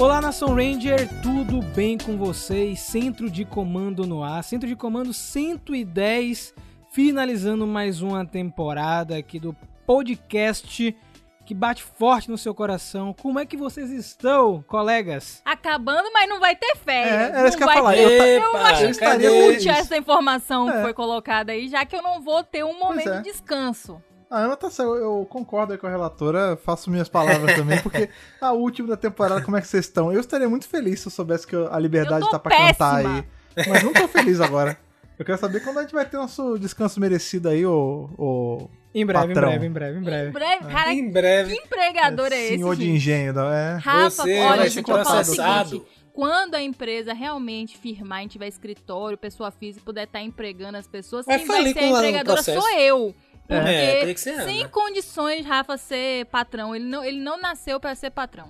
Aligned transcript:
Olá, 0.00 0.20
Nação 0.20 0.54
Ranger, 0.54 1.08
tudo 1.22 1.60
bem 1.74 1.96
com 1.96 2.16
vocês? 2.16 2.80
Centro 2.80 3.30
de 3.30 3.44
Comando 3.44 4.06
no 4.06 4.22
ar, 4.22 4.42
Centro 4.42 4.68
de 4.68 4.74
Comando 4.76 5.12
110, 5.12 6.52
finalizando 6.92 7.66
mais 7.66 8.02
uma 8.02 8.26
temporada 8.26 9.16
aqui 9.16 9.38
do 9.38 9.54
podcast 9.86 10.94
que 11.46 11.54
bate 11.54 11.82
forte 11.82 12.30
no 12.30 12.38
seu 12.38 12.54
coração. 12.54 13.14
Como 13.20 13.38
é 13.38 13.44
que 13.46 13.56
vocês 13.56 13.90
estão, 13.90 14.64
colegas? 14.66 15.42
Acabando, 15.44 16.10
mas 16.12 16.28
não 16.28 16.40
vai 16.40 16.56
ter 16.56 16.74
férias. 16.76 17.14
É, 17.34 17.38
era 17.38 17.48
isso 17.48 17.58
Não 17.58 17.58
que 17.58 17.62
eu 17.62 17.66
ia 17.66 17.66
vai 17.66 17.76
falar. 17.76 17.92
ter- 17.92 18.40
Eu 18.40 18.52
Eu, 18.52 18.56
acho 18.56 18.98
que 18.98 19.28
útil 19.56 19.72
essa 19.72 19.96
informação 19.96 20.66
que 20.70 20.76
É. 20.78 20.82
foi 20.82 20.94
colocada 20.94 21.52
aí, 21.52 21.68
já 21.68 21.84
que 21.84 21.94
eu 21.94 22.02
não 22.02 22.20
vou 22.22 22.42
ter 22.42 22.64
um 22.64 22.78
momento 22.78 23.10
é. 23.10 23.16
de 23.18 23.24
descanso. 23.24 24.02
A 24.34 24.38
Ana 24.38 24.56
tá 24.56 24.68
certo, 24.70 24.94
eu 24.96 25.26
concordo 25.30 25.72
aí 25.72 25.78
com 25.78 25.86
a 25.86 25.90
relatora, 25.90 26.56
faço 26.56 26.90
minhas 26.90 27.08
palavras 27.08 27.54
também, 27.56 27.80
porque 27.80 28.08
a 28.40 28.52
última 28.52 28.88
da 28.88 28.96
temporada, 28.96 29.42
como 29.42 29.56
é 29.56 29.60
que 29.60 29.66
vocês 29.68 29.84
estão? 29.84 30.12
Eu 30.12 30.20
estaria 30.20 30.48
muito 30.48 30.66
feliz 30.68 31.00
se 31.00 31.06
eu 31.08 31.12
soubesse 31.12 31.46
que 31.46 31.54
a 31.56 31.78
liberdade 31.78 32.24
Eu 32.24 32.30
tá 32.30 32.38
pra 32.38 32.56
cantar 32.56 32.96
péssima. 32.96 33.24
aí. 33.56 33.64
Mas 33.68 33.82
não 33.82 33.92
tô 33.92 34.08
feliz 34.08 34.40
agora. 34.40 34.76
Eu 35.16 35.24
quero 35.24 35.38
saber 35.38 35.60
quando 35.62 35.78
a 35.78 35.82
gente 35.82 35.92
vai 35.94 36.04
ter 36.04 36.16
nosso 36.16 36.58
descanso 36.58 36.98
merecido 36.98 37.48
aí, 37.48 37.64
ô. 37.64 38.10
ô 38.18 38.68
Em 38.92 39.06
breve, 39.06 39.28
Patrão. 39.34 39.52
em 39.52 39.52
breve, 39.52 39.66
em 39.66 39.72
breve, 39.72 39.96
em 39.96 40.00
Em 40.00 40.04
breve. 40.04 40.30
breve, 40.32 40.64
cara, 40.64 40.92
Em 40.92 41.04
que 41.06 41.12
breve, 41.12 41.54
empregador 41.54 42.32
é, 42.32 42.36
esse, 42.36 42.54
senhor 42.56 42.74
de 42.74 42.82
gente? 42.84 42.96
engenho, 42.96 43.32
não 43.32 43.48
é? 43.52 43.76
Rafa, 43.76 44.10
você 44.10 44.40
olha, 44.40 44.56
vai 44.56 44.68
gente, 44.68 44.88
eu 44.90 44.94
processado. 44.96 45.68
seguinte, 45.68 45.86
quando 46.12 46.54
a 46.56 46.62
empresa 46.62 47.12
realmente 47.12 47.78
firmar 47.78 48.24
e 48.24 48.28
tiver 48.28 48.48
escritório, 48.48 49.16
pessoa 49.16 49.52
física 49.52 49.80
e 49.82 49.84
puder 49.84 50.04
estar 50.04 50.20
empregando 50.20 50.76
as 50.78 50.88
pessoas, 50.88 51.24
Vai 51.26 51.38
quem 51.38 51.46
vai 51.46 51.56
falir 51.58 51.72
ser 51.74 51.78
a 51.80 51.88
empregadora 51.88 52.42
sou 52.42 52.70
eu. 52.78 53.14
Porque 53.46 53.68
É, 53.68 53.98
teria 54.00 54.14
que 54.14 54.20
ser 54.20 54.40
sem 54.42 54.60
Ana. 54.60 54.68
condições 54.68 55.44
Rafa 55.46 55.76
ser 55.76 56.24
patrão. 56.26 56.74
Ele 56.74 56.84
não, 56.86 57.04
ele 57.04 57.20
não 57.20 57.38
nasceu 57.40 57.78
pra 57.78 57.94
ser 57.94 58.10
patrão. 58.10 58.48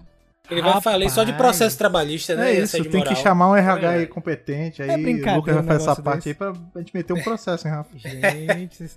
ele 0.51 0.62
vai 0.62 0.80
falir 0.80 1.11
só 1.11 1.25
de 1.25 1.33
processo 1.33 1.77
trabalhista, 1.77 2.34
né? 2.36 2.51
É 2.53 2.61
isso, 2.61 2.77
tem 2.83 2.91
que 2.91 2.97
moral. 2.98 3.17
chamar 3.17 3.51
um 3.51 3.56
RH 3.56 3.92
É. 3.92 3.97
aí 3.98 4.06
competente, 4.06 4.83
aí 4.83 4.91
É 4.91 4.95
o 4.95 5.36
Lucas 5.36 5.55
vai 5.56 5.64
fazer 5.64 5.91
essa 5.91 6.03
parte 6.03 6.17
desse. 6.28 6.28
aí 6.31 6.34
pra 6.73 6.81
gente 6.81 6.95
meter 6.95 7.12
um 7.12 7.23
processo, 7.23 7.67
hein, 7.67 7.75
Rafa? 7.75 7.91
Gente, 7.98 8.91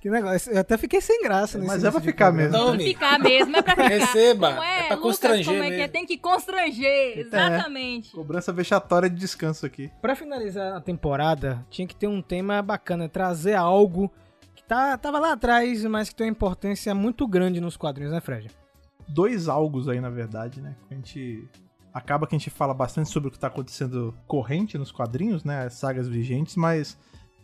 que 0.00 0.10
negócio. 0.10 0.52
Eu 0.52 0.60
até 0.60 0.76
fiquei 0.76 1.00
sem 1.00 1.22
graça 1.22 1.56
nesse 1.58 1.70
Mas 1.70 1.84
é 1.84 1.90
pra 1.90 2.00
ficar 2.00 2.32
mesmo. 2.32 2.52
Que 2.52 2.68
amigo. 2.70 2.82
ficar 2.90 3.18
mesmo, 3.18 3.56
é 3.56 3.62
pra 3.62 3.76
ficar. 3.76 3.88
Receba, 3.88 4.50
Não 4.54 4.62
é 4.64 4.76
pra 4.86 4.96
Lucas, 4.96 5.02
constranger 5.02 5.44
como 5.46 5.62
é 5.62 5.70
que 5.70 5.80
é? 5.82 5.88
Tem 5.88 6.04
que 6.06 6.18
constranger, 6.18 7.18
exatamente. 7.18 8.10
Cobrança 8.10 8.52
vexatória 8.52 9.08
de 9.08 9.16
descanso 9.16 9.64
aqui. 9.66 9.90
Pra 10.02 10.16
finalizar 10.16 10.74
a 10.76 10.80
temporada, 10.80 11.64
tinha 11.70 11.86
que 11.86 11.94
ter 11.94 12.06
um 12.08 12.20
tema 12.20 12.60
bacana, 12.60 13.08
trazer 13.08 13.54
algo 13.54 14.08
que 14.08 14.14
tá, 14.68 14.96
tava 14.98 15.18
lá 15.18 15.32
atrás, 15.32 15.84
mas 15.84 16.08
que 16.08 16.14
tem 16.14 16.26
uma 16.26 16.32
importância 16.32 16.94
muito 16.94 17.26
grande 17.26 17.60
nos 17.60 17.76
quadrinhos, 17.76 18.12
né, 18.12 18.20
Fred? 18.20 18.50
dois 19.08 19.48
algos 19.48 19.88
aí, 19.88 20.00
na 20.00 20.10
verdade, 20.10 20.60
né? 20.60 20.76
A 20.90 20.94
gente. 20.94 21.46
Acaba 21.92 22.26
que 22.26 22.34
a 22.34 22.38
gente 22.38 22.50
fala 22.50 22.74
bastante 22.74 23.08
sobre 23.08 23.28
o 23.28 23.30
que 23.30 23.38
tá 23.38 23.46
acontecendo 23.46 24.12
corrente 24.26 24.76
nos 24.76 24.90
quadrinhos, 24.90 25.44
né? 25.44 25.66
As 25.66 25.74
sagas 25.74 26.08
vigentes, 26.08 26.56
mas 26.56 26.98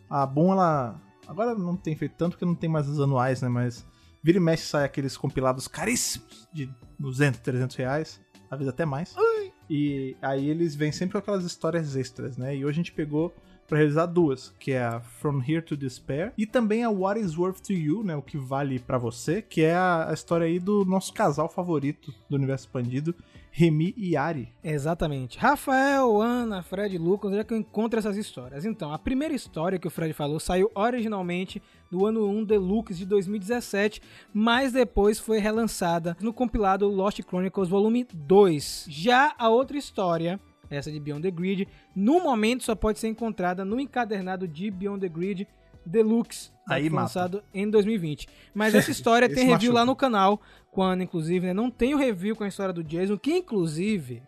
a 0.09 0.25
Boom, 0.25 0.51
ela. 0.51 0.99
Agora 1.25 1.55
não 1.55 1.77
tem 1.77 1.95
feito 1.95 2.15
tanto 2.17 2.31
porque 2.31 2.45
não 2.45 2.55
tem 2.55 2.69
mais 2.69 2.89
os 2.89 2.99
anuais, 2.99 3.41
né? 3.41 3.47
Mas 3.47 3.85
vira 4.21 4.37
e 4.37 4.41
mexe 4.41 4.65
sai 4.65 4.83
aqueles 4.83 5.15
compilados 5.15 5.67
caríssimos 5.69 6.49
de 6.51 6.69
200, 6.99 7.39
300 7.39 7.75
reais, 7.77 8.21
às 8.49 8.59
vezes 8.59 8.73
até 8.73 8.85
mais. 8.85 9.15
E 9.69 10.17
aí 10.21 10.49
eles 10.49 10.75
vêm 10.75 10.91
sempre 10.91 11.13
com 11.13 11.19
aquelas 11.19 11.45
histórias 11.45 11.95
extras, 11.95 12.35
né? 12.35 12.53
E 12.53 12.65
hoje 12.65 12.71
a 12.71 12.83
gente 12.83 12.91
pegou 12.91 13.33
pra 13.71 13.77
realizar 13.77 14.05
duas, 14.05 14.53
que 14.59 14.73
é 14.73 14.83
a 14.83 14.99
From 14.99 15.41
Here 15.47 15.61
to 15.61 15.77
Despair 15.77 16.33
e 16.37 16.45
também 16.45 16.83
a 16.83 16.89
What 16.89 17.17
is 17.17 17.37
Worth 17.37 17.61
to 17.61 17.71
You, 17.71 18.03
né? 18.03 18.13
O 18.17 18.21
que 18.21 18.37
vale 18.37 18.79
pra 18.79 18.97
você, 18.97 19.41
que 19.41 19.61
é 19.61 19.73
a, 19.73 20.09
a 20.09 20.13
história 20.13 20.45
aí 20.45 20.59
do 20.59 20.83
nosso 20.83 21.13
casal 21.13 21.47
favorito 21.47 22.13
do 22.29 22.35
universo 22.35 22.65
expandido, 22.65 23.15
Remy 23.49 23.93
e 23.95 24.17
Ari. 24.17 24.49
Exatamente. 24.61 25.39
Rafael, 25.39 26.21
Ana, 26.21 26.61
Fred 26.61 26.93
e 26.93 26.97
Lucas, 26.97 27.31
onde 27.31 27.39
é 27.39 27.45
que 27.45 27.53
eu 27.53 27.57
encontro 27.57 27.97
essas 27.97 28.17
histórias? 28.17 28.65
Então, 28.65 28.91
a 28.91 28.99
primeira 28.99 29.33
história 29.33 29.79
que 29.79 29.87
o 29.87 29.91
Fred 29.91 30.13
falou 30.13 30.37
saiu 30.37 30.69
originalmente 30.75 31.61
do 31.89 32.05
ano 32.05 32.27
1 32.27 32.43
Deluxe 32.43 32.93
de 32.93 33.05
2017, 33.05 34.01
mas 34.33 34.73
depois 34.73 35.17
foi 35.17 35.39
relançada 35.39 36.17
no 36.19 36.33
compilado 36.33 36.89
Lost 36.89 37.21
Chronicles 37.21 37.69
Volume 37.69 38.05
2. 38.13 38.87
Já 38.89 39.33
a 39.37 39.47
outra 39.47 39.77
história, 39.77 40.41
essa 40.71 40.91
de 40.91 40.99
Beyond 40.99 41.21
the 41.23 41.31
Grid, 41.31 41.67
no 41.95 42.21
momento 42.23 42.63
só 42.63 42.73
pode 42.75 42.97
ser 42.99 43.07
encontrada 43.09 43.63
no 43.65 43.79
encadernado 43.79 44.47
de 44.47 44.71
Beyond 44.71 45.01
the 45.01 45.09
Grid 45.09 45.47
Deluxe, 45.85 46.51
Aí 46.69 46.89
mata. 46.89 47.01
lançado 47.03 47.43
em 47.53 47.69
2020. 47.69 48.27
Mas 48.53 48.73
essa 48.75 48.91
história 48.91 49.27
tem 49.27 49.37
review 49.45 49.51
machuca. 49.71 49.73
lá 49.73 49.85
no 49.85 49.95
canal, 49.95 50.41
quando 50.69 51.01
inclusive 51.03 51.47
né, 51.47 51.53
não 51.53 51.69
tem 51.71 51.93
o 51.93 51.97
review 51.97 52.35
com 52.35 52.43
a 52.43 52.47
história 52.47 52.73
do 52.73 52.83
Jason, 52.83 53.17
que 53.17 53.31
inclusive 53.35 54.21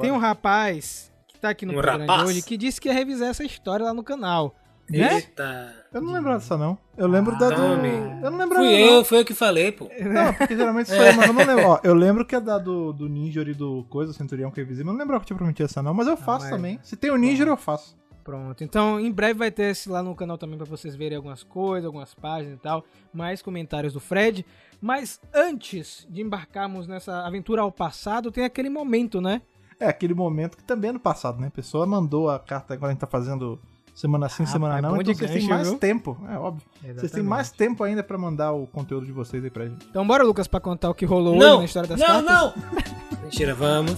tem 0.00 0.10
um 0.10 0.18
rapaz 0.18 1.12
que 1.26 1.38
tá 1.38 1.50
aqui 1.50 1.64
no 1.64 1.72
Um 1.72 1.76
programa 1.76 2.04
rapaz? 2.06 2.20
de 2.22 2.26
hoje 2.26 2.42
que 2.42 2.56
disse 2.56 2.80
que 2.80 2.88
ia 2.88 2.94
revisar 2.94 3.28
essa 3.30 3.44
história 3.44 3.84
lá 3.84 3.94
no 3.94 4.02
canal. 4.04 4.54
Né? 4.90 5.14
Eita. 5.14 5.74
Eu 5.92 6.02
não 6.02 6.12
lembro 6.12 6.32
dessa, 6.34 6.58
não. 6.58 6.76
Eu 6.96 7.06
lembro 7.08 7.38
da 7.38 7.48
do... 7.48 7.56
Tome. 7.56 7.88
Eu 8.22 8.30
não 8.30 8.38
lembro 8.38 8.58
Fui 8.58 8.66
não. 8.66 8.78
eu, 8.78 9.04
foi 9.04 9.20
eu 9.20 9.24
que 9.24 9.32
falei, 9.34 9.72
pô. 9.72 9.88
Não, 10.00 10.34
porque 10.34 10.56
geralmente 10.56 10.88
sou 10.90 10.96
eu, 11.02 11.14
mas 11.14 11.26
eu 11.26 11.32
não 11.32 11.44
lembro. 11.46 11.66
Ó, 11.66 11.80
eu 11.82 11.94
lembro 11.94 12.24
que 12.24 12.34
é 12.34 12.40
da 12.40 12.58
do, 12.58 12.92
do 12.92 13.08
Ninja 13.08 13.42
e 13.42 13.54
do 13.54 13.84
Coisa, 13.88 14.12
Centurião 14.12 14.50
que 14.50 14.60
eu 14.60 14.64
revisei, 14.64 14.84
mas 14.84 14.92
não 14.92 15.00
lembrava 15.00 15.20
que 15.20 15.26
tinha 15.28 15.36
prometido 15.36 15.64
essa, 15.64 15.82
não. 15.82 15.94
Mas 15.94 16.06
eu 16.06 16.16
faço 16.16 16.46
mas- 16.46 16.54
também. 16.54 16.78
Se 16.82 16.96
tem 16.96 17.10
o 17.10 17.16
Ninja, 17.16 17.44
eu 17.44 17.56
faço. 17.56 17.96
Pronto. 18.22 18.64
Então, 18.64 18.98
em 18.98 19.12
breve 19.12 19.38
vai 19.38 19.50
ter 19.50 19.64
esse 19.64 19.88
lá 19.88 20.02
no 20.02 20.14
canal 20.14 20.38
também 20.38 20.56
pra 20.56 20.66
vocês 20.66 20.96
verem 20.96 21.16
algumas 21.16 21.42
coisas, 21.42 21.84
algumas 21.86 22.14
páginas 22.14 22.56
e 22.56 22.60
tal, 22.60 22.82
mais 23.12 23.42
comentários 23.42 23.92
do 23.92 24.00
Fred. 24.00 24.46
Mas 24.80 25.20
antes 25.32 26.06
de 26.10 26.22
embarcarmos 26.22 26.86
nessa 26.86 27.26
aventura 27.26 27.60
ao 27.62 27.70
passado, 27.70 28.30
tem 28.32 28.44
aquele 28.44 28.70
momento, 28.70 29.20
né? 29.20 29.42
É 29.78 29.86
aquele 29.88 30.14
momento 30.14 30.56
que 30.56 30.64
também 30.64 30.88
é 30.90 30.92
no 30.92 31.00
passado, 31.00 31.38
né? 31.38 31.48
A 31.48 31.50
pessoa 31.50 31.84
mandou 31.84 32.30
a 32.30 32.38
carta, 32.38 32.72
agora 32.72 32.90
a 32.90 32.92
gente 32.92 33.00
tá 33.00 33.06
fazendo 33.06 33.60
semana 33.94 34.28
sim, 34.28 34.42
Ah, 34.42 34.46
semana 34.46 34.74
rapaz, 34.74 34.82
não, 34.82 34.96
bom 34.96 35.02
então 35.02 35.14
vocês 35.14 35.30
têm 35.30 35.48
mais 35.48 35.68
viu? 35.68 35.78
tempo, 35.78 36.18
é 36.28 36.38
óbvio. 36.38 36.62
Vocês 36.80 36.94
têm 36.96 37.04
Exatamente. 37.04 37.28
mais 37.28 37.50
tempo 37.50 37.84
ainda 37.84 38.02
pra 38.02 38.18
mandar 38.18 38.52
o 38.52 38.66
conteúdo 38.66 39.06
de 39.06 39.12
vocês 39.12 39.42
aí 39.44 39.50
pra 39.50 39.66
gente. 39.66 39.86
Então 39.88 40.06
bora, 40.06 40.24
Lucas, 40.24 40.46
pra 40.46 40.60
contar 40.60 40.90
o 40.90 40.94
que 40.94 41.04
rolou 41.04 41.36
Não, 41.36 41.50
hoje 41.52 41.58
na 41.58 41.64
história 41.64 41.88
das 41.88 42.00
não, 42.00 42.06
cartas? 42.06 42.24
não. 42.26 42.54
Mentira, 43.24 43.54
vamos. 43.54 43.94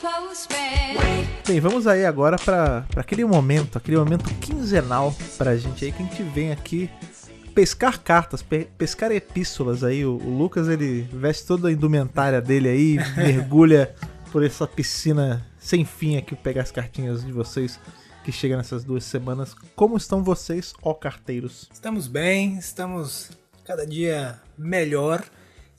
Postman. 0.00 1.26
Bem, 1.46 1.60
vamos 1.60 1.86
aí 1.86 2.04
agora 2.04 2.36
pra 2.36 2.84
aquele 2.96 3.24
momento, 3.24 3.78
aquele 3.78 3.96
momento 3.96 4.24
quinzenal 4.40 5.14
pra 5.38 5.56
gente 5.56 5.84
aí, 5.84 5.92
que 5.92 6.02
a 6.02 6.06
gente 6.06 6.22
vem 6.22 6.52
aqui 6.52 6.90
pescar 7.56 7.98
cartas, 8.02 8.42
pe- 8.42 8.68
pescar 8.76 9.10
epístolas 9.10 9.82
aí. 9.82 10.04
O, 10.04 10.16
o 10.16 10.36
Lucas, 10.38 10.68
ele 10.68 11.08
veste 11.10 11.46
toda 11.46 11.68
a 11.68 11.72
indumentária 11.72 12.40
dele 12.40 12.68
aí, 12.68 12.96
mergulha 13.16 13.94
por 14.30 14.44
essa 14.44 14.66
piscina 14.66 15.44
sem 15.58 15.84
fim 15.84 16.18
aqui, 16.18 16.36
pegar 16.36 16.62
as 16.62 16.70
cartinhas 16.70 17.24
de 17.24 17.32
vocês 17.32 17.80
que 18.22 18.30
chegam 18.30 18.58
nessas 18.58 18.84
duas 18.84 19.04
semanas. 19.04 19.54
Como 19.74 19.96
estão 19.96 20.22
vocês, 20.22 20.74
ó 20.82 20.92
carteiros? 20.92 21.66
Estamos 21.72 22.06
bem, 22.06 22.58
estamos 22.58 23.30
cada 23.64 23.86
dia 23.86 24.38
melhor. 24.58 25.24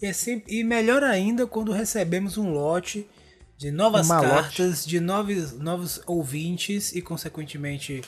E, 0.02 0.08
é 0.08 0.14
sempre- 0.14 0.54
e 0.60 0.64
melhor 0.64 1.04
ainda 1.04 1.46
quando 1.46 1.72
recebemos 1.72 2.38
um 2.40 2.52
lote 2.52 3.08
de 3.56 3.70
novas 3.72 4.08
Uma 4.08 4.22
cartas, 4.22 4.86
de 4.86 5.00
novos, 5.00 5.54
novos 5.60 6.02
ouvintes 6.08 6.92
e, 6.96 7.02
consequentemente, 7.02 8.02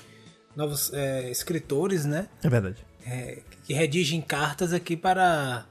novos 0.60 0.92
é, 0.94 1.30
escritores, 1.32 2.06
né? 2.06 2.28
É 2.44 2.50
verdade. 2.50 2.78
É, 3.08 3.40
que 3.64 3.74
redigem 3.74 4.22
cartas 4.22 4.74
aqui 4.74 4.96
para 4.98 5.66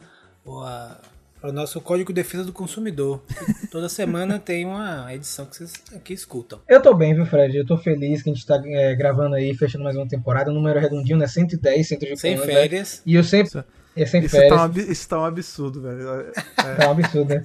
o, 0.44 0.60
a- 0.62 0.99
para 1.41 1.50
o 1.50 1.53
nosso 1.53 1.81
Código 1.81 2.09
de 2.12 2.15
Defesa 2.22 2.43
do 2.44 2.53
Consumidor. 2.53 3.22
Toda 3.71 3.88
semana 3.88 4.38
tem 4.41 4.65
uma 4.66 5.12
edição 5.15 5.44
que 5.47 5.56
vocês 5.56 5.72
aqui 5.94 6.12
escutam. 6.15 6.60
Eu 6.66 6.81
tô 6.82 6.93
bem, 6.94 7.15
viu, 7.15 7.25
Fred? 7.26 7.56
Eu 7.56 7.66
tô 7.66 7.76
feliz 7.76 8.22
que 8.22 8.31
a 8.31 8.34
gente 8.34 8.44
tá 8.47 8.60
é, 8.65 8.94
gravando 8.97 9.37
aí, 9.37 9.54
fechando 9.54 9.84
mais 9.84 9.94
uma 9.94 10.08
temporada. 10.08 10.50
O 10.50 10.55
número 10.55 10.81
redondinho, 10.81 11.19
né? 11.19 11.26
110, 11.29 11.87
centro 11.87 12.08
de 12.08 12.17
Sem 12.19 12.32
comandos, 12.34 12.55
férias. 12.55 12.94
né? 12.96 13.02
E 13.06 13.14
eu 13.14 13.23
sempre. 13.23 13.49
Isso- 13.49 13.64
É 13.94 14.06
sem 14.06 14.20
Isso 14.25 14.31
férias. 14.37 14.56
tá, 14.56 14.67
um, 14.67 14.73
isso 14.93 15.08
tá 15.08 15.20
um 15.20 15.25
absurdo, 15.25 15.82
velho. 15.82 16.32
Tá 16.56 16.88
um 16.88 16.91
absurdo, 16.93 17.34
né? 17.34 17.44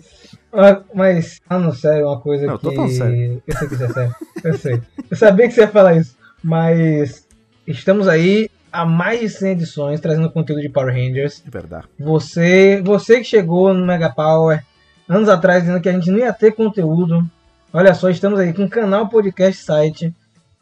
Ah, 0.54 0.82
Mas, 0.94 1.40
falando 1.48 1.76
sério, 1.76 2.06
uma 2.08 2.20
coisa 2.22 2.46
Não, 2.46 2.54
eu 2.54 2.60
que. 2.60 2.66
tô 2.66 2.74
falando 2.74 2.92
sério. 2.92 3.44
Eu 3.46 3.56
sei 3.58 3.68
que 3.68 3.74
isso 3.76 3.84
é 3.84 3.90
sério. 3.90 4.16
Eu 4.44 4.58
sei. 4.58 4.82
Eu 5.12 5.18
sabia 5.18 5.48
que 5.48 5.54
você 5.54 5.62
ia 5.62 5.68
falar 5.68 5.96
isso. 5.98 6.16
Mas 6.44 7.28
estamos 7.68 8.08
aí 8.08 8.50
há 8.72 8.86
mais 8.86 9.20
de 9.20 9.30
100 9.30 9.52
edições 9.52 10.00
trazendo 10.00 10.32
conteúdo 10.32 10.62
de 10.62 10.70
Power 10.70 10.94
Rangers. 10.94 11.44
É 11.48 11.50
verdade. 11.50 11.86
Você, 12.00 12.82
você 12.84 13.20
que 13.20 13.26
chegou 13.26 13.74
no 13.74 13.86
Mega 13.86 14.10
Power 14.10 14.64
anos 15.08 15.30
atrás 15.30 15.64
dizendo 15.64 15.82
que 15.82 15.90
a 15.90 15.94
gente 15.94 16.10
não 16.10 16.20
ia 16.20 16.34
ter 16.34 16.54
conteúdo. 16.54 17.24
Olha 17.72 17.94
só, 17.94 18.10
estamos 18.10 18.40
aí 18.40 18.54
com 18.54 18.64
um 18.64 18.70
canal, 18.70 19.08
podcast, 19.10 19.64
site. 19.64 20.14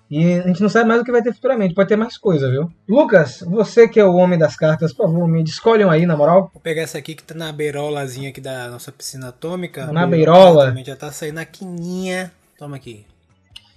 E 0.09 0.33
a 0.33 0.47
gente 0.47 0.61
não 0.61 0.67
sabe 0.67 0.89
mais 0.89 0.99
o 0.99 1.05
que 1.05 1.11
vai 1.11 1.21
ter 1.21 1.33
futuramente. 1.33 1.73
Pode 1.73 1.87
ter 1.87 1.95
mais 1.95 2.17
coisa, 2.17 2.49
viu? 2.49 2.69
Lucas, 2.87 3.41
você 3.47 3.87
que 3.87 3.97
é 3.97 4.03
o 4.03 4.15
homem 4.15 4.37
das 4.37 4.57
cartas, 4.57 4.91
por 4.91 5.07
favor, 5.07 5.25
me 5.25 5.41
escolham 5.43 5.89
aí, 5.89 6.05
na 6.05 6.17
moral. 6.17 6.51
Vou 6.53 6.61
pegar 6.61 6.81
essa 6.81 6.97
aqui 6.97 7.15
que 7.15 7.23
tá 7.23 7.33
na 7.33 7.51
beirolazinha 7.53 8.29
aqui 8.29 8.41
da 8.41 8.67
nossa 8.69 8.91
piscina 8.91 9.29
atômica. 9.29 9.85
Na 9.87 10.05
beirola. 10.05 10.75
Já 10.85 10.97
tá 10.97 11.13
saindo 11.13 11.39
a 11.39 11.45
quininha. 11.45 12.29
Toma 12.57 12.75
aqui. 12.75 13.05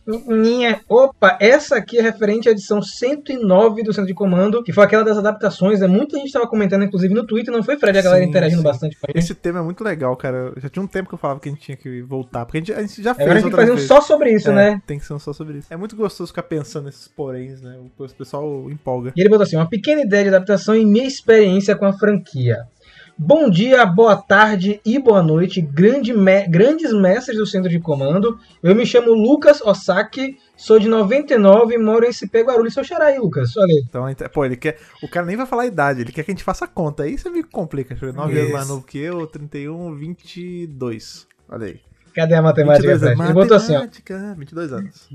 Minha. 0.06 0.81
Opa, 0.89 1.39
essa 1.41 1.77
aqui 1.77 1.99
é 1.99 2.03
referente 2.03 2.49
à 2.49 2.53
edição 2.53 2.83
109 2.83 3.83
do 3.83 3.93
Centro 3.93 4.06
de 4.06 4.15
Comando, 4.15 4.62
que 4.62 4.73
foi 4.73 4.85
aquela 4.85 5.03
das 5.03 5.17
adaptações. 5.17 5.81
Né? 5.81 5.87
Muita 5.87 6.17
gente 6.17 6.27
estava 6.27 6.47
comentando, 6.47 6.85
inclusive, 6.85 7.15
no 7.15 7.27
Twitter, 7.27 7.53
não 7.53 7.62
foi, 7.62 7.79
Fred? 7.79 7.99
A 7.99 8.03
galera 8.03 8.23
Sim, 8.23 8.29
interagindo 8.29 8.61
sim. 8.61 8.65
bastante 8.65 8.97
com 8.97 9.06
a 9.06 9.12
gente. 9.12 9.19
Esse 9.19 9.35
tema 9.35 9.61
é 9.61 9.62
muito 9.62 9.83
legal, 9.83 10.15
cara. 10.17 10.53
Já 10.56 10.69
tinha 10.69 10.83
um 10.83 10.87
tempo 10.87 11.09
que 11.09 11.15
eu 11.15 11.19
falava 11.19 11.41
que 11.41 11.49
a 11.49 11.53
gente 11.53 11.62
tinha 11.62 11.77
que 11.77 12.03
voltar, 12.03 12.45
porque 12.45 12.59
a 12.59 12.61
gente, 12.61 12.73
a 12.73 12.81
gente 12.83 13.03
já 13.03 13.15
fez 13.15 13.27
Agora 13.27 13.39
a 13.39 13.43
gente 13.43 13.51
tem 13.51 13.65
que 13.65 13.71
fazer 13.71 13.85
um 13.85 13.87
só 13.87 14.01
sobre 14.01 14.33
isso, 14.33 14.51
É, 14.51 14.55
né? 14.55 14.83
Tem 14.87 14.99
que 14.99 15.06
ser 15.06 15.15
um 15.15 15.19
só 15.19 15.33
sobre 15.33 15.59
isso. 15.59 15.69
É 15.71 15.77
muito 15.77 15.97
gostoso 15.97 16.29
ficar 16.29 16.43
pensando 16.43 16.85
nesses 16.85 17.09
poréns, 17.09 17.62
né? 17.62 17.77
O 17.99 18.09
pessoal 18.09 18.71
empolga. 18.71 19.12
E 19.17 19.21
ele 19.21 19.29
botou 19.29 19.45
assim: 19.45 19.57
uma 19.57 19.69
pequena 19.69 20.03
ideia 20.03 20.25
de 20.25 20.29
adaptação 20.29 20.75
e 20.75 20.85
minha 20.85 21.07
experiência 21.07 21.75
com 21.75 21.87
a 21.87 21.93
franquia. 21.93 22.67
Bom 23.16 23.49
dia, 23.49 23.87
boa 23.87 24.16
tarde 24.16 24.81
e 24.84 24.99
boa 24.99 25.22
noite, 25.22 25.61
grande 25.61 26.12
me- 26.12 26.49
grandes 26.49 26.93
mestres 26.93 27.38
do 27.38 27.46
centro 27.46 27.70
de 27.70 27.78
comando. 27.78 28.38
Eu 28.61 28.75
me 28.75 28.84
chamo 28.84 29.12
Lucas 29.12 29.61
Osaki, 29.62 30.37
sou 30.56 30.81
de 30.81 30.88
99 30.88 31.75
e 31.75 31.78
moro 31.78 32.05
em 32.05 32.12
Cipé 32.12 32.43
Guarulhos. 32.43 32.75
Seu 32.75 32.82
xará 32.82 33.06
aí, 33.06 33.19
Lucas. 33.20 33.56
Olha 33.56 33.66
aí. 33.70 33.84
Então, 33.88 34.08
ent- 34.11 34.28
pô, 34.32 34.44
ele 34.44 34.56
quer. 34.56 34.78
O 35.00 35.08
cara 35.08 35.25
nem 35.26 35.37
vai 35.37 35.46
falar 35.46 35.62
a 35.62 35.66
idade, 35.66 36.00
ele 36.00 36.11
quer 36.11 36.25
que 36.25 36.32
a 36.32 36.34
gente 36.34 36.43
faça 36.43 36.64
a 36.64 36.69
conta. 36.69 37.05
Aí 37.05 37.16
você 37.16 37.31
me 37.31 37.44
complica. 37.44 37.90
Deixa 37.94 38.05
eu 38.05 38.12
ver. 38.12 38.16
9 38.19 38.37
anos 38.38 38.52
mais 38.52 38.69
novo 38.69 38.84
que 38.84 38.99
eu, 38.99 39.26
31, 39.28 39.94
22. 39.94 41.26
Olha 41.49 41.66
aí. 41.66 41.81
Cadê 42.14 42.34
a 42.34 42.43
matemática, 42.43 42.82
22 42.82 43.00
Fred? 43.00 43.12
anos. 43.14 43.25
Ele 43.26 43.34
botou 43.34 43.56
assim: 43.56 43.72
ó. 43.72 43.81
Matemática, 43.81 44.34
22 44.38 44.72
anos. 44.72 45.08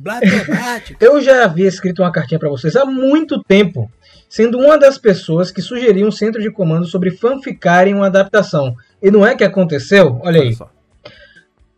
Eu 0.99 1.21
já 1.21 1.45
havia 1.45 1.67
escrito 1.67 2.01
uma 2.01 2.11
cartinha 2.11 2.39
pra 2.39 2.49
vocês 2.49 2.75
há 2.75 2.85
muito 2.85 3.41
tempo, 3.43 3.89
sendo 4.29 4.59
uma 4.59 4.77
das 4.77 4.97
pessoas 4.97 5.51
que 5.51 5.61
sugeriu 5.61 6.07
um 6.07 6.11
centro 6.11 6.39
de 6.41 6.51
comando 6.51 6.85
sobre 6.85 7.11
fanficarem 7.11 7.95
uma 7.95 8.05
adaptação. 8.05 8.75
E 9.01 9.09
não 9.11 9.25
é 9.25 9.35
que 9.35 9.43
aconteceu? 9.43 10.19
Olha 10.23 10.39
aí. 10.39 10.47
Olha 10.49 10.55
só. 10.55 10.69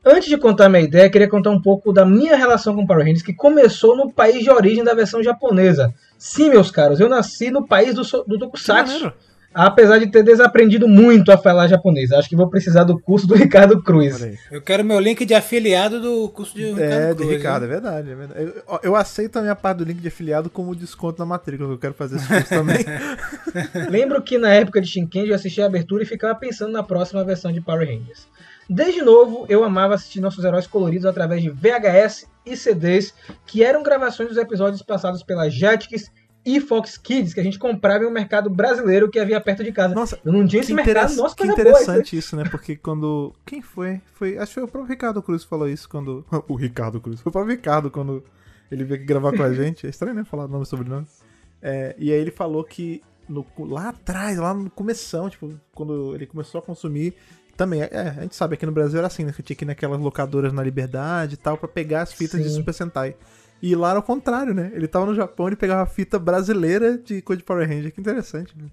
Antes 0.04 0.28
de 0.30 0.38
contar 0.38 0.68
minha 0.68 0.82
ideia, 0.84 1.10
queria 1.12 1.30
contar 1.30 1.52
um 1.52 1.62
pouco 1.62 1.94
da 1.94 2.04
minha 2.04 2.36
relação 2.36 2.76
com 2.76 2.88
Power 2.88 3.04
Rangers, 3.06 3.22
que 3.22 3.34
começou 3.34 3.96
no 3.96 4.12
país 4.12 4.44
de 4.44 4.50
origem 4.50 4.84
da 4.84 4.96
versão 4.96 5.22
japonesa. 5.24 5.94
Sim, 6.18 6.50
meus 6.50 6.72
caros, 6.72 7.00
eu 7.00 7.08
nasci 7.08 7.52
no 7.52 7.68
país 7.68 7.94
do, 7.94 8.04
so- 8.04 8.24
do 8.28 8.38
Tokusatsu. 8.40 9.14
Apesar 9.54 10.00
de 10.00 10.08
ter 10.08 10.24
desaprendido 10.24 10.88
muito 10.88 11.32
a 11.32 11.38
falar 11.38 11.68
japonês. 11.68 12.12
Acho 12.12 12.30
que 12.30 12.36
vou 12.36 12.50
precisar 12.50 12.84
do 12.84 13.00
curso 13.00 13.28
do 13.28 13.36
Ricardo 13.36 13.82
Cruz. 13.82 14.22
Eu 14.52 14.62
quero 14.62 14.84
meu 14.84 15.00
link 15.00 15.26
de 15.26 15.34
afiliado 15.34 16.00
do 16.00 16.30
curso 16.30 16.56
de 16.56 16.66
Ricardo 16.66 16.84
É, 16.92 17.10
de 17.10 17.16
Cruz, 17.16 17.30
Ricardo, 17.30 17.64
é 17.66 17.68
né? 17.68 17.74
verdade. 17.74 18.12
É 18.12 18.16
verdade. 18.16 18.42
Eu, 18.44 18.80
eu 18.84 18.96
aceito 18.96 19.38
a 19.38 19.42
minha 19.42 19.56
parte 19.56 19.80
do 19.80 19.84
link 19.84 20.00
de 20.00 20.08
afiliado 20.08 20.50
como 20.50 20.76
desconto 20.76 21.20
na 21.20 21.26
matrícula, 21.26 21.70
que 21.70 21.76
eu 21.76 21.80
quero 21.80 21.94
fazer 21.94 22.18
esse 22.18 22.28
curso 22.28 22.48
também. 22.50 22.86
Lembro 23.90 24.22
que 24.22 24.38
na 24.38 24.54
época 24.54 24.82
de 24.82 24.88
Shinken 24.88 25.28
eu 25.28 25.36
assistia 25.36 25.66
a 25.66 25.68
abertura 25.68 26.04
e 26.04 26.06
ficava 26.06 26.34
pensando 26.36 26.72
na 26.72 26.84
próxima 26.84 27.24
versão 27.24 27.52
de 27.52 27.62
Power 27.62 27.88
Rangers. 27.88 28.28
Desde 28.70 29.02
novo, 29.02 29.46
eu 29.50 29.66
amava 29.66 29.96
assistir 29.96 30.22
nossos 30.22 30.46
heróis 30.46 30.66
coloridos 30.66 31.06
através 31.06 31.42
de 31.42 31.50
VHS 31.50 32.26
e 32.46 32.56
CDs, 32.56 33.14
que 33.46 33.64
eram 33.64 33.84
gravações 33.84 34.30
dos 34.30 34.38
episódios 34.38 34.82
passados 34.82 35.24
pela 35.24 35.50
Jetix 35.50 36.10
e 36.46 36.60
Fox 36.60 36.98
Kids, 36.98 37.34
que 37.34 37.40
a 37.40 37.44
gente 37.44 37.60
comprava 37.60 38.04
em 38.04 38.08
um 38.08 38.12
mercado 38.12 38.50
brasileiro 38.50 39.10
que 39.10 39.20
havia 39.20 39.40
perto 39.40 39.64
de 39.64 39.72
casa. 39.72 39.94
Nossa, 39.94 40.20
Eu 40.26 40.32
não 40.34 40.46
tinha 40.48 40.62
esse 40.62 40.74
mercado, 40.74 41.14
nossa, 41.16 41.36
que 41.36 41.46
coisa 41.48 41.56
boa. 41.64 41.70
isso 41.82 41.84
interessante 41.92 42.36
né? 42.36 42.44
Porque 42.50 42.76
quando. 42.76 43.34
Quem 43.46 43.62
foi? 43.62 44.02
Foi. 44.14 44.38
Acho 44.38 44.48
que 44.48 44.54
foi 44.56 44.64
o 44.64 44.68
próprio 44.68 44.90
Ricardo 44.92 45.22
Cruz 45.22 45.44
que 45.44 45.50
falou 45.50 45.68
isso 45.70 45.88
quando. 45.88 46.26
O 46.48 46.56
Ricardo 46.56 47.00
Cruz. 47.00 47.22
Foi 47.22 47.30
o 47.30 47.34
próprio 47.34 47.56
Ricardo 47.56 47.92
quando 47.92 48.24
ele 48.72 48.84
veio 48.84 48.96
aqui 48.96 49.06
gravar 49.06 49.36
com 49.36 49.44
a 49.44 49.52
gente. 49.54 49.86
É 49.86 49.90
estranho, 49.90 50.16
né? 50.16 50.24
Falar 50.24 50.48
nome 50.48 50.64
e 50.64 50.68
sobrenome. 50.68 51.06
É, 51.62 51.96
e 51.98 52.12
aí 52.12 52.20
ele 52.20 52.32
falou 52.32 52.64
que 52.64 53.02
no- 53.30 53.46
lá 53.60 53.90
atrás, 53.90 54.38
lá 54.38 54.54
no 54.54 54.70
começão, 54.70 55.30
tipo, 55.30 55.54
quando 55.76 56.16
ele 56.16 56.26
começou 56.26 56.60
a 56.60 56.62
consumir. 56.62 57.14
Também, 57.56 57.82
é, 57.84 58.16
a 58.18 58.22
gente 58.24 58.36
sabe, 58.36 58.56
aqui 58.56 58.66
no 58.66 58.72
Brasil 58.72 58.98
era 58.98 59.06
assim, 59.06 59.24
né? 59.26 59.32
Que 59.32 59.44
tinha 59.44 59.56
que 59.56 59.64
ir 59.64 59.68
naquelas 59.68 60.00
locadoras 60.00 60.52
na 60.52 60.64
Liberdade 60.64 61.36
e 61.36 61.38
tal, 61.38 61.56
pra 61.58 61.68
pegar 61.68 62.02
as 62.02 62.12
fitas 62.14 62.42
de 62.42 62.50
Sim. 62.50 62.56
Super 62.56 62.74
Sentai. 62.74 63.16
E 63.62 63.76
lá 63.76 63.92
era 63.92 64.00
o 64.00 64.04
contrário, 64.04 64.54
né? 64.54 64.72
Ele 64.74 64.88
tava 64.88 65.06
no 65.06 65.14
Japão 65.14 65.50
e 65.50 65.56
pegava 65.56 65.84
a 65.84 65.86
fita 65.86 66.18
brasileira 66.18 66.98
de 66.98 67.22
coisa 67.22 67.40
de 67.40 67.46
Power 67.46 67.68
Ranger. 67.68 67.94
Que 67.94 68.02
interessante, 68.02 68.58
né? 68.58 68.66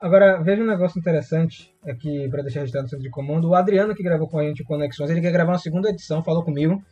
Agora, 0.00 0.40
veja 0.42 0.62
um 0.62 0.66
negócio 0.66 0.98
interessante 0.98 1.74
aqui 1.84 2.26
para 2.30 2.42
deixar 2.42 2.60
registrado 2.60 2.84
no 2.84 2.88
centro 2.88 3.02
de 3.02 3.10
comando. 3.10 3.48
O 3.48 3.54
Adriano, 3.54 3.94
que 3.94 4.02
gravou 4.02 4.28
com 4.28 4.38
a 4.38 4.44
gente 4.44 4.62
o 4.62 4.64
Conexões, 4.64 5.10
ele 5.10 5.20
quer 5.20 5.32
gravar 5.32 5.52
uma 5.52 5.58
segunda 5.58 5.90
edição, 5.90 6.22
falou 6.22 6.42
comigo, 6.42 6.82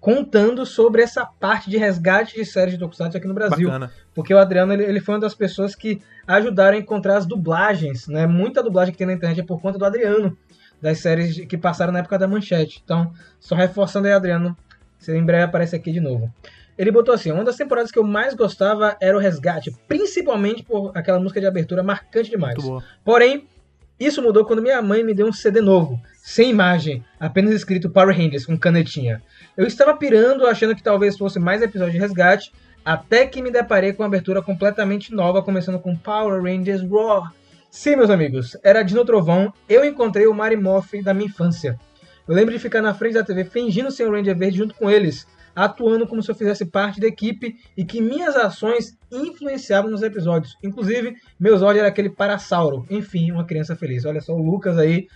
contando 0.00 0.64
sobre 0.64 1.02
essa 1.02 1.26
parte 1.26 1.68
de 1.68 1.76
resgate 1.76 2.36
de 2.36 2.44
séries 2.44 2.74
de 2.74 2.80
Tokusatsu 2.80 3.18
aqui 3.18 3.26
no 3.26 3.34
Brasil. 3.34 3.68
Bacana. 3.68 3.90
Porque 4.14 4.32
o 4.32 4.38
Adriano, 4.38 4.72
ele, 4.72 4.84
ele 4.84 5.00
foi 5.00 5.14
uma 5.14 5.20
das 5.20 5.34
pessoas 5.34 5.74
que 5.74 6.00
ajudaram 6.26 6.76
a 6.76 6.80
encontrar 6.80 7.18
as 7.18 7.26
dublagens, 7.26 8.08
né? 8.08 8.26
Muita 8.26 8.62
dublagem 8.62 8.92
que 8.92 8.98
tem 8.98 9.06
na 9.06 9.12
internet 9.12 9.40
é 9.40 9.44
por 9.44 9.60
conta 9.60 9.78
do 9.78 9.84
Adriano, 9.84 10.36
das 10.80 10.98
séries 11.00 11.44
que 11.46 11.58
passaram 11.58 11.92
na 11.92 11.98
época 11.98 12.18
da 12.18 12.28
Manchete. 12.28 12.80
Então, 12.82 13.12
só 13.38 13.54
reforçando 13.54 14.06
aí, 14.06 14.12
Adriano, 14.14 14.56
você 14.98 15.14
em 15.16 15.24
breve 15.24 15.44
aparece 15.44 15.76
aqui 15.76 15.92
de 15.92 16.00
novo. 16.00 16.32
Ele 16.76 16.90
botou 16.90 17.14
assim, 17.14 17.30
uma 17.30 17.44
das 17.44 17.56
temporadas 17.56 17.90
que 17.90 17.98
eu 17.98 18.04
mais 18.04 18.34
gostava 18.34 18.96
era 19.00 19.16
o 19.16 19.20
Resgate, 19.20 19.74
principalmente 19.86 20.62
por 20.62 20.90
aquela 20.94 21.20
música 21.20 21.40
de 21.40 21.46
abertura 21.46 21.82
marcante 21.82 22.30
demais. 22.30 22.56
Porém, 23.04 23.46
isso 23.98 24.20
mudou 24.20 24.44
quando 24.44 24.60
minha 24.60 24.82
mãe 24.82 25.04
me 25.04 25.14
deu 25.14 25.26
um 25.26 25.32
CD 25.32 25.60
novo, 25.60 26.00
sem 26.20 26.50
imagem, 26.50 27.04
apenas 27.18 27.54
escrito 27.54 27.88
Power 27.88 28.16
Rangers 28.16 28.44
com 28.44 28.58
canetinha. 28.58 29.22
Eu 29.56 29.66
estava 29.66 29.96
pirando, 29.96 30.46
achando 30.46 30.74
que 30.74 30.82
talvez 30.82 31.16
fosse 31.16 31.38
mais 31.38 31.62
episódio 31.62 31.92
de 31.92 32.00
resgate, 32.00 32.52
até 32.84 33.24
que 33.24 33.40
me 33.40 33.52
deparei 33.52 33.92
com 33.92 34.02
uma 34.02 34.08
abertura 34.08 34.42
completamente 34.42 35.14
nova, 35.14 35.42
começando 35.42 35.78
com 35.78 35.96
Power 35.96 36.42
Rangers 36.42 36.82
Roar. 36.82 37.32
Sim, 37.70 37.96
meus 37.96 38.10
amigos, 38.10 38.56
era 38.62 38.82
Dino 38.82 39.04
Trovão, 39.04 39.52
eu 39.68 39.84
encontrei 39.84 40.26
o 40.26 40.34
Morphin 40.34 41.02
da 41.02 41.14
minha 41.14 41.26
infância. 41.26 41.78
Eu 42.26 42.34
lembro 42.34 42.52
de 42.52 42.58
ficar 42.58 42.82
na 42.82 42.94
frente 42.94 43.14
da 43.14 43.22
TV 43.22 43.44
fingindo 43.44 43.90
ser 43.90 44.08
um 44.08 44.12
Ranger 44.12 44.36
Verde 44.36 44.58
junto 44.58 44.74
com 44.74 44.90
eles, 44.90 45.26
atuando 45.54 46.06
como 46.06 46.22
se 46.22 46.30
eu 46.30 46.34
fizesse 46.34 46.64
parte 46.66 47.00
da 47.00 47.06
equipe 47.06 47.56
e 47.76 47.84
que 47.84 48.00
minhas 48.00 48.34
ações 48.36 48.96
influenciavam 49.12 49.90
nos 49.90 50.02
episódios. 50.02 50.56
Inclusive, 50.62 51.14
meus 51.38 51.62
olhos 51.62 51.78
eram 51.80 51.88
aquele 51.88 52.10
parasauro. 52.10 52.86
Enfim, 52.90 53.30
uma 53.30 53.44
criança 53.44 53.74
feliz. 53.76 54.04
Olha 54.04 54.20
só 54.20 54.32
o 54.34 54.42
Lucas 54.42 54.78
aí. 54.78 55.06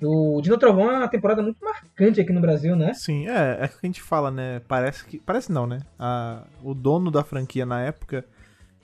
O 0.00 0.40
Dino 0.40 0.56
Trovão 0.56 0.90
é 0.92 0.98
uma 0.98 1.08
temporada 1.08 1.42
muito 1.42 1.58
marcante 1.60 2.20
aqui 2.20 2.32
no 2.32 2.40
Brasil, 2.40 2.76
né? 2.76 2.94
Sim, 2.94 3.28
é, 3.28 3.58
é 3.60 3.64
o 3.64 3.68
que 3.68 3.78
a 3.82 3.86
gente 3.86 4.00
fala, 4.00 4.30
né? 4.30 4.60
Parece 4.68 5.04
que. 5.04 5.18
Parece 5.18 5.50
não, 5.50 5.66
né? 5.66 5.80
A- 5.98 6.44
o 6.62 6.72
dono 6.72 7.10
da 7.10 7.24
franquia 7.24 7.66
na 7.66 7.82
época 7.82 8.24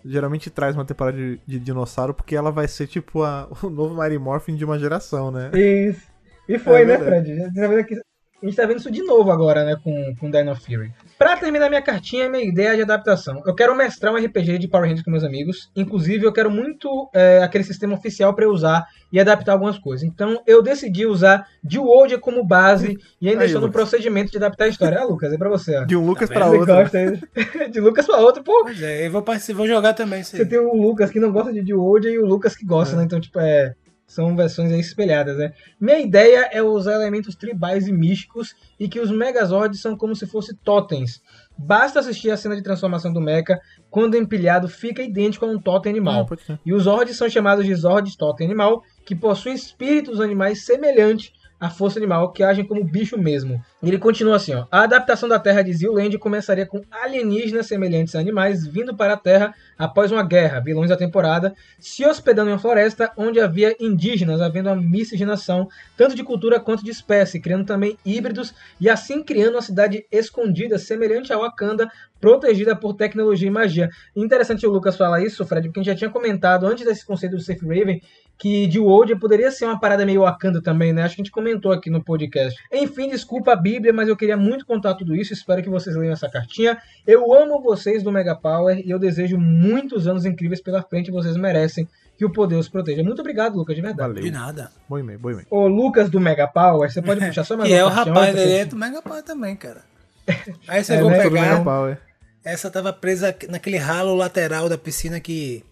geralmente 0.04 0.50
traz 0.50 0.74
uma 0.74 0.84
temporada 0.84 1.16
de, 1.16 1.40
de 1.46 1.58
dinossauro 1.60 2.12
porque 2.12 2.34
ela 2.34 2.50
vai 2.50 2.66
ser 2.66 2.88
tipo 2.88 3.22
a- 3.22 3.48
o 3.62 3.70
novo 3.70 3.94
Mary 3.94 4.18
Morphin 4.18 4.56
de 4.56 4.64
uma 4.64 4.76
geração, 4.78 5.30
né? 5.30 5.50
Isso. 5.54 6.02
E 6.48 6.58
foi, 6.58 6.82
É 6.82 6.84
né. 6.84 6.98
Fred? 6.98 7.30
A 7.32 7.34
gente 7.46 7.52
vendo 7.54 7.78
aqui- 7.78 8.00
a 8.44 8.46
gente 8.46 8.56
tá 8.56 8.66
vendo 8.66 8.78
isso 8.78 8.90
de 8.90 9.02
novo 9.02 9.30
agora, 9.30 9.64
né, 9.64 9.76
com, 9.82 10.14
com 10.20 10.30
Dino 10.30 10.54
Fury. 10.54 10.92
Pra 11.18 11.36
terminar 11.36 11.70
minha 11.70 11.80
cartinha, 11.80 12.28
minha 12.28 12.44
ideia 12.44 12.76
de 12.76 12.82
adaptação. 12.82 13.42
Eu 13.46 13.54
quero 13.54 13.74
mestrar 13.74 14.12
um 14.12 14.16
RPG 14.16 14.58
de 14.58 14.68
Power 14.68 14.84
Rangers 14.86 15.02
com 15.02 15.10
meus 15.10 15.24
amigos. 15.24 15.70
Inclusive, 15.74 16.26
eu 16.26 16.32
quero 16.32 16.50
muito 16.50 17.08
é, 17.14 17.42
aquele 17.42 17.64
sistema 17.64 17.94
oficial 17.94 18.34
pra 18.34 18.44
eu 18.44 18.50
usar 18.50 18.84
e 19.10 19.18
adaptar 19.18 19.52
algumas 19.52 19.78
coisas. 19.78 20.04
Então, 20.06 20.42
eu 20.46 20.62
decidi 20.62 21.06
usar 21.06 21.46
Duodia 21.62 22.18
como 22.18 22.44
base 22.44 22.98
e 23.20 23.28
ainda 23.30 23.46
estou 23.46 23.60
no 23.60 23.70
procedimento 23.70 24.30
de 24.30 24.36
adaptar 24.36 24.64
a 24.64 24.68
história. 24.68 24.98
Ah, 24.98 25.04
Lucas, 25.04 25.32
é 25.32 25.38
pra 25.38 25.48
você, 25.48 25.76
ó. 25.78 25.84
De 25.84 25.96
um 25.96 26.04
Lucas 26.04 26.28
Tá 26.28 26.34
pra 26.34 26.46
outro. 26.46 26.74
de 27.70 27.80
Lucas 27.80 28.06
pra 28.06 28.18
outro, 28.18 28.42
pô. 28.42 28.64
Pois 28.64 28.82
é, 28.82 29.06
eu 29.06 29.10
vou, 29.10 29.22
participar, 29.22 29.58
vou 29.58 29.68
jogar 29.68 29.94
também. 29.94 30.22
Você 30.22 30.44
tem 30.44 30.58
o 30.58 30.74
Lucas 30.74 31.10
que 31.10 31.20
não 31.20 31.32
gosta 31.32 31.52
de 31.52 31.62
Duodia 31.62 32.10
e 32.10 32.18
o 32.18 32.26
Lucas 32.26 32.54
que 32.54 32.66
gosta, 32.66 32.94
É. 32.94 32.98
né? 32.98 33.04
Então, 33.04 33.20
tipo, 33.20 33.38
é. 33.40 33.74
São 34.14 34.36
versões 34.36 34.70
espelhadas, 34.70 35.36
né? 35.36 35.52
Minha 35.80 35.98
ideia 35.98 36.48
é 36.52 36.62
usar 36.62 36.94
elementos 36.94 37.34
tribais 37.34 37.88
e 37.88 37.92
místicos 37.92 38.54
e 38.78 38.88
que 38.88 39.00
os 39.00 39.10
Megazords 39.10 39.80
são 39.80 39.96
como 39.96 40.14
se 40.14 40.24
fossem 40.24 40.54
totens. 40.62 41.20
Basta 41.58 41.98
assistir 41.98 42.30
a 42.30 42.36
cena 42.36 42.54
de 42.54 42.62
transformação 42.62 43.12
do 43.12 43.20
Mecha, 43.20 43.60
quando 43.90 44.16
empilhado 44.16 44.68
fica 44.68 45.02
idêntico 45.02 45.44
a 45.44 45.48
um 45.48 45.60
totem 45.60 45.90
animal. 45.90 46.28
ser. 46.46 46.60
E 46.64 46.72
os 46.72 46.84
Zords 46.84 47.16
são 47.16 47.28
chamados 47.28 47.66
de 47.66 47.74
Zords 47.74 48.14
totem 48.14 48.46
animal, 48.46 48.82
que 49.04 49.16
possuem 49.16 49.54
espíritos 49.54 50.20
animais 50.20 50.64
semelhantes 50.64 51.32
à 51.64 51.70
força 51.70 51.98
animal, 51.98 52.30
que 52.30 52.42
agem 52.42 52.62
como 52.62 52.84
bicho 52.84 53.16
mesmo. 53.16 53.58
E 53.82 53.88
ele 53.88 53.98
continua 53.98 54.36
assim, 54.36 54.54
ó. 54.54 54.66
A 54.70 54.82
adaptação 54.82 55.26
da 55.26 55.38
Terra 55.38 55.62
de 55.62 55.72
Zilland 55.72 56.18
começaria 56.18 56.66
com 56.66 56.82
alienígenas 56.90 57.66
semelhantes 57.66 58.14
a 58.14 58.20
animais 58.20 58.66
vindo 58.66 58.94
para 58.94 59.14
a 59.14 59.16
Terra 59.16 59.54
após 59.78 60.12
uma 60.12 60.22
guerra, 60.22 60.60
vilões 60.60 60.90
da 60.90 60.96
temporada, 60.96 61.54
se 61.78 62.04
hospedando 62.04 62.50
em 62.50 62.52
uma 62.52 62.58
floresta 62.58 63.10
onde 63.16 63.40
havia 63.40 63.74
indígenas, 63.80 64.42
havendo 64.42 64.68
uma 64.68 64.76
miscigenação, 64.76 65.66
tanto 65.96 66.14
de 66.14 66.22
cultura 66.22 66.60
quanto 66.60 66.84
de 66.84 66.90
espécie, 66.90 67.40
criando 67.40 67.64
também 67.64 67.96
híbridos 68.04 68.54
e 68.78 68.90
assim 68.90 69.22
criando 69.22 69.54
uma 69.54 69.62
cidade 69.62 70.04
escondida, 70.12 70.78
semelhante 70.78 71.32
a 71.32 71.38
Wakanda, 71.38 71.90
protegida 72.20 72.76
por 72.76 72.94
tecnologia 72.94 73.48
e 73.48 73.50
magia. 73.50 73.88
Interessante 74.14 74.66
o 74.66 74.70
Lucas 74.70 74.96
falar 74.96 75.22
isso, 75.22 75.44
Fred, 75.46 75.68
porque 75.68 75.80
a 75.80 75.82
gente 75.82 75.92
já 75.92 75.98
tinha 75.98 76.10
comentado 76.10 76.66
antes 76.66 76.84
desse 76.84 77.04
conceito 77.04 77.36
do 77.36 77.42
Safe 77.42 77.66
Raven 77.66 78.00
que 78.36 78.66
de 78.66 78.78
World 78.78 79.16
poderia 79.16 79.50
ser 79.50 79.64
uma 79.64 79.78
parada 79.78 80.04
meio 80.04 80.22
Wakanda 80.22 80.60
também, 80.60 80.92
né? 80.92 81.02
Acho 81.02 81.14
que 81.16 81.22
a 81.22 81.24
gente 81.24 81.32
comentou 81.32 81.72
aqui 81.72 81.88
no 81.88 82.02
podcast. 82.02 82.58
Enfim, 82.72 83.08
desculpa 83.08 83.52
a 83.52 83.56
Bíblia, 83.56 83.92
mas 83.92 84.08
eu 84.08 84.16
queria 84.16 84.36
muito 84.36 84.66
contar 84.66 84.94
tudo 84.94 85.14
isso. 85.14 85.32
Espero 85.32 85.62
que 85.62 85.70
vocês 85.70 85.94
leiam 85.96 86.12
essa 86.12 86.28
cartinha. 86.28 86.76
Eu 87.06 87.32
amo 87.32 87.62
vocês 87.62 88.02
do 88.02 88.10
Mega 88.12 88.34
Power 88.34 88.78
e 88.84 88.90
eu 88.90 88.98
desejo 88.98 89.38
muitos 89.38 90.06
anos 90.08 90.24
incríveis 90.24 90.60
pela 90.60 90.82
frente. 90.82 91.10
Vocês 91.10 91.36
merecem 91.36 91.88
que 92.18 92.24
o 92.24 92.30
poder 92.30 92.56
os 92.56 92.68
proteja. 92.68 93.02
Muito 93.02 93.20
obrigado, 93.20 93.56
Lucas, 93.56 93.74
de 93.74 93.82
verdade. 93.82 94.08
Valeu. 94.08 94.22
De 94.22 94.30
nada. 94.30 94.70
Bom 94.88 94.98
e-mail, 94.98 95.18
bom 95.18 95.30
e-mail. 95.30 95.46
Ô, 95.50 95.66
Lucas 95.66 96.10
do 96.10 96.20
Mega 96.20 96.46
Power, 96.46 96.90
você 96.90 97.02
pode 97.02 97.20
puxar 97.26 97.44
só 97.44 97.56
mais 97.56 97.68
E 97.70 97.72
uma 97.72 97.78
é 97.78 97.84
o 97.84 97.90
cartinha 97.90 98.14
rapaz 98.14 98.34
dele 98.34 98.52
é 98.52 98.64
do 98.64 98.76
Mega 98.76 99.00
Power 99.02 99.22
também, 99.22 99.56
cara. 99.56 99.82
Aí 100.68 100.82
vocês 100.82 100.98
É, 100.98 101.02
vão 101.02 101.10
né? 101.10 101.22
Pegar. 101.22 101.64
Power. 101.64 101.98
Essa 102.44 102.70
tava 102.70 102.92
presa 102.92 103.34
naquele 103.48 103.78
ralo 103.78 104.14
lateral 104.14 104.68
da 104.68 104.76
piscina 104.76 105.18
que. 105.20 105.64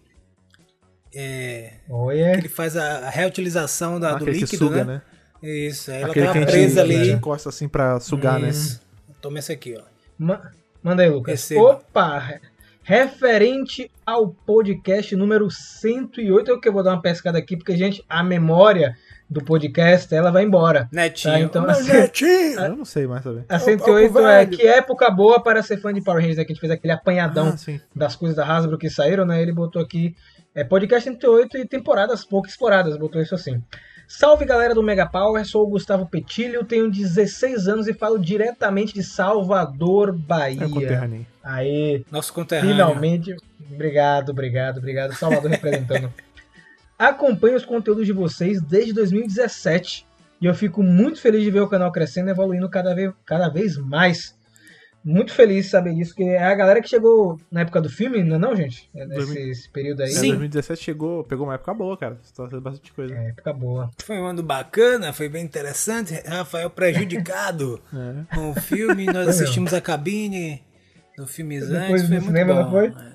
É. 1.15 1.73
Olha. 1.89 2.33
ele 2.37 2.47
faz 2.49 2.75
a, 2.77 3.07
a 3.07 3.09
reutilização 3.09 3.99
da, 3.99 4.11
Ah, 4.11 4.15
do 4.15 4.25
líquido, 4.25 4.57
suga, 4.57 4.83
né? 4.83 4.93
né? 4.95 5.01
Isso, 5.41 5.91
aí 5.91 6.01
ela 6.01 6.11
Aquele 6.11 6.27
que 6.27 6.33
tava 6.33 6.37
a 6.45 6.49
gente, 6.49 6.51
presa 6.51 6.81
a 6.81 6.83
ali. 6.83 7.11
encosta 7.11 7.49
assim 7.49 7.67
pra 7.67 7.99
sugar, 7.99 8.39
né? 8.39 8.49
Isso. 8.49 8.81
Toma 9.21 9.39
esse 9.39 9.51
aqui, 9.51 9.75
ó. 9.77 9.83
Ma- 10.17 10.51
Manda 10.81 11.03
aí, 11.03 11.09
Lucas. 11.09 11.33
Receba. 11.33 11.61
Opa! 11.61 12.39
Referente 12.81 13.89
ao 14.05 14.27
podcast 14.27 15.15
número 15.15 15.49
108, 15.49 16.51
eu 16.51 16.59
que 16.59 16.67
eu 16.67 16.73
vou 16.73 16.83
dar 16.83 16.91
uma 16.91 17.01
pescada 17.01 17.37
aqui, 17.37 17.55
porque, 17.57 17.75
gente, 17.77 18.03
a 18.09 18.21
memória 18.21 18.95
do 19.29 19.41
podcast, 19.43 20.13
ela 20.13 20.29
vai 20.31 20.43
embora. 20.43 20.87
Netinho. 20.91 21.33
Tá, 21.33 21.39
então, 21.39 21.69
assim- 21.69 21.91
netinho! 21.91 22.59
Eu 22.59 22.75
não 22.75 22.85
sei 22.85 23.07
mais 23.07 23.23
saber. 23.23 23.45
A 23.49 23.55
o 23.55 23.59
108 23.59 24.13
papo 24.13 24.25
é 24.27 24.45
velho. 24.45 24.57
que 24.57 24.67
época 24.67 25.09
boa 25.09 25.41
para 25.41 25.63
ser 25.63 25.77
fã 25.77 25.93
de 25.93 26.01
Power 26.01 26.19
Rangers, 26.21 26.37
né? 26.37 26.43
Que 26.45 26.51
a 26.51 26.53
gente 26.55 26.59
fez 26.61 26.71
aquele 26.71 26.93
apanhadão 26.93 27.55
Ah, 27.57 27.79
das 27.95 28.15
coisas 28.15 28.35
da 28.35 28.45
Hasbro 28.45 28.77
que 28.77 28.89
saíram, 28.89 29.25
né? 29.25 29.41
Ele 29.41 29.51
botou 29.53 29.81
aqui 29.81 30.15
é, 30.55 30.63
podcast 30.63 31.09
108 31.09 31.57
e 31.57 31.67
temporadas 31.67 32.23
pouco 32.23 32.47
exploradas, 32.47 32.97
botou 32.97 33.21
isso 33.21 33.35
assim. 33.35 33.61
Salve 34.07 34.45
galera 34.45 34.75
do 34.75 34.83
Mega 34.83 35.05
Power, 35.07 35.45
sou 35.45 35.63
o 35.63 35.69
Gustavo 35.69 36.05
Petilho, 36.05 36.63
tenho 36.65 36.91
16 36.91 37.67
anos 37.67 37.87
e 37.87 37.93
falo 37.93 38.19
diretamente 38.19 38.93
de 38.93 39.01
Salvador, 39.01 40.09
É 40.09 40.11
Bahia. 40.11 40.69
conterrâneo. 40.69 41.25
Aê, 41.43 42.03
Nosso 42.11 42.33
conterrâneo. 42.33 42.71
finalmente. 42.75 43.35
Obrigado, 43.71 44.29
obrigado, 44.29 44.77
obrigado. 44.77 45.13
Salvador 45.13 45.49
representando. 45.51 46.13
Acompanho 46.99 47.55
os 47.55 47.65
conteúdos 47.65 48.05
de 48.05 48.13
vocês 48.13 48.61
desde 48.61 48.93
2017 48.93 50.05
e 50.39 50.45
eu 50.45 50.53
fico 50.53 50.83
muito 50.83 51.19
feliz 51.19 51.41
de 51.41 51.49
ver 51.49 51.61
o 51.61 51.69
canal 51.69 51.91
crescendo 51.91 52.27
e 52.27 52.31
evoluindo 52.31 52.69
cada 52.69 52.93
vez, 52.93 53.11
cada 53.25 53.49
vez 53.49 53.77
mais. 53.77 54.35
Muito 55.05 55.33
feliz 55.33 55.65
de 55.65 55.71
saber 55.71 55.93
disso, 55.95 56.15
que 56.15 56.23
é 56.23 56.41
a 56.41 56.55
galera 56.55 56.81
que 56.81 56.87
chegou 56.87 57.37
na 57.51 57.61
época 57.61 57.81
do 57.81 57.89
filme, 57.89 58.23
não 58.23 58.37
é 58.37 58.39
não, 58.39 58.55
gente? 58.55 58.89
É 58.95 59.05
Nesse 59.05 59.25
2000. 59.25 59.51
esse 59.51 59.69
período 59.69 60.01
aí. 60.01 60.09
É, 60.09 60.13
Sim. 60.13 60.27
2017 60.29 60.81
chegou, 60.81 61.23
pegou 61.25 61.45
uma 61.45 61.55
época 61.55 61.73
boa, 61.73 61.97
cara. 61.97 62.17
Você 62.21 62.33
tá 62.33 62.43
fazendo 62.43 62.61
bastante 62.61 62.93
coisa. 62.93 63.13
É, 63.13 63.29
época 63.29 63.51
boa. 63.51 63.91
Foi 64.01 64.17
um 64.17 64.25
ano 64.25 64.41
bacana, 64.41 65.11
foi 65.11 65.27
bem 65.27 65.43
interessante. 65.43 66.13
Rafael 66.25 66.69
prejudicado 66.69 67.81
É. 67.93 68.33
com 68.35 68.51
o 68.51 68.55
filme. 68.55 69.05
Nós 69.07 69.27
assistimos 69.27 69.73
a 69.73 69.81
cabine 69.81 70.63
do 71.17 71.27
filme 71.27 71.59
Depois 71.59 71.73
antes. 71.75 72.01
Foi 72.01 72.09
muito 72.09 72.25
cinema, 72.27 72.53
bom. 72.53 72.61
não 72.63 72.71
foi? 72.71 72.87
É. 72.87 73.13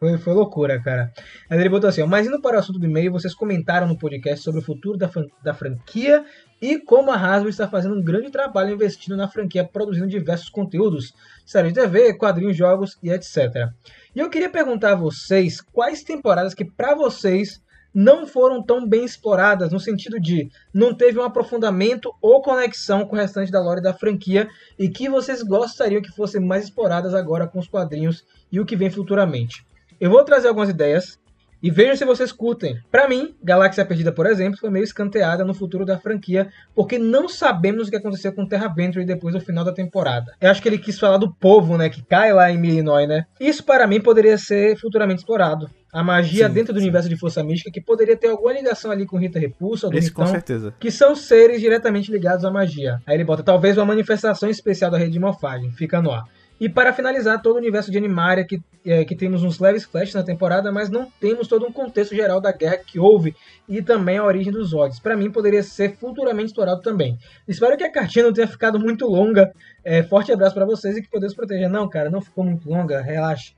Foi, 0.00 0.18
foi 0.18 0.32
loucura, 0.34 0.82
cara. 0.82 1.12
Mas 1.48 1.60
ele 1.60 1.68
botou 1.68 1.88
assim, 1.88 2.02
ó, 2.02 2.06
mas 2.08 2.26
indo 2.26 2.40
para 2.42 2.56
o 2.56 2.58
assunto 2.58 2.80
do 2.80 2.86
e-mail, 2.86 3.12
vocês 3.12 3.32
comentaram 3.32 3.86
no 3.86 3.96
podcast 3.96 4.42
sobre 4.42 4.60
o 4.60 4.64
futuro 4.64 4.98
da, 4.98 5.08
fran- 5.08 5.28
da 5.44 5.54
franquia 5.54 6.24
e 6.62 6.78
como 6.78 7.10
a 7.10 7.16
Hasbro 7.16 7.50
está 7.50 7.66
fazendo 7.66 7.96
um 7.96 8.02
grande 8.02 8.30
trabalho 8.30 8.72
investindo 8.72 9.16
na 9.16 9.26
franquia, 9.26 9.64
produzindo 9.64 10.06
diversos 10.06 10.48
conteúdos, 10.48 11.12
série 11.44 11.72
de 11.72 11.80
TV, 11.80 12.14
quadrinhos, 12.14 12.56
jogos 12.56 12.96
e 13.02 13.10
etc. 13.10 13.68
E 14.14 14.20
eu 14.20 14.30
queria 14.30 14.48
perguntar 14.48 14.92
a 14.92 14.96
vocês 14.96 15.60
quais 15.60 16.04
temporadas 16.04 16.54
que 16.54 16.64
para 16.64 16.94
vocês 16.94 17.60
não 17.92 18.26
foram 18.26 18.62
tão 18.62 18.88
bem 18.88 19.04
exploradas, 19.04 19.72
no 19.72 19.80
sentido 19.80 20.20
de 20.20 20.48
não 20.72 20.94
teve 20.94 21.18
um 21.18 21.24
aprofundamento 21.24 22.14
ou 22.22 22.40
conexão 22.40 23.04
com 23.04 23.16
o 23.16 23.18
restante 23.18 23.50
da 23.50 23.60
lore 23.60 23.82
da 23.82 23.92
franquia 23.92 24.48
e 24.78 24.88
que 24.88 25.08
vocês 25.08 25.42
gostariam 25.42 26.00
que 26.00 26.14
fossem 26.14 26.40
mais 26.40 26.64
exploradas 26.64 27.12
agora 27.12 27.46
com 27.48 27.58
os 27.58 27.68
quadrinhos 27.68 28.24
e 28.52 28.60
o 28.60 28.64
que 28.64 28.76
vem 28.76 28.88
futuramente. 28.88 29.66
Eu 30.00 30.10
vou 30.10 30.24
trazer 30.24 30.48
algumas 30.48 30.70
ideias 30.70 31.18
e 31.62 31.70
vejam 31.70 31.96
se 31.96 32.04
vocês 32.04 32.32
curtem. 32.32 32.76
Pra 32.90 33.08
mim, 33.08 33.34
Galáxia 33.42 33.84
Perdida, 33.84 34.10
por 34.12 34.26
exemplo, 34.26 34.58
foi 34.58 34.70
meio 34.70 34.82
escanteada 34.82 35.44
no 35.44 35.54
futuro 35.54 35.84
da 35.84 35.98
franquia, 35.98 36.48
porque 36.74 36.98
não 36.98 37.28
sabemos 37.28 37.86
o 37.86 37.90
que 37.90 37.96
aconteceu 37.96 38.32
com 38.32 38.46
Terra 38.46 38.68
Venture 38.68 39.04
depois 39.04 39.34
do 39.34 39.40
final 39.40 39.64
da 39.64 39.72
temporada. 39.72 40.32
Eu 40.40 40.50
acho 40.50 40.60
que 40.60 40.68
ele 40.68 40.78
quis 40.78 40.98
falar 40.98 41.18
do 41.18 41.32
povo, 41.32 41.78
né, 41.78 41.88
que 41.88 42.02
cai 42.02 42.32
lá 42.32 42.50
em 42.50 42.62
Illinois, 42.64 43.08
né? 43.08 43.26
Isso 43.38 43.64
para 43.64 43.86
mim 43.86 44.00
poderia 44.00 44.36
ser 44.36 44.76
futuramente 44.78 45.20
explorado. 45.20 45.70
A 45.92 46.02
magia 46.02 46.48
Sim, 46.48 46.54
dentro 46.54 46.72
do 46.72 46.78
sim. 46.78 46.86
universo 46.86 47.08
de 47.08 47.16
Força 47.16 47.44
Mística 47.44 47.70
que 47.70 47.80
poderia 47.80 48.16
ter 48.16 48.28
alguma 48.28 48.52
ligação 48.54 48.90
ali 48.90 49.04
com 49.04 49.18
Rita 49.18 49.38
Repulsa, 49.38 49.86
ou 49.86 49.92
do 49.92 49.98
Esse 49.98 50.10
com 50.10 50.22
Ritão, 50.22 50.34
certeza. 50.34 50.74
que 50.80 50.90
são 50.90 51.14
seres 51.14 51.60
diretamente 51.60 52.10
ligados 52.10 52.46
à 52.46 52.50
magia. 52.50 52.98
Aí 53.06 53.14
ele 53.14 53.24
bota 53.24 53.42
talvez 53.42 53.76
uma 53.76 53.84
manifestação 53.84 54.48
especial 54.48 54.90
da 54.90 54.96
rede 54.96 55.12
de 55.12 55.20
morfagem, 55.20 55.70
fica 55.72 56.00
no 56.00 56.10
ar. 56.10 56.24
E 56.62 56.68
para 56.68 56.92
finalizar 56.92 57.42
todo 57.42 57.56
o 57.56 57.58
universo 57.58 57.90
de 57.90 57.98
Animaria, 57.98 58.44
que, 58.44 58.62
é, 58.86 59.04
que 59.04 59.16
temos 59.16 59.42
uns 59.42 59.58
leves 59.58 59.82
flashes 59.82 60.14
na 60.14 60.22
temporada, 60.22 60.70
mas 60.70 60.88
não 60.88 61.10
temos 61.18 61.48
todo 61.48 61.66
um 61.66 61.72
contexto 61.72 62.14
geral 62.14 62.40
da 62.40 62.52
guerra 62.52 62.76
que 62.76 63.00
houve 63.00 63.34
e 63.68 63.82
também 63.82 64.18
a 64.18 64.24
origem 64.24 64.52
dos 64.52 64.68
Zods. 64.68 65.00
Para 65.00 65.16
mim, 65.16 65.28
poderia 65.28 65.60
ser 65.64 65.96
futuramente 65.96 66.50
explorado 66.50 66.80
também. 66.80 67.18
Espero 67.48 67.76
que 67.76 67.82
a 67.82 67.90
cartinha 67.90 68.26
não 68.26 68.32
tenha 68.32 68.46
ficado 68.46 68.78
muito 68.78 69.08
longa. 69.08 69.52
É, 69.84 70.04
forte 70.04 70.30
abraço 70.30 70.54
para 70.54 70.64
vocês 70.64 70.96
e 70.96 71.02
que 71.02 71.18
Deus 71.18 71.34
proteja. 71.34 71.68
Não, 71.68 71.88
cara, 71.88 72.08
não 72.08 72.20
ficou 72.20 72.44
muito 72.44 72.70
longa, 72.70 73.02
relaxa. 73.02 73.52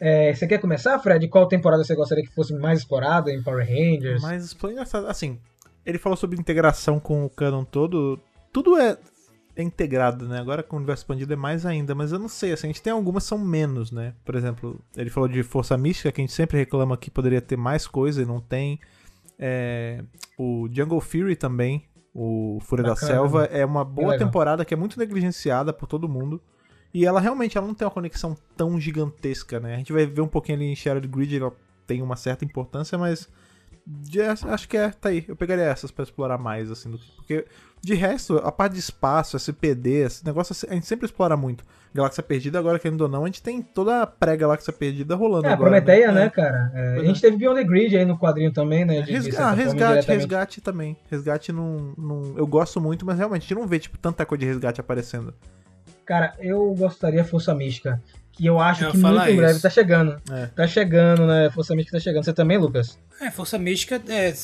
É, 0.00 0.32
você 0.32 0.46
quer 0.46 0.56
começar, 0.56 0.98
Fred? 0.98 1.28
Qual 1.28 1.46
temporada 1.46 1.84
você 1.84 1.94
gostaria 1.94 2.24
que 2.24 2.34
fosse 2.34 2.54
mais 2.54 2.78
explorada 2.78 3.30
em 3.30 3.42
Power 3.42 3.66
Rangers? 3.68 4.22
Foi 4.54 4.72
engraçado. 4.72 5.06
Assim, 5.08 5.38
ele 5.84 5.98
falou 5.98 6.16
sobre 6.16 6.40
integração 6.40 6.98
com 6.98 7.26
o 7.26 7.28
canon 7.28 7.64
todo. 7.64 8.18
Tudo 8.50 8.78
é 8.78 8.96
é 9.56 9.62
integrado, 9.62 10.28
né? 10.28 10.38
Agora 10.38 10.62
com 10.62 10.76
o 10.76 10.78
universo 10.78 11.02
expandido 11.02 11.32
é 11.32 11.36
mais 11.36 11.64
ainda, 11.64 11.94
mas 11.94 12.12
eu 12.12 12.18
não 12.18 12.28
sei, 12.28 12.52
assim, 12.52 12.66
a 12.66 12.70
gente 12.70 12.82
tem 12.82 12.92
algumas 12.92 13.24
que 13.24 13.30
são 13.30 13.38
menos, 13.38 13.90
né? 13.90 14.14
Por 14.24 14.34
exemplo, 14.34 14.78
ele 14.94 15.08
falou 15.08 15.28
de 15.28 15.42
Força 15.42 15.76
Mística, 15.78 16.12
que 16.12 16.20
a 16.20 16.24
gente 16.24 16.34
sempre 16.34 16.58
reclama 16.58 16.96
que 16.96 17.10
poderia 17.10 17.40
ter 17.40 17.56
mais 17.56 17.86
coisa 17.86 18.20
e 18.22 18.26
não 18.26 18.38
tem. 18.38 18.78
É, 19.38 20.04
o 20.38 20.68
Jungle 20.70 21.00
Fury 21.00 21.36
também, 21.36 21.88
o 22.14 22.58
Fúria 22.60 22.84
da 22.84 22.90
Bacana, 22.90 23.12
Selva, 23.12 23.44
é 23.46 23.64
uma 23.64 23.84
boa 23.84 24.18
temporada 24.18 24.64
que 24.64 24.74
é 24.74 24.76
muito 24.76 24.98
negligenciada 24.98 25.72
por 25.72 25.86
todo 25.86 26.08
mundo. 26.08 26.40
E 26.92 27.04
ela 27.04 27.20
realmente 27.20 27.56
ela 27.56 27.66
não 27.66 27.74
tem 27.74 27.86
uma 27.86 27.90
conexão 27.90 28.36
tão 28.56 28.78
gigantesca, 28.78 29.58
né? 29.58 29.74
A 29.74 29.78
gente 29.78 29.92
vai 29.92 30.06
ver 30.06 30.20
um 30.20 30.28
pouquinho 30.28 30.58
ali 30.58 30.66
em 30.66 30.76
Shattered 30.76 31.08
Grid, 31.08 31.36
ela 31.36 31.52
tem 31.86 32.02
uma 32.02 32.16
certa 32.16 32.44
importância, 32.44 32.96
mas 32.98 33.28
de- 33.86 34.20
acho 34.20 34.68
que 34.68 34.76
é, 34.76 34.90
tá 34.90 35.10
aí. 35.10 35.24
Eu 35.28 35.36
pegaria 35.36 35.64
essas 35.64 35.90
pra 35.90 36.02
explorar 36.02 36.38
mais, 36.38 36.70
assim, 36.70 36.90
do 36.90 36.98
que- 36.98 37.12
porque 37.16 37.46
de 37.82 37.94
resto, 37.94 38.38
a 38.38 38.50
parte 38.50 38.72
de 38.72 38.80
espaço, 38.80 39.36
SPD, 39.36 40.04
esse 40.04 40.24
negócio 40.26 40.52
assim, 40.52 40.66
a 40.68 40.74
gente 40.74 40.86
sempre 40.86 41.06
explora 41.06 41.36
muito. 41.36 41.62
Galáxia 41.94 42.22
Perdida, 42.22 42.58
agora 42.58 42.78
querendo 42.78 43.00
ou 43.02 43.08
não, 43.08 43.22
a 43.22 43.26
gente 43.26 43.42
tem 43.42 43.62
toda 43.62 44.02
a 44.02 44.06
pré-Galáxia 44.06 44.72
Perdida 44.72 45.14
rolando 45.14 45.46
É, 45.46 45.52
agora. 45.52 45.70
Prometeia, 45.70 46.12
né, 46.12 46.24
É. 46.26 46.30
cara? 46.30 46.70
É, 46.74 46.90
a 46.90 46.94
Pois 46.96 47.06
gente 47.06 47.20
teve 47.22 47.36
Beyond 47.38 47.60
the 47.60 47.64
Grid 47.66 47.96
aí 47.96 48.04
no 48.04 48.18
quadrinho 48.18 48.52
também, 48.52 48.84
né? 48.84 49.00
de- 49.02 49.12
Resga- 49.12 49.46
ah, 49.46 49.52
resgate, 49.52 50.06
resgate 50.08 50.60
também. 50.60 50.96
Resgate 51.10 51.52
não, 51.52 51.94
não. 51.96 52.34
Eu 52.36 52.46
gosto 52.46 52.80
muito, 52.80 53.06
mas 53.06 53.16
realmente 53.16 53.42
a 53.44 53.46
gente 53.48 53.54
não 53.54 53.66
vê, 53.66 53.78
tipo, 53.78 53.96
tanta 53.98 54.26
coisa 54.26 54.40
de 54.40 54.46
resgate 54.46 54.80
aparecendo. 54.80 55.32
Cara, 56.04 56.34
eu 56.38 56.74
gostaria 56.74 57.24
Força 57.24 57.54
Mística. 57.54 58.02
Que 58.36 58.46
eu 58.46 58.60
acho 58.60 58.84
Eu 58.84 58.90
que 58.90 58.98
muito 58.98 59.22
em 59.28 59.36
breve 59.36 59.52
isso. 59.52 59.62
tá 59.62 59.70
chegando. 59.70 60.20
É. 60.30 60.46
Tá 60.46 60.66
chegando, 60.66 61.26
né? 61.26 61.48
Força 61.50 61.74
Mística 61.74 61.96
tá 61.96 62.02
chegando. 62.02 62.24
Você 62.24 62.32
também, 62.34 62.58
Lucas? 62.58 62.98
É, 63.20 63.30
Força 63.30 63.58
Mística 63.58 64.00
é 64.08 64.34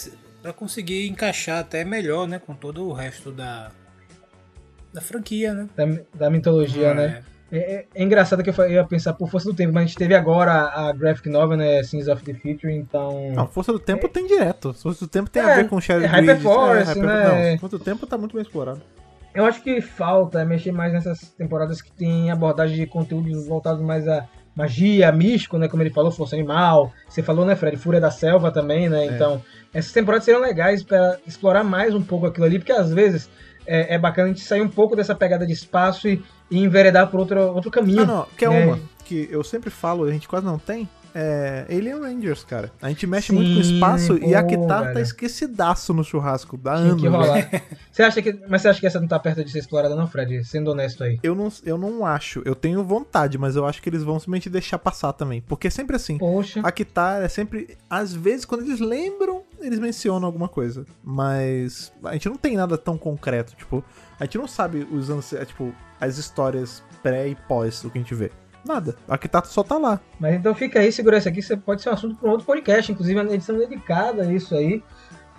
pra 0.40 0.52
conseguir 0.52 1.06
encaixar 1.08 1.58
até 1.60 1.84
melhor, 1.84 2.26
né? 2.26 2.38
Com 2.38 2.54
todo 2.54 2.88
o 2.88 2.92
resto 2.92 3.30
da, 3.30 3.70
da 4.92 5.00
franquia, 5.00 5.52
né? 5.52 5.68
Da, 5.76 5.84
da 6.14 6.30
mitologia, 6.30 6.88
É. 6.88 6.94
né? 6.94 7.22
É, 7.54 7.58
é- 7.58 7.86
é 7.94 8.02
engraçado 8.02 8.42
que 8.42 8.48
eu 8.48 8.70
ia 8.70 8.82
pensar 8.82 9.12
por 9.12 9.28
Força 9.28 9.50
do 9.50 9.54
Tempo, 9.54 9.74
mas 9.74 9.82
a 9.82 9.86
gente 9.86 9.98
teve 9.98 10.14
agora 10.14 10.52
a, 10.52 10.88
a 10.88 10.92
graphic 10.94 11.28
novel, 11.28 11.58
né? 11.58 11.82
Sins 11.82 12.08
of 12.08 12.24
the 12.24 12.32
Future, 12.32 12.72
então... 12.72 13.30
Não, 13.34 13.46
Força 13.46 13.74
do 13.74 13.78
Tempo 13.78 14.08
tem 14.08 14.26
direto. 14.26 14.72
Força 14.72 15.04
do 15.04 15.08
Tempo 15.08 15.28
tem 15.28 15.42
É, 15.42 15.52
a 15.52 15.56
ver 15.56 15.68
com 15.68 15.78
Shadow 15.78 16.02
é. 16.04 16.06
Hyperforce, 16.06 16.98
né? 16.98 17.50
Não, 17.52 17.58
Força 17.58 17.76
do 17.76 17.84
Tempo 17.84 18.06
tá 18.06 18.16
muito 18.16 18.32
bem 18.32 18.40
explorado. 18.42 18.80
Eu 19.34 19.44
acho 19.44 19.62
que 19.62 19.80
falta 19.80 20.44
mexer 20.44 20.72
mais 20.72 20.92
nessas 20.92 21.30
temporadas 21.30 21.80
que 21.80 21.90
tem 21.92 22.30
abordagem 22.30 22.76
de 22.76 22.86
conteúdos 22.86 23.46
voltados 23.46 23.82
mais 23.82 24.06
a 24.06 24.28
magia, 24.54 25.10
místico, 25.10 25.56
né? 25.56 25.68
Como 25.68 25.82
ele 25.82 25.90
falou, 25.90 26.10
Força 26.10 26.36
Animal. 26.36 26.92
Você 27.08 27.22
falou, 27.22 27.44
né, 27.44 27.56
Fred? 27.56 27.76
Fúria 27.76 28.00
da 28.00 28.10
Selva 28.10 28.50
também, 28.50 28.88
né? 28.88 29.06
Então, 29.06 29.42
essas 29.72 29.92
temporadas 29.92 30.24
seriam 30.24 30.42
legais 30.42 30.82
para 30.82 31.18
explorar 31.26 31.64
mais 31.64 31.94
um 31.94 32.02
pouco 32.02 32.26
aquilo 32.26 32.44
ali, 32.44 32.58
porque 32.58 32.72
às 32.72 32.92
vezes 32.92 33.30
é, 33.66 33.94
é 33.94 33.98
bacana 33.98 34.28
a 34.28 34.32
gente 34.32 34.44
sair 34.44 34.60
um 34.60 34.68
pouco 34.68 34.94
dessa 34.94 35.14
pegada 35.14 35.46
de 35.46 35.52
espaço 35.52 36.08
e, 36.08 36.22
e 36.50 36.58
enveredar 36.58 37.10
por 37.10 37.20
outro, 37.20 37.40
outro 37.54 37.70
caminho. 37.70 38.02
Ah, 38.02 38.06
não, 38.06 38.26
que 38.36 38.44
é 38.44 38.48
né? 38.48 38.66
uma 38.66 38.78
que 39.04 39.28
eu 39.30 39.42
sempre 39.42 39.70
falo, 39.70 40.04
a 40.04 40.12
gente 40.12 40.28
quase 40.28 40.46
não 40.46 40.58
tem. 40.58 40.88
É 41.14 41.66
Alien 41.68 42.00
Rangers, 42.00 42.44
cara. 42.44 42.72
A 42.80 42.88
gente 42.88 43.06
mexe 43.06 43.28
Sim, 43.28 43.34
muito 43.34 43.54
com 43.54 43.60
espaço 43.60 44.16
e 44.18 44.34
a 44.34 44.42
pô, 44.42 44.48
Kitar 44.48 44.82
velho. 44.82 44.94
tá 44.94 45.00
esquecidaço 45.00 45.92
no 45.92 46.02
churrasco. 46.02 46.58
Anos. 46.64 47.00
velho. 47.02 47.12
rolar. 47.14 47.48
Você 47.92 48.02
acha 48.02 48.22
que, 48.22 48.40
mas 48.48 48.62
você 48.62 48.68
acha 48.68 48.80
que 48.80 48.86
essa 48.86 48.98
não 48.98 49.06
tá 49.06 49.18
perto 49.18 49.44
de 49.44 49.50
ser 49.50 49.58
explorada, 49.58 49.94
não, 49.94 50.06
Fred? 50.06 50.42
Sendo 50.44 50.70
honesto 50.70 51.04
aí. 51.04 51.18
Eu 51.22 51.34
não, 51.34 51.52
eu 51.64 51.76
não 51.76 52.06
acho. 52.06 52.40
Eu 52.46 52.54
tenho 52.54 52.82
vontade, 52.82 53.36
mas 53.36 53.54
eu 53.54 53.66
acho 53.66 53.82
que 53.82 53.88
eles 53.90 54.02
vão 54.02 54.18
simplesmente 54.18 54.48
deixar 54.48 54.78
passar 54.78 55.12
também. 55.12 55.42
Porque 55.42 55.66
é 55.66 55.70
sempre 55.70 55.94
assim. 55.96 56.16
Poxa. 56.16 56.60
A 56.64 56.72
Kitar 56.72 57.20
é 57.22 57.28
sempre. 57.28 57.76
Às 57.90 58.14
vezes, 58.14 58.46
quando 58.46 58.62
eles 58.62 58.80
lembram, 58.80 59.42
eles 59.60 59.78
mencionam 59.78 60.24
alguma 60.26 60.48
coisa. 60.48 60.86
Mas 61.04 61.92
a 62.04 62.14
gente 62.14 62.28
não 62.30 62.36
tem 62.36 62.56
nada 62.56 62.78
tão 62.78 62.96
concreto. 62.96 63.54
Tipo, 63.54 63.84
a 64.18 64.24
gente 64.24 64.38
não 64.38 64.48
sabe 64.48 64.86
os 64.90 65.10
ance- 65.10 65.36
é, 65.36 65.44
tipo, 65.44 65.74
as 66.00 66.16
histórias 66.16 66.82
pré 67.02 67.28
e 67.28 67.34
pós 67.34 67.84
o 67.84 67.90
que 67.90 67.98
a 67.98 68.00
gente 68.00 68.14
vê. 68.14 68.30
Nada. 68.64 68.94
A 69.08 69.18
Kitar 69.18 69.44
só 69.44 69.62
tá 69.62 69.76
lá. 69.76 69.98
Mas 70.20 70.34
então 70.34 70.54
fica 70.54 70.78
aí, 70.80 70.92
segura 70.92 71.18
isso 71.18 71.28
aqui, 71.28 71.42
você 71.42 71.56
pode 71.56 71.82
ser 71.82 71.90
um 71.90 71.92
assunto 71.92 72.14
para 72.16 72.28
um 72.28 72.32
outro 72.32 72.46
podcast, 72.46 72.90
inclusive 72.92 73.20
uma 73.20 73.32
edição 73.32 73.58
dedicada 73.58 74.22
a 74.22 74.32
isso 74.32 74.54
aí. 74.54 74.82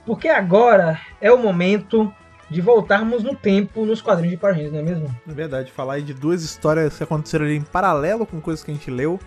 Porque 0.06 0.28
agora 0.28 1.00
é 1.22 1.32
o 1.32 1.38
momento 1.38 2.14
de 2.50 2.60
voltarmos 2.62 3.24
no 3.24 3.34
tempo 3.36 3.86
nos 3.86 4.02
quadrinhos 4.02 4.32
de 4.32 4.38
Power 4.38 4.54
Rangers, 4.56 4.74
não 4.74 4.80
é 4.80 4.84
mesmo? 4.84 5.16
Na 5.26 5.34
verdade, 5.34 5.72
falar 5.72 5.94
aí 5.94 6.02
de 6.02 6.14
duas 6.14 6.44
histórias 6.44 6.98
que 6.98 7.04
aconteceram 7.04 7.46
ali 7.46 7.56
em 7.56 7.62
paralelo 7.62 8.26
com 8.26 8.40
coisas 8.42 8.64
que 8.64 8.70
a 8.70 8.74
gente 8.74 8.92
leu. 8.92 9.20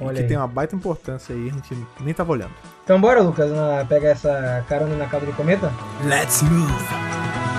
Olha 0.00 0.14
que 0.14 0.20
aí. 0.22 0.28
tem 0.28 0.36
uma 0.36 0.46
baita 0.46 0.76
importância 0.76 1.34
aí, 1.34 1.48
a 1.48 1.52
gente 1.52 1.76
nem 2.00 2.14
tava 2.14 2.30
olhando. 2.30 2.52
Então 2.84 3.00
bora, 3.00 3.20
Lucas, 3.22 3.50
na- 3.50 3.84
pegar 3.88 4.10
essa 4.10 4.64
carona 4.68 4.94
na 4.94 5.06
cauda 5.06 5.26
do 5.26 5.32
cometa? 5.32 5.72
Let's 6.04 6.42
move! 6.42 7.57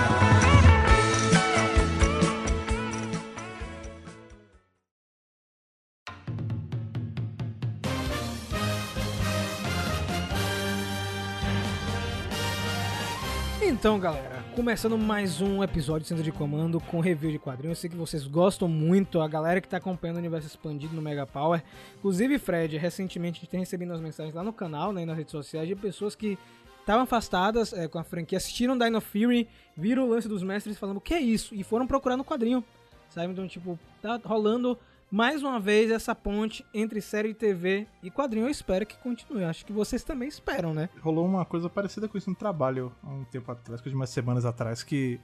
Então, 13.80 13.98
galera, 13.98 14.44
começando 14.54 14.98
mais 14.98 15.40
um 15.40 15.64
episódio 15.64 16.02
de 16.02 16.08
Centro 16.08 16.22
de 16.22 16.30
Comando 16.30 16.78
com 16.80 17.00
review 17.00 17.32
de 17.32 17.38
quadrinhos. 17.38 17.78
Eu 17.78 17.80
sei 17.80 17.88
que 17.88 17.96
vocês 17.96 18.26
gostam 18.26 18.68
muito, 18.68 19.22
a 19.22 19.26
galera 19.26 19.58
que 19.58 19.66
tá 19.66 19.78
acompanhando 19.78 20.16
o 20.16 20.18
universo 20.18 20.46
expandido 20.46 20.94
no 20.94 21.00
Mega 21.00 21.26
Power. 21.26 21.64
Inclusive, 21.96 22.38
Fred, 22.38 22.76
recentemente 22.76 23.38
a 23.38 23.40
gente 23.40 23.50
tem 23.50 23.60
recebido 23.60 23.88
umas 23.88 24.02
mensagens 24.02 24.34
lá 24.34 24.44
no 24.44 24.52
canal, 24.52 24.92
né, 24.92 25.06
nas 25.06 25.16
redes 25.16 25.30
sociais, 25.30 25.66
de 25.66 25.74
pessoas 25.74 26.14
que 26.14 26.38
estavam 26.78 27.04
afastadas 27.04 27.72
é, 27.72 27.88
com 27.88 27.98
a 27.98 28.04
franquia, 28.04 28.36
assistiram 28.36 28.76
Dino 28.76 29.00
Fury, 29.00 29.48
viram 29.74 30.06
o 30.06 30.10
lance 30.10 30.28
dos 30.28 30.42
mestres 30.42 30.78
falando 30.78 30.98
o 30.98 31.00
que 31.00 31.14
é 31.14 31.20
isso, 31.20 31.54
e 31.54 31.64
foram 31.64 31.86
procurar 31.86 32.18
no 32.18 32.24
quadrinho. 32.24 32.62
Sabe? 33.08 33.32
Então, 33.32 33.48
tipo, 33.48 33.78
tá 34.02 34.20
rolando 34.22 34.78
mais 35.10 35.42
uma 35.42 35.58
vez 35.58 35.90
essa 35.90 36.14
ponte 36.14 36.64
entre 36.72 37.00
série 37.00 37.34
TV 37.34 37.86
e 38.02 38.10
quadrinho. 38.10 38.46
Eu 38.46 38.50
espero 38.50 38.86
que 38.86 38.96
continue. 38.98 39.44
Acho 39.44 39.64
que 39.66 39.72
vocês 39.72 40.04
também 40.04 40.28
esperam, 40.28 40.72
né? 40.72 40.88
Rolou 41.00 41.26
uma 41.26 41.44
coisa 41.44 41.68
parecida 41.68 42.08
com 42.08 42.16
isso 42.16 42.30
no 42.30 42.36
trabalho 42.36 42.92
há 43.02 43.08
um 43.10 43.24
tempo 43.24 43.50
atrás, 43.50 43.82
de 43.82 43.94
umas 43.94 44.10
semanas 44.10 44.44
atrás, 44.44 44.82
que 44.82 45.18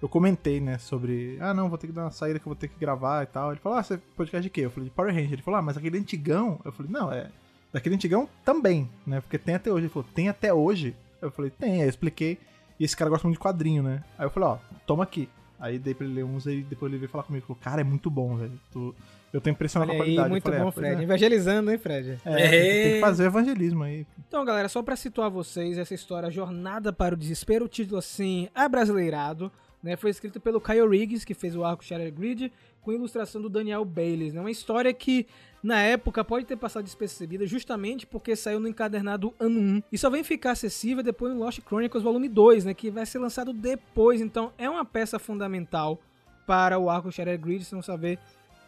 eu 0.00 0.08
comentei, 0.08 0.60
né, 0.60 0.78
sobre. 0.78 1.36
Ah, 1.40 1.54
não, 1.54 1.68
vou 1.68 1.78
ter 1.78 1.86
que 1.88 1.92
dar 1.92 2.02
uma 2.04 2.10
saída 2.10 2.38
que 2.38 2.46
eu 2.46 2.50
vou 2.50 2.56
ter 2.56 2.68
que 2.68 2.78
gravar 2.78 3.22
e 3.22 3.26
tal. 3.26 3.50
Ele 3.50 3.60
falou, 3.60 3.78
ah, 3.78 3.82
você 3.82 3.94
é 3.94 4.00
podcast 4.16 4.42
de 4.42 4.50
quê? 4.50 4.62
Eu 4.62 4.70
falei, 4.70 4.88
de 4.88 4.94
Power 4.94 5.12
Ranger. 5.12 5.32
Ele 5.32 5.42
falou, 5.42 5.58
ah, 5.58 5.62
mas 5.62 5.76
aquele 5.76 5.98
antigão. 5.98 6.60
Eu 6.64 6.72
falei, 6.72 6.92
não, 6.92 7.12
é. 7.12 7.30
Daquele 7.72 7.96
antigão 7.96 8.28
também, 8.44 8.88
né? 9.06 9.20
Porque 9.20 9.38
tem 9.38 9.54
até 9.56 9.72
hoje. 9.72 9.86
Ele 9.86 9.92
falou, 9.92 10.08
tem 10.14 10.28
até 10.28 10.54
hoje? 10.54 10.94
Eu 11.20 11.30
falei, 11.30 11.50
tem. 11.50 11.74
Aí 11.80 11.82
eu 11.82 11.88
expliquei. 11.88 12.38
E 12.78 12.84
esse 12.84 12.96
cara 12.96 13.08
gosta 13.10 13.26
muito 13.26 13.38
de 13.38 13.42
quadrinho, 13.42 13.82
né? 13.82 14.04
Aí 14.18 14.26
eu 14.26 14.30
falei, 14.30 14.48
ó, 14.50 14.58
toma 14.86 15.02
aqui. 15.04 15.28
Aí 15.58 15.78
dei 15.78 15.94
pra 15.94 16.04
ele 16.04 16.14
ler 16.16 16.24
uns 16.24 16.44
e 16.46 16.62
depois 16.62 16.92
ele 16.92 16.98
veio 16.98 17.10
falar 17.10 17.24
comigo. 17.24 17.46
Falou, 17.46 17.58
cara, 17.62 17.80
é 17.80 17.84
muito 17.84 18.10
bom, 18.10 18.36
velho. 18.36 18.60
Tu- 18.70 18.94
Eu 19.34 19.40
tô 19.40 19.50
impressionado 19.50 19.90
Olha 19.90 19.98
com 19.98 20.02
a 20.02 20.06
aí, 20.06 20.14
qualidade. 20.14 20.28
Eu 20.28 20.30
muito 20.30 20.44
falei, 20.44 20.60
bom, 20.60 20.68
"É, 20.68 20.72
Fred. 20.72 21.00
é." 21.00 21.02
Evangelizando, 21.02 21.70
hein, 21.72 21.78
Fred? 21.78 22.18
É, 22.24 22.82
tem 22.82 22.92
que 22.94 23.00
fazer 23.00 23.24
evangelismo 23.24 23.82
aí. 23.82 24.06
Então, 24.28 24.44
galera, 24.44 24.68
só 24.68 24.80
pra 24.80 24.94
situar 24.94 25.28
vocês, 25.28 25.76
essa 25.76 25.92
história 25.92 26.30
Jornada 26.30 26.92
para 26.92 27.16
o 27.16 27.18
Desespero, 27.18 27.64
o 27.64 27.68
título 27.68 27.98
assim, 27.98 28.48
abrasileirado, 28.54 29.50
né? 29.82 29.96
Foi 29.96 30.10
escrito 30.10 30.38
pelo 30.38 30.60
Kyle 30.60 30.86
Riggs, 30.88 31.26
que 31.26 31.34
fez 31.34 31.56
o 31.56 31.64
arco 31.64 31.84
Shattered 31.84 32.16
Grid, 32.16 32.52
com 32.80 32.92
ilustração 32.92 33.42
do 33.42 33.48
Daniel 33.48 33.84
Bayles, 33.84 34.32
né? 34.32 34.40
Uma 34.40 34.52
história 34.52 34.92
que, 34.94 35.26
na 35.62 35.82
época, 35.82 36.22
pode 36.22 36.46
ter 36.46 36.56
passado 36.56 36.84
despercebida 36.84 37.44
justamente 37.44 38.06
porque 38.06 38.36
saiu 38.36 38.60
no 38.60 38.68
encadernado 38.68 39.34
ano 39.40 39.58
1 39.58 39.82
e 39.90 39.98
só 39.98 40.08
vem 40.08 40.22
ficar 40.22 40.52
acessível 40.52 41.02
depois 41.02 41.34
no 41.34 41.40
Lost 41.40 41.58
Chronicles 41.66 42.04
volume 42.04 42.28
2, 42.28 42.66
né? 42.66 42.72
Que 42.72 42.88
vai 42.88 43.04
ser 43.04 43.18
lançado 43.18 43.52
depois, 43.52 44.20
então 44.20 44.52
é 44.56 44.70
uma 44.70 44.84
peça 44.84 45.18
fundamental 45.18 46.00
para 46.46 46.78
o 46.78 46.88
arco 46.88 47.10
Shattered 47.10 47.42
Grid, 47.42 47.64
se 47.64 47.74
não 47.74 47.82
saber 47.82 48.18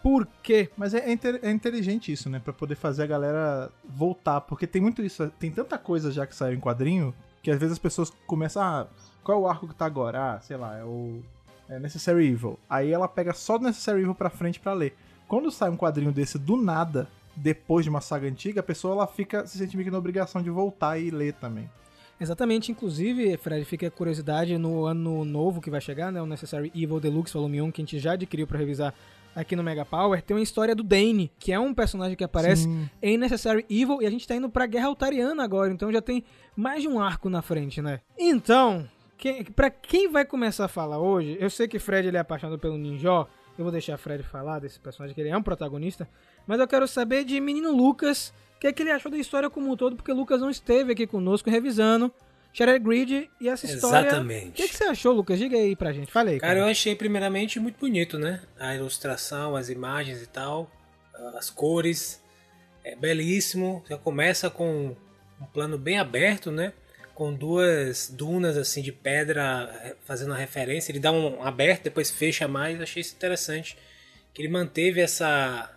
por 0.07 0.25
quê. 0.41 0.71
Mas 0.77 0.95
é, 0.95 0.99
é 0.99 1.19
é 1.43 1.51
inteligente 1.51 2.13
isso, 2.13 2.31
né? 2.31 2.39
Pra 2.39 2.53
poder 2.53 2.77
fazer 2.77 3.03
a 3.03 3.07
galera 3.07 3.73
voltar. 3.85 4.41
Porque 4.41 4.65
tem 4.65 4.81
muito 4.81 5.03
isso. 5.03 5.29
Tem 5.41 5.51
tanta 5.51 5.77
coisa 5.77 6.13
já 6.13 6.25
que 6.25 6.37
saiu 6.37 6.57
em 6.57 6.61
quadrinho 6.61 7.13
que 7.43 7.51
às 7.51 7.59
vezes 7.59 7.73
as 7.73 7.79
pessoas 7.81 8.13
começam. 8.25 8.63
Ah, 8.63 8.87
qual 9.25 9.37
é 9.37 9.41
o 9.41 9.49
arco 9.49 9.67
que 9.67 9.75
tá 9.75 9.85
agora? 9.85 10.35
Ah, 10.35 10.41
sei 10.41 10.57
lá, 10.57 10.79
é 10.79 10.85
o. 10.85 11.21
É 11.69 11.81
Necessary 11.81 12.29
Evil. 12.29 12.57
Aí 12.71 12.93
ela 12.93 13.09
pega 13.09 13.35
só 13.35 13.59
do 13.59 13.65
Necessary 13.65 14.03
Evil 14.03 14.15
pra 14.15 14.31
frente 14.31 14.61
pra 14.61 14.73
ler. 14.75 14.97
Quando 15.27 15.51
sai 15.51 15.71
um 15.71 15.77
quadrinho 15.77 16.13
desse 16.13 16.39
do 16.39 16.57
nada, 16.57 17.09
depois 17.35 17.85
de 17.85 17.91
uma 17.91 18.01
saga 18.01 18.29
antiga, 18.29 18.61
a 18.61 18.63
pessoa 18.63 18.95
ela 18.95 19.09
fica 19.09 19.45
se 19.45 19.59
sente 19.59 19.77
meio 19.77 19.87
que 19.87 19.91
na 19.91 19.99
obrigação 19.99 20.41
de 20.41 20.51
voltar 20.51 20.99
e 20.99 21.11
ler 21.11 21.33
também. 21.33 21.69
Exatamente, 22.21 22.71
inclusive, 22.71 23.37
Fred, 23.39 23.65
fica 23.65 23.89
a 23.89 23.91
curiosidade 23.91 24.57
no 24.57 24.87
ano 24.87 25.25
novo 25.25 25.61
que 25.61 25.69
vai 25.69 25.81
chegar, 25.81 26.13
né? 26.13 26.23
O 26.23 26.27
Necessary 26.27 26.71
Evil 26.75 27.01
Deluxe 27.01 27.35
Volume 27.35 27.61
1, 27.61 27.73
que 27.73 27.83
a 27.83 27.85
gente 27.85 27.99
já 27.99 28.13
adquiriu 28.13 28.47
pra 28.47 28.57
revisar 28.57 28.95
aqui 29.37 29.55
no 29.55 29.63
Mega 29.63 29.85
Power, 29.85 30.23
tem 30.23 30.35
uma 30.35 30.43
história 30.43 30.75
do 30.75 30.83
Dane, 30.83 31.31
que 31.39 31.53
é 31.53 31.61
um 31.61 31.75
personagem 31.75 32.17
que 32.17 32.25
aparece 32.25 32.63
Sim. 32.63 32.89
em 33.03 33.19
Necessary 33.19 33.67
Evil, 33.69 34.01
e 34.01 34.07
a 34.07 34.11
gente 34.11 34.27
tá 34.27 34.35
indo 34.35 34.49
pra 34.49 34.65
Guerra 34.67 34.87
Altariana 34.87 35.45
agora, 35.45 35.71
então 35.71 35.93
já 35.93 36.01
tem 36.01 36.25
mais 36.57 36.81
de 36.81 36.89
um 36.89 36.99
arco 36.99 37.29
na 37.29 37.43
frente, 37.43 37.83
né? 37.83 38.01
Então, 38.19 38.89
quem, 39.19 39.45
pra 39.45 39.69
quem 39.69 40.11
vai 40.11 40.25
começar 40.25 40.65
a 40.65 40.69
falar 40.69 40.99
hoje, 40.99 41.37
eu 41.39 41.51
sei 41.51 41.69
que 41.69 41.79
Fred 41.79 42.09
ele 42.09 42.17
é 42.17 42.21
apaixonado 42.21 42.59
pelo 42.59 42.79
Ninja, 42.79 43.27
eu 43.59 43.65
vou 43.65 43.71
deixar 43.71 43.99
Fred 43.99 44.23
falar 44.23 44.59
desse 44.59 44.81
personagem, 44.81 45.15
que 45.15 45.21
ele 45.21 45.31
é 45.31 45.37
um 45.37 45.43
protagonista, 45.43 46.09
mas 46.47 46.59
eu 46.59 46.67
quero 46.67 46.89
saber 46.89 47.23
de 47.23 47.39
menino 47.39 47.71
Lucas, 47.71 48.33
o 48.57 48.61
que 48.61 48.67
é 48.67 48.73
que 48.73 48.83
ele 48.83 48.91
achou 48.91 49.13
da 49.13 49.19
história 49.19 49.51
como 49.51 49.71
um 49.71 49.77
todo, 49.77 49.97
porque 49.97 50.11
o 50.11 50.17
Lucas 50.17 50.41
não 50.41 50.49
esteve 50.49 50.93
aqui 50.93 51.07
conosco 51.07 51.51
revisando 51.51 52.11
Shattered 52.57 52.83
Grid 52.83 53.31
e 53.41 53.49
essa 53.49 53.67
história. 53.67 54.07
Exatamente. 54.09 54.49
O 54.49 54.53
que, 54.53 54.63
é 54.63 54.69
que 54.69 54.75
você 54.75 54.85
achou, 54.85 55.13
Lucas? 55.13 55.39
Diga 55.39 55.57
aí 55.59 55.77
pra 55.77 55.93
gente. 55.93 56.11
Falei, 56.11 56.39
Cara, 56.39 56.55
cara. 56.55 56.67
eu 56.67 56.71
achei 56.71 56.95
primeiramente 56.95 57.61
muito 57.61 57.79
bonito, 57.79 58.19
né? 58.19 58.41
A 58.59 58.75
ilustração, 58.75 59.55
as 59.55 59.69
imagens 59.69 60.23
e 60.23 60.27
tal, 60.27 60.71
as 61.37 61.51
cores, 61.51 62.23
é 62.83 62.97
belíssimo. 62.97 63.85
Já 63.89 63.99
começa 63.99 64.49
com 64.49 64.97
um 65.41 65.45
plano 65.53 65.77
bem 65.77 65.99
aberto, 65.99 66.51
né? 66.51 66.73
Com 67.15 67.33
duas 67.35 68.09
dunas 68.11 68.57
assim 68.57 68.81
de 68.81 68.93
pedra 68.93 69.71
eh, 69.83 69.97
fazendo 70.05 70.33
a 70.33 70.37
referência. 70.37 70.93
Ele 70.93 70.99
dá 71.01 71.13
um 71.13 71.43
aberto, 71.43 71.85
depois 71.85 72.11
fecha 72.11 72.49
mais. 72.49 72.81
Achei 72.81 73.03
isso 73.03 73.15
interessante. 73.15 73.77
Que 74.33 74.41
ele 74.43 74.49
manteve 74.49 75.01
essa. 75.03 75.71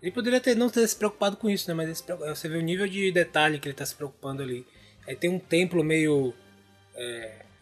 Ele 0.00 0.10
poderia 0.10 0.40
ter 0.40 0.54
não 0.54 0.68
ter 0.70 0.86
se 0.88 0.96
preocupado 0.96 1.36
com 1.36 1.50
isso, 1.50 1.68
né? 1.68 1.74
Mas 1.74 1.86
ele 1.86 1.94
se 1.94 2.02
preocupa- 2.02 2.34
você 2.34 2.48
vê 2.48 2.56
o 2.56 2.62
nível 2.62 2.86
de 2.88 3.10
detalhe 3.12 3.58
que 3.58 3.66
ele 3.68 3.72
está 3.74 3.84
se 3.84 3.94
preocupando 3.94 4.42
ali. 4.42 4.66
Aí 5.06 5.16
tem 5.16 5.30
um 5.30 5.38
templo 5.38 5.84
meio 5.84 6.34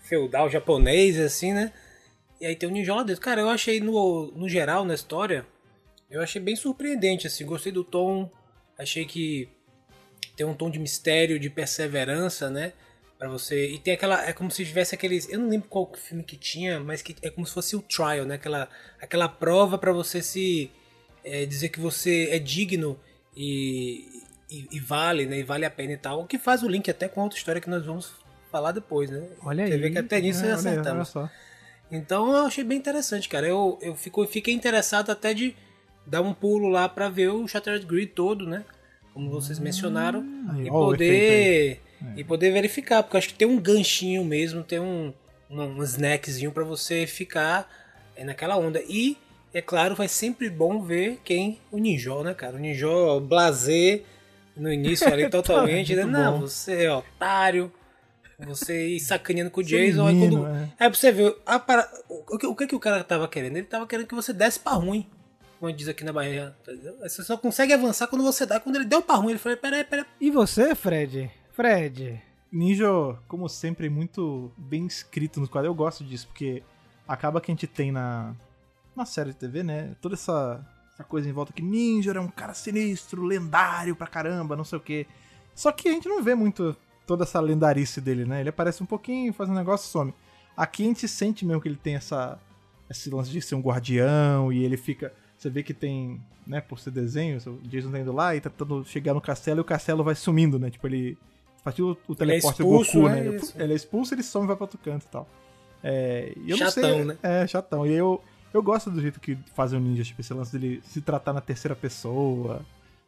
feudal 0.03 0.49
japonês, 0.51 1.19
assim, 1.19 1.53
né? 1.53 1.73
E 2.41 2.47
aí 2.47 2.57
tem 2.57 2.69
o 2.69 2.73
Ninja 2.73 3.03
dentro. 3.05 3.23
Cara, 3.23 3.41
eu 3.41 3.49
achei 3.49 3.81
no, 3.81 4.33
no 4.33 4.49
geral, 4.49 4.85
na 4.85 4.95
história, 4.95 5.47
eu 6.11 6.21
achei 6.21 6.41
bem 6.41 6.57
surpreendente, 6.57 7.27
assim. 7.27 7.47
Gostei 7.47 7.73
do 7.73 7.85
tom. 7.85 8.31
Achei 8.77 9.05
que 9.05 9.49
tem 10.37 10.45
um 10.47 10.55
tom 10.55 10.71
de 10.71 10.79
mistério, 10.79 11.39
de 11.39 11.49
perseverança, 11.49 12.51
né? 12.51 12.73
Pra 13.19 13.29
você. 13.29 13.71
E 13.71 13.79
tem 13.79 13.95
aquela. 13.95 14.27
É 14.27 14.33
como 14.33 14.51
se 14.51 14.65
tivesse 14.65 14.95
aqueles. 14.95 15.29
Eu 15.29 15.39
não 15.39 15.49
lembro 15.49 15.69
qual 15.69 15.91
filme 15.95 16.23
que 16.23 16.37
tinha, 16.37 16.81
mas 16.81 17.01
que 17.01 17.17
é 17.23 17.31
como 17.31 17.47
se 17.47 17.55
fosse 17.55 17.77
o 17.77 17.81
trial, 17.83 18.27
né? 18.27 18.35
Aquela, 18.35 18.69
aquela 19.01 19.29
prova 19.29 19.79
pra 19.79 19.93
você 19.93 20.21
se. 20.21 20.71
é, 21.25 21.47
dizer 21.47 21.69
que 21.69 21.81
você 21.81 22.29
é 22.31 22.39
digno 22.39 22.99
e, 23.37 24.23
e, 24.53 24.69
e 24.77 24.81
vale, 24.81 25.27
né? 25.27 25.39
E 25.39 25.43
vale 25.43 25.65
a 25.65 25.71
pena 25.71 25.93
e 25.93 25.97
tal. 25.97 26.21
O 26.21 26.27
que 26.27 26.39
faz 26.39 26.63
o 26.63 26.69
link 26.69 26.91
até 26.91 27.09
com 27.09 27.23
outra 27.23 27.39
história 27.39 27.61
que 27.61 27.71
nós 27.71 27.85
vamos 27.87 28.13
falar 28.51 28.73
depois, 28.73 29.11
né? 29.11 29.27
Olha 29.43 29.67
Você 29.67 29.73
aí. 29.73 29.81
vê 29.81 29.91
que 29.91 29.99
até 29.99 30.21
nisso 30.21 30.45
É, 30.45 30.53
acertamos. 30.53 31.15
olha. 31.17 31.31
Então 31.91 32.31
eu 32.33 32.47
achei 32.47 32.65
bem 32.65 32.79
interessante, 32.79 33.29
cara. 33.29 33.47
Eu, 33.47 33.79
eu 33.83 33.95
fico, 33.95 34.27
fiquei 34.27 34.55
interessado 34.55 35.11
até 35.11 35.35
de 35.35 35.55
dar 36.07 36.21
um 36.23 36.33
pulo 36.35 36.69
lá 36.69 36.89
pra 36.89 37.09
ver 37.09 37.29
o 37.29 37.47
Shattered 37.47 37.87
Grid 37.87 38.13
todo, 38.13 38.47
né? 38.47 38.65
Como 39.15 39.31
vocês 39.31 39.59
mencionaram. 39.59 40.25
Aí, 40.51 40.67
e 40.67 40.71
o 40.71 40.73
poder. 40.73 41.81
E 42.17 42.25
poder 42.25 42.51
verificar, 42.51 43.03
porque 43.03 43.17
acho 43.17 43.29
que 43.29 43.35
tem 43.35 43.47
um 43.47 43.61
ganchinho 43.61 44.25
mesmo, 44.25 44.65
tem 44.65 44.81
um, 44.81 45.13
um, 45.49 45.63
um 45.63 45.83
snackzinho 45.85 46.51
pra 46.51 46.65
você 46.65 47.07
ficar 47.07 47.71
é, 48.17 48.25
naquela 48.25 48.57
onda. 48.57 48.83
E, 48.89 49.17
é 49.55 49.63
claro, 49.63 49.95
vai 49.95 50.09
sempre 50.09 50.51
bom 50.51 50.83
ver 50.83 51.21
quem? 51.25 51.61
O 51.71 51.79
Ninjó, 51.79 52.23
né, 52.25 52.35
cara? 52.35 52.57
O 52.57 52.59
Ninjó 52.59 53.21
blazer 53.21 54.03
no 54.57 54.73
início 54.73 55.07
ali 55.07 55.29
totalmente. 55.31 55.95
né? 55.95 56.05
Não, 56.05 56.41
bom. 56.41 56.41
você 56.41 56.85
é 56.85 56.93
otário. 56.93 57.73
Você 58.47 58.89
ir 58.89 59.01
sacaneando 59.01 59.51
com 59.51 59.61
o 59.61 59.65
Ser 59.65 59.87
Jason. 59.87 60.07
aí 60.07 60.15
menino, 60.15 60.43
quando, 60.43 60.57
é. 60.57 60.73
é 60.81 60.91
pra 60.91 60.95
você 60.95 61.13
ver, 61.13 61.37
a 61.47 61.59
para... 61.61 61.89
o, 62.09 62.39
que, 62.39 62.47
o 62.47 62.57
que 62.57 62.67
que 62.67 62.75
o 62.75 62.81
cara 62.81 63.05
tava 63.05 63.29
querendo? 63.29 63.57
Ele 63.57 63.67
tava 63.67 63.87
querendo 63.87 64.07
que 64.07 64.15
você 64.15 64.33
desse 64.33 64.59
pra 64.59 64.73
ruim. 64.73 65.07
Como 65.61 65.73
diz 65.73 65.87
aqui 65.87 66.03
na 66.03 66.13
Bahia. 66.13 66.57
tá? 66.65 66.73
Você 67.03 67.23
só 67.23 67.37
consegue 67.37 67.73
avançar 67.73 68.09
quando 68.09 68.25
você 68.25 68.45
dá. 68.45 68.59
Quando 68.59 68.77
ele 68.77 68.85
deu 68.85 69.01
pra 69.01 69.15
ruim, 69.15 69.31
ele 69.31 69.39
falou: 69.39 69.57
peraí, 69.59 69.85
peraí. 69.85 70.05
E 70.21 70.29
você, 70.29 70.75
Fred? 70.75 71.31
Fred. 71.53 72.21
Ninja, 72.51 72.89
como 73.29 73.49
sempre, 73.49 73.89
muito 73.89 74.51
bem 74.59 74.87
escrito 74.87 75.39
nos 75.39 75.49
quadros. 75.49 75.71
Eu 75.71 75.75
gosto 75.75 76.03
disso, 76.03 76.27
porque 76.27 76.65
acaba 77.07 77.41
que 77.41 77.51
a 77.51 77.55
gente 77.55 77.69
tem 77.69 77.93
na, 77.93 78.35
na 78.97 79.07
série 79.07 79.31
de 79.31 79.37
TV, 79.37 79.63
né? 79.63 79.95
Toda 80.01 80.15
essa, 80.17 80.67
coisa 81.05 81.29
em 81.29 81.33
volta 81.33 81.53
que 81.53 81.63
Ninja 81.63 82.13
é 82.13 82.21
um 82.21 82.29
cara 82.29 82.55
sinistro, 82.55 83.25
lendário 83.25 83.95
pra 83.95 84.07
caramba, 84.07 84.57
não 84.57 84.65
sei 84.65 84.79
o 84.79 84.83
quê. 84.83 85.07
Só 85.55 85.71
que 85.73 85.89
a 85.89 85.93
gente 85.93 86.09
não 86.09 86.23
vê 86.23 86.35
muito 86.35 86.77
toda 87.07 87.25
essa 87.25 87.41
lendarice 87.41 88.01
dele, 88.01 88.25
né? 88.25 88.41
Ele 88.41 88.49
aparece 88.49 88.83
um 88.83 88.87
pouquinho, 88.87 89.33
faz 89.33 89.51
um 89.51 89.55
negócio 89.55 89.87
e 89.87 89.91
some. 89.91 90.15
Aqui 90.57 90.85
a 90.85 90.87
gente 90.87 91.09
sente 91.09 91.45
mesmo 91.45 91.61
que 91.61 91.69
ele 91.69 91.77
tem 91.77 91.95
essa 91.95 92.39
esse 92.91 93.11
lance 93.11 93.31
de 93.31 93.41
ser 93.41 93.55
um 93.55 93.61
guardião 93.61 94.53
e 94.53 94.63
ele 94.65 94.77
fica. 94.77 95.13
Você 95.37 95.51
vê 95.51 95.63
que 95.63 95.75
tem, 95.75 96.21
né, 96.47 96.61
por 96.61 96.79
ser 96.79 96.91
desenho, 96.91 97.39
o 97.47 97.69
Jason 97.69 97.91
tá 97.91 97.99
indo 97.99 98.13
lá 98.13 98.37
e 98.37 98.41
tá 98.41 98.49
tentando 98.49 98.85
chegar 98.85 99.15
no 99.15 99.21
castelo 99.21 99.61
e 99.61 99.63
o 99.63 99.65
castelo 99.65 100.05
vai 100.05 100.15
sumindo, 100.15 100.59
né? 100.59 100.71
Tipo, 100.71 100.87
ele. 100.87 101.19
Faz 101.65 101.77
tipo 101.77 101.97
o 102.09 102.15
teleporte 102.15 102.61
expulso, 102.61 102.93
do 102.93 103.01
Goku, 103.03 103.09
é 103.09 103.21
né? 103.21 103.27
Ele, 103.27 103.41
ele 103.57 103.73
é 103.73 103.77
expulso, 103.77 104.15
ele 104.15 104.23
some 104.23 104.45
e 104.45 104.47
vai 104.49 104.57
pra 104.57 104.65
outro 104.65 104.79
canto 104.79 105.05
e 105.05 105.09
tal. 105.09 105.29
É, 105.83 106.33
eu 106.37 106.57
não 106.57 106.71
Chatão, 106.71 106.73
sei, 106.73 107.05
né? 107.05 107.19
É, 107.23 107.47
chatão. 107.47 107.87
E 107.87 107.93
eu, 107.93 108.21
eu 108.53 108.63
gosto 108.63 108.91
do 108.91 109.01
jeito 109.01 109.21
que 109.21 109.37
fazem 109.55 109.79
o 109.79 109.83
ninja, 109.83 110.05
tipo, 110.05 110.21
esse 110.21 110.33
lance 110.35 110.53
dele 110.59 110.83
se 110.85 111.01
tratar 111.01 111.33
na 111.33 111.41
terceira 111.41 111.75
pessoa, 111.75 112.61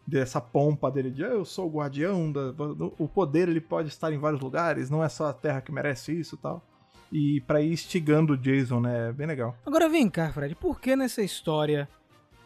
dessa 0.07 0.41
pompa 0.41 0.91
dele 0.91 1.11
de 1.11 1.25
"Ah, 1.25 1.29
eu 1.29 1.45
sou 1.45 1.67
o 1.67 1.73
guardião, 1.73 2.31
da, 2.31 2.51
do- 2.51 2.93
o 2.99 3.09
poder 3.09 3.49
ele 3.49 3.61
pode 3.61 3.89
estar 3.89 4.13
em 4.13 4.19
vários 4.19 4.41
lugares, 4.41 4.91
não 4.91 5.03
é 5.03 5.09
só 5.09 5.27
a 5.29 5.33
Terra 5.33 5.61
que 5.61 5.73
merece 5.73 6.13
isso 6.13 6.35
e 6.35 6.39
tal. 6.39 6.63
E 7.13 7.41
pra 7.43 7.61
ir 7.63 7.73
instigando 7.73 8.33
o 8.33 8.37
Jason, 8.37 8.81
né? 8.81 9.09
É 9.09 9.13
bem 9.13 9.27
legal. 9.27 9.57
Agora 9.65 9.89
vem 9.89 10.09
cá, 10.11 10.33
Fred, 10.33 10.55
por 10.57 10.81
que 10.81 10.95
nessa 10.97 11.23
história 11.23 11.89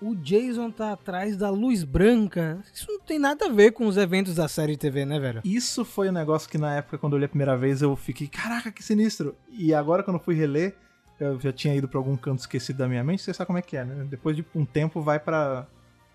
o 0.00 0.14
Jason 0.14 0.70
tá 0.70 0.92
atrás 0.92 1.36
da 1.36 1.50
luz 1.50 1.82
branca? 1.82 2.62
Isso 2.72 2.86
não 2.88 3.00
tem 3.00 3.18
nada 3.18 3.46
a 3.46 3.48
ver 3.48 3.72
com 3.72 3.86
os 3.86 3.96
eventos 3.96 4.34
da 4.36 4.46
série 4.46 4.72
de 4.72 4.78
TV, 4.78 5.04
né, 5.04 5.18
velho? 5.18 5.40
Isso 5.44 5.84
foi 5.84 6.10
um 6.10 6.12
negócio 6.12 6.48
que 6.48 6.58
na 6.58 6.76
época, 6.76 6.98
quando 6.98 7.14
eu 7.14 7.18
li 7.18 7.24
a 7.24 7.28
primeira 7.28 7.56
vez, 7.56 7.82
eu 7.82 7.96
fiquei, 7.96 8.28
caraca, 8.28 8.70
que 8.70 8.82
sinistro. 8.84 9.34
E 9.50 9.72
agora, 9.74 10.02
quando 10.04 10.18
eu 10.18 10.22
fui 10.22 10.34
reler, 10.36 10.76
eu 11.20 11.40
já 11.40 11.52
tinha 11.52 11.74
ido 11.74 11.88
pra 11.88 11.98
algum 11.98 12.16
canto 12.16 12.40
esquecido 12.40 12.76
da 12.78 12.88
minha 12.88 13.02
mente, 13.04 13.22
você 13.22 13.32
sabe 13.34 13.46
como 13.46 13.58
é 13.58 13.62
que 13.62 13.76
é, 13.76 13.84
né? 13.84 14.06
Depois 14.08 14.36
de 14.36 14.44
um 14.54 14.64
tempo 14.64 15.00
vai 15.00 15.18
pra. 15.18 15.66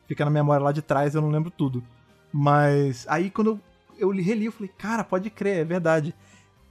fica 0.08 0.24
na 0.26 0.32
memória 0.32 0.64
lá 0.64 0.72
de 0.72 0.82
trás, 0.82 1.14
eu 1.16 1.22
não 1.22 1.30
lembro 1.30 1.52
tudo. 1.52 1.84
Mas 2.32 3.06
aí 3.08 3.30
quando 3.30 3.52
eu, 3.52 3.60
eu 4.00 4.12
li- 4.12 4.24
reli, 4.24 4.46
eu 4.46 4.52
falei, 4.52 4.72
cara, 4.78 5.04
pode 5.04 5.30
crer, 5.30 5.58
é 5.58 5.64
verdade. 5.64 6.14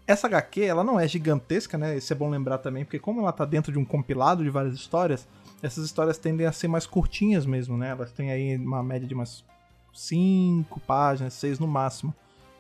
Essa 0.07 0.27
HQ, 0.27 0.63
ela 0.63 0.83
não 0.83 0.99
é 0.99 1.07
gigantesca, 1.07 1.79
né? 1.79 1.97
Isso 1.97 2.13
é 2.13 2.17
bom 2.17 2.29
lembrar 2.29 2.59
também, 2.59 2.85
porque 2.85 2.99
como 2.99 3.21
ela 3.21 3.33
tá 3.33 3.45
dentro 3.45 3.71
de 3.73 3.79
um 3.79 3.85
compilado 3.85 4.43
de 4.43 4.51
várias 4.51 4.75
histórias, 4.75 5.29
essas 5.63 5.85
histórias 5.85 6.19
tendem 6.19 6.45
a 6.47 6.51
ser 6.53 6.67
mais 6.67 6.87
curtinhas 6.87 7.47
mesmo, 7.47 7.77
né? 7.79 7.91
Elas 7.91 8.11
têm 8.11 8.33
aí 8.33 8.57
uma 8.57 8.83
média 8.83 9.07
de 9.07 9.15
umas 9.15 9.45
5 9.93 10.81
páginas, 10.81 11.35
6 11.35 11.59
no 11.61 11.69
máximo. 11.69 12.13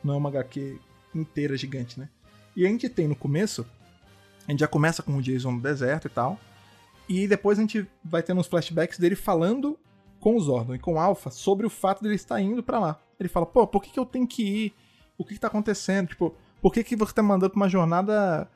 Não 0.05 0.15
é 0.15 0.17
uma 0.17 0.29
HQ 0.29 0.79
inteira 1.15 1.57
gigante, 1.57 1.99
né? 1.99 2.09
E 2.55 2.65
a 2.65 2.69
gente 2.69 2.89
tem 2.89 3.09
no 3.09 3.17
começo, 3.17 3.67
a 4.47 4.51
gente 4.51 4.61
já 4.61 4.69
começa 4.69 5.03
com 5.03 5.17
o 5.17 5.23
Jason 5.23 5.53
no 5.53 5.61
deserto 5.61 6.07
e 6.07 6.11
tal. 6.11 6.39
E 7.09 7.27
depois 7.27 7.59
a 7.59 7.63
gente 7.63 7.87
vai 8.05 8.23
tendo 8.23 8.41
uns 8.41 8.47
flashbacks 8.47 8.99
dele 8.99 9.17
falando 9.17 9.79
com 10.21 10.37
o 10.37 10.41
Zordon 10.41 10.75
e 10.75 10.79
com 10.79 10.95
o 10.95 10.99
Alpha 10.99 11.31
sobre 11.31 11.67
o 11.67 11.71
fato 11.71 12.03
dele 12.03 12.15
estar 12.15 12.41
indo 12.41 12.63
pra 12.63 12.79
lá. 12.79 13.01
Ele 13.19 13.29
fala, 13.29 13.47
pô, 13.47 13.67
por 13.67 13.83
que, 13.83 13.91
que 13.91 13.99
eu 13.99 14.07
tenho 14.07 14.27
que 14.27 14.43
ir? 14.43 14.75
O 15.19 15.25
que, 15.25 15.35
que 15.35 15.41
tá 15.41 15.49
acontecendo? 15.49 16.09
Tipo, 16.09 16.35
por 16.61 16.73
que, 16.73 16.85
que 16.85 16.97
você 16.97 17.13
tá 17.13 17.23
mandando 17.23 17.51
pra 17.51 17.57
uma 17.57 17.69
jornada 17.69 18.49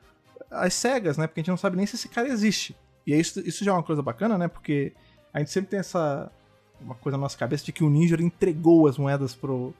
às 0.49 0.73
cegas, 0.73 1.17
né? 1.17 1.27
Porque 1.27 1.41
a 1.41 1.43
gente 1.43 1.49
não 1.49 1.57
sabe 1.57 1.77
nem 1.77 1.85
se 1.85 1.95
esse 1.95 2.09
cara 2.09 2.27
existe. 2.27 2.75
E 3.05 3.13
isso, 3.13 3.39
isso 3.41 3.63
já 3.63 3.71
é 3.71 3.73
uma 3.73 3.83
coisa 3.83 4.01
bacana, 4.01 4.37
né? 4.37 4.47
Porque 4.47 4.93
a 5.33 5.39
gente 5.39 5.51
sempre 5.51 5.69
tem 5.69 5.79
essa 5.79 6.31
uma 6.79 6.95
coisa 6.95 7.17
na 7.17 7.23
nossa 7.23 7.37
cabeça 7.37 7.65
de 7.65 7.71
que 7.71 7.83
o 7.83 7.89
Ninja 7.89 8.15
entregou 8.21 8.87
as 8.87 8.97
moedas 8.97 9.35
pro, 9.35 9.73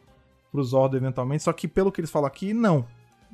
pro 0.52 0.63
Zordon 0.63 0.98
eventualmente, 0.98 1.43
só 1.43 1.54
que 1.54 1.67
pelo 1.67 1.91
que 1.91 2.02
eles 2.02 2.10
falam 2.10 2.28
aqui, 2.28 2.54
não. 2.54 2.86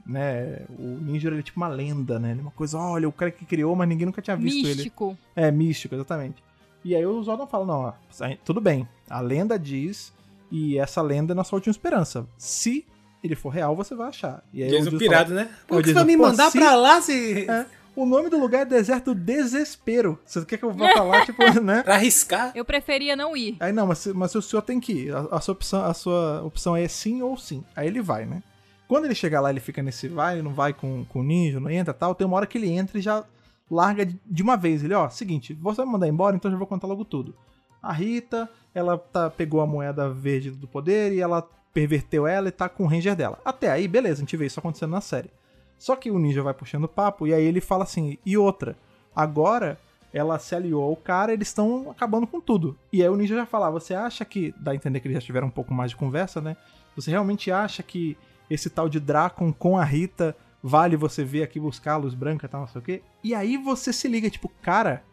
Né? 0.06 0.62
O 0.78 0.84
Ninja 1.02 1.30
ele 1.30 1.40
é 1.40 1.42
tipo 1.44 1.60
uma 1.60 1.68
lenda, 1.68 2.20
né? 2.20 2.32
Ele 2.32 2.40
é 2.40 2.42
uma 2.42 2.52
coisa, 2.52 2.78
olha, 2.78 3.08
o 3.08 3.12
cara 3.12 3.32
que 3.32 3.46
criou, 3.46 3.76
mas 3.76 3.88
ninguém 3.88 4.06
nunca 4.06 4.22
tinha 4.22 4.36
visto 4.36 4.58
ele. 4.66 4.76
Místico. 4.76 5.18
É, 5.36 5.50
místico, 5.52 5.96
exatamente. 5.96 6.44
E 6.84 6.94
aí 6.96 7.06
o 7.06 7.24
Zordon 7.24 7.48
fala, 7.48 7.66
não, 7.66 7.80
ó, 7.82 7.94
tudo 8.44 8.60
bem, 8.60 8.88
a 9.10 9.22
lenda 9.22 9.58
diz, 9.58 10.12
e 10.52 10.78
essa 10.78 11.02
lenda 11.02 11.32
é 11.32 11.36
nossa 11.36 11.56
última 11.56 11.72
esperança. 11.72 12.28
Se 12.38 12.86
ele 13.24 13.36
for 13.36 13.50
real, 13.50 13.74
você 13.76 13.96
vai 13.96 14.10
achar. 14.10 14.44
E 14.54 14.62
aí 14.62 14.68
o 14.68 14.72
Jason 14.72 14.84
Jason 14.86 14.98
pirado, 14.98 15.30
fala, 15.30 15.44
né? 15.46 15.50
O 15.64 15.68
Por 15.68 15.82
que 15.82 15.88
você 15.90 15.94
vai 15.94 16.04
me 16.04 16.18
mandar 16.18 16.52
se- 16.52 16.58
pra 16.60 16.76
lá 16.76 17.00
se... 17.02 17.50
É, 17.50 17.66
o 17.96 18.06
nome 18.06 18.28
do 18.30 18.38
lugar 18.38 18.64
é 18.64 18.66
Deserto 18.66 19.14
Desespero. 19.16 20.20
Você 20.26 20.44
quer 20.44 20.58
que 20.58 20.66
eu 20.66 20.74
vá 20.74 20.92
pra 20.92 21.04
lá, 21.04 21.24
tipo, 21.26 21.42
né? 21.62 21.84
Pra 21.84 21.94
arriscar? 21.96 22.52
Eu 22.54 22.66
preferia 22.66 23.16
não 23.16 23.38
ir. 23.38 23.56
Aí 23.62 23.72
não, 23.72 23.88
mas, 23.88 24.06
mas 24.08 24.36
o 24.36 24.42
senhor 24.42 24.64
tem 24.64 24.80
que 24.80 24.92
ir. 24.92 25.16
A, 25.16 25.20
a 25.32 25.40
sua 25.40 25.54
opção, 25.54 25.86
a 25.86 25.94
sua 25.94 26.42
opção 26.44 26.76
é 26.76 26.86
sim 26.90 27.22
ou 27.22 27.38
sim. 27.38 27.64
Aí 27.76 27.88
ele 27.88 28.02
vai, 28.02 28.26
né? 28.26 28.44
Quando 28.94 29.06
ele 29.06 29.16
chega 29.16 29.42
lá, 29.42 29.50
ele 29.50 29.60
fica 29.60 29.82
nesse 29.82 30.08
vai, 30.08 30.40
não 30.44 30.54
vai 30.54 30.72
com, 30.72 31.04
com 31.06 31.22
o 31.22 31.24
ninja, 31.24 31.60
não 31.60 31.68
entra 31.68 31.96
tal. 31.96 32.14
Tem 32.14 32.28
uma 32.28 32.38
hora 32.38 32.46
que 32.46 32.60
ele 32.60 32.70
entra 32.70 33.00
e 33.00 33.02
já 33.02 33.24
larga 33.68 34.06
de, 34.06 34.44
uma 34.44 34.56
vez. 34.56 34.84
Ele, 34.84 34.94
ó, 34.94 35.10
seguinte, 35.10 35.52
você 35.56 35.78
vai 35.78 35.88
me 35.88 35.94
mandar 35.94 36.08
embora, 36.08 36.36
então 36.36 36.48
eu 36.48 36.54
já 36.54 36.60
vou 36.60 36.68
contar 36.68 36.86
logo 36.86 37.04
tudo. 37.04 37.34
A 37.82 37.92
Rita, 37.92 38.48
ela 38.72 38.96
tá, 38.96 39.32
pegou 39.32 39.62
a 39.62 39.66
moeda 39.66 40.12
verde 40.12 40.52
do 40.52 40.68
poder 40.68 41.12
e 41.12 41.20
ela 41.20 41.42
perverteu 41.74 42.28
ela 42.28 42.50
e 42.50 42.52
tá 42.52 42.70
com 42.70 42.84
o 42.84 42.88
ranger 42.88 43.16
dela. 43.16 43.40
Até 43.44 43.72
aí, 43.72 43.88
beleza, 43.88 44.18
a 44.18 44.26
gente 44.26 44.38
vê 44.38 44.46
isso 44.46 44.60
acontecendo 44.60 44.92
na 44.92 45.02
série. 45.02 45.32
Só 45.76 45.96
que 45.96 46.12
o 46.12 46.20
ninja 46.20 46.44
vai 46.44 46.54
puxando 46.54 46.88
papo 46.88 47.26
e 47.26 47.34
aí 47.34 47.44
ele 47.44 47.62
fala 47.62 47.86
assim, 47.86 48.20
e 48.24 48.38
outra, 48.38 48.78
agora 49.16 49.80
ela 50.14 50.38
se 50.38 50.54
aliou 50.54 50.84
ao 50.84 50.96
cara, 50.96 51.34
eles 51.34 51.48
estão 51.48 51.90
acabando 51.90 52.28
com 52.28 52.40
tudo. 52.40 52.78
E 52.92 53.02
aí 53.02 53.10
o 53.10 53.16
ninja 53.16 53.34
já 53.34 53.48
fala, 53.48 53.70
"Ah, 53.70 53.72
você 53.72 53.96
acha 53.96 54.24
que, 54.24 54.54
dá 54.60 54.70
a 54.70 54.76
entender 54.76 55.00
que 55.00 55.08
eles 55.08 55.16
já 55.16 55.26
tiveram 55.26 55.48
um 55.48 55.50
pouco 55.50 55.74
mais 55.74 55.90
de 55.90 55.98
conversa, 55.98 56.40
né? 56.40 56.56
Você 56.96 57.10
realmente 57.10 57.52
acha 57.52 57.82
que 57.82 58.16
esse 58.50 58.70
tal 58.70 58.90
de 58.90 59.00
Dracon 59.00 59.52
com 59.52 59.78
a 59.78 59.84
Rita 59.84 60.36
vale 60.62 60.96
você 60.96 61.24
vir 61.24 61.44
aqui 61.44 61.60
buscar 61.60 61.94
a 61.94 61.98
luz 61.98 62.14
branca 62.14 62.46
e 62.46 62.50
tal, 62.50 62.62
não 62.62 62.68
sei 62.68 62.80
o 62.80 62.84
quê? 62.84 63.02
E 63.24 63.36
aí 63.36 63.58
você 63.58 63.92
se 63.92 64.08
liga, 64.08 64.30
tipo, 64.30 64.50
cara, 64.62 65.04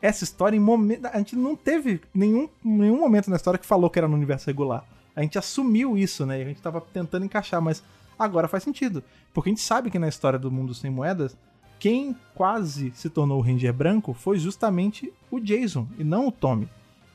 essa 0.00 0.22
história 0.22 0.56
em 0.56 0.60
momento. 0.60 1.06
A 1.06 1.18
gente 1.18 1.34
não 1.34 1.56
teve 1.56 2.00
nenhum, 2.14 2.48
nenhum 2.62 2.98
momento 3.00 3.30
na 3.30 3.36
história 3.36 3.58
que 3.58 3.66
falou 3.66 3.90
que 3.90 3.98
era 3.98 4.06
no 4.06 4.14
universo 4.14 4.46
regular. 4.46 4.84
A 5.16 5.22
gente 5.22 5.38
assumiu 5.38 5.96
isso, 5.96 6.26
né? 6.26 6.42
A 6.42 6.44
gente 6.44 6.60
tava 6.60 6.80
tentando 6.80 7.24
encaixar, 7.24 7.62
mas 7.62 7.82
agora 8.18 8.46
faz 8.46 8.62
sentido. 8.62 9.02
Porque 9.32 9.48
a 9.48 9.52
gente 9.52 9.62
sabe 9.62 9.90
que 9.90 9.98
na 9.98 10.08
história 10.08 10.38
do 10.38 10.50
mundo 10.50 10.74
sem 10.74 10.90
moedas, 10.90 11.36
quem 11.78 12.16
quase 12.34 12.92
se 12.94 13.08
tornou 13.08 13.38
o 13.38 13.42
Ranger 13.42 13.72
branco 13.72 14.12
foi 14.12 14.38
justamente 14.38 15.12
o 15.30 15.40
Jason 15.40 15.88
e 15.98 16.04
não 16.04 16.28
o 16.28 16.32
Tommy. 16.32 16.68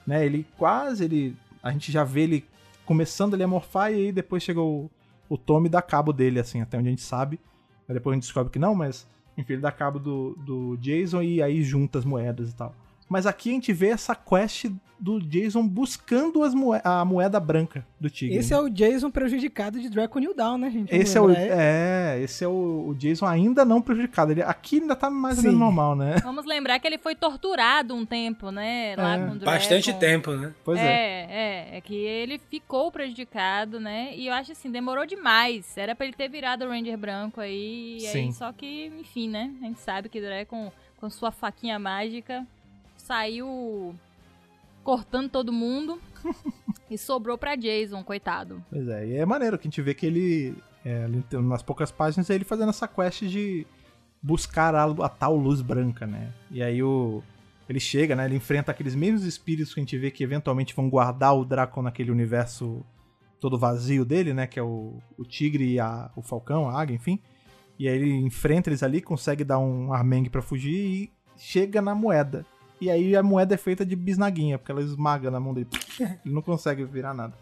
Né? 0.05 0.25
Ele 0.25 0.45
quase, 0.57 1.03
ele. 1.03 1.35
A 1.61 1.71
gente 1.71 1.91
já 1.91 2.03
vê 2.03 2.21
ele 2.21 2.45
começando 2.85 3.35
ali 3.35 3.43
a 3.43 3.47
morfar 3.47 3.91
e 3.91 3.95
aí 3.95 4.11
depois 4.11 4.41
chegou 4.41 4.89
o, 5.29 5.37
Tommy 5.37 5.69
dá 5.69 5.81
cabo 5.81 6.11
dele, 6.11 6.39
assim, 6.39 6.61
até 6.61 6.77
onde 6.77 6.87
a 6.87 6.91
gente 6.91 7.03
sabe. 7.03 7.39
Aí 7.87 7.93
depois 7.93 8.13
a 8.13 8.15
gente 8.15 8.23
descobre 8.23 8.51
que 8.51 8.59
não, 8.59 8.75
mas 8.75 9.07
enfim, 9.37 9.53
ele 9.53 9.61
dá 9.61 9.71
cabo 9.71 9.99
do, 9.99 10.35
do 10.35 10.77
Jason 10.77 11.21
e 11.21 11.41
aí 11.41 11.63
junta 11.63 11.99
as 11.99 12.05
moedas 12.05 12.49
e 12.51 12.55
tal. 12.55 12.75
Mas 13.09 13.25
aqui 13.25 13.49
a 13.49 13.53
gente 13.53 13.73
vê 13.73 13.87
essa 13.87 14.15
quest 14.15 14.67
do 14.99 15.17
Jason 15.21 15.65
buscando 15.65 16.43
as 16.43 16.53
moe 16.53 16.79
a 16.83 17.05
moeda 17.05 17.39
branca 17.39 17.85
do 17.97 18.09
Tigre. 18.09 18.35
Esse 18.35 18.53
é 18.53 18.59
o 18.59 18.69
Jason 18.69 19.09
prejudicado 19.09 19.79
de 19.79 19.89
Draco 19.89 20.19
New 20.19 20.35
Down, 20.35 20.57
né, 20.57 20.69
gente? 20.69 20.93
Esse 20.93 21.17
é 21.17 21.21
o, 21.21 21.25
lembrar. 21.25 21.57
é, 21.57 22.19
esse 22.21 22.43
é 22.43 22.47
o, 22.47 22.87
o 22.89 22.95
Jason 22.95 23.25
ainda 23.25 23.63
não 23.63 23.81
prejudicado. 23.81 24.33
Ele, 24.33 24.41
aqui 24.41 24.81
ainda 24.81 24.97
tá 24.97 25.09
mais 25.09 25.37
ou 25.37 25.45
menos 25.45 25.57
normal, 25.57 25.95
né? 25.95 26.17
Vamos 26.21 26.45
lembrar 26.45 26.79
que 26.79 26.85
ele 26.85 26.97
foi 26.97 27.15
torturado 27.15 27.95
um 27.95 28.05
tempo, 28.05 28.51
né? 28.51 28.93
Lá 28.97 29.15
É, 29.15 29.17
com 29.19 29.31
o 29.31 29.35
Dragon. 29.39 29.45
Bastante 29.45 29.93
tempo, 29.93 30.31
né? 30.33 30.53
Pois 30.65 30.77
é. 30.77 30.83
É, 30.83 31.27
é, 31.29 31.77
é 31.77 31.81
que 31.81 31.95
ele 31.95 32.37
ficou 32.49 32.91
prejudicado, 32.91 33.79
né? 33.79 34.11
E 34.15 34.27
eu 34.27 34.33
acho 34.33 34.51
assim, 34.51 34.69
demorou 34.69 35.05
demais. 35.05 35.77
Era 35.77 35.95
pra 35.95 36.05
ele 36.05 36.15
ter 36.15 36.27
virado 36.27 36.65
o 36.65 36.69
Ranger 36.69 36.97
branco 36.97 37.39
aí, 37.39 37.97
e 37.97 38.01
Sim. 38.01 38.17
aí 38.19 38.33
só 38.33 38.51
que, 38.51 38.91
enfim, 38.99 39.29
né? 39.29 39.49
A 39.61 39.65
gente 39.65 39.79
sabe 39.79 40.09
que 40.09 40.19
o 40.19 40.21
Dragon, 40.21 40.69
com 40.97 41.09
sua 41.09 41.31
faquinha 41.31 41.79
mágica, 41.79 42.45
saiu 43.09 43.95
cortando 44.83 45.31
todo 45.31 45.51
mundo 45.51 45.99
e 46.91 46.95
sobrou 46.95 47.39
pra 47.39 47.55
Jason, 47.55 48.03
coitado. 48.03 48.63
Pois 48.69 48.87
é, 48.87 49.07
e 49.07 49.15
é 49.15 49.25
maneiro 49.25 49.57
que 49.57 49.67
a 49.67 49.69
gente 49.69 49.81
vê 49.81 49.95
que 49.95 50.05
ele, 50.05 50.55
é, 50.85 51.07
nas 51.41 51.63
poucas 51.63 51.91
páginas, 51.91 52.29
é 52.29 52.35
ele 52.35 52.45
fazendo 52.45 52.69
essa 52.69 52.87
quest 52.87 53.23
de 53.23 53.65
buscar 54.21 54.75
a, 54.75 54.83
a 54.83 55.09
tal 55.09 55.35
luz 55.35 55.59
branca, 55.59 56.05
né? 56.05 56.31
E 56.51 56.61
aí 56.61 56.83
o 56.83 57.23
ele 57.67 57.79
chega, 57.79 58.15
né? 58.15 58.25
Ele 58.25 58.35
enfrenta 58.35 58.71
aqueles 58.71 58.93
mesmos 58.93 59.23
espíritos 59.23 59.73
que 59.73 59.79
a 59.79 59.83
gente 59.83 59.97
vê 59.97 60.11
que 60.11 60.23
eventualmente 60.23 60.75
vão 60.75 60.87
guardar 60.87 61.35
o 61.35 61.45
Draco 61.45 61.81
naquele 61.81 62.11
universo 62.11 62.85
todo 63.39 63.57
vazio 63.57 64.05
dele, 64.05 64.35
né? 64.35 64.45
Que 64.45 64.59
é 64.59 64.63
o, 64.63 64.99
o 65.17 65.23
tigre 65.23 65.73
e 65.73 65.79
a, 65.79 66.11
o 66.15 66.21
falcão, 66.21 66.69
a 66.69 66.79
águia, 66.79 66.95
enfim. 66.95 67.19
E 67.77 67.87
aí 67.87 67.95
ele 67.95 68.11
enfrenta 68.11 68.69
eles 68.69 68.83
ali, 68.83 69.01
consegue 69.01 69.43
dar 69.43 69.57
um 69.57 69.93
armengue 69.93 70.29
pra 70.29 70.41
fugir 70.41 70.75
e 70.75 71.11
chega 71.37 71.81
na 71.81 71.95
moeda. 71.95 72.45
E 72.81 72.89
aí 72.89 73.15
a 73.15 73.23
moeda 73.23 73.53
é 73.53 73.57
feita 73.57 73.85
de 73.85 73.95
bisnaguinha, 73.95 74.57
porque 74.57 74.71
ela 74.71 74.81
esmaga 74.81 75.29
na 75.29 75.39
mão 75.39 75.53
dele. 75.53 75.67
Ele 75.99 76.33
não 76.33 76.41
consegue 76.41 76.83
virar 76.85 77.13
nada. 77.13 77.33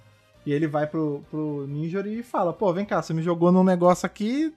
E 0.47 0.53
ele 0.53 0.65
vai 0.65 0.87
pro, 0.87 1.21
pro 1.29 1.67
Ninjori 1.67 2.19
e 2.19 2.23
fala, 2.23 2.53
pô, 2.53 2.71
vem 2.71 2.85
cá, 2.85 3.01
você 3.01 3.13
me 3.13 3.21
jogou 3.21 3.51
num 3.51 3.65
negócio 3.65 4.05
aqui, 4.05 4.55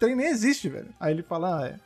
trem 0.00 0.16
nem 0.16 0.28
existe, 0.28 0.66
velho. 0.66 0.88
Aí 0.98 1.12
ele 1.12 1.22
fala, 1.22 1.60
ah, 1.60 1.66
é, 1.66 1.78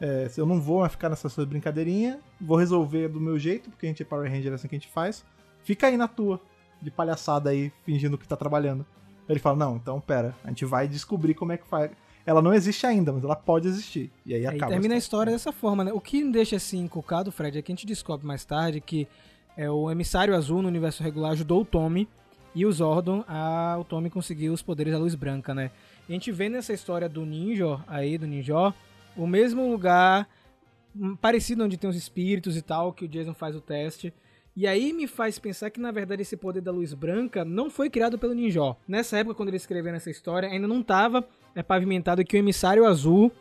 é, 0.00 0.30
eu 0.34 0.46
não 0.46 0.58
vou 0.58 0.88
ficar 0.88 1.10
nessa 1.10 1.28
sua 1.28 1.44
brincadeirinha, 1.44 2.18
vou 2.40 2.56
resolver 2.56 3.08
do 3.08 3.20
meu 3.20 3.38
jeito, 3.38 3.68
porque 3.68 3.84
a 3.84 3.90
gente 3.90 4.02
é 4.02 4.06
Power 4.06 4.30
Ranger, 4.30 4.52
é 4.52 4.54
assim 4.54 4.66
que 4.66 4.76
a 4.76 4.78
gente 4.78 4.90
faz. 4.90 5.22
Fica 5.62 5.88
aí 5.88 5.96
na 5.98 6.08
tua, 6.08 6.40
de 6.80 6.90
palhaçada 6.90 7.50
aí, 7.50 7.70
fingindo 7.84 8.16
que 8.16 8.26
tá 8.26 8.34
trabalhando. 8.34 8.86
Ele 9.28 9.40
fala, 9.40 9.56
não, 9.56 9.76
então 9.76 10.00
pera, 10.00 10.34
a 10.42 10.48
gente 10.48 10.64
vai 10.64 10.88
descobrir 10.88 11.34
como 11.34 11.52
é 11.52 11.58
que 11.58 11.66
faz. 11.66 11.90
Ela 12.26 12.42
não 12.42 12.52
existe 12.52 12.84
ainda, 12.84 13.12
mas 13.12 13.22
ela 13.22 13.36
pode 13.36 13.68
existir. 13.68 14.10
E 14.26 14.34
aí, 14.34 14.44
Aí 14.44 14.56
acaba. 14.56 14.72
termina 14.72 14.96
a 14.96 14.98
história 14.98 15.32
dessa 15.32 15.52
forma, 15.52 15.84
né? 15.84 15.92
O 15.92 16.00
que 16.00 16.22
me 16.24 16.32
deixa 16.32 16.56
assim 16.56 16.80
inculcado, 16.80 17.30
Fred, 17.30 17.56
é 17.56 17.62
que 17.62 17.70
a 17.70 17.74
gente 17.74 17.86
descobre 17.86 18.26
mais 18.26 18.44
tarde 18.44 18.80
que 18.80 19.06
é, 19.56 19.70
o 19.70 19.88
emissário 19.90 20.34
azul 20.34 20.60
no 20.60 20.68
universo 20.68 21.04
regular 21.04 21.30
ajudou 21.32 21.62
o 21.62 21.64
Tommy 21.64 22.08
e 22.52 22.66
o 22.66 22.72
Zordon 22.72 23.24
a 23.28 23.76
o 23.78 23.84
Tommy 23.84 24.10
conseguir 24.10 24.50
os 24.50 24.60
poderes 24.60 24.92
da 24.92 24.98
luz 24.98 25.14
branca, 25.14 25.54
né? 25.54 25.70
E 26.08 26.12
a 26.12 26.14
gente 26.14 26.32
vê 26.32 26.48
nessa 26.48 26.72
história 26.72 27.08
do 27.08 27.24
Ninja 27.24 27.78
aí, 27.86 28.18
do 28.18 28.26
Ninja, 28.26 28.74
o 29.16 29.26
mesmo 29.26 29.70
lugar 29.70 30.28
hum, 30.94 31.14
parecido 31.14 31.64
onde 31.64 31.76
tem 31.76 31.88
os 31.88 31.96
espíritos 31.96 32.56
e 32.56 32.62
tal, 32.62 32.92
que 32.92 33.04
o 33.04 33.08
Jason 33.08 33.34
faz 33.34 33.54
o 33.54 33.60
teste. 33.60 34.12
E 34.56 34.66
aí 34.66 34.92
me 34.92 35.06
faz 35.06 35.38
pensar 35.38 35.68
que, 35.68 35.78
na 35.78 35.92
verdade, 35.92 36.22
esse 36.22 36.36
poder 36.36 36.62
da 36.62 36.72
luz 36.72 36.94
branca 36.94 37.44
não 37.44 37.68
foi 37.68 37.90
criado 37.90 38.18
pelo 38.18 38.32
Ninja. 38.34 38.74
Nessa 38.88 39.18
época, 39.18 39.34
quando 39.34 39.48
ele 39.50 39.58
escreveu 39.58 39.94
essa 39.94 40.10
história, 40.10 40.48
ainda 40.48 40.66
não 40.66 40.80
estava 40.80 41.28
é, 41.56 41.62
pavimentado 41.62 42.24
que 42.24 42.36
o 42.36 42.38
emissário 42.38 42.84
azul 42.86 43.32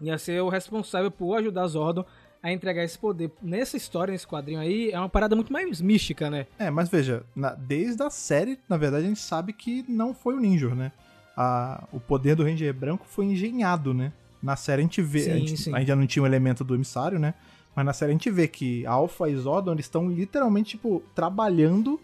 ia 0.00 0.16
ser 0.18 0.40
o 0.42 0.48
responsável 0.48 1.10
por 1.10 1.34
ajudar 1.36 1.66
Zordon 1.66 2.04
a 2.40 2.52
entregar 2.52 2.84
esse 2.84 2.96
poder. 2.96 3.32
Nessa 3.42 3.76
história, 3.76 4.12
nesse 4.12 4.26
quadrinho 4.26 4.60
aí, 4.60 4.92
é 4.92 4.98
uma 4.98 5.08
parada 5.08 5.34
muito 5.34 5.52
mais 5.52 5.80
mística, 5.80 6.30
né? 6.30 6.46
É, 6.56 6.70
mas 6.70 6.88
veja, 6.88 7.24
na- 7.34 7.54
desde 7.54 8.00
a 8.04 8.10
série, 8.10 8.60
na 8.68 8.76
verdade, 8.76 9.06
a 9.06 9.08
gente 9.08 9.18
sabe 9.18 9.52
que 9.52 9.84
não 9.88 10.14
foi 10.14 10.34
o 10.36 10.40
Ninja, 10.40 10.72
né? 10.72 10.92
A- 11.36 11.82
o 11.92 11.98
poder 11.98 12.36
do 12.36 12.44
Ranger 12.44 12.72
branco 12.72 13.04
foi 13.08 13.24
engenhado, 13.24 13.92
né? 13.92 14.12
Na 14.40 14.54
série 14.54 14.82
a 14.82 14.84
gente 14.84 15.02
vê. 15.02 15.20
Sim, 15.22 15.30
a, 15.32 15.36
gente, 15.38 15.56
sim. 15.56 15.74
a 15.74 15.78
gente 15.80 15.88
já 15.88 15.96
não 15.96 16.06
tinha 16.06 16.22
o 16.22 16.26
elemento 16.26 16.62
do 16.62 16.76
emissário, 16.76 17.18
né? 17.18 17.34
Mas 17.74 17.84
na 17.84 17.92
série 17.92 18.10
a 18.10 18.14
gente 18.14 18.30
vê 18.30 18.46
que 18.46 18.86
Alpha 18.86 19.28
e 19.28 19.34
Zordon 19.36 19.74
estão 19.74 20.08
literalmente, 20.08 20.70
tipo, 20.70 21.02
trabalhando 21.14 22.00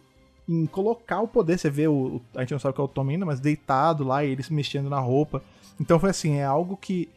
em 0.49 0.67
colocar 0.67 1.21
o 1.21 1.29
poder. 1.29 1.59
Você 1.59 1.71
vê 1.71 1.89
o. 1.89 2.21
A 2.35 2.41
gente 2.41 2.53
não 2.53 2.59
sabe 2.59 2.73
o 2.73 2.75
que 2.75 2.81
é 2.81 2.85
o 2.85 2.89
Tom 2.89 3.09
ainda, 3.09 3.27
mas 3.27 3.41
deitado 3.41 4.05
lá 4.05 4.25
e 4.25 4.31
eles 4.31 4.51
mexendo 4.51 4.89
na 4.89 4.99
roupa. 4.99 5.43
Então 5.81 5.99
foi 5.99 6.11
assim, 6.11 6.37
é 6.37 6.45
algo 6.45 6.77
que. 6.77 7.09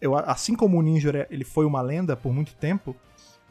Eu, 0.00 0.16
assim 0.16 0.54
como 0.54 0.78
o 0.78 0.82
Ninja 0.82 1.26
ele 1.30 1.44
foi 1.44 1.64
uma 1.64 1.80
lenda 1.80 2.14
por 2.16 2.32
muito 2.32 2.54
tempo, 2.56 2.94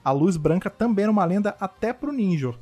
a 0.03 0.11
luz 0.11 0.37
branca 0.37 0.69
também 0.69 1.03
era 1.03 1.11
uma 1.11 1.25
lenda 1.25 1.55
até 1.59 1.91
pro 1.91 2.11
Ninja. 2.11 2.53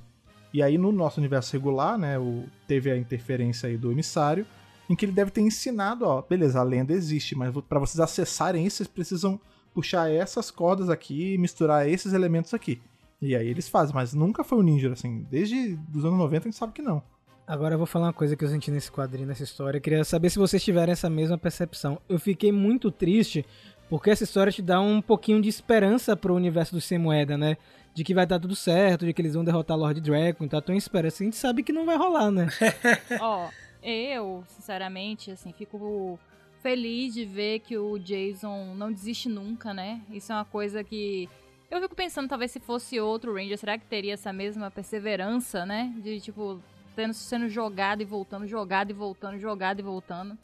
E 0.53 0.61
aí 0.61 0.77
no 0.77 0.91
nosso 0.91 1.19
universo 1.19 1.53
regular, 1.53 1.97
né, 1.97 2.17
o, 2.19 2.45
teve 2.67 2.91
a 2.91 2.97
interferência 2.97 3.67
aí 3.67 3.77
do 3.77 3.91
emissário, 3.91 4.45
em 4.89 4.95
que 4.95 5.05
ele 5.05 5.11
deve 5.11 5.31
ter 5.31 5.41
ensinado, 5.41 6.05
ó, 6.05 6.21
beleza, 6.21 6.59
a 6.59 6.63
lenda 6.63 6.93
existe, 6.93 7.35
mas 7.35 7.53
para 7.67 7.79
vocês 7.79 7.99
acessarem 7.99 8.65
isso, 8.65 8.77
vocês 8.77 8.87
precisam 8.87 9.39
puxar 9.73 10.11
essas 10.11 10.51
cordas 10.51 10.89
aqui 10.89 11.33
e 11.33 11.37
misturar 11.37 11.87
esses 11.87 12.13
elementos 12.13 12.53
aqui. 12.53 12.81
E 13.21 13.35
aí 13.35 13.47
eles 13.47 13.69
fazem, 13.69 13.93
mas 13.93 14.13
nunca 14.13 14.43
foi 14.43 14.57
o 14.57 14.63
Ninja, 14.63 14.91
assim, 14.91 15.25
desde 15.29 15.77
os 15.93 16.03
anos 16.03 16.17
90 16.17 16.47
a 16.47 16.51
gente 16.51 16.57
sabe 16.57 16.73
que 16.73 16.81
não. 16.81 17.03
Agora 17.45 17.75
eu 17.75 17.77
vou 17.77 17.85
falar 17.85 18.07
uma 18.07 18.13
coisa 18.13 18.35
que 18.35 18.43
eu 18.43 18.47
senti 18.47 18.71
nesse 18.71 18.91
quadrinho, 18.91 19.27
nessa 19.27 19.43
história. 19.43 19.77
Eu 19.77 19.81
queria 19.81 20.03
saber 20.03 20.29
se 20.29 20.39
vocês 20.39 20.63
tiverem 20.63 20.93
essa 20.93 21.09
mesma 21.09 21.37
percepção. 21.37 22.01
Eu 22.07 22.19
fiquei 22.19 22.51
muito 22.51 22.89
triste 22.89 23.45
porque 23.89 24.09
essa 24.09 24.23
história 24.23 24.53
te 24.53 24.61
dá 24.61 24.79
um 24.79 25.01
pouquinho 25.01 25.41
de 25.41 25.49
esperança 25.49 26.15
pro 26.15 26.33
universo 26.33 26.73
do 26.73 26.79
Sem 26.79 26.97
Moeda, 26.97 27.37
né? 27.37 27.57
De 27.93 28.05
que 28.05 28.13
vai 28.13 28.25
dar 28.25 28.39
tudo 28.39 28.55
certo, 28.55 29.05
de 29.05 29.13
que 29.13 29.21
eles 29.21 29.33
vão 29.33 29.43
derrotar 29.43 29.77
Lord 29.77 29.99
Dragon, 29.99 30.45
então 30.45 30.61
tem 30.61 30.77
esperança. 30.77 31.21
A 31.21 31.25
gente 31.25 31.35
sabe 31.35 31.61
que 31.61 31.73
não 31.73 31.85
vai 31.85 31.97
rolar, 31.97 32.31
né? 32.31 32.47
Ó, 33.19 33.49
eu, 33.83 34.45
sinceramente, 34.47 35.29
assim, 35.29 35.51
fico 35.51 36.17
feliz 36.61 37.13
de 37.13 37.25
ver 37.25 37.59
que 37.59 37.77
o 37.77 37.97
Jason 37.97 38.75
não 38.75 38.93
desiste 38.93 39.27
nunca, 39.27 39.73
né? 39.73 40.01
Isso 40.09 40.31
é 40.31 40.35
uma 40.35 40.45
coisa 40.45 40.85
que. 40.85 41.27
Eu 41.71 41.81
fico 41.81 41.95
pensando, 41.95 42.27
talvez 42.27 42.51
se 42.51 42.59
fosse 42.59 42.99
outro 42.99 43.33
Ranger, 43.33 43.57
será 43.57 43.77
que 43.77 43.85
teria 43.85 44.13
essa 44.13 44.33
mesma 44.33 44.69
perseverança, 44.69 45.65
né? 45.65 45.91
De, 46.03 46.19
tipo, 46.19 46.61
tendo, 46.95 47.13
sendo 47.13 47.47
jogado 47.47 48.01
e 48.01 48.05
voltando, 48.05 48.45
jogado 48.45 48.89
e 48.91 48.93
voltando, 48.93 49.39
jogado 49.39 49.79
e 49.79 49.83
voltando. 49.83 50.37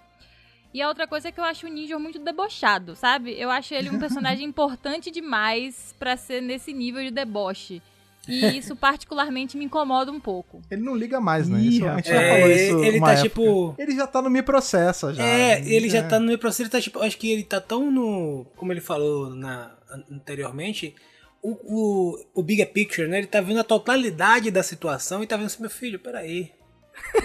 E 0.74 0.82
a 0.82 0.88
outra 0.88 1.06
coisa 1.06 1.28
é 1.28 1.32
que 1.32 1.40
eu 1.40 1.44
acho 1.44 1.66
o 1.66 1.70
Ninja 1.70 2.00
muito 2.00 2.18
debochado, 2.20 2.96
sabe? 2.96 3.38
Eu 3.38 3.50
acho 3.50 3.74
ele 3.74 3.90
um 3.90 4.00
personagem 4.00 4.46
importante 4.48 5.12
demais 5.12 5.94
pra 6.00 6.16
ser 6.16 6.42
nesse 6.42 6.72
nível 6.72 7.04
de 7.04 7.12
deboche. 7.12 7.82
E 8.28 8.46
isso 8.58 8.76
particularmente 8.76 9.58
me 9.58 9.66
incomoda 9.66 10.12
um 10.12 10.20
pouco. 10.20 10.62
Ele 10.72 10.82
não 10.82 10.96
liga 10.96 11.20
mais, 11.20 11.48
né? 11.50 11.60
Isso, 11.60 11.86
a 11.86 11.96
gente 11.96 12.10
já 12.10 12.22
É, 12.22 12.40
falou 12.42 12.56
isso 12.56 12.84
ele 12.84 13.00
tá 13.00 13.12
época. 13.14 13.24
tipo. 13.30 13.76
Ele 13.78 13.96
já 13.96 14.08
tá 14.08 14.22
no 14.22 14.30
Me 14.30 14.42
Processa 14.44 15.14
já. 15.14 15.24
É, 15.26 15.60
ele 15.66 15.90
já 15.90 16.04
tá 16.08 16.20
no 16.20 16.28
meu 16.28 16.38
processo, 16.38 16.64
ele 16.64 16.70
tá 16.70 16.80
tipo, 16.82 17.00
acho 17.02 17.18
que 17.18 17.32
ele 17.32 17.44
tá 17.44 17.60
tão 17.60 17.90
no, 17.92 18.46
como 18.56 18.72
ele 18.74 18.82
falou 18.82 19.30
na, 19.30 19.72
anteriormente, 20.12 20.94
o, 21.42 21.52
o, 21.52 22.26
o 22.36 22.44
picture, 22.44 23.08
né? 23.08 23.20
Ele 23.20 23.28
tá 23.28 23.42
vendo 23.42 23.60
a 23.60 23.64
totalidade 23.64 24.52
da 24.52 24.64
situação 24.64 25.24
e 25.24 25.28
tá 25.28 25.38
vendo 25.38 25.48
assim, 25.48 25.62
meu 25.62 25.70
filho, 25.70 26.00
peraí, 26.00 26.52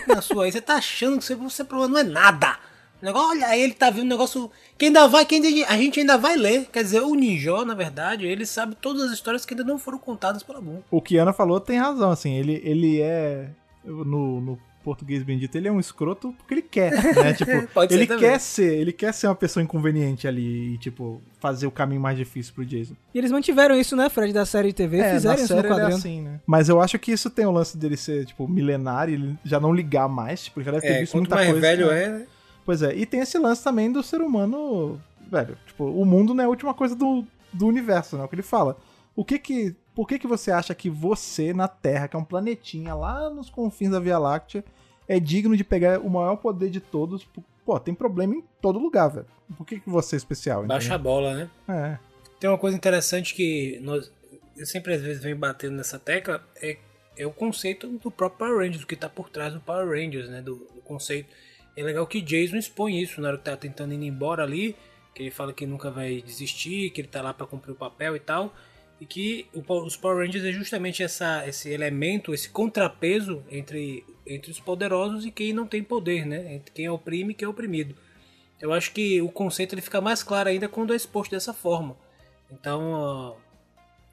na 0.06 0.20
sua 0.20 0.44
aí, 0.44 0.52
você 0.52 0.60
tá 0.60 0.74
achando 0.74 1.18
que 1.18 1.24
você, 1.34 1.34
problema 1.64 1.92
não 1.94 2.00
é 2.00 2.04
nada. 2.04 2.58
Negócio, 3.00 3.30
olha 3.30 3.48
aí, 3.48 3.60
ele 3.62 3.74
tá 3.74 3.90
vendo 3.90 4.04
um 4.04 4.08
negócio 4.08 4.48
que 4.78 4.84
ainda 4.84 5.08
vai, 5.08 5.26
que 5.26 5.34
ainda- 5.34 5.68
a 5.68 5.76
gente 5.76 5.98
ainda 5.98 6.16
vai 6.16 6.36
ler. 6.36 6.66
Quer 6.72 6.84
dizer, 6.84 7.00
o 7.00 7.14
Ninja, 7.16 7.64
na 7.64 7.74
verdade, 7.74 8.26
ele 8.26 8.46
sabe 8.46 8.76
todas 8.76 9.02
as 9.02 9.10
histórias 9.12 9.44
que 9.44 9.54
ainda 9.54 9.64
não 9.64 9.76
foram 9.76 9.98
contadas 9.98 10.44
pela 10.44 10.60
Boom. 10.60 10.82
O 10.88 11.02
que 11.02 11.16
Ana 11.16 11.32
falou 11.32 11.58
tem 11.58 11.78
razão, 11.78 12.12
assim, 12.12 12.32
ele, 12.34 12.60
ele 12.64 13.00
é. 13.00 13.48
No, 13.84 14.40
no 14.40 14.58
português 14.82 15.22
bendito, 15.22 15.54
ele 15.56 15.68
é 15.68 15.72
um 15.72 15.80
escroto 15.80 16.34
porque 16.38 16.54
ele 16.54 16.62
quer, 16.62 16.92
né? 16.92 17.32
Tipo, 17.34 17.66
Pode 17.68 17.92
ser 17.92 17.98
ele 17.98 18.06
também. 18.06 18.28
quer 18.30 18.38
ser, 18.40 18.74
ele 18.78 18.92
quer 18.92 19.12
ser 19.14 19.26
uma 19.28 19.34
pessoa 19.34 19.62
inconveniente 19.62 20.26
ali 20.28 20.74
e, 20.74 20.78
tipo, 20.78 21.20
fazer 21.40 21.66
o 21.66 21.70
caminho 21.70 22.00
mais 22.00 22.16
difícil 22.16 22.52
pro 22.54 22.64
Jason. 22.64 22.94
E 23.14 23.18
eles 23.18 23.30
mantiveram 23.30 23.74
isso, 23.74 23.94
né, 23.96 24.08
Fred, 24.08 24.32
da 24.32 24.44
série 24.44 24.68
de 24.68 24.74
TV, 24.74 24.98
É, 24.98 25.14
fizeram 25.14 25.42
isso 25.42 25.54
no 25.54 25.60
é 25.60 25.62
quadrinho. 25.68 25.96
assim, 25.96 26.20
né? 26.22 26.40
Mas 26.46 26.68
eu 26.68 26.80
acho 26.80 26.98
que 26.98 27.12
isso 27.12 27.30
tem 27.30 27.46
o 27.46 27.50
lance 27.50 27.76
dele 27.76 27.96
ser, 27.96 28.26
tipo, 28.26 28.46
milenário, 28.48 29.14
ele 29.14 29.38
já 29.44 29.58
não 29.60 29.72
ligar 29.72 30.08
mais, 30.08 30.44
tipo, 30.44 30.58
ele 30.60 30.66
já 30.66 30.72
deve 30.72 30.86
ter 30.86 30.92
É, 30.94 31.00
visto 31.00 31.16
muita 31.16 31.34
mais 31.34 31.46
coisa. 31.48 31.60
velho 31.60 31.86
né? 31.88 32.04
é, 32.04 32.08
né? 32.08 32.26
Pois 32.64 32.82
é, 32.82 32.94
e 32.94 33.04
tem 33.06 33.20
esse 33.20 33.38
lance 33.38 33.62
também 33.64 33.90
do 33.90 34.02
ser 34.02 34.20
humano, 34.20 35.00
velho, 35.30 35.56
tipo, 35.66 35.84
o 35.84 36.04
mundo 36.04 36.32
não 36.34 36.42
é 36.44 36.46
a 36.46 36.50
última 36.50 36.72
coisa 36.74 36.94
do, 36.94 37.24
do 37.52 37.66
universo, 37.66 38.16
né? 38.16 38.24
O 38.24 38.28
que 38.28 38.34
ele 38.36 38.42
fala. 38.42 38.76
O 39.16 39.24
que 39.24 39.38
que, 39.38 39.74
por 39.94 40.08
que 40.08 40.18
que 40.18 40.26
você 40.26 40.50
acha 40.50 40.74
que 40.74 40.88
você 40.88 41.52
na 41.52 41.68
Terra, 41.68 42.08
que 42.08 42.16
é 42.16 42.18
um 42.18 42.24
planetinha 42.24 42.94
lá 42.94 43.28
nos 43.28 43.50
confins 43.50 43.90
da 43.90 44.00
Via 44.00 44.18
Láctea, 44.18 44.64
é 45.06 45.20
digno 45.20 45.56
de 45.56 45.64
pegar 45.64 46.00
o 46.00 46.08
maior 46.08 46.36
poder 46.36 46.70
de 46.70 46.80
todos? 46.80 47.26
Pô, 47.64 47.78
tem 47.78 47.94
problema 47.94 48.34
em 48.34 48.44
todo 48.60 48.78
lugar, 48.78 49.08
velho. 49.08 49.26
Por 49.56 49.66
que 49.66 49.80
que 49.80 49.90
você 49.90 50.16
é 50.16 50.18
especial? 50.18 50.64
Baixa 50.64 50.94
a 50.94 50.98
bola, 50.98 51.34
né? 51.34 51.50
entendeu? 51.64 51.84
É. 51.84 51.98
Tem 52.40 52.50
uma 52.50 52.58
coisa 52.58 52.76
interessante 52.76 53.34
que 53.34 53.78
nós, 53.82 54.10
eu 54.56 54.66
sempre 54.66 54.94
às 54.94 55.02
vezes 55.02 55.22
venho 55.22 55.36
batendo 55.36 55.76
nessa 55.76 55.98
tecla, 55.98 56.42
é, 56.60 56.78
é 57.16 57.26
o 57.26 57.30
conceito 57.30 57.86
do 57.86 58.10
próprio 58.10 58.38
Power 58.38 58.64
Rangers, 58.64 58.82
o 58.82 58.86
que 58.86 58.94
está 58.94 59.08
por 59.08 59.28
trás 59.28 59.52
do 59.52 59.60
Power 59.60 59.88
Rangers, 59.88 60.28
né? 60.28 60.40
Do, 60.40 60.56
do 60.74 60.80
conceito. 60.82 61.28
É 61.76 61.82
legal 61.82 62.06
que 62.06 62.20
Jason 62.20 62.56
expõe 62.56 63.00
isso 63.00 63.20
na 63.20 63.28
hora 63.28 63.38
que 63.38 63.44
tá 63.44 63.56
tentando 63.56 63.94
ir 63.94 64.04
embora 64.04 64.42
ali, 64.42 64.74
que 65.14 65.22
ele 65.22 65.30
fala 65.30 65.52
que 65.52 65.66
nunca 65.66 65.90
vai 65.90 66.22
desistir, 66.22 66.90
que 66.90 67.00
ele 67.00 67.08
tá 67.08 67.22
lá 67.22 67.32
para 67.32 67.46
cumprir 67.46 67.72
o 67.72 67.76
papel 67.76 68.16
e 68.16 68.20
tal. 68.20 68.52
E 69.02 69.04
que 69.04 69.48
os 69.52 69.96
Power 69.96 70.24
Rangers 70.24 70.44
é 70.44 70.52
justamente 70.52 71.02
essa, 71.02 71.44
esse 71.44 71.68
elemento, 71.68 72.32
esse 72.32 72.48
contrapeso 72.48 73.42
entre, 73.50 74.06
entre 74.24 74.52
os 74.52 74.60
poderosos 74.60 75.26
e 75.26 75.32
quem 75.32 75.52
não 75.52 75.66
tem 75.66 75.82
poder, 75.82 76.24
né? 76.24 76.54
Entre 76.54 76.70
quem 76.70 76.88
oprime 76.88 77.32
e 77.32 77.34
quem 77.34 77.46
é 77.46 77.48
oprimido. 77.48 77.96
Eu 78.60 78.72
acho 78.72 78.92
que 78.92 79.20
o 79.20 79.28
conceito 79.28 79.74
ele 79.74 79.82
fica 79.82 80.00
mais 80.00 80.22
claro 80.22 80.50
ainda 80.50 80.68
quando 80.68 80.92
é 80.92 80.96
exposto 80.96 81.32
dessa 81.32 81.52
forma. 81.52 81.96
Então, 82.48 83.36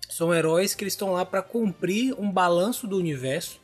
são 0.09 0.33
heróis 0.33 0.73
que 0.73 0.83
eles 0.83 0.93
estão 0.93 1.11
lá 1.11 1.23
para 1.23 1.43
cumprir 1.43 2.19
um 2.19 2.31
balanço 2.31 2.87
do 2.87 2.97
universo, 2.97 3.61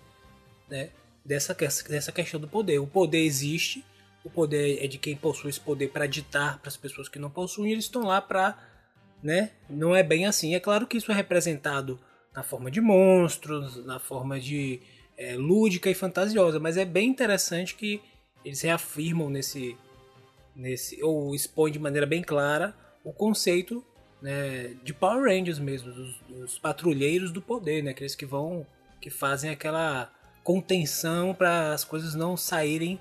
né? 0.69 0.91
Dessa, 1.25 1.55
dessa 1.89 2.11
questão 2.11 2.39
do 2.39 2.47
poder. 2.47 2.77
O 2.77 2.85
poder 2.85 3.23
existe, 3.23 3.83
o 4.23 4.29
poder 4.29 4.77
é 4.79 4.85
de 4.85 4.99
quem 4.99 5.15
possui 5.15 5.49
esse 5.49 5.59
poder 5.59 5.89
para 5.89 6.05
ditar 6.05 6.59
para 6.59 6.69
as 6.69 6.77
pessoas 6.77 7.09
que 7.09 7.17
não 7.17 7.31
possuem, 7.31 7.71
e 7.71 7.73
eles 7.73 7.85
estão 7.85 8.03
lá 8.03 8.21
para, 8.21 8.55
né? 9.25 9.49
Não 9.67 9.95
é 9.95 10.03
bem 10.03 10.27
assim. 10.27 10.53
É 10.53 10.59
claro 10.59 10.85
que 10.85 10.97
isso 10.97 11.11
é 11.11 11.15
representado 11.15 11.99
na 12.31 12.43
forma 12.43 12.69
de 12.69 12.79
monstros, 12.79 13.83
na 13.83 13.97
forma 13.97 14.39
de 14.39 14.79
é, 15.17 15.35
lúdica 15.35 15.89
e 15.89 15.95
fantasiosa, 15.95 16.59
mas 16.59 16.77
é 16.77 16.85
bem 16.85 17.09
interessante 17.09 17.73
que 17.73 17.99
eles 18.43 18.61
reafirmam 18.61 19.27
nesse 19.27 19.75
nesse 20.55 21.03
ou 21.03 21.33
expõe 21.33 21.71
de 21.71 21.79
maneira 21.79 22.05
bem 22.05 22.21
clara 22.21 22.73
o 23.03 23.11
conceito 23.11 23.83
né, 24.21 24.75
de 24.83 24.93
Power 24.93 25.23
Rangers 25.23 25.59
mesmo, 25.59 25.91
dos, 25.91 26.19
dos 26.29 26.59
patrulheiros 26.59 27.31
do 27.31 27.41
poder, 27.41 27.83
né, 27.83 27.91
aqueles 27.91 28.15
que 28.15 28.25
vão 28.25 28.65
que 29.01 29.09
fazem 29.09 29.49
aquela 29.49 30.11
contenção 30.43 31.33
para 31.33 31.73
as 31.73 31.83
coisas 31.83 32.13
não 32.13 32.37
saírem 32.37 32.99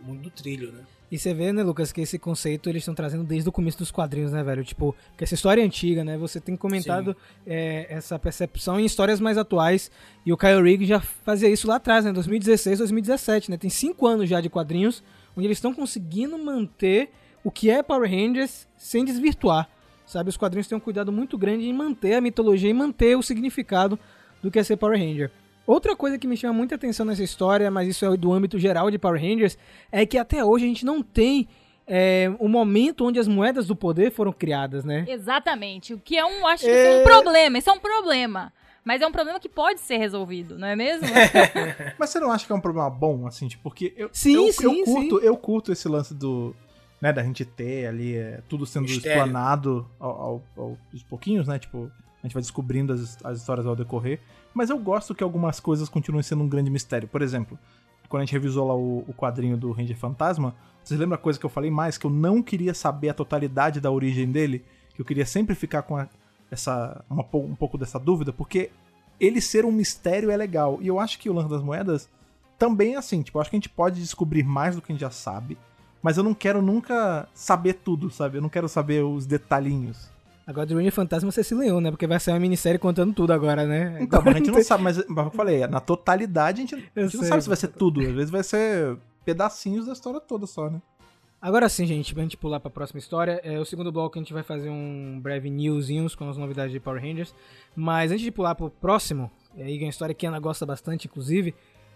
do 0.00 0.30
trilho, 0.30 0.70
né? 0.70 0.84
E 1.10 1.18
você 1.18 1.32
vê, 1.32 1.52
né, 1.52 1.62
Lucas, 1.62 1.92
que 1.92 2.00
esse 2.00 2.18
conceito 2.18 2.68
eles 2.68 2.82
estão 2.82 2.94
trazendo 2.94 3.22
desde 3.22 3.48
o 3.48 3.52
começo 3.52 3.78
dos 3.78 3.92
quadrinhos, 3.92 4.32
né, 4.32 4.42
velho? 4.42 4.64
Tipo, 4.64 4.94
que 5.16 5.22
essa 5.22 5.34
história 5.34 5.62
é 5.62 5.64
antiga, 5.64 6.02
né? 6.02 6.18
Você 6.18 6.40
tem 6.40 6.56
comentado 6.56 7.16
é, 7.46 7.86
essa 7.88 8.18
percepção 8.18 8.80
em 8.80 8.84
histórias 8.84 9.20
mais 9.20 9.38
atuais. 9.38 9.90
E 10.24 10.32
o 10.32 10.36
Kyle 10.36 10.60
Rigg 10.60 10.84
já 10.84 11.00
fazia 11.00 11.48
isso 11.48 11.68
lá 11.68 11.76
atrás, 11.76 12.04
né? 12.04 12.12
2016, 12.12 12.78
2017, 12.78 13.50
né? 13.52 13.56
Tem 13.56 13.70
cinco 13.70 14.06
anos 14.06 14.28
já 14.28 14.40
de 14.40 14.50
quadrinhos, 14.50 15.02
onde 15.36 15.46
eles 15.46 15.58
estão 15.58 15.72
conseguindo 15.72 16.36
manter 16.38 17.10
o 17.44 17.50
que 17.52 17.70
é 17.70 17.82
Power 17.84 18.10
Rangers 18.10 18.66
sem 18.76 19.04
desvirtuar. 19.04 19.68
Sabe? 20.06 20.28
Os 20.30 20.36
quadrinhos 20.36 20.66
têm 20.66 20.76
um 20.76 20.80
cuidado 20.80 21.12
muito 21.12 21.38
grande 21.38 21.66
em 21.66 21.72
manter 21.72 22.14
a 22.14 22.20
mitologia 22.20 22.68
e 22.68 22.74
manter 22.74 23.16
o 23.16 23.22
significado 23.22 23.96
do 24.42 24.50
que 24.50 24.58
é 24.58 24.64
ser 24.64 24.76
Power 24.76 24.98
Ranger. 24.98 25.30
Outra 25.66 25.96
coisa 25.96 26.16
que 26.18 26.26
me 26.26 26.36
chama 26.36 26.54
muita 26.54 26.76
atenção 26.76 27.04
nessa 27.04 27.22
história, 27.24 27.70
mas 27.70 27.88
isso 27.88 28.04
é 28.04 28.16
do 28.16 28.32
âmbito 28.32 28.58
geral 28.58 28.90
de 28.90 28.98
Power 28.98 29.20
Rangers, 29.20 29.58
é 29.90 30.06
que 30.06 30.16
até 30.16 30.44
hoje 30.44 30.64
a 30.64 30.68
gente 30.68 30.84
não 30.86 31.02
tem 31.02 31.48
é, 31.86 32.30
o 32.38 32.48
momento 32.48 33.04
onde 33.04 33.18
as 33.18 33.26
moedas 33.28 33.66
do 33.66 33.74
poder 33.74 34.10
foram 34.12 34.32
criadas, 34.32 34.84
né? 34.84 35.04
Exatamente. 35.08 35.92
O 35.94 35.98
que 35.98 36.16
é 36.16 36.24
um, 36.24 36.46
acho 36.46 36.64
que 36.64 36.70
é 36.70 37.00
um 37.00 37.02
problema. 37.02 37.58
Isso 37.58 37.68
é 37.70 37.72
um 37.72 37.78
problema. 37.80 38.52
Mas 38.84 39.02
é 39.02 39.06
um 39.06 39.10
problema 39.10 39.40
que 39.40 39.48
pode 39.48 39.80
ser 39.80 39.96
resolvido, 39.96 40.56
não 40.56 40.68
é 40.68 40.76
mesmo? 40.76 41.08
Mas 41.98 42.10
você 42.10 42.20
não 42.20 42.30
acha 42.30 42.46
que 42.46 42.52
é 42.52 42.54
um 42.54 42.60
problema 42.60 42.88
bom, 42.88 43.26
assim, 43.26 43.48
tipo, 43.48 43.64
porque 43.64 43.92
eu, 43.96 44.08
Sim, 44.12 44.34
eu, 44.46 44.52
sim, 44.52 44.64
eu 44.78 44.84
curto, 44.84 45.18
eu 45.18 45.36
curto 45.36 45.72
esse 45.72 45.88
lance 45.88 46.14
do, 46.14 46.54
né, 47.00 47.12
da 47.12 47.20
gente 47.24 47.44
ter 47.44 47.86
ali 47.88 48.14
é, 48.14 48.40
tudo 48.48 48.64
sendo 48.64 48.82
Mistério. 48.84 49.08
explanado 49.18 49.90
ao, 49.98 50.10
ao- 50.10 50.42
ao- 50.56 50.78
aos 50.92 51.02
pouquinhos, 51.02 51.48
né, 51.48 51.58
tipo, 51.58 51.90
a 52.26 52.28
gente 52.28 52.34
vai 52.34 52.42
descobrindo 52.42 52.92
as, 52.92 53.18
as 53.24 53.38
histórias 53.38 53.66
ao 53.66 53.76
decorrer, 53.76 54.20
mas 54.52 54.68
eu 54.70 54.78
gosto 54.78 55.14
que 55.14 55.22
algumas 55.22 55.60
coisas 55.60 55.88
continuem 55.88 56.22
sendo 56.22 56.42
um 56.42 56.48
grande 56.48 56.70
mistério. 56.70 57.06
Por 57.08 57.22
exemplo, 57.22 57.58
quando 58.08 58.22
a 58.22 58.24
gente 58.24 58.32
revisou 58.32 58.66
lá 58.66 58.74
o, 58.74 59.04
o 59.08 59.14
quadrinho 59.14 59.56
do 59.56 59.70
Ranger 59.72 59.96
Fantasma, 59.96 60.54
vocês 60.82 60.98
lembram 60.98 61.14
a 61.16 61.18
coisa 61.18 61.38
que 61.38 61.44
eu 61.46 61.50
falei 61.50 61.70
mais? 61.70 61.98
Que 61.98 62.06
eu 62.06 62.10
não 62.10 62.42
queria 62.42 62.72
saber 62.74 63.08
a 63.08 63.14
totalidade 63.14 63.80
da 63.80 63.90
origem 63.90 64.30
dele? 64.30 64.64
Que 64.94 65.00
eu 65.00 65.04
queria 65.04 65.26
sempre 65.26 65.54
ficar 65.54 65.82
com 65.82 65.96
a- 65.96 66.08
essa, 66.50 67.04
uma 67.10 67.24
um 67.34 67.54
pouco 67.56 67.76
dessa 67.76 67.98
dúvida, 67.98 68.32
porque 68.32 68.70
ele 69.18 69.40
ser 69.40 69.64
um 69.64 69.72
mistério 69.72 70.30
é 70.30 70.36
legal. 70.36 70.78
E 70.80 70.86
eu 70.86 71.00
acho 71.00 71.18
que 71.18 71.28
o 71.28 71.32
lance 71.32 71.48
das 71.50 71.62
moedas 71.62 72.08
também 72.58 72.94
é 72.94 72.98
assim. 72.98 73.22
Tipo, 73.22 73.38
eu 73.38 73.40
acho 73.40 73.50
que 73.50 73.56
a 73.56 73.58
gente 73.58 73.68
pode 73.68 74.00
descobrir 74.00 74.42
mais 74.44 74.76
do 74.76 74.82
que 74.82 74.92
a 74.92 74.94
gente 74.94 75.00
já 75.00 75.10
sabe. 75.10 75.58
Mas 76.02 76.16
eu 76.16 76.22
não 76.22 76.34
quero 76.34 76.62
nunca 76.62 77.28
saber 77.34 77.74
tudo, 77.74 78.10
sabe? 78.10 78.38
Eu 78.38 78.42
não 78.42 78.48
quero 78.48 78.68
saber 78.68 79.02
os 79.02 79.26
detalhinhos. 79.26 80.08
Agora, 80.46 80.64
do 80.64 80.92
Fantasma 80.92 81.30
você 81.30 81.42
se 81.42 81.54
leou, 81.54 81.80
né? 81.80 81.90
Porque 81.90 82.06
vai 82.06 82.20
sair 82.20 82.34
uma 82.34 82.40
minissérie 82.40 82.78
contando 82.78 83.12
tudo 83.12 83.32
agora, 83.32 83.66
né? 83.66 83.98
Então, 84.00 84.20
Agora 84.20 84.36
a 84.36 84.38
gente 84.38 84.50
não 84.52 84.62
sabe, 84.62 84.84
mas, 84.84 84.96
eu 84.98 85.30
falei, 85.32 85.66
na 85.66 85.80
totalidade 85.80 86.58
a 86.58 86.64
gente, 86.64 86.74
a 86.94 87.00
gente 87.02 87.16
não 87.16 87.24
sabe 87.24 87.42
se 87.42 87.48
vai 87.48 87.56
ser 87.56 87.68
tudo. 87.68 88.00
Às 88.00 88.12
vezes 88.12 88.30
vai 88.30 88.44
ser 88.44 88.96
pedacinhos 89.24 89.86
da 89.86 89.92
história 89.92 90.20
toda 90.20 90.46
só, 90.46 90.70
né? 90.70 90.80
Agora 91.42 91.68
sim, 91.68 91.84
gente, 91.84 92.14
pra 92.14 92.22
gente 92.22 92.36
pular 92.36 92.60
pra 92.60 92.70
próxima 92.70 92.98
história, 92.98 93.40
é 93.44 93.58
o 93.58 93.64
segundo 93.64 93.92
bloco 93.92 94.18
a 94.18 94.22
gente 94.22 94.32
vai 94.32 94.42
fazer 94.42 94.70
um 94.70 95.20
breve 95.20 95.50
newsinhos 95.50 96.14
com 96.14 96.28
as 96.28 96.36
novidades 96.36 96.72
de 96.72 96.80
Power 96.80 97.02
Rangers. 97.02 97.34
Mas 97.74 98.10
antes 98.10 98.22
de 98.22 98.30
pular 98.30 98.54
pro 98.54 98.70
próximo, 98.70 99.30
e 99.54 99.62
aí 99.62 99.78
é 99.78 99.82
uma 99.82 99.90
história 99.90 100.14
que 100.14 100.26
a 100.26 100.30
Ana 100.30 100.38
gosta 100.38 100.64
bastante, 100.64 101.08
inclusive, 101.08 101.54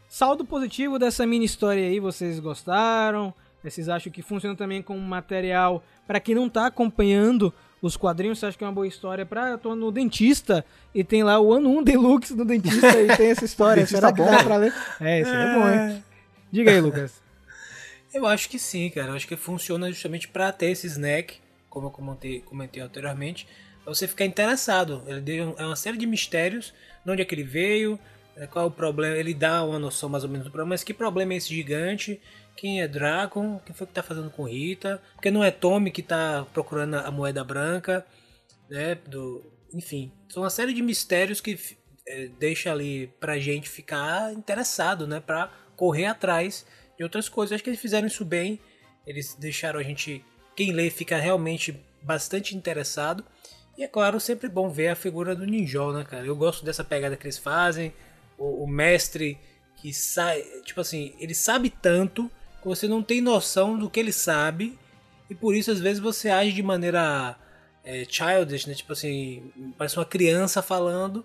saldo 0.08 0.44
positivo 0.44 0.98
dessa 0.98 1.24
mini 1.24 1.44
história 1.44 1.82
aí, 1.84 2.00
vocês 2.00 2.38
gostaram? 2.40 3.32
Vocês 3.62 3.88
acham 3.88 4.12
que 4.12 4.22
funciona 4.22 4.56
também 4.56 4.82
como 4.82 5.00
material 5.00 5.82
pra 6.06 6.18
quem 6.18 6.34
não 6.34 6.48
tá 6.48 6.66
acompanhando 6.66 7.52
os 7.80 7.96
quadrinhos? 7.96 8.38
Você 8.38 8.46
acha 8.46 8.58
que 8.58 8.64
é 8.64 8.66
uma 8.66 8.72
boa 8.72 8.86
história 8.86 9.24
pra 9.24 9.50
eu 9.50 9.58
tô 9.58 9.74
no 9.74 9.90
dentista 9.90 10.64
e 10.94 11.02
tem 11.02 11.22
lá 11.22 11.40
o 11.40 11.52
ano 11.52 11.70
1 11.78 11.82
Deluxe 11.82 12.34
do 12.34 12.44
dentista 12.44 13.00
e 13.00 13.16
tem 13.16 13.30
essa 13.30 13.44
história? 13.44 13.84
Será 13.86 14.12
que 14.12 14.22
bom. 14.22 14.30
dá 14.30 14.44
pra 14.44 14.56
ler? 14.56 14.74
É, 15.00 15.20
isso 15.20 15.30
aí 15.30 15.48
é 15.48 15.54
bom, 15.54 15.68
hein? 15.68 16.04
Diga 16.52 16.70
aí, 16.70 16.80
Lucas. 16.80 17.20
Eu 18.12 18.26
acho 18.26 18.48
que 18.48 18.58
sim, 18.58 18.90
cara. 18.90 19.08
Eu 19.08 19.14
acho 19.14 19.28
que 19.28 19.36
funciona 19.36 19.88
justamente 19.88 20.26
pra 20.26 20.50
ter 20.50 20.70
esse 20.70 20.86
snack, 20.88 21.36
como 21.68 21.86
eu 21.86 21.90
comentei, 21.92 22.40
comentei 22.40 22.82
anteriormente, 22.82 23.46
pra 23.84 23.94
você 23.94 24.08
ficar 24.08 24.24
interessado. 24.24 25.04
Ele 25.06 25.20
deu 25.20 25.54
é 25.56 25.64
uma 25.64 25.76
série 25.76 25.96
de 25.96 26.06
mistérios, 26.06 26.74
de 27.04 27.12
onde 27.12 27.22
é 27.22 27.24
que 27.24 27.32
ele 27.32 27.44
veio, 27.44 27.96
é, 27.96 28.19
qual 28.46 28.64
é 28.64 28.68
o 28.68 28.70
problema. 28.70 29.16
Ele 29.16 29.34
dá 29.34 29.64
uma 29.64 29.78
noção 29.78 30.08
mais 30.08 30.24
ou 30.24 30.30
menos 30.30 30.46
do 30.46 30.50
problema, 30.50 30.70
mas 30.70 30.84
que 30.84 30.94
problema 30.94 31.34
é 31.34 31.36
esse 31.36 31.48
gigante? 31.48 32.20
Quem 32.56 32.82
é 32.82 32.88
Dragon? 32.88 33.58
Quem 33.64 33.74
foi 33.74 33.86
que 33.86 33.92
tá 33.92 34.02
fazendo 34.02 34.30
com 34.30 34.44
Rita? 34.44 35.00
Porque 35.14 35.30
não 35.30 35.42
é 35.42 35.50
Tommy 35.50 35.90
que 35.90 36.02
tá 36.02 36.46
procurando 36.52 36.96
a 36.96 37.10
moeda 37.10 37.42
branca, 37.42 38.04
né? 38.68 38.94
Do, 38.94 39.42
enfim, 39.72 40.12
são 40.28 40.42
uma 40.42 40.50
série 40.50 40.72
de 40.72 40.82
mistérios 40.82 41.40
que 41.40 41.58
é, 42.06 42.28
deixa 42.38 42.70
ali 42.70 43.06
pra 43.18 43.38
gente 43.38 43.68
ficar 43.68 44.32
interessado, 44.32 45.06
né? 45.06 45.20
Pra 45.20 45.50
correr 45.76 46.06
atrás 46.06 46.66
de 46.96 47.04
outras 47.04 47.28
coisas. 47.28 47.54
Acho 47.54 47.64
que 47.64 47.70
eles 47.70 47.80
fizeram 47.80 48.06
isso 48.06 48.24
bem. 48.24 48.60
Eles 49.06 49.34
deixaram 49.34 49.80
a 49.80 49.82
gente, 49.82 50.24
quem 50.54 50.72
lê, 50.72 50.90
fica 50.90 51.16
realmente 51.16 51.74
bastante 52.02 52.54
interessado. 52.56 53.24
E 53.78 53.82
é 53.82 53.88
claro, 53.88 54.20
sempre 54.20 54.48
bom 54.48 54.68
ver 54.68 54.88
a 54.88 54.94
figura 54.94 55.34
do 55.34 55.46
Ninjol, 55.46 55.94
né, 55.94 56.04
cara? 56.04 56.26
Eu 56.26 56.36
gosto 56.36 56.64
dessa 56.64 56.84
pegada 56.84 57.16
que 57.16 57.24
eles 57.24 57.38
fazem. 57.38 57.94
O, 58.40 58.64
o 58.64 58.66
mestre 58.66 59.38
que 59.76 59.92
sai, 59.92 60.42
tipo 60.64 60.80
assim, 60.80 61.14
ele 61.20 61.34
sabe 61.34 61.70
tanto 61.70 62.28
que 62.60 62.66
você 62.66 62.88
não 62.88 63.02
tem 63.02 63.20
noção 63.20 63.78
do 63.78 63.88
que 63.88 64.00
ele 64.00 64.12
sabe. 64.12 64.76
E 65.28 65.34
por 65.34 65.54
isso, 65.54 65.70
às 65.70 65.78
vezes, 65.78 66.00
você 66.00 66.28
age 66.28 66.52
de 66.52 66.62
maneira 66.62 67.36
é, 67.84 68.04
childish, 68.08 68.66
né? 68.66 68.74
Tipo 68.74 68.92
assim, 68.92 69.52
parece 69.78 69.96
uma 69.96 70.04
criança 70.04 70.60
falando. 70.60 71.24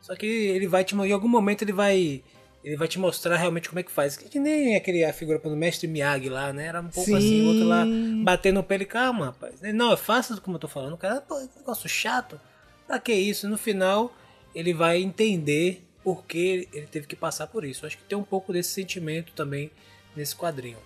Só 0.00 0.16
que 0.16 0.26
ele 0.26 0.66
vai 0.66 0.84
te, 0.84 0.94
em 0.94 1.12
algum 1.12 1.28
momento 1.28 1.62
ele 1.62 1.72
vai 1.72 2.24
ele 2.64 2.76
vai 2.76 2.86
te 2.86 2.98
mostrar 2.98 3.36
realmente 3.36 3.68
como 3.68 3.80
é 3.80 3.82
que 3.82 3.90
faz. 3.90 4.16
Que 4.16 4.38
nem 4.38 4.76
aquele 4.76 5.04
a 5.04 5.12
figura 5.12 5.38
do 5.38 5.56
mestre 5.56 5.88
Miyagi 5.88 6.28
lá, 6.28 6.52
né? 6.52 6.66
Era 6.66 6.80
um 6.80 6.88
pouco 6.88 7.14
assim, 7.14 7.42
o 7.42 7.48
outro 7.48 7.66
lá 7.66 7.84
batendo 8.22 8.56
no 8.56 8.62
pé 8.62 8.76
ele, 8.76 8.84
calma, 8.84 9.26
rapaz. 9.26 9.62
Ele, 9.62 9.72
Não, 9.72 9.92
é 9.92 9.96
fácil 9.96 10.40
como 10.40 10.56
eu 10.56 10.60
tô 10.60 10.68
falando. 10.68 10.94
O 10.94 10.98
cara, 10.98 11.20
pô, 11.20 11.36
que 11.40 11.58
negócio 11.58 11.88
chato. 11.88 12.40
Pra 12.86 13.00
que 13.00 13.12
isso? 13.12 13.48
No 13.48 13.58
final, 13.58 14.14
ele 14.54 14.72
vai 14.72 15.02
entender 15.02 15.84
por 16.02 16.24
que 16.24 16.68
ele 16.72 16.86
teve 16.86 17.06
que 17.06 17.16
passar 17.16 17.46
por 17.46 17.64
isso. 17.64 17.86
Acho 17.86 17.96
que 17.98 18.04
tem 18.04 18.16
um 18.18 18.22
pouco 18.24 18.52
desse 18.52 18.70
sentimento 18.70 19.32
também 19.32 19.70
nesse 20.16 20.34
quadrinho. 20.36 20.78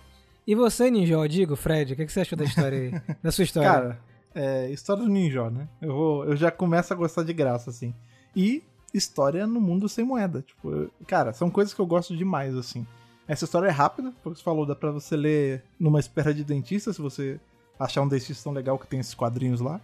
E 0.45 0.55
você, 0.55 0.89
Ninja, 0.89 1.27
digo, 1.27 1.55
Fred, 1.55 1.93
o 1.93 1.95
que 1.95 2.05
que 2.05 2.11
você 2.11 2.21
achou 2.21 2.37
da 2.37 2.45
história 2.45 2.77
aí? 2.79 3.15
da 3.21 3.31
sua 3.31 3.43
história? 3.43 3.69
Cara, 3.69 3.99
é, 4.33 4.69
história 4.71 5.03
do 5.03 5.09
Ninja, 5.09 5.49
né? 5.49 5.67
Eu, 5.81 5.93
vou, 5.93 6.25
eu 6.25 6.35
já 6.37 6.49
começo 6.49 6.93
a 6.93 6.95
gostar 6.95 7.23
de 7.23 7.33
graça, 7.33 7.69
assim. 7.69 7.93
E 8.35 8.63
história 8.93 9.45
no 9.45 9.59
mundo 9.59 9.89
sem 9.89 10.05
moeda. 10.05 10.41
Tipo, 10.41 10.71
eu- 10.71 10.91
cara, 11.05 11.33
são 11.33 11.49
coisas 11.49 11.73
que 11.73 11.81
eu 11.81 11.85
gosto 11.85 12.15
demais, 12.15 12.55
assim. 12.55 12.85
Essa 13.27 13.43
história 13.43 13.67
é 13.67 13.71
rápida, 13.71 14.13
foi 14.23 14.31
o 14.31 14.35
que 14.35 14.39
você 14.39 14.45
falou, 14.45 14.65
dá 14.65 14.73
pra 14.73 14.89
você 14.91 15.17
ler 15.17 15.63
numa 15.77 15.99
espera 15.99 16.33
de 16.33 16.45
dentista, 16.45 16.93
se 16.93 17.01
você 17.01 17.37
achar 17.77 18.01
um 18.01 18.07
dentista 18.07 18.45
tão 18.45 18.53
legal 18.53 18.79
que 18.79 18.87
tem 18.87 19.01
esses 19.01 19.13
quadrinhos 19.13 19.59
lá. 19.59 19.81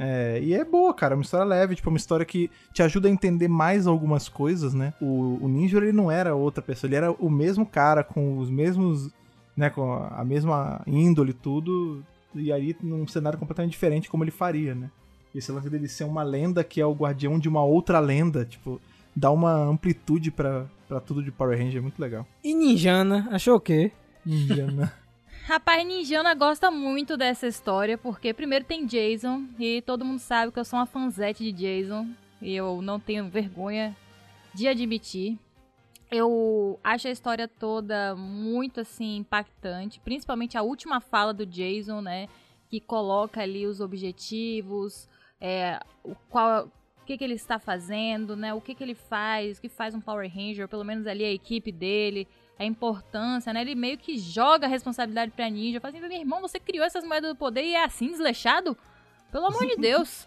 É, 0.00 0.38
e 0.40 0.54
é 0.54 0.64
boa, 0.64 0.94
cara, 0.94 1.14
é 1.14 1.16
uma 1.16 1.22
história 1.22 1.44
leve, 1.44 1.74
tipo, 1.74 1.88
é 1.88 1.92
uma 1.92 1.96
história 1.96 2.24
que 2.24 2.48
te 2.72 2.84
ajuda 2.84 3.08
a 3.08 3.10
entender 3.10 3.48
mais 3.48 3.84
algumas 3.84 4.28
coisas, 4.28 4.72
né? 4.72 4.94
O, 5.02 5.38
o 5.42 5.48
Ninja, 5.48 5.78
ele 5.78 5.92
não 5.92 6.08
era 6.08 6.36
outra 6.36 6.62
pessoa, 6.62 6.88
ele 6.88 6.94
era 6.94 7.10
o 7.10 7.28
mesmo 7.28 7.66
cara, 7.66 8.04
com 8.04 8.38
os 8.38 8.48
mesmos, 8.48 9.10
né, 9.56 9.68
com 9.68 9.92
a 9.92 10.24
mesma 10.24 10.80
índole 10.86 11.30
e 11.30 11.34
tudo, 11.34 12.04
e 12.32 12.52
aí 12.52 12.76
num 12.80 13.08
cenário 13.08 13.38
completamente 13.40 13.72
diferente 13.72 14.08
como 14.08 14.22
ele 14.22 14.30
faria, 14.30 14.72
né? 14.72 14.88
Esse 15.34 15.50
lance 15.50 15.68
dele 15.68 15.88
ser 15.88 16.04
uma 16.04 16.22
lenda 16.22 16.62
que 16.62 16.80
é 16.80 16.86
o 16.86 16.94
guardião 16.94 17.36
de 17.36 17.48
uma 17.48 17.64
outra 17.64 17.98
lenda, 17.98 18.44
tipo, 18.44 18.80
dá 19.16 19.32
uma 19.32 19.52
amplitude 19.52 20.30
pra 20.30 20.66
tudo 21.04 21.24
de 21.24 21.32
Power 21.32 21.58
Ranger, 21.58 21.78
é 21.78 21.82
muito 21.82 22.00
legal. 22.00 22.24
E 22.44 22.54
Ninjana, 22.54 23.28
achou 23.32 23.56
o 23.56 23.60
quê? 23.60 23.90
Ninjana. 24.24 24.92
Rapaz, 25.48 25.82
Ninjana 25.82 26.34
gosta 26.34 26.70
muito 26.70 27.16
dessa 27.16 27.46
história, 27.46 27.96
porque 27.96 28.34
primeiro 28.34 28.66
tem 28.66 28.84
Jason, 28.84 29.46
e 29.58 29.80
todo 29.80 30.04
mundo 30.04 30.18
sabe 30.18 30.52
que 30.52 30.58
eu 30.58 30.64
sou 30.64 30.78
uma 30.78 30.84
fanzete 30.84 31.42
de 31.42 31.52
Jason, 31.52 32.06
e 32.42 32.54
eu 32.54 32.82
não 32.82 33.00
tenho 33.00 33.30
vergonha 33.30 33.96
de 34.52 34.68
admitir. 34.68 35.38
Eu 36.10 36.78
acho 36.84 37.08
a 37.08 37.10
história 37.10 37.48
toda 37.48 38.14
muito, 38.14 38.80
assim, 38.80 39.16
impactante, 39.16 39.98
principalmente 40.00 40.58
a 40.58 40.62
última 40.62 41.00
fala 41.00 41.32
do 41.32 41.46
Jason, 41.46 42.02
né, 42.02 42.28
que 42.68 42.78
coloca 42.78 43.40
ali 43.40 43.66
os 43.66 43.80
objetivos, 43.80 45.08
é, 45.40 45.80
o 46.04 46.14
qual... 46.28 46.70
O 47.00 47.06
que, 47.08 47.16
que 47.16 47.24
ele 47.24 47.36
está 47.36 47.58
fazendo, 47.58 48.36
né? 48.36 48.52
O 48.52 48.60
que, 48.60 48.74
que 48.74 48.84
ele 48.84 48.94
faz, 48.94 49.56
o 49.56 49.62
que 49.62 49.68
faz 49.70 49.94
um 49.94 50.00
Power 50.00 50.30
Ranger, 50.30 50.68
pelo 50.68 50.84
menos 50.84 51.06
ali 51.06 51.24
a 51.24 51.32
equipe 51.32 51.72
dele, 51.72 52.28
a 52.58 52.64
importância, 52.64 53.52
né? 53.52 53.60
Ele 53.60 53.74
meio 53.74 53.96
que 53.96 54.18
joga 54.18 54.66
a 54.66 54.68
responsabilidade 54.68 55.30
pra 55.30 55.48
Ninja. 55.48 55.80
Fala 55.80 55.96
assim, 55.96 56.00
meu 56.00 56.12
irmão, 56.12 56.40
você 56.40 56.58
criou 56.58 56.84
essas 56.84 57.04
moedas 57.04 57.30
do 57.30 57.36
poder 57.36 57.62
e 57.62 57.74
é 57.74 57.84
assim 57.84 58.08
desleixado? 58.08 58.76
Pelo 59.30 59.46
amor 59.46 59.66
de 59.66 59.76
Deus. 59.80 60.26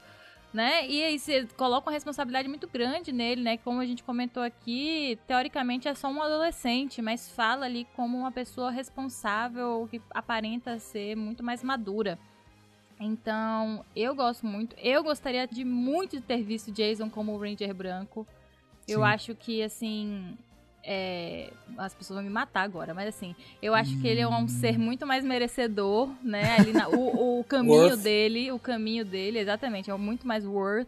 Né? 0.54 0.86
E 0.86 1.02
aí 1.02 1.18
você 1.18 1.48
coloca 1.56 1.88
uma 1.88 1.94
responsabilidade 1.94 2.50
muito 2.50 2.68
grande 2.68 3.14
nele, 3.14 3.42
né? 3.42 3.58
Como 3.58 3.80
a 3.80 3.86
gente 3.86 4.04
comentou 4.04 4.44
aqui, 4.44 5.18
teoricamente 5.26 5.88
é 5.88 5.94
só 5.94 6.10
um 6.10 6.22
adolescente, 6.22 7.02
mas 7.02 7.30
fala 7.32 7.66
ali 7.66 7.88
como 7.96 8.18
uma 8.18 8.34
pessoa 8.34 8.70
responsável 8.70 9.88
que 9.90 10.02
aparenta 10.14 10.78
ser 10.78 11.16
muito 11.16 11.42
mais 11.42 11.64
madura. 11.64 12.20
Então, 13.00 13.84
eu 13.96 14.14
gosto 14.14 14.46
muito. 14.46 14.76
Eu 14.78 15.04
gostaria 15.04 15.48
de 15.48 15.66
muito 15.66 16.22
ter 16.22 16.44
visto 16.44 16.72
Jason 16.72 17.10
como 17.10 17.34
o 17.34 17.40
Ranger 17.40 17.74
branco. 17.74 18.28
Eu 18.88 19.00
Sim. 19.00 19.06
acho 19.06 19.36
que, 19.36 19.64
assim. 19.64 20.38
É, 20.84 21.52
As 21.78 21.94
pessoas 21.94 22.18
vão 22.18 22.24
me 22.24 22.30
matar 22.34 22.62
agora, 22.64 22.94
mas 22.94 23.08
assim, 23.08 23.36
eu 23.62 23.74
acho 23.74 24.00
que 24.00 24.08
ele 24.08 24.22
é 24.22 24.28
um 24.28 24.48
ser 24.48 24.78
muito 24.80 25.06
mais 25.06 25.24
merecedor, 25.24 26.10
né? 26.24 26.56
Ali 26.60 26.74
na- 26.74 26.90
o, 26.90 27.40
o 27.40 27.44
caminho 27.48 27.90
Worth. 27.90 28.00
dele, 28.02 28.52
o 28.52 28.60
caminho 28.60 29.06
dele, 29.06 29.40
exatamente, 29.40 29.90
é 29.92 29.98
muito 29.98 30.28
mais 30.28 30.46
worth 30.46 30.88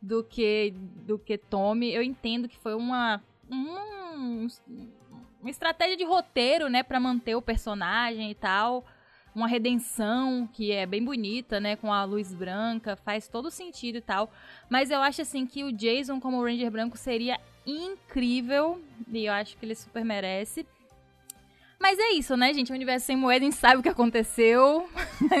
do 0.00 0.22
que 0.24 0.74
do 1.06 1.18
que 1.18 1.36
Tommy. 1.38 1.92
Eu 1.92 2.02
entendo 2.02 2.48
que 2.48 2.56
foi 2.58 2.74
uma 2.74 3.20
um- 3.50 4.46
uma 5.40 5.50
estratégia 5.50 5.96
de 5.96 6.04
roteiro, 6.04 6.68
né, 6.68 6.82
Pra 6.82 7.00
manter 7.00 7.34
o 7.34 7.42
personagem 7.42 8.30
e 8.30 8.34
tal 8.34 8.84
uma 9.34 9.48
redenção 9.48 10.46
que 10.52 10.72
é 10.72 10.84
bem 10.84 11.02
bonita, 11.02 11.58
né, 11.58 11.74
com 11.74 11.90
a 11.90 12.04
luz 12.04 12.34
branca, 12.34 12.96
faz 12.96 13.26
todo 13.28 13.50
sentido 13.50 13.96
e 13.96 14.00
tal. 14.02 14.30
Mas 14.68 14.90
eu 14.90 15.00
acho 15.00 15.22
assim 15.22 15.46
que 15.46 15.64
o 15.64 15.72
Jason 15.72 16.20
como 16.20 16.44
Ranger 16.44 16.70
branco 16.70 16.98
seria 16.98 17.40
incrível 17.66 18.80
e 19.10 19.26
eu 19.26 19.32
acho 19.32 19.56
que 19.56 19.64
ele 19.64 19.74
super 19.74 20.04
merece. 20.04 20.66
Mas 21.78 21.98
é 21.98 22.12
isso, 22.12 22.36
né, 22.36 22.54
gente? 22.54 22.70
O 22.70 22.74
universo 22.74 23.06
sem 23.06 23.16
moeda, 23.16 23.44
a 23.44 23.50
gente 23.50 23.58
sabe 23.58 23.80
o 23.80 23.82
que 23.82 23.88
aconteceu. 23.88 24.88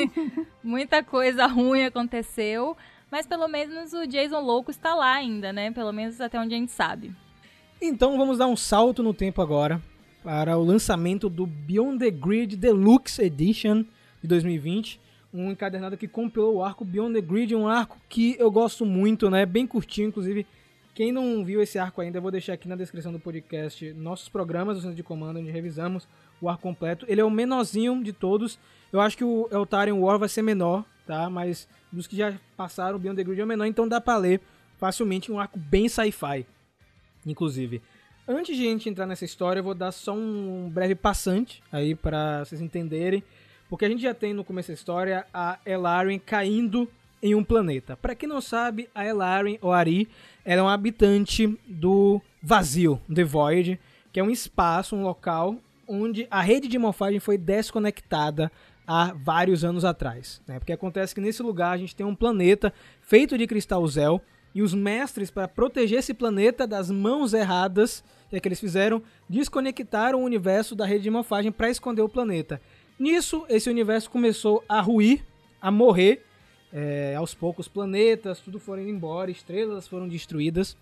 Muita 0.62 1.02
coisa 1.02 1.46
ruim 1.46 1.84
aconteceu. 1.84 2.76
Mas 3.10 3.26
pelo 3.26 3.46
menos 3.46 3.92
o 3.92 4.06
Jason 4.06 4.40
louco 4.40 4.70
está 4.70 4.94
lá 4.94 5.14
ainda, 5.14 5.52
né? 5.52 5.70
Pelo 5.70 5.92
menos 5.92 6.20
até 6.20 6.40
onde 6.40 6.54
a 6.54 6.58
gente 6.58 6.72
sabe. 6.72 7.14
Então 7.80 8.16
vamos 8.16 8.38
dar 8.38 8.46
um 8.46 8.56
salto 8.56 9.02
no 9.02 9.14
tempo 9.14 9.40
agora 9.40 9.80
para 10.24 10.56
o 10.56 10.64
lançamento 10.64 11.28
do 11.28 11.46
Beyond 11.46 11.98
the 11.98 12.10
Grid 12.10 12.56
Deluxe 12.56 13.22
Edition 13.22 13.84
de 14.20 14.28
2020. 14.28 15.00
Um 15.32 15.50
encadernado 15.50 15.96
que 15.96 16.08
compilou 16.08 16.56
o 16.56 16.64
arco 16.64 16.84
Beyond 16.84 17.14
the 17.14 17.20
Grid, 17.20 17.54
um 17.54 17.68
arco 17.68 17.98
que 18.08 18.36
eu 18.38 18.50
gosto 18.50 18.84
muito, 18.84 19.30
né? 19.30 19.46
Bem 19.46 19.66
curtinho, 19.66 20.08
inclusive 20.08 20.46
Quem 20.94 21.10
não 21.10 21.42
viu 21.42 21.62
esse 21.62 21.78
arco 21.78 22.02
ainda, 22.02 22.18
eu 22.18 22.22
vou 22.22 22.30
deixar 22.30 22.52
aqui 22.52 22.68
na 22.68 22.76
descrição 22.76 23.10
do 23.10 23.18
podcast 23.18 23.94
nossos 23.94 24.28
programas 24.28 24.76
do 24.76 24.82
Centro 24.82 24.96
de 24.96 25.02
Comando, 25.02 25.38
onde 25.38 25.50
revisamos 25.50 26.06
o 26.38 26.50
arco 26.50 26.62
completo. 26.62 27.06
Ele 27.08 27.18
é 27.18 27.24
o 27.24 27.30
menorzinho 27.30 28.04
de 28.04 28.12
todos. 28.12 28.58
Eu 28.92 29.00
acho 29.00 29.16
que 29.16 29.24
o 29.24 29.48
Eltarian 29.50 29.94
War 29.94 30.18
vai 30.18 30.28
ser 30.28 30.42
menor, 30.42 30.84
tá? 31.06 31.30
Mas 31.30 31.66
dos 31.90 32.06
que 32.06 32.14
já 32.14 32.34
passaram, 32.58 32.96
o 32.96 32.98
Beyond 32.98 33.16
the 33.16 33.24
Grid 33.24 33.40
é 33.40 33.44
o 33.44 33.46
menor, 33.46 33.64
então 33.64 33.88
dá 33.88 34.02
pra 34.02 34.18
ler 34.18 34.42
facilmente 34.76 35.32
um 35.32 35.40
arco 35.40 35.58
bem 35.58 35.88
sci-fi, 35.88 36.44
inclusive. 37.24 37.80
Antes 38.28 38.54
de 38.54 38.66
a 38.66 38.70
gente 38.70 38.88
entrar 38.88 39.06
nessa 39.06 39.24
história, 39.24 39.60
eu 39.60 39.64
vou 39.64 39.74
dar 39.74 39.92
só 39.92 40.12
um 40.12 40.68
breve 40.68 40.94
passante 40.94 41.62
aí 41.72 41.94
para 41.94 42.44
vocês 42.44 42.60
entenderem, 42.60 43.24
porque 43.66 43.86
a 43.86 43.88
gente 43.88 44.02
já 44.02 44.12
tem 44.12 44.34
no 44.34 44.44
começo 44.44 44.68
da 44.68 44.74
história 44.74 45.26
a 45.32 45.58
Elaren 45.64 46.18
caindo 46.18 46.86
em 47.22 47.34
um 47.34 47.44
planeta. 47.44 47.96
Para 47.96 48.14
quem 48.14 48.28
não 48.28 48.40
sabe, 48.40 48.90
a 48.94 49.06
Elaren 49.06 49.56
ou 49.62 49.72
Ari, 49.72 50.08
ela 50.44 50.60
é 50.60 50.62
uma 50.62 50.74
habitante 50.74 51.58
do 51.66 52.20
vazio, 52.42 53.00
The 53.12 53.24
Void, 53.24 53.80
que 54.12 54.20
é 54.20 54.22
um 54.22 54.30
espaço, 54.30 54.96
um 54.96 55.02
local 55.02 55.56
onde 55.86 56.26
a 56.30 56.40
rede 56.40 56.68
de 56.68 56.78
morfagem 56.78 57.20
foi 57.20 57.36
desconectada 57.36 58.50
há 58.86 59.12
vários 59.14 59.64
anos 59.64 59.84
atrás. 59.84 60.40
Né? 60.46 60.58
Porque 60.58 60.72
acontece 60.72 61.14
que 61.14 61.20
nesse 61.20 61.42
lugar 61.42 61.72
a 61.72 61.78
gente 61.78 61.94
tem 61.94 62.04
um 62.04 62.14
planeta 62.14 62.72
feito 63.00 63.36
de 63.36 63.46
cristal 63.46 63.86
Zel 63.86 64.20
e 64.54 64.62
os 64.62 64.74
mestres, 64.74 65.30
para 65.30 65.48
proteger 65.48 65.98
esse 65.98 66.12
planeta 66.12 66.66
das 66.66 66.90
mãos 66.90 67.32
erradas 67.32 68.04
que, 68.28 68.36
é 68.36 68.40
que 68.40 68.48
eles 68.48 68.60
fizeram, 68.60 69.02
desconectaram 69.28 70.20
o 70.20 70.24
universo 70.24 70.74
da 70.74 70.86
rede 70.86 71.04
de 71.04 71.10
morfagem 71.10 71.52
para 71.52 71.70
esconder 71.70 72.02
o 72.02 72.08
planeta. 72.08 72.60
Nisso, 72.98 73.44
esse 73.48 73.68
universo 73.68 74.10
começou 74.10 74.64
a 74.68 74.80
ruir, 74.80 75.24
a 75.60 75.70
morrer. 75.70 76.24
É, 76.72 77.14
aos 77.16 77.34
poucos, 77.34 77.68
planetas, 77.68 78.40
tudo 78.40 78.58
foram 78.58 78.82
indo 78.82 78.90
embora, 78.90 79.30
estrelas 79.30 79.86
foram 79.86 80.08
destruídas. 80.08 80.76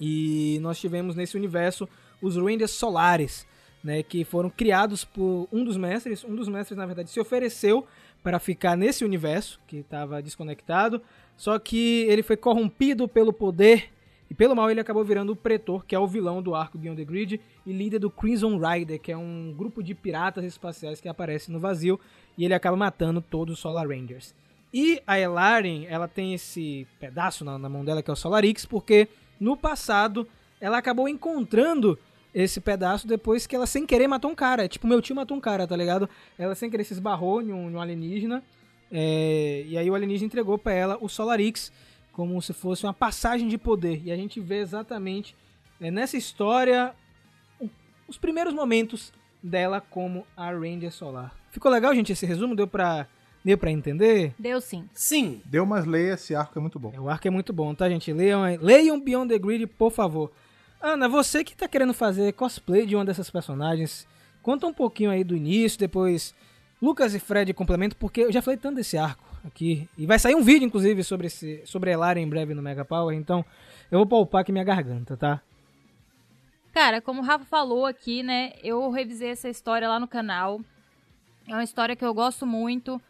E 0.00 0.58
nós 0.62 0.80
tivemos 0.80 1.14
nesse 1.14 1.36
universo 1.36 1.88
os 2.20 2.36
Rangers 2.36 2.72
Solares, 2.72 3.46
né, 3.84 4.02
que 4.02 4.24
foram 4.24 4.50
criados 4.50 5.04
por 5.04 5.48
um 5.52 5.62
dos 5.62 5.76
mestres. 5.76 6.24
Um 6.24 6.34
dos 6.34 6.48
mestres, 6.48 6.76
na 6.76 6.86
verdade, 6.86 7.10
se 7.10 7.20
ofereceu 7.20 7.86
para 8.22 8.38
ficar 8.38 8.76
nesse 8.76 9.04
universo 9.04 9.60
que 9.66 9.78
estava 9.78 10.22
desconectado, 10.22 11.00
só 11.36 11.58
que 11.58 12.02
ele 12.08 12.22
foi 12.22 12.36
corrompido 12.36 13.08
pelo 13.08 13.32
poder 13.32 13.90
e 14.30 14.34
pelo 14.34 14.54
mal 14.54 14.70
ele 14.70 14.80
acabou 14.80 15.02
virando 15.02 15.32
o 15.32 15.36
Pretor, 15.36 15.84
que 15.84 15.94
é 15.94 15.98
o 15.98 16.06
vilão 16.06 16.42
do 16.42 16.54
arco 16.54 16.78
Beyond 16.78 17.02
the 17.02 17.04
Grid 17.04 17.40
e 17.66 17.72
líder 17.72 17.98
do 17.98 18.10
Crimson 18.10 18.58
Rider, 18.58 19.00
que 19.00 19.10
é 19.10 19.16
um 19.16 19.52
grupo 19.56 19.82
de 19.82 19.94
piratas 19.94 20.44
espaciais 20.44 21.00
que 21.00 21.08
aparece 21.08 21.50
no 21.50 21.58
vazio 21.58 21.98
e 22.36 22.44
ele 22.44 22.54
acaba 22.54 22.76
matando 22.76 23.20
todos 23.20 23.54
os 23.54 23.60
Solar 23.60 23.88
Rangers. 23.88 24.34
E 24.72 25.02
a 25.06 25.18
Elaren, 25.18 25.84
ela 25.88 26.06
tem 26.06 26.34
esse 26.34 26.86
pedaço 26.98 27.44
na, 27.44 27.58
na 27.58 27.68
mão 27.68 27.84
dela 27.84 28.02
que 28.02 28.10
é 28.10 28.12
o 28.12 28.16
Solarix, 28.16 28.64
porque 28.64 29.08
no 29.38 29.56
passado 29.56 30.28
ela 30.60 30.78
acabou 30.78 31.08
encontrando 31.08 31.98
esse 32.32 32.60
pedaço 32.60 33.08
depois 33.08 33.46
que 33.46 33.56
ela 33.56 33.66
sem 33.66 33.84
querer 33.84 34.06
matou 34.06 34.30
um 34.30 34.34
cara. 34.34 34.68
Tipo, 34.68 34.86
meu 34.86 35.02
tio 35.02 35.16
matou 35.16 35.36
um 35.36 35.40
cara, 35.40 35.66
tá 35.66 35.76
ligado? 35.76 36.08
Ela 36.38 36.54
sem 36.54 36.70
querer 36.70 36.84
se 36.84 36.92
esbarrou 36.92 37.42
em 37.42 37.52
um, 37.52 37.70
em 37.70 37.74
um 37.74 37.80
alienígena. 37.80 38.42
é, 38.92 39.64
e 39.66 39.76
aí 39.76 39.90
o 39.90 39.94
alienígena 39.94 40.26
entregou 40.26 40.56
pra 40.56 40.72
ela 40.72 40.98
o 41.00 41.08
Solarix 41.08 41.72
como 42.12 42.40
se 42.40 42.52
fosse 42.52 42.84
uma 42.84 42.94
passagem 42.94 43.48
de 43.48 43.58
poder. 43.58 44.02
E 44.04 44.12
a 44.12 44.16
gente 44.16 44.40
vê 44.40 44.58
exatamente 44.58 45.34
é, 45.80 45.90
nessa 45.90 46.16
história 46.16 46.94
os 48.06 48.18
primeiros 48.18 48.52
momentos 48.52 49.12
dela 49.42 49.80
como 49.80 50.26
a 50.36 50.50
Ranger 50.50 50.92
Solar. 50.92 51.34
Ficou 51.50 51.70
legal, 51.70 51.94
gente, 51.94 52.12
esse 52.12 52.26
resumo? 52.26 52.54
Deu 52.54 52.66
pra, 52.66 53.06
deu 53.44 53.56
pra 53.58 53.70
entender? 53.70 54.34
Deu 54.38 54.60
sim. 54.60 54.88
Sim, 54.92 55.40
Deu 55.44 55.64
mais 55.64 55.84
leia, 55.84 56.14
esse 56.14 56.34
arco 56.34 56.58
é 56.58 56.60
muito 56.60 56.78
bom. 56.78 56.92
O 56.98 57.08
arco 57.08 57.26
é 57.26 57.30
muito 57.30 57.52
bom, 57.52 57.74
tá, 57.74 57.88
gente? 57.88 58.12
Leiam, 58.12 58.42
aí. 58.42 58.56
leiam 58.56 59.00
Beyond 59.00 59.32
the 59.32 59.38
Grid, 59.38 59.66
por 59.66 59.90
favor. 59.90 60.30
Ana, 60.80 61.08
você 61.08 61.44
que 61.44 61.56
tá 61.56 61.68
querendo 61.68 61.92
fazer 61.92 62.32
cosplay 62.32 62.86
de 62.86 62.96
uma 62.96 63.04
dessas 63.04 63.30
personagens, 63.30 64.06
conta 64.42 64.66
um 64.66 64.72
pouquinho 64.72 65.10
aí 65.10 65.22
do 65.22 65.36
início, 65.36 65.78
depois 65.78 66.34
Lucas 66.80 67.14
e 67.14 67.18
Fred 67.20 67.52
complementam, 67.52 67.96
porque 67.98 68.22
eu 68.22 68.32
já 68.32 68.40
falei 68.40 68.56
tanto 68.56 68.76
desse 68.76 68.96
arco 68.96 69.22
aqui. 69.44 69.88
E 69.98 70.06
vai 70.06 70.18
sair 70.18 70.34
um 70.34 70.42
vídeo, 70.42 70.64
inclusive, 70.64 71.04
sobre, 71.04 71.26
esse, 71.26 71.62
sobre 71.66 71.90
a 71.90 71.92
Elara 71.92 72.18
em 72.18 72.28
breve 72.28 72.54
no 72.54 72.62
Mega 72.62 72.84
Power, 72.84 73.14
então 73.16 73.44
eu 73.90 73.98
vou 73.98 74.06
poupar 74.06 74.40
aqui 74.40 74.52
minha 74.52 74.64
garganta, 74.64 75.16
tá? 75.16 75.42
Cara, 76.72 77.00
como 77.00 77.20
o 77.20 77.24
Rafa 77.24 77.44
falou 77.44 77.84
aqui, 77.84 78.22
né? 78.22 78.52
Eu 78.62 78.90
revisei 78.90 79.30
essa 79.30 79.48
história 79.48 79.88
lá 79.88 79.98
no 79.98 80.06
canal. 80.06 80.60
É 81.46 81.52
uma 81.52 81.64
história 81.64 81.96
que 81.96 82.04
eu 82.04 82.14
gosto 82.14 82.46
muito. 82.46 83.02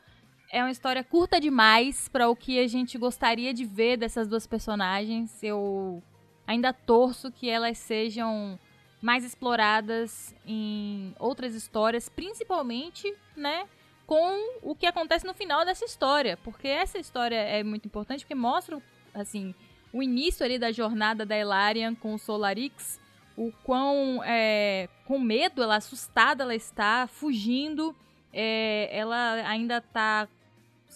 É 0.52 0.64
uma 0.64 0.70
história 0.72 1.04
curta 1.04 1.40
demais 1.40 2.08
para 2.08 2.28
o 2.28 2.34
que 2.34 2.58
a 2.58 2.66
gente 2.66 2.98
gostaria 2.98 3.54
de 3.54 3.64
ver 3.64 3.96
dessas 3.96 4.26
duas 4.26 4.48
personagens. 4.48 5.40
Eu 5.44 6.02
ainda 6.44 6.72
torço 6.72 7.30
que 7.30 7.48
elas 7.48 7.78
sejam 7.78 8.58
mais 9.00 9.24
exploradas 9.24 10.34
em 10.44 11.14
outras 11.20 11.54
histórias, 11.54 12.08
principalmente, 12.08 13.14
né, 13.36 13.68
com 14.08 14.58
o 14.60 14.74
que 14.74 14.86
acontece 14.86 15.24
no 15.24 15.32
final 15.32 15.64
dessa 15.64 15.84
história, 15.84 16.36
porque 16.38 16.66
essa 16.66 16.98
história 16.98 17.36
é 17.36 17.62
muito 17.62 17.86
importante 17.86 18.24
porque 18.24 18.34
mostra 18.34 18.82
assim 19.14 19.54
o 19.92 20.02
início 20.02 20.44
ali 20.44 20.58
da 20.58 20.72
jornada 20.72 21.24
da 21.24 21.36
Elarian 21.36 21.94
com 21.94 22.14
o 22.14 22.18
Solarix, 22.18 23.00
o 23.36 23.52
quão 23.62 24.20
é, 24.24 24.88
com 25.06 25.18
medo, 25.18 25.62
ela 25.62 25.76
assustada 25.76 26.42
ela 26.42 26.56
está, 26.56 27.06
fugindo, 27.06 27.94
é, 28.32 28.88
ela 28.92 29.34
ainda 29.48 29.80
tá 29.80 30.28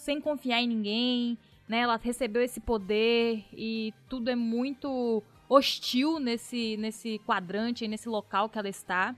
sem 0.04 0.20
confiar 0.20 0.60
em 0.60 0.68
ninguém, 0.68 1.38
né? 1.66 1.78
Ela 1.78 1.96
recebeu 1.96 2.42
esse 2.42 2.60
poder 2.60 3.44
e 3.52 3.92
tudo 4.08 4.30
é 4.30 4.34
muito 4.34 5.22
hostil 5.48 6.20
nesse, 6.20 6.76
nesse 6.76 7.18
quadrante, 7.20 7.88
nesse 7.88 8.08
local 8.08 8.48
que 8.48 8.58
ela 8.58 8.68
está. 8.68 9.16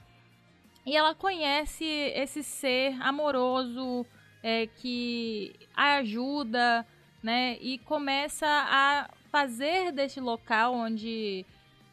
E 0.85 0.97
ela 0.97 1.15
conhece 1.15 1.85
esse 1.85 2.45
ser 2.45 2.97
amoroso 3.03 4.07
é, 4.43 4.69
que 4.69 5.53
a 5.75 5.97
ajuda, 5.97 6.87
né? 7.21 7.59
E 7.61 7.79
começa 7.79 8.47
a 8.47 9.11
fazer 9.33 9.91
deste 9.91 10.21
local 10.21 10.73
onde 10.73 11.45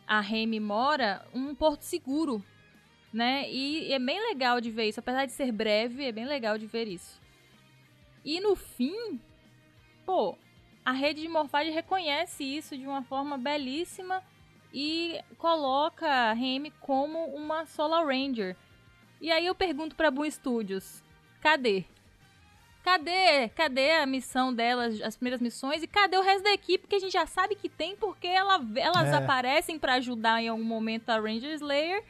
a 0.05 0.21
Remy 0.21 0.59
mora 0.59 1.25
um 1.33 1.55
porto 1.55 1.81
seguro, 1.81 2.43
né? 3.11 3.49
E 3.49 3.91
é 3.91 3.97
bem 3.97 4.19
legal 4.19 4.61
de 4.61 4.69
ver 4.69 4.89
isso, 4.89 4.99
apesar 4.99 5.25
de 5.25 5.31
ser 5.31 5.51
breve, 5.51 6.05
é 6.05 6.11
bem 6.11 6.25
legal 6.25 6.59
de 6.59 6.67
ver 6.67 6.87
isso. 6.87 7.22
E 8.23 8.39
no 8.39 8.55
fim, 8.55 9.19
pô, 10.05 10.37
a 10.85 10.91
rede 10.91 11.21
de 11.21 11.27
morfagem 11.27 11.73
reconhece 11.73 12.43
isso 12.43 12.77
de 12.77 12.85
uma 12.85 13.03
forma 13.03 13.37
belíssima 13.37 14.23
e 14.73 15.19
coloca 15.37 16.07
a 16.07 16.33
Remy 16.33 16.71
como 16.79 17.25
uma 17.35 17.65
Solar 17.65 18.05
Ranger. 18.05 18.55
E 19.21 19.31
aí 19.31 19.45
eu 19.45 19.55
pergunto 19.55 19.95
pra 19.95 20.09
Boom 20.11 20.29
Studios, 20.29 21.03
cadê? 21.41 21.85
Cadê? 22.83 23.47
Cadê 23.55 23.91
a 23.91 24.05
missão 24.05 24.53
delas, 24.53 24.99
as 25.01 25.15
primeiras 25.15 25.39
missões? 25.39 25.81
E 25.81 25.87
cadê 25.87 26.17
o 26.17 26.21
resto 26.21 26.43
da 26.43 26.51
equipe 26.51 26.85
que 26.87 26.95
a 26.95 26.99
gente 26.99 27.13
já 27.13 27.25
sabe 27.25 27.55
que 27.55 27.69
tem, 27.69 27.95
porque 27.95 28.27
ela- 28.27 28.59
elas 28.75 29.07
É. 29.07 29.15
aparecem 29.15 29.79
pra 29.79 29.93
ajudar 29.93 30.41
em 30.41 30.49
algum 30.49 30.63
momento 30.65 31.09
a 31.09 31.17
Ranger 31.19 31.53
Slayer 31.53 32.03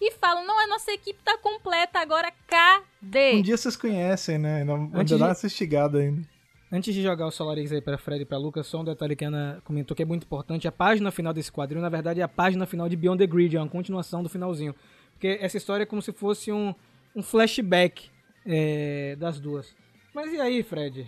e 0.00 0.12
falam, 0.12 0.44
não, 0.46 0.56
a 0.60 0.66
nossa 0.68 0.92
equipe 0.92 1.20
tá 1.24 1.36
completa 1.38 1.98
agora, 1.98 2.32
cadê? 2.46 2.84
Um 3.02 3.42
dia 3.42 3.56
vocês 3.56 3.76
conhecem, 3.76 4.38
né? 4.38 4.60
Ainda, 4.60 4.74
ainda 4.74 4.98
Antes 5.00 5.18
dá 5.18 5.26
de- 5.26 5.32
essa 5.32 5.46
estigada 5.46 5.98
ainda. 5.98 6.22
Antes 6.70 6.94
de 6.94 7.02
jogar 7.02 7.26
o 7.26 7.30
Solarix 7.30 7.70
aí 7.72 7.82
pra 7.82 7.98
Fred 7.98 8.22
e 8.22 8.24
pra 8.24 8.38
Lucas, 8.38 8.66
só 8.66 8.80
um 8.80 8.84
detalhe 8.84 9.14
que 9.14 9.24
a 9.24 9.28
Ana 9.28 9.60
comentou 9.64 9.94
que 9.94 10.02
é 10.02 10.06
muito 10.06 10.24
importante. 10.24 10.66
A 10.66 10.72
página 10.72 11.10
final 11.10 11.32
desse 11.34 11.52
quadrinho, 11.52 11.82
na 11.82 11.88
verdade, 11.90 12.20
é 12.20 12.22
a 12.22 12.28
página 12.28 12.64
final 12.64 12.88
de 12.88 12.96
Beyond 12.96 13.18
the 13.18 13.26
Grid, 13.26 13.56
é 13.56 13.60
uma 13.60 13.68
continuação 13.68 14.22
do 14.22 14.28
finalzinho. 14.28 14.74
Porque 15.12 15.38
essa 15.40 15.58
história 15.58 15.82
é 15.82 15.86
como 15.86 16.00
se 16.00 16.12
fosse 16.12 16.50
um, 16.50 16.74
um 17.14 17.22
flashback 17.22 18.08
é, 18.46 19.16
das 19.16 19.38
duas. 19.38 19.74
Mas 20.14 20.32
e 20.32 20.40
aí, 20.40 20.62
Fred? 20.62 21.06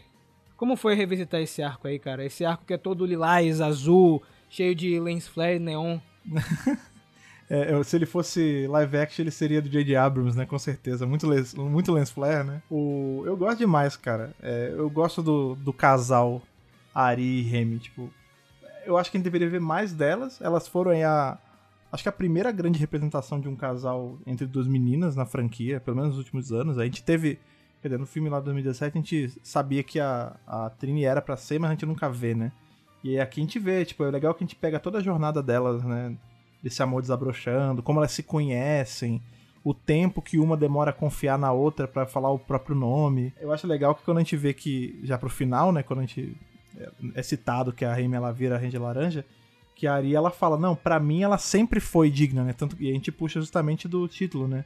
Como 0.57 0.77
foi 0.77 0.95
revisitar 0.95 1.41
esse 1.41 1.63
arco 1.63 1.89
aí, 1.89 1.99
cara? 1.99 2.25
Esse 2.25 2.45
arco 2.45 2.65
que 2.67 2.75
é 2.75 2.79
todo 2.79 3.07
lilás, 3.07 3.61
azul, 3.63 4.23
cheio 4.51 4.75
de 4.75 5.01
lens 5.01 5.27
flare, 5.27 5.59
neon. 5.59 5.99
É, 7.49 7.73
eu- 7.73 7.85
se 7.85 7.95
ele 7.97 8.07
fosse 8.07 8.67
live 8.69 8.97
action, 8.97 9.23
ele 9.23 9.31
seria 9.31 9.61
do 9.61 9.69
J.J. 9.69 9.97
Abrams, 9.97 10.37
né? 10.37 10.47
Com 10.47 10.59
certeza. 10.59 11.07
Muito 11.07 11.27
muito 11.57 11.93
lens 11.93 12.11
flare, 12.11 12.45
né? 12.47 12.63
O, 12.71 13.23
eu 13.27 13.37
gosto 13.37 13.59
demais, 13.59 13.97
cara. 13.97 14.35
É, 14.43 14.73
eu 14.77 14.89
gosto 14.89 15.23
do, 15.23 15.55
do 15.57 15.73
casal 15.73 16.41
Ari 16.95 17.23
e 17.23 17.43
Remy. 17.43 17.79
Tipo, 17.79 18.11
eu 18.87 18.97
acho 18.97 19.11
que 19.11 19.17
a 19.17 19.19
gente 19.19 19.25
deveria 19.25 19.49
ver 19.49 19.61
mais 19.61 19.93
delas. 19.93 20.41
Elas 20.41 20.67
foram 20.67 20.93
a. 21.07 21.39
Acho 21.93 22.03
que 22.03 22.09
a 22.09 22.13
primeira 22.13 22.51
grande 22.51 22.79
representação 22.79 23.39
de 23.39 23.49
um 23.49 23.55
casal 23.55 24.19
entre 24.27 24.47
duas 24.47 24.67
meninas 24.67 25.15
na 25.15 25.25
franquia, 25.25 25.79
pelo 25.81 25.97
menos 25.97 26.11
nos 26.11 26.19
últimos 26.19 26.51
anos. 26.53 26.79
A 26.79 26.85
gente 26.85 27.03
teve. 27.05 27.39
Quer 27.83 27.89
dizer, 27.89 27.99
no 27.99 28.07
filme 28.07 28.31
lá 28.31 28.39
de 28.39 28.47
2017 28.47 28.97
a 28.97 29.01
gente 29.01 29.33
sabia 29.43 29.83
que 29.83 30.01
a, 30.01 30.35
a 30.47 30.71
Trini 30.71 31.05
era 31.05 31.21
pra 31.21 31.37
ser, 31.37 31.59
mas 31.61 31.69
a 31.71 31.75
gente 31.75 31.85
nunca 31.85 32.09
vê, 32.09 32.35
né? 32.35 32.51
E 33.05 33.21
aqui 33.21 33.39
a 33.41 33.45
gente 33.45 33.59
vê, 33.59 33.85
tipo, 33.85 34.03
é 34.03 34.11
legal 34.11 34.33
que 34.35 34.43
a 34.43 34.47
gente 34.47 34.57
pega 34.57 34.81
toda 34.81 34.97
a 34.97 35.03
jornada 35.03 35.43
delas, 35.43 35.85
né? 35.85 36.17
Desse 36.65 36.83
amor 36.83 37.03
desabrochando, 37.03 37.83
como 37.83 38.01
elas 38.01 38.11
se 38.13 38.23
conhecem, 38.23 39.21
o 39.63 39.73
tempo 39.75 40.21
que 40.23 40.39
uma 40.39 40.57
demora 40.57 40.91
a 40.91 40.95
confiar 40.95 41.39
na 41.39 41.53
outra 41.53 41.87
pra 41.87 42.07
falar 42.07 42.31
o 42.31 42.39
próprio 42.39 42.75
nome. 42.75 43.33
Eu 43.41 43.53
acho 43.53 43.67
legal 43.67 43.95
que 43.95 44.03
quando 44.03 44.17
a 44.17 44.21
gente 44.21 44.37
vê 44.37 44.53
que, 44.55 44.99
já 45.05 45.17
pro 45.19 45.29
final, 45.31 45.71
né, 45.73 45.83
quando 45.83 45.99
a 46.01 46.03
gente 46.03 46.35
é- 46.79 46.91
é 47.15 47.23
citado 47.23 47.73
que 47.73 47.85
a 47.85 47.93
Remy 47.95 48.17
ela 48.17 48.33
vira 48.33 48.57
a 48.57 48.59
Ranger 48.59 48.83
Laranja, 48.83 49.25
Que 49.77 49.89
a 49.89 49.95
Ari, 49.95 50.15
ela 50.15 50.31
fala, 50.31 50.57
não, 50.57 50.77
pra 50.77 51.01
mim 51.01 51.23
ela 51.23 51.37
sempre 51.37 51.81
foi 51.81 52.09
digna, 52.09 52.45
né? 52.45 52.53
Tanto, 52.53 52.77
e 52.79 52.89
a 52.89 52.93
gente 52.93 53.11
puxa 53.11 53.41
justamente 53.41 53.89
do 53.89 54.07
título, 54.07 54.47
né? 54.47 54.65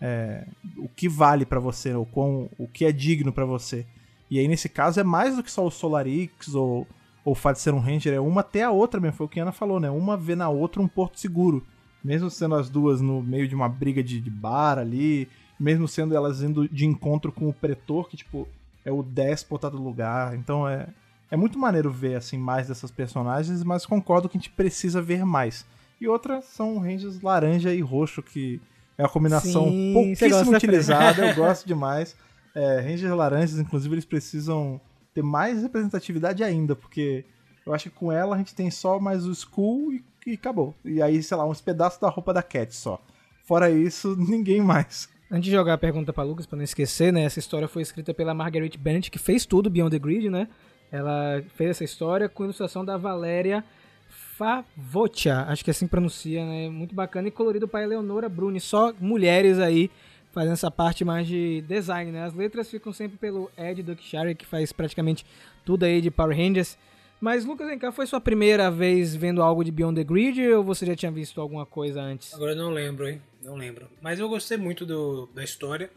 É, 0.00 0.44
o 0.76 0.88
que 0.88 1.08
vale 1.08 1.46
pra 1.46 1.60
você, 1.60 1.94
o, 1.94 2.04
quão, 2.04 2.50
o 2.58 2.66
que 2.66 2.84
é 2.84 2.90
digno 2.90 3.32
pra 3.32 3.44
você. 3.44 3.86
E 4.28 4.36
aí, 4.36 4.48
nesse 4.48 4.68
caso, 4.68 4.98
é 4.98 5.04
mais 5.04 5.36
do 5.36 5.44
que 5.44 5.50
só 5.52 5.64
o 5.64 5.70
Solarix 5.70 6.56
ou, 6.56 6.88
ou 7.28 7.32
o 7.32 7.34
fato 7.34 7.56
de 7.56 7.62
ser 7.62 7.74
um 7.74 7.78
Ranger, 7.78 8.14
é 8.14 8.20
uma 8.20 8.40
até 8.40 8.62
a 8.62 8.70
outra 8.70 8.98
mesmo, 8.98 9.18
foi 9.18 9.26
o 9.26 9.28
que 9.28 9.38
a 9.38 9.42
Ana 9.42 9.52
falou, 9.52 9.78
né? 9.78 9.90
Uma 9.90 10.16
vê 10.16 10.34
na 10.34 10.48
outra 10.48 10.80
um 10.80 10.88
porto 10.88 11.20
seguro. 11.20 11.62
Mesmo 12.02 12.30
sendo 12.30 12.54
as 12.54 12.70
duas 12.70 13.02
no 13.02 13.22
meio 13.22 13.46
de 13.46 13.54
uma 13.54 13.68
briga 13.68 14.02
de, 14.02 14.18
de 14.18 14.30
bar 14.30 14.78
ali, 14.78 15.28
mesmo 15.60 15.86
sendo 15.86 16.16
elas 16.16 16.42
indo 16.42 16.66
de 16.66 16.86
encontro 16.86 17.30
com 17.30 17.46
o 17.46 17.52
pretor, 17.52 18.08
que, 18.08 18.16
tipo, 18.16 18.48
é 18.82 18.90
o 18.90 19.02
déspota 19.02 19.68
do 19.68 19.76
lugar. 19.76 20.34
Então 20.36 20.66
é, 20.66 20.88
é 21.30 21.36
muito 21.36 21.58
maneiro 21.58 21.90
ver, 21.90 22.14
assim, 22.14 22.38
mais 22.38 22.68
dessas 22.68 22.90
personagens, 22.90 23.62
mas 23.62 23.84
concordo 23.84 24.26
que 24.26 24.38
a 24.38 24.40
gente 24.40 24.50
precisa 24.50 25.02
ver 25.02 25.22
mais. 25.26 25.66
E 26.00 26.08
outra 26.08 26.40
são 26.40 26.78
Rangers 26.78 27.20
laranja 27.20 27.74
e 27.74 27.82
roxo, 27.82 28.22
que 28.22 28.58
é 28.96 29.02
uma 29.02 29.08
combinação 29.10 29.66
Sim, 29.66 29.92
pouquíssimo 29.92 30.50
né, 30.50 30.56
utilizada, 30.56 31.26
eu 31.26 31.34
gosto 31.36 31.66
demais. 31.66 32.16
É, 32.54 32.80
Rangers 32.80 33.12
laranjas, 33.12 33.58
inclusive, 33.58 33.94
eles 33.94 34.06
precisam 34.06 34.80
ter 35.18 35.22
mais 35.22 35.62
representatividade 35.62 36.44
ainda, 36.44 36.76
porque 36.76 37.24
eu 37.66 37.74
acho 37.74 37.90
que 37.90 37.96
com 37.96 38.12
ela 38.12 38.36
a 38.36 38.38
gente 38.38 38.54
tem 38.54 38.70
só 38.70 39.00
mais 39.00 39.26
o 39.26 39.32
Skull 39.32 39.92
e, 39.92 40.04
e 40.26 40.34
acabou. 40.34 40.74
E 40.84 41.02
aí, 41.02 41.22
sei 41.22 41.36
lá, 41.36 41.44
uns 41.44 41.60
pedaços 41.60 41.98
da 41.98 42.08
roupa 42.08 42.32
da 42.32 42.42
Cat 42.42 42.74
só. 42.74 43.00
Fora 43.44 43.68
isso, 43.68 44.14
ninguém 44.18 44.60
mais. 44.60 45.08
Antes 45.30 45.46
de 45.46 45.50
jogar 45.50 45.74
a 45.74 45.78
pergunta 45.78 46.12
pra 46.12 46.22
Lucas, 46.22 46.46
pra 46.46 46.56
não 46.56 46.64
esquecer, 46.64 47.12
né? 47.12 47.24
Essa 47.24 47.38
história 47.40 47.66
foi 47.66 47.82
escrita 47.82 48.14
pela 48.14 48.32
Marguerite 48.32 48.78
Bennett, 48.78 49.10
que 49.10 49.18
fez 49.18 49.44
tudo 49.44 49.68
Beyond 49.68 49.90
the 49.90 49.98
Grid, 49.98 50.30
né? 50.30 50.48
Ela 50.90 51.42
fez 51.54 51.70
essa 51.70 51.84
história 51.84 52.28
com 52.28 52.44
ilustração 52.44 52.84
da 52.84 52.96
Valéria 52.96 53.62
Favotia, 54.08 55.40
acho 55.48 55.64
que 55.64 55.70
assim 55.70 55.88
pronuncia, 55.88 56.46
né? 56.46 56.70
Muito 56.70 56.94
bacana 56.94 57.26
e 57.26 57.30
colorido 57.30 57.66
para 57.66 57.82
Eleonora 57.82 58.28
Bruni, 58.28 58.60
só 58.60 58.94
mulheres 59.00 59.58
aí 59.58 59.90
fazendo 60.32 60.52
essa 60.52 60.70
parte 60.70 61.04
mais 61.04 61.26
de 61.26 61.62
design, 61.62 62.12
né? 62.12 62.24
As 62.24 62.34
letras 62.34 62.70
ficam 62.70 62.92
sempre 62.92 63.18
pelo 63.18 63.50
Ed 63.56 63.82
Duckshire, 63.82 64.34
que 64.34 64.46
faz 64.46 64.72
praticamente 64.72 65.24
tudo 65.64 65.84
aí 65.84 66.00
de 66.00 66.10
Power 66.10 66.36
Rangers. 66.36 66.76
Mas, 67.20 67.44
Lucas, 67.44 67.66
vem 67.66 67.78
cá, 67.78 67.90
foi 67.90 68.06
sua 68.06 68.20
primeira 68.20 68.70
vez 68.70 69.14
vendo 69.14 69.42
algo 69.42 69.64
de 69.64 69.72
Beyond 69.72 69.96
the 69.96 70.04
Grid 70.04 70.40
ou 70.52 70.62
você 70.62 70.86
já 70.86 70.94
tinha 70.94 71.10
visto 71.10 71.40
alguma 71.40 71.66
coisa 71.66 72.00
antes? 72.00 72.32
Agora 72.32 72.52
eu 72.52 72.56
não 72.56 72.70
lembro, 72.70 73.08
hein? 73.08 73.20
Não 73.42 73.56
lembro. 73.56 73.88
Mas 74.00 74.20
eu 74.20 74.28
gostei 74.28 74.56
muito 74.56 74.86
do, 74.86 75.28
da 75.34 75.42
história. 75.42 75.90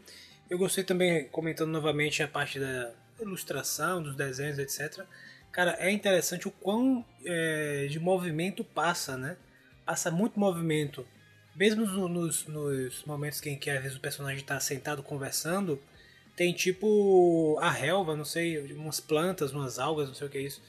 Eu 0.50 0.58
gostei 0.58 0.82
também, 0.82 1.28
comentando 1.28 1.70
novamente 1.70 2.22
a 2.22 2.28
parte 2.28 2.58
da 2.58 2.92
ilustração, 3.20 4.02
dos 4.02 4.16
desenhos, 4.16 4.58
etc. 4.58 5.04
Cara, 5.52 5.76
é 5.78 5.90
interessante 5.90 6.48
o 6.48 6.50
quão 6.50 7.04
é, 7.24 7.86
de 7.88 8.00
movimento 8.00 8.64
passa, 8.64 9.16
né? 9.16 9.36
Passa 9.86 10.10
muito 10.10 10.40
movimento. 10.40 11.06
Mesmo 11.54 11.84
no- 11.86 12.08
nos, 12.08 12.46
nos 12.46 13.04
momentos 13.04 13.44
em 13.46 13.56
que 13.58 13.70
vezes 13.78 13.96
o 13.96 14.00
personagem 14.00 14.40
está 14.40 14.58
sentado 14.58 15.02
conversando, 15.02 15.80
tem 16.34 16.52
tipo 16.52 17.58
a 17.60 17.70
relva, 17.70 18.16
não 18.16 18.24
sei, 18.24 18.72
umas 18.72 19.00
plantas, 19.00 19.52
umas 19.52 19.78
algas, 19.78 20.08
não 20.08 20.14
sei 20.14 20.26
o 20.26 20.30
que 20.30 20.38
é 20.38 20.42
isso. 20.42 20.62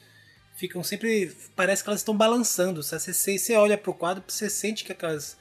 Ficam 0.56 0.84
sempre. 0.84 1.36
Parece 1.56 1.84
que 1.84 1.90
elas 1.90 2.02
estão 2.02 2.16
balançando. 2.16 2.84
Você, 2.84 3.14
você, 3.14 3.56
olha 3.56 3.78
pro 3.78 3.94
quadro, 3.94 4.24
você 4.28 4.50
sente 4.50 4.84
que 4.84 4.92
aquelas, 4.92 5.38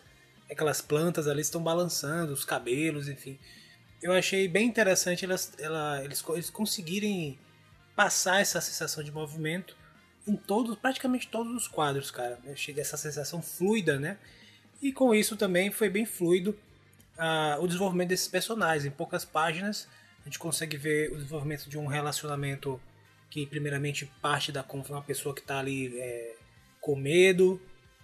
aquelas 0.51 0.81
plantas 0.81 1.27
ali 1.27 1.41
estão 1.43 1.63
balançando, 1.63 2.33
os 2.33 2.45
cabelos, 2.45 3.09
enfim. 3.09 3.39
Eu 4.01 4.13
achei 4.13 4.49
bem 4.49 4.67
interessante 4.67 5.25
elas, 5.25 5.53
ela, 5.59 6.03
eles, 6.05 6.25
eles 6.31 6.51
conseguirem 6.51 7.39
passar 7.95 8.41
essa 8.41 8.61
sensação 8.61 9.03
de 9.05 9.13
movimento 9.13 9.77
em 10.27 10.37
todos, 10.37 10.77
praticamente 10.77 11.29
todos 11.29 11.53
os 11.55 11.69
quadros, 11.69 12.11
cara. 12.11 12.39
Eu 12.45 12.53
achei 12.53 12.79
essa 12.79 12.97
sensação 12.97 13.43
fluida, 13.43 13.99
né? 13.99 14.19
E 14.83 14.93
com 14.93 15.15
isso 15.15 15.37
também 15.37 15.71
foi 15.71 15.89
bem 15.89 16.05
fluido 16.05 16.59
ah, 17.17 17.57
o 17.61 17.67
desenvolvimento 17.67 18.09
desses 18.09 18.29
personagens. 18.29 18.85
Em 18.85 18.91
poucas 18.91 19.25
páginas 19.25 19.89
a 20.23 20.25
gente 20.25 20.39
consegue 20.39 20.77
ver 20.77 21.13
o 21.13 21.17
desenvolvimento 21.17 21.69
de 21.69 21.79
um 21.79 21.87
relacionamento 21.87 22.81
que 23.31 23.47
primeiramente 23.47 24.07
parte 24.21 24.53
da 24.53 24.63
uma 24.63 25.03
pessoa 25.03 25.35
que 25.35 25.41
está 25.41 25.59
ali 25.59 25.99
é, 25.99 26.37
com 26.81 26.95
medo, 26.95 27.61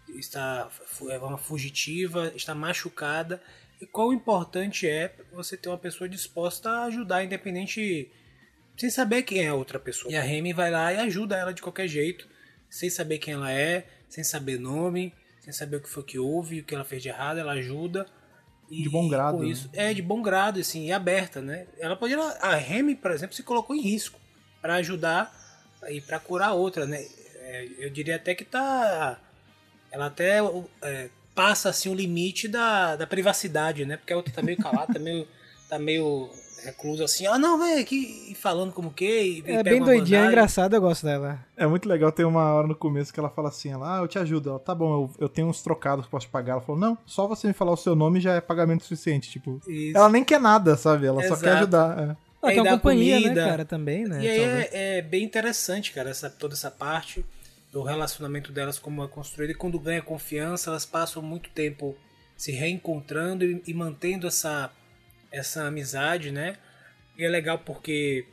está 0.09 0.71
é 1.11 1.19
uma 1.19 1.37
fugitiva, 1.37 2.33
está 2.35 2.55
machucada. 2.55 3.43
E 3.81 3.87
quão 3.87 4.13
importante 4.13 4.89
é 4.89 5.15
você 5.33 5.57
ter 5.57 5.69
uma 5.69 5.79
pessoa 5.79 6.09
disposta 6.09 6.71
a 6.71 6.85
ajudar, 6.85 7.23
independente 7.23 8.11
sem 8.77 8.91
saber 8.91 9.23
quem 9.23 9.45
é 9.45 9.49
a 9.49 9.55
outra 9.55 9.79
pessoa. 9.79 10.13
E 10.13 10.17
a 10.17 10.23
Remy 10.23 10.53
vai 10.53 10.71
lá 10.71 10.93
e 10.93 10.97
ajuda 10.97 11.37
ela 11.37 11.53
de 11.53 11.61
qualquer 11.61 11.89
jeito, 11.89 12.29
sem 12.71 12.89
saber 12.89 13.19
quem 13.19 13.35
ela 13.35 13.53
é, 13.53 13.87
sem 14.09 14.25
saber 14.25 14.59
nome, 14.59 15.13
sem 15.49 15.53
saber 15.53 15.77
o 15.77 15.81
que 15.81 15.89
foi 15.89 16.03
que 16.03 16.19
houve, 16.19 16.61
o 16.61 16.65
que 16.65 16.75
ela 16.75 16.85
fez 16.85 17.03
de 17.03 17.09
errado, 17.09 17.39
ela 17.39 17.53
ajuda. 17.53 18.07
E, 18.71 18.83
De 18.83 18.89
bom 18.91 19.09
grado, 19.09 19.39
né? 19.39 19.49
isso, 19.49 19.71
é 19.73 19.95
de 19.95 20.03
bom 20.03 20.21
grado, 20.21 20.61
assim, 20.61 20.87
e 20.87 20.93
aberta, 20.93 21.41
né? 21.41 21.67
Ela 21.79 21.97
poderia, 21.97 22.23
a 22.23 22.55
Remy, 22.55 22.97
por 22.97 23.11
exemplo, 23.11 23.35
se 23.35 23.43
colocou 23.43 23.75
em 23.75 23.81
risco 23.81 24.21
para 24.61 24.75
ajudar 24.75 25.35
e 25.89 26.03
para 26.03 26.21
curar 26.21 26.51
a 26.51 26.53
outra, 26.53 26.85
né? 26.85 27.03
É, 27.41 27.67
eu 27.79 27.89
diria 27.89 28.17
até 28.17 28.35
que 28.35 28.45
tá, 28.45 29.19
ela 29.91 30.07
até 30.07 30.37
é, 30.83 31.09
passa 31.35 31.71
assim 31.71 31.89
o 31.89 31.95
limite 31.95 32.47
da, 32.47 32.95
da 32.97 33.07
privacidade, 33.07 33.87
né? 33.87 33.97
Porque 33.97 34.13
a 34.13 34.17
outra 34.17 34.35
tá 34.35 34.43
meio 34.43 34.59
calada, 34.59 34.93
tá 34.93 34.99
meio, 34.99 35.27
tá 35.67 35.79
meio 35.79 36.31
reclusa 36.65 37.05
assim. 37.05 37.27
Ah, 37.27 37.39
não, 37.39 37.59
vem 37.59 37.79
aqui 37.79 38.29
e 38.31 38.35
falando 38.35 38.73
como 38.73 38.93
que. 38.93 39.43
É 39.47 39.63
bem 39.63 39.83
doidinha, 39.83 40.25
é 40.25 40.27
engraçado, 40.27 40.75
eu 40.75 40.81
gosto 40.81 41.05
dela. 41.05 41.39
É 41.57 41.67
muito 41.67 41.89
legal, 41.89 42.13
tem 42.13 42.25
uma 42.27 42.53
hora 42.53 42.67
no 42.67 42.75
começo 42.75 43.13
que 43.13 43.21
ela 43.21 43.31
fala 43.31 43.49
assim, 43.49 43.71
ela, 43.71 43.99
ah, 43.99 44.03
eu 44.03 44.09
te 44.09 44.19
ajudo. 44.19 44.51
Ela, 44.51 44.59
tá 44.59 44.75
bom, 44.75 44.93
eu, 44.93 45.11
eu 45.21 45.29
tenho 45.29 45.49
uns 45.49 45.63
trocados 45.63 46.05
que 46.05 46.11
posso 46.11 46.27
te 46.27 46.31
pagar. 46.31 46.53
Ela 46.55 46.61
falou, 46.61 46.81
não, 46.81 46.99
só 47.07 47.27
você 47.27 47.47
me 47.47 47.53
falar 47.53 47.73
o 47.73 47.77
seu 47.77 47.95
nome 47.95 48.21
já 48.21 48.35
é 48.35 48.41
pagamento 48.41 48.83
suficiente. 48.83 49.31
Tipo, 49.31 49.61
Isso. 49.67 49.97
ela 49.97 50.09
nem 50.09 50.25
quer 50.25 50.41
nada, 50.41 50.77
sabe? 50.77 51.07
Ela 51.07 51.21
só 51.23 51.27
Exato. 51.35 51.43
quer 51.43 51.53
ajudar. 51.53 51.99
é. 51.99 52.17
Ah, 52.41 52.49
Aí 52.49 52.55
tem 52.55 52.63
uma 52.63 52.71
companhia, 52.73 53.17
comida. 53.21 53.43
né, 53.45 53.51
cara, 53.51 53.65
também, 53.65 54.05
né? 54.05 54.23
E 54.23 54.29
aí 54.29 54.41
é, 54.41 54.99
é 54.99 55.03
bem 55.03 55.25
interessante, 55.25 55.93
cara, 55.93 56.11
essa, 56.11 56.31
toda 56.31 56.55
essa 56.55 56.71
parte 56.71 57.25
do 57.73 57.83
relacionamento 57.83 58.53
delas, 58.53 58.79
como 58.79 59.03
é 59.03 59.09
construído. 59.09 59.51
E 59.51 59.55
quando 59.55 59.79
ganha 59.79 60.01
confiança, 60.01 60.71
elas 60.71 60.87
passam 60.87 61.21
muito 61.21 61.51
tempo 61.51 61.97
se 62.37 62.53
reencontrando 62.53 63.45
e, 63.45 63.61
e 63.67 63.75
mantendo 63.75 64.27
essa, 64.29 64.71
essa 65.31 65.65
amizade, 65.65 66.31
né? 66.31 66.57
E 67.17 67.25
é 67.25 67.29
legal 67.29 67.59
porque 67.59 68.25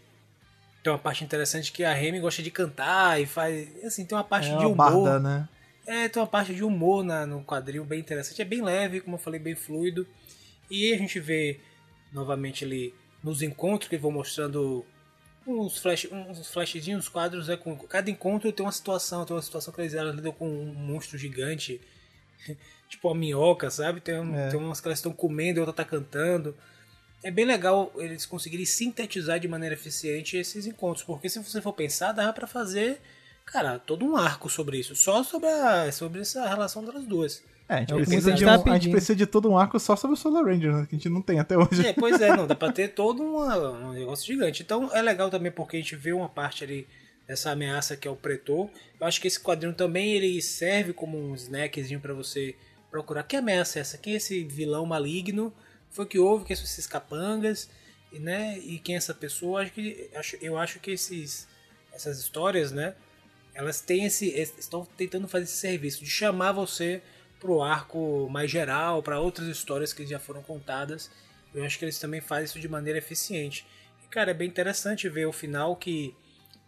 tem 0.83 0.91
uma 0.93 0.99
parte 0.99 1.23
interessante 1.23 1.71
que 1.71 1.83
a 1.83 1.93
Remy 1.93 2.19
gosta 2.19 2.43
de 2.43 2.51
cantar 2.51 3.19
e 3.21 3.25
faz. 3.25 3.83
Assim, 3.83 4.05
tem 4.05 4.17
uma 4.17 4.23
parte 4.23 4.49
É 4.51 4.57
de 4.57 4.65
humor. 4.65 4.75
barda, 4.75 5.19
né? 5.19 5.49
É, 5.87 6.07
tem 6.09 6.21
uma 6.21 6.27
parte 6.27 6.53
de 6.53 6.63
humor 6.63 7.03
na, 7.03 7.25
no 7.25 7.43
quadril 7.43 7.83
bem 7.85 7.99
interessante. 7.99 8.41
É 8.41 8.45
bem 8.45 8.61
leve, 8.61 9.01
como 9.01 9.15
eu 9.15 9.19
falei, 9.19 9.39
bem 9.39 9.55
fluido. 9.55 10.05
E 10.69 10.93
a 10.93 10.97
gente 10.97 11.19
vê 11.19 11.59
novamente 12.11 12.63
ali 12.65 12.93
nos 13.23 13.41
encontros 13.41 13.89
que 13.89 13.97
vão 13.97 14.11
mostrando 14.11 14.85
uns, 15.45 15.77
flash, 15.79 16.07
uns 16.11 16.47
flashzinhos, 16.51 17.05
uns 17.05 17.09
quadros. 17.09 17.47
Né, 17.47 17.57
com, 17.57 17.75
cada 17.77 18.09
encontro 18.09 18.51
tem 18.51 18.65
uma 18.65 18.71
situação. 18.71 19.25
Tem 19.25 19.35
uma 19.35 19.41
situação 19.41 19.73
que 19.73 19.81
eles 19.81 19.93
lidam 19.93 20.31
com 20.31 20.47
um 20.47 20.73
monstro 20.73 21.17
gigante, 21.17 21.79
tipo 22.89 23.07
uma 23.07 23.15
minhoca, 23.15 23.69
sabe? 23.69 23.99
Tem, 24.01 24.19
um- 24.19 24.35
É. 24.35 24.49
tem 24.49 24.59
umas 24.59 24.79
que 24.81 24.87
elas 24.87 24.99
estão 24.99 25.11
comendo 25.13 25.57
e 25.57 25.61
outra 25.61 25.73
tá 25.73 25.85
cantando. 25.85 26.55
É 27.24 27.32
bem 27.32 27.45
legal 27.45 27.91
eles 27.97 28.26
conseguirem 28.26 28.66
sintetizar 28.66 29.39
de 29.39 29.47
maneira 29.47 29.74
eficiente 29.76 30.38
esses 30.38 30.66
encontros, 30.68 31.03
porque 31.03 31.28
se 31.30 31.39
você 31.39 31.61
for 31.61 31.74
pensar, 31.74 32.11
dava 32.11 32.32
pra 32.34 32.45
fazer, 32.45 33.01
cara, 33.45 33.80
todo 33.80 34.05
um 34.05 34.16
arco 34.16 34.49
sobre 34.49 34.78
isso, 34.78 34.95
só 34.95 35.24
sobre, 35.24 35.49
a, 35.49 35.91
sobre 35.91 36.22
essa 36.22 36.47
relação 36.47 36.84
das 36.84 37.03
duas. 37.05 37.43
É, 37.68 37.78
a 37.78 37.80
gente, 37.80 37.93
É 37.93 37.95
precisa 37.95 38.32
de 38.32 38.45
tá 38.45 38.59
um, 38.59 38.70
a 38.72 38.74
gente 38.78 38.91
precisa 38.91 39.16
de 39.16 39.26
todo 39.26 39.49
um 39.49 39.57
arco 39.57 39.80
só 39.80 39.95
sobre 39.95 40.13
o 40.13 40.18
Solar 40.18 40.45
Ranger, 40.45 40.72
né? 40.72 40.86
Que 40.88 40.95
a 40.95 40.99
gente 40.99 41.09
não 41.09 41.20
tem 41.22 41.39
até 41.39 41.57
hoje. 41.57 41.84
É, 41.84 41.93
pois 41.93 42.22
é, 42.22 42.36
não, 42.36 42.45
dá 42.45 42.53
pra 42.53 42.72
ter 42.72 42.89
todo 42.89 43.24
uma- 43.24 43.72
um 43.72 43.93
negócio 43.93 44.24
gigante. 44.28 44.61
Então 44.61 44.91
é 44.95 45.01
legal 45.01 45.32
também 45.32 45.51
porque 45.51 45.78
a 45.78 45.80
gente 45.80 45.95
vê 45.95 46.13
uma 46.13 46.30
parte 46.30 46.63
ali 46.63 46.88
dessa 47.28 47.49
ameaça 47.49 47.97
que 47.97 48.07
é 48.07 48.11
o 48.11 48.16
Pretor. 48.16 48.70
Eu 49.01 49.07
acho 49.07 49.20
que 49.20 49.28
esse 49.28 49.39
quadrinho 49.39 49.74
também 49.74 50.11
ele 50.13 50.39
serve 50.43 50.93
como 50.93 51.18
um 51.18 51.34
snackzinho 51.34 51.99
pra 51.99 52.13
você 52.13 52.53
procurar. 52.91 53.24
Que 53.24 53.36
ameaça 53.36 53.80
é 53.80 53.82
essa? 53.82 53.97
Quem 53.97 54.13
é 54.13 54.18
esse 54.18 54.43
vilão 54.43 54.86
maligno? 54.86 55.51
Foi 55.95 56.05
que 56.05 56.19
houve? 56.19 56.43
Quem 56.43 56.53
são 56.57 56.65
esses 56.65 56.85
capangas? 56.85 57.69
E, 58.11 58.19
né, 58.19 58.59
e 58.59 58.79
quem 58.79 58.95
é 58.95 58.97
essa 58.97 59.13
pessoa? 59.13 59.61
Acho 59.61 59.71
que, 59.71 60.09
acho, 60.13 60.35
eu 60.41 60.57
acho 60.57 60.77
que 60.81 60.91
esses, 60.91 61.47
essas 61.93 62.19
histórias, 62.19 62.73
né? 62.73 62.95
Elas 63.53 63.79
têm 63.79 64.03
esse, 64.03 64.27
estão 64.27 64.85
tentando 64.97 65.25
fazer 65.25 65.45
esse 65.45 65.55
serviço 65.55 66.03
de 66.03 66.09
chamar 66.09 66.51
você 66.51 67.01
pro 67.39 67.61
arco 67.61 68.27
mais 68.29 68.51
geral, 68.51 69.01
para 69.01 69.21
outras 69.21 69.47
histórias 69.47 69.93
que 69.93 70.05
já 70.05 70.19
foram 70.19 70.43
contadas. 70.43 71.09
Eu 71.53 71.63
acho 71.63 71.79
que 71.79 71.85
eles 71.85 71.97
também 71.97 72.19
fazem 72.19 72.43
isso 72.43 72.59
de 72.59 72.67
maneira 72.67 72.99
eficiente. 72.99 73.65
E, 74.03 74.07
cara, 74.09 74.31
é 74.31 74.33
bem 74.33 74.49
interessante 74.49 75.07
ver 75.07 75.25
o 75.25 75.31
final 75.31 75.77
que 75.77 76.13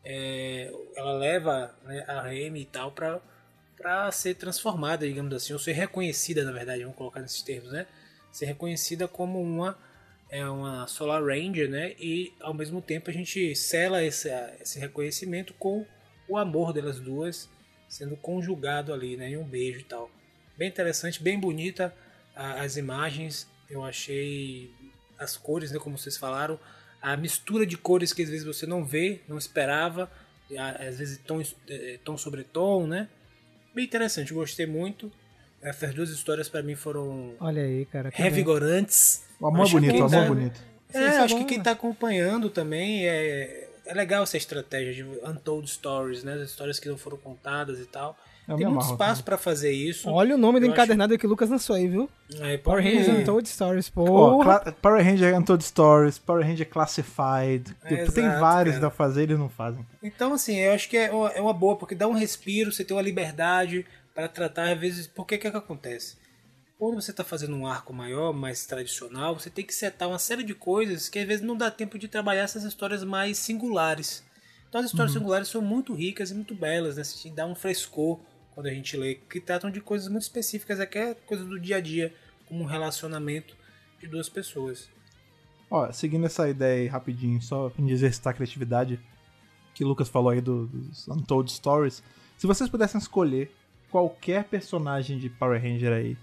é, 0.05 0.71
ela 0.95 1.11
leva 1.11 1.75
né, 1.83 2.05
a 2.07 2.21
Remy 2.21 2.61
e 2.61 2.65
tal 2.65 2.93
pra 2.93 4.09
ser 4.09 4.35
transformada, 4.35 5.05
digamos 5.05 5.33
assim, 5.33 5.51
ou 5.51 5.59
ser 5.59 5.73
reconhecida, 5.73 6.45
na 6.45 6.53
verdade, 6.53 6.83
vamos 6.83 6.95
colocar 6.95 7.19
nesses 7.19 7.41
termos, 7.41 7.73
né? 7.73 7.85
Ser 8.31 8.45
reconhecida 8.45 9.07
como 9.07 9.41
uma 9.41 9.77
é 10.29 10.45
uma 10.47 10.87
Solar 10.87 11.23
Ranger, 11.23 11.69
né? 11.69 11.95
E 11.99 12.33
ao 12.39 12.53
mesmo 12.53 12.81
tempo 12.81 13.09
a 13.09 13.13
gente 13.13 13.55
sela 13.55 14.03
esse, 14.03 14.29
esse 14.61 14.79
reconhecimento 14.79 15.53
com 15.53 15.85
o 16.27 16.37
amor 16.37 16.73
delas 16.73 16.99
duas 16.99 17.49
sendo 17.87 18.17
conjugado 18.17 18.93
ali, 18.93 19.15
né, 19.15 19.29
em 19.29 19.37
um 19.37 19.45
beijo 19.45 19.79
e 19.79 19.83
tal. 19.83 20.11
Bem 20.57 20.67
interessante, 20.67 21.23
bem 21.23 21.39
bonita 21.39 21.95
a- 22.35 22.61
as 22.61 22.75
imagens. 22.75 23.47
Eu 23.69 23.81
achei 23.83 24.69
as 25.17 25.37
cores, 25.37 25.71
né, 25.71 25.79
como 25.79 25.97
vocês 25.97 26.17
falaram, 26.17 26.59
a 27.01 27.15
mistura 27.15 27.65
de 27.65 27.77
cores 27.77 28.11
que 28.11 28.23
às 28.23 28.29
vezes 28.29 28.45
você 28.45 28.65
não 28.65 28.83
vê, 28.83 29.21
não 29.27 29.37
esperava, 29.37 30.11
às 30.85 30.97
vezes 30.99 31.17
tom, 31.19 31.41
eh, 31.69 31.99
tom 32.03 32.17
sobre 32.17 32.43
tom, 32.43 32.85
né? 32.87 33.07
Bem 33.73 33.85
interessante, 33.85 34.33
gostei 34.33 34.65
muito. 34.65 35.11
Essas 35.61 35.93
duas 35.93 36.09
histórias 36.09 36.47
para 36.47 36.61
mim 36.61 36.75
foram 36.75 37.33
Olha 37.39 37.61
aí, 37.63 37.85
cara. 37.85 38.09
bem. 38.15 38.21
revigorantes. 38.23 39.23
O 39.39 39.47
amor 39.47 39.63
Acho 39.63 39.73
bonito, 39.73 39.93
o 39.93 39.97
amor 40.05 40.09
tá- 40.11 40.25
bonito. 40.25 40.61
É, 40.93 40.99
é 40.99 41.17
acho 41.19 41.35
bom, 41.35 41.41
que 41.41 41.47
quem 41.49 41.57
né? 41.57 41.63
tá 41.63 41.71
acompanhando 41.71 42.49
também 42.49 43.07
é, 43.07 43.67
é 43.85 43.93
legal 43.93 44.23
essa 44.23 44.37
estratégia 44.37 44.93
de 44.93 45.03
untold 45.27 45.69
stories, 45.69 46.23
né? 46.23 46.33
As 46.33 46.49
histórias 46.49 46.79
que 46.79 46.87
não 46.87 46.97
foram 46.97 47.17
contadas 47.17 47.79
e 47.79 47.85
tal. 47.85 48.17
Eu 48.47 48.55
Tem 48.55 48.65
muito 48.65 48.77
amarro, 48.79 48.93
espaço 48.93 49.23
pra 49.25 49.37
fazer 49.37 49.71
isso. 49.73 50.09
Olha 50.09 50.33
o 50.35 50.37
nome 50.37 50.61
do 50.61 50.67
Eu 50.67 50.71
encadernado 50.71 51.17
que 51.17 51.25
o 51.25 51.29
Lucas 51.29 51.49
lançou 51.49 51.75
aí, 51.75 51.85
viu? 51.85 52.09
Aí, 52.39 52.57
Power 52.57 52.81
Rangers 52.81 53.09
Untold 53.09 53.49
Stories. 53.49 53.89
Cla- 53.89 54.71
Power 54.81 55.03
Ranger 55.03 55.37
Untold 55.37 55.61
Stories, 55.65 56.17
Power 56.17 56.45
Ranger 56.45 56.65
Classified. 56.69 57.75
É, 57.83 58.05
tem 58.05 58.23
exato, 58.23 58.39
vários 58.39 58.75
cara. 58.75 58.87
pra 58.87 58.95
fazer, 58.95 59.23
eles 59.23 59.37
não 59.37 59.49
fazem. 59.49 59.85
Então, 60.01 60.31
assim, 60.33 60.55
eu 60.59 60.71
acho 60.71 60.87
que 60.87 60.95
é 60.95 61.11
uma, 61.11 61.29
é 61.31 61.41
uma 61.41 61.51
boa, 61.53 61.75
porque 61.75 61.93
dá 61.93 62.07
um 62.07 62.13
respiro, 62.13 62.71
você 62.71 62.85
tem 62.85 62.95
uma 62.95 63.03
liberdade 63.03 63.85
para 64.17 64.27
tratar, 64.27 64.71
às 64.73 64.79
vezes, 64.79 65.05
porque 65.05 65.37
que 65.37 65.45
é 65.45 65.51
que 65.51 65.57
acontece? 65.57 66.17
Quando 66.79 66.95
você 66.99 67.11
está 67.11 67.23
fazendo 67.23 67.55
um 67.55 67.67
arco 67.67 67.93
maior, 67.93 68.33
mais 68.33 68.65
tradicional, 68.65 69.37
você 69.39 69.47
tem 69.47 69.63
que 69.63 69.71
setar 69.75 70.07
uma 70.09 70.17
série 70.17 70.41
de 70.41 70.55
coisas 70.55 71.07
que 71.07 71.19
às 71.19 71.27
vezes 71.27 71.45
não 71.45 71.55
dá 71.55 71.69
tempo 71.69 71.99
de 71.99 72.07
trabalhar 72.07 72.41
essas 72.41 72.63
histórias 72.63 73.03
mais 73.03 73.37
singulares. 73.37 74.23
Então 74.67 74.81
as 74.81 74.87
histórias 74.87 75.13
singulares 75.13 75.47
são 75.49 75.61
muito 75.61 75.93
ricas 75.93 76.31
e 76.31 76.33
muito 76.33 76.55
belas, 76.55 76.95
né? 76.95 77.03
Assim, 77.03 77.31
dá 77.31 77.45
um 77.45 77.53
frescor 77.53 78.19
quando 78.55 78.65
a 78.65 78.71
gente 78.73 78.97
lê, 78.97 79.13
que 79.29 79.39
tratam 79.39 79.69
de 79.69 79.79
coisas 79.79 80.07
muito 80.07 80.23
específicas, 80.23 80.79
até 80.79 81.13
coisas 81.13 81.45
do 81.47 81.59
dia 81.59 81.75
a 81.75 81.79
dia, 81.79 82.11
como 82.47 82.63
um 82.63 82.65
relacionamento 82.67 83.55
de 83.99 84.07
duas 84.07 84.27
pessoas. 84.29 84.89
Ó, 85.69 85.91
seguindo 85.91 86.25
essa 86.25 86.49
ideia 86.49 86.81
aí 86.81 86.87
rapidinho, 86.87 87.39
só 87.39 87.69
pra 87.69 87.85
exercitar 87.85 88.31
a 88.31 88.35
criatividade 88.35 88.99
que 89.75 89.83
o 89.83 89.87
Lucas 89.87 90.09
falou 90.09 90.31
aí 90.31 90.41
do- 90.41 90.65
dos 90.65 91.07
Untold 91.07 91.51
Stories. 91.51 92.01
Se 92.35 92.47
vocês 92.47 92.67
pudessem 92.67 92.99
escolher 92.99 93.51
qualquer 93.91 94.43
personagem 94.45 95.17
de 95.17 95.29
Power 95.29 95.61
Ranger 95.61 95.91
aí 95.93 96.17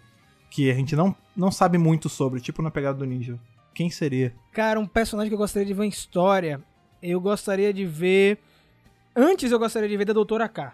que 0.51 0.71
a 0.71 0.75
gente 0.75 0.95
não, 0.95 1.15
não 1.37 1.51
sabe 1.51 1.79
muito 1.79 2.09
sobre, 2.09 2.41
tipo 2.41 2.62
na 2.62 2.71
pegada 2.71 2.99
do 2.99 3.05
Ninja, 3.05 3.37
quem 3.75 3.91
seria? 3.91 4.33
Cara, 4.53 4.79
um 4.79 4.87
personagem 4.87 5.29
que 5.29 5.35
eu 5.35 5.39
gostaria 5.39 5.67
de 5.67 5.75
ver 5.75 5.85
em 5.85 5.89
história, 5.89 6.61
eu 7.03 7.21
gostaria 7.21 7.73
de 7.75 7.85
ver. 7.85 8.39
Antes 9.17 9.51
eu 9.51 9.59
gostaria 9.59 9.89
de 9.89 9.97
ver 9.97 10.05
da 10.05 10.12
Doutora 10.12 10.49
K. 10.49 10.73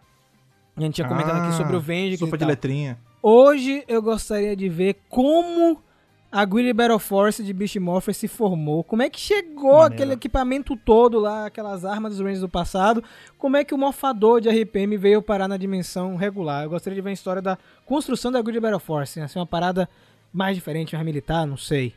A 0.76 0.80
gente 0.82 0.95
tinha 0.97 1.09
comentado 1.09 1.38
aqui 1.38 1.49
Ah, 1.49 1.53
sobre 1.53 1.76
o 1.76 1.80
Venge. 1.80 2.18
Sopa 2.18 2.36
de 2.36 2.45
letrinha. 2.45 2.99
Hoje 3.22 3.82
eu 3.88 4.03
gostaria 4.03 4.55
de 4.55 4.68
ver 4.68 4.97
como 5.09 5.82
a 6.32 6.44
Guerrilla 6.44 6.72
Battle 6.74 6.98
Force 6.98 7.42
de 7.42 7.52
Beast 7.52 7.76
Morpher 7.76 8.14
se 8.14 8.28
formou. 8.28 8.84
Como 8.84 9.02
é 9.02 9.10
que 9.10 9.18
chegou 9.18 9.72
Maneiro. 9.78 9.94
aquele 9.94 10.12
equipamento 10.12 10.76
todo 10.76 11.18
lá, 11.18 11.46
aquelas 11.46 11.84
armas 11.84 12.12
dos 12.12 12.20
Rangers 12.20 12.40
do 12.40 12.48
passado. 12.48 13.02
Como 13.36 13.56
é 13.56 13.64
que 13.64 13.74
o 13.74 13.78
morfador 13.78 14.40
de 14.40 14.48
RPM 14.48 14.96
veio 14.96 15.20
parar 15.22 15.48
na 15.48 15.56
dimensão 15.56 16.14
regular. 16.16 16.64
Eu 16.64 16.70
gostaria 16.70 16.94
de 16.94 17.00
ver 17.02 17.10
a 17.10 17.12
história 17.14 17.42
da 17.42 17.58
construção 17.84 18.30
da 18.30 18.40
Guerrilla 18.40 18.62
Battle 18.62 18.80
Force. 18.80 19.20
Assim, 19.20 19.38
uma 19.38 19.46
parada 19.46 19.88
mais 20.32 20.54
diferente, 20.56 20.94
mais 20.94 21.04
militar, 21.04 21.46
não 21.46 21.56
sei. 21.56 21.94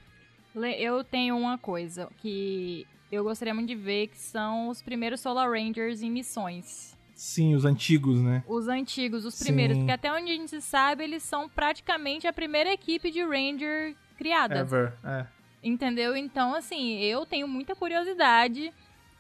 Le- 0.56 0.82
Eu 0.82 1.04
tenho 1.04 1.38
uma 1.38 1.58
coisa 1.58 2.10
que 2.18 2.88
eu 3.12 3.24
gostaria 3.24 3.54
muito 3.54 3.68
de 3.68 3.76
ver, 3.76 4.08
que 4.08 4.18
são 4.18 4.70
os 4.70 4.82
primeiros 4.82 5.20
Solar 5.20 5.48
Rangers 5.52 6.02
em 6.02 6.10
missões. 6.10 6.98
Sim, 7.16 7.54
os 7.54 7.64
antigos, 7.64 8.20
né? 8.20 8.44
Os 8.48 8.68
antigos, 8.68 9.24
os 9.24 9.36
Sim. 9.36 9.46
primeiros. 9.46 9.78
Porque 9.78 9.92
até 9.92 10.12
onde 10.12 10.32
a 10.32 10.36
gente 10.36 10.60
sabe, 10.62 11.04
eles 11.04 11.22
são 11.22 11.48
praticamente 11.48 12.26
a 12.26 12.34
primeira 12.34 12.74
equipe 12.74 13.12
de 13.12 13.22
Ranger 13.24 13.96
criada. 14.24 14.56
Ever. 14.60 14.94
É. 15.04 15.26
Entendeu? 15.62 16.16
Então, 16.16 16.54
assim, 16.56 16.98
eu 17.00 17.26
tenho 17.26 17.48
muita 17.48 17.76
curiosidade 17.76 18.74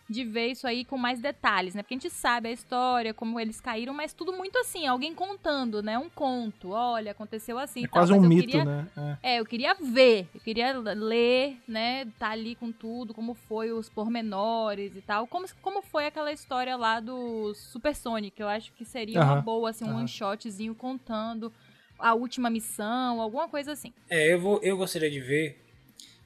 de 0.09 0.25
ver 0.25 0.47
isso 0.47 0.67
aí 0.67 0.83
com 0.83 0.97
mais 0.97 1.19
detalhes, 1.21 1.73
né? 1.73 1.81
Porque 1.81 1.93
a 1.95 1.97
gente 1.97 2.09
sabe 2.09 2.49
a 2.49 2.51
história, 2.51 3.13
como 3.13 3.39
eles 3.39 3.61
caíram, 3.61 3.93
mas 3.93 4.13
tudo 4.13 4.33
muito 4.33 4.57
assim, 4.59 4.85
alguém 4.85 5.15
contando, 5.15 5.81
né? 5.81 5.97
Um 5.97 6.09
conto. 6.09 6.69
Olha, 6.71 7.11
aconteceu 7.13 7.57
assim. 7.57 7.85
É 7.85 7.87
tal, 7.87 7.91
quase 7.93 8.13
um 8.13 8.21
mito, 8.21 8.45
queria- 8.45 8.65
né? 8.65 8.87
É. 9.23 9.35
É, 9.35 9.39
eu 9.39 9.45
queria 9.45 9.73
ver, 9.75 10.27
eu 10.35 10.41
queria 10.41 10.73
ler, 10.77 11.57
né? 11.67 12.05
Tá 12.19 12.29
ali 12.31 12.53
com 12.55 12.71
tudo, 12.71 13.13
como 13.13 13.33
foi 13.33 13.71
os 13.71 13.87
pormenores 13.89 14.93
e 14.95 15.01
tal. 15.01 15.25
Como, 15.25 15.47
como 15.61 15.81
foi 15.81 16.05
aquela 16.05 16.31
história 16.33 16.75
lá 16.75 16.99
do 16.99 17.53
Super 17.55 17.95
Sonic. 17.95 18.39
Eu 18.39 18.49
acho 18.49 18.73
que 18.73 18.83
seria 18.83 19.21
uma 19.21 19.33
Aham, 19.35 19.41
boa, 19.41 19.69
assim, 19.69 19.85
um 19.85 19.89
aham. 19.91 19.99
one 19.99 20.07
shotzinho 20.09 20.75
contando 20.75 21.51
a 22.03 22.13
última 22.13 22.49
missão, 22.49 23.21
alguma 23.21 23.47
coisa 23.47 23.71
assim. 23.71 23.93
É, 24.09 24.33
eu, 24.33 24.39
vou, 24.39 24.59
eu 24.61 24.75
gostaria 24.77 25.09
de 25.09 25.19
ver 25.19 25.57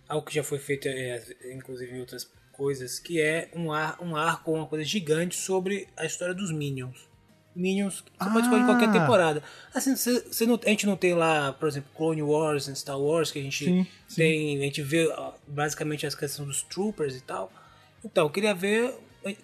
algo 0.09 0.25
que 0.25 0.33
já 0.33 0.43
foi 0.43 0.57
feito, 0.59 0.87
é, 0.87 1.23
inclusive 1.53 1.95
em 1.95 1.99
outras 1.99 2.29
coisas, 2.51 2.97
que 2.99 3.21
é 3.21 3.49
um, 3.55 3.71
ar, 3.71 3.97
um 4.01 4.15
arco, 4.15 4.51
uma 4.51 4.65
coisa 4.65 4.83
gigante 4.83 5.35
sobre 5.35 5.87
a 5.95 6.05
história 6.05 6.33
dos 6.33 6.51
Minions. 6.51 7.07
Minions, 7.55 8.03
você 8.19 8.29
pode 8.29 8.41
escolher 8.41 8.61
em 8.61 8.65
qualquer 8.65 8.89
Ah. 8.89 8.91
temporada. 8.91 9.43
Assim, 9.73 9.95
você, 9.95 10.21
você 10.21 10.45
não, 10.45 10.59
a 10.63 10.69
gente 10.69 10.85
não 10.85 10.95
tem 10.95 11.13
lá, 11.15 11.53
por 11.53 11.67
exemplo, 11.67 11.89
Clone 11.95 12.21
Wars 12.21 12.67
e 12.67 12.75
Star 12.75 12.99
Wars, 12.99 13.31
que 13.31 13.39
a 13.39 13.41
gente 13.41 13.65
Sim, 13.65 13.87
sim. 14.07 14.15
tem, 14.15 14.57
a 14.59 14.61
gente 14.63 14.81
vê 14.83 15.07
basicamente 15.47 16.05
as 16.05 16.13
questões 16.15 16.47
dos 16.47 16.61
Troopers 16.63 17.15
e 17.15 17.21
tal. 17.21 17.51
Então, 18.05 18.25
eu 18.25 18.29
queria 18.29 18.53
ver, 18.53 18.93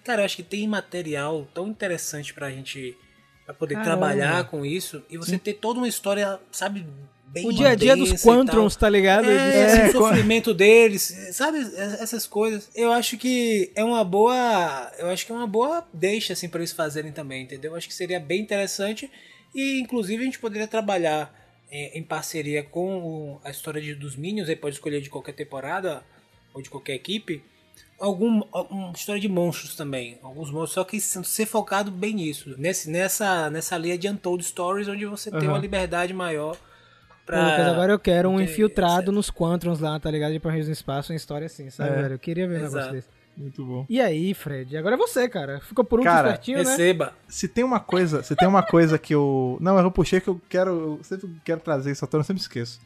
cara, 0.04 0.22
eu 0.22 0.26
acho 0.26 0.36
que 0.36 0.44
tem 0.44 0.66
material 0.68 1.46
tão 1.52 1.66
interessante 1.68 2.32
pra 2.32 2.50
gente 2.50 2.96
pra 3.44 3.54
poder 3.54 3.74
Caramba. 3.74 3.90
trabalhar 3.90 4.44
com 4.48 4.64
isso 4.64 5.02
e 5.10 5.16
você 5.18 5.38
ter 5.38 5.54
toda 5.54 5.78
uma 5.78 5.88
história, 5.88 6.38
sabe, 6.50 6.86
bem 7.26 7.46
O 7.46 7.52
dia 7.52 7.70
a 7.70 7.74
dia 7.74 7.96
dos. 7.96 8.22
Quantrons, 8.22 8.76
tá 8.76 8.88
ligado? 8.88 9.28
É, 9.28 9.60
Eles- 9.62 9.72
assim, 9.72 9.88
o 9.88 9.92
sofrimento 9.92 10.54
deles, 10.54 11.02
sabe? 11.32 11.58
Essas 12.00 12.26
coisas. 12.26 12.70
Eu 12.74 12.92
acho 12.92 13.16
que 13.18 13.70
é 13.74 13.82
uma 13.84 14.04
boa. 14.04 14.92
Eu 14.98 15.08
acho 15.10 15.26
que 15.26 15.32
é 15.32 15.34
uma 15.34 15.46
boa 15.46 15.86
deixa, 15.92 16.32
assim, 16.32 16.48
pra 16.48 16.60
eles 16.60 16.72
fazerem 16.72 17.12
também, 17.12 17.42
entendeu? 17.42 17.72
Eu 17.72 17.76
acho 17.76 17.88
que 17.88 17.94
seria 17.94 18.20
bem 18.20 18.40
interessante. 18.40 19.10
E, 19.54 19.80
inclusive, 19.80 20.22
a 20.22 20.24
gente 20.24 20.38
poderia 20.38 20.66
trabalhar 20.66 21.32
é, 21.70 21.98
em 21.98 22.02
parceria 22.04 22.62
com 22.62 22.98
o- 22.98 23.40
a 23.42 23.50
história 23.50 23.80
de, 23.80 23.94
dos 23.94 24.14
Minions. 24.16 24.48
Aí 24.48 24.54
pode 24.56 24.76
escolher 24.76 25.00
de 25.00 25.10
qualquer 25.10 25.32
temporada 25.32 26.02
ou 26.52 26.62
de 26.62 26.70
qualquer 26.70 26.94
equipe. 26.94 27.42
Algum, 27.98 28.42
uma 28.70 28.92
história 28.92 29.20
de 29.20 29.28
monstros 29.28 29.76
também. 29.76 30.18
Alguns 30.22 30.50
monstros, 30.50 30.72
só 30.72 30.84
que 30.84 31.00
ser 31.00 31.46
focado 31.46 31.90
bem 31.90 32.14
nisso. 32.14 32.54
Nesse, 32.58 32.90
nessa, 32.90 33.48
nessa 33.50 33.78
linha 33.78 33.96
de 33.96 34.08
Untold 34.08 34.42
Stories, 34.44 34.88
onde 34.88 35.06
você 35.06 35.30
tem 35.30 35.40
Aham. 35.40 35.50
uma 35.50 35.58
liberdade 35.58 36.12
maior 36.12 36.56
Pô, 36.56 36.60
pra. 37.26 37.50
Lucas, 37.50 37.66
agora 37.68 37.92
eu 37.92 37.98
quero 37.98 38.28
um 38.28 38.40
infiltrado 38.40 39.12
nos 39.12 39.30
Quantrons 39.30 39.80
lá, 39.80 39.98
tá 39.98 40.10
ligado? 40.10 40.32
De 40.32 40.38
Rangers 40.38 40.66
no 40.66 40.72
espaço, 40.72 41.12
uma 41.12 41.16
história 41.16 41.46
assim, 41.46 41.70
sabe, 41.70 41.90
É. 41.90 42.02
velho? 42.02 42.14
Eu 42.14 42.18
queria 42.18 42.48
ver 42.48 42.60
um 42.60 42.64
negócio 42.64 42.92
desse. 42.92 43.08
Muito 43.36 43.64
bom. 43.64 43.84
E 43.88 44.00
aí, 44.00 44.32
Fred? 44.32 44.76
Agora 44.76 44.94
é 44.94 44.98
você, 44.98 45.28
cara. 45.28 45.60
Ficou 45.60 45.84
por 45.84 45.98
um 45.98 46.04
Cara, 46.04 46.28
certinho, 46.30 46.58
né? 46.58 46.70
Receba. 46.70 47.12
Se 47.26 47.48
tem 47.48 47.64
uma 47.64 47.80
coisa, 47.80 48.22
se 48.22 48.36
tem 48.36 48.46
uma 48.46 48.62
coisa 48.62 48.96
que 48.96 49.12
eu. 49.12 49.58
Não, 49.60 49.76
eu 49.78 49.90
puxei 49.90 50.20
que 50.20 50.28
eu 50.28 50.40
quero. 50.48 50.70
Eu 50.70 51.00
sempre 51.02 51.28
quero 51.44 51.60
trazer 51.60 51.90
isso 51.90 52.04
à 52.04 52.08
tona, 52.08 52.20
eu 52.20 52.26
sempre 52.26 52.42
esqueço. 52.42 52.80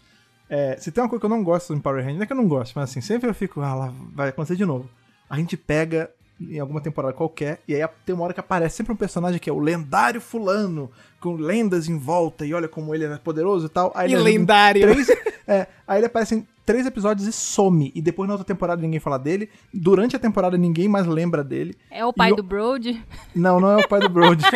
É, 0.48 0.76
se 0.78 0.90
tem 0.90 1.02
uma 1.02 1.08
coisa 1.08 1.20
que 1.20 1.26
eu 1.26 1.30
não 1.30 1.44
gosto 1.44 1.74
em 1.74 1.80
Power 1.80 2.00
Rangers, 2.00 2.16
não 2.16 2.22
é 2.22 2.26
que 2.26 2.32
eu 2.32 2.36
não 2.36 2.48
gosto, 2.48 2.72
mas 2.74 2.90
assim, 2.90 3.00
sempre 3.00 3.28
eu 3.28 3.34
fico, 3.34 3.60
ah, 3.60 3.74
lá 3.74 3.94
vai 4.14 4.30
acontecer 4.30 4.56
de 4.56 4.64
novo. 4.64 4.88
A 5.28 5.36
gente 5.36 5.56
pega 5.56 6.10
em 6.40 6.58
alguma 6.58 6.80
temporada 6.80 7.12
qualquer, 7.12 7.60
e 7.66 7.74
aí 7.74 7.88
tem 8.06 8.14
uma 8.14 8.24
hora 8.24 8.32
que 8.32 8.40
aparece 8.40 8.76
sempre 8.76 8.92
um 8.92 8.96
personagem 8.96 9.40
que 9.40 9.50
é 9.50 9.52
o 9.52 9.58
lendário 9.58 10.20
fulano, 10.20 10.90
com 11.20 11.34
lendas 11.34 11.88
em 11.88 11.98
volta, 11.98 12.46
e 12.46 12.54
olha 12.54 12.68
como 12.68 12.94
ele 12.94 13.04
é 13.04 13.16
poderoso 13.18 13.66
e 13.66 13.68
tal. 13.68 13.92
Aí 13.94 14.12
E 14.12 14.16
lendário. 14.16 14.82
Três, 14.82 15.08
é, 15.46 15.66
aí 15.86 15.98
ele 15.98 16.06
aparece 16.06 16.36
em 16.36 16.46
três 16.64 16.86
episódios 16.86 17.26
e 17.26 17.32
some. 17.32 17.90
E 17.94 18.00
depois 18.00 18.28
na 18.28 18.34
outra 18.34 18.46
temporada 18.46 18.80
ninguém 18.80 19.00
fala 19.00 19.18
dele. 19.18 19.48
Durante 19.72 20.14
a 20.14 20.18
temporada 20.18 20.56
ninguém 20.56 20.86
mais 20.86 21.06
lembra 21.06 21.42
dele. 21.42 21.74
É 21.90 22.04
o 22.04 22.12
pai 22.12 22.30
E 22.30 22.36
do 22.36 22.42
Brody. 22.42 23.02
Não, 23.34 23.58
não 23.58 23.78
é 23.78 23.84
o 23.84 23.88
pai 23.88 24.00
do 24.00 24.08
Brody. 24.08 24.44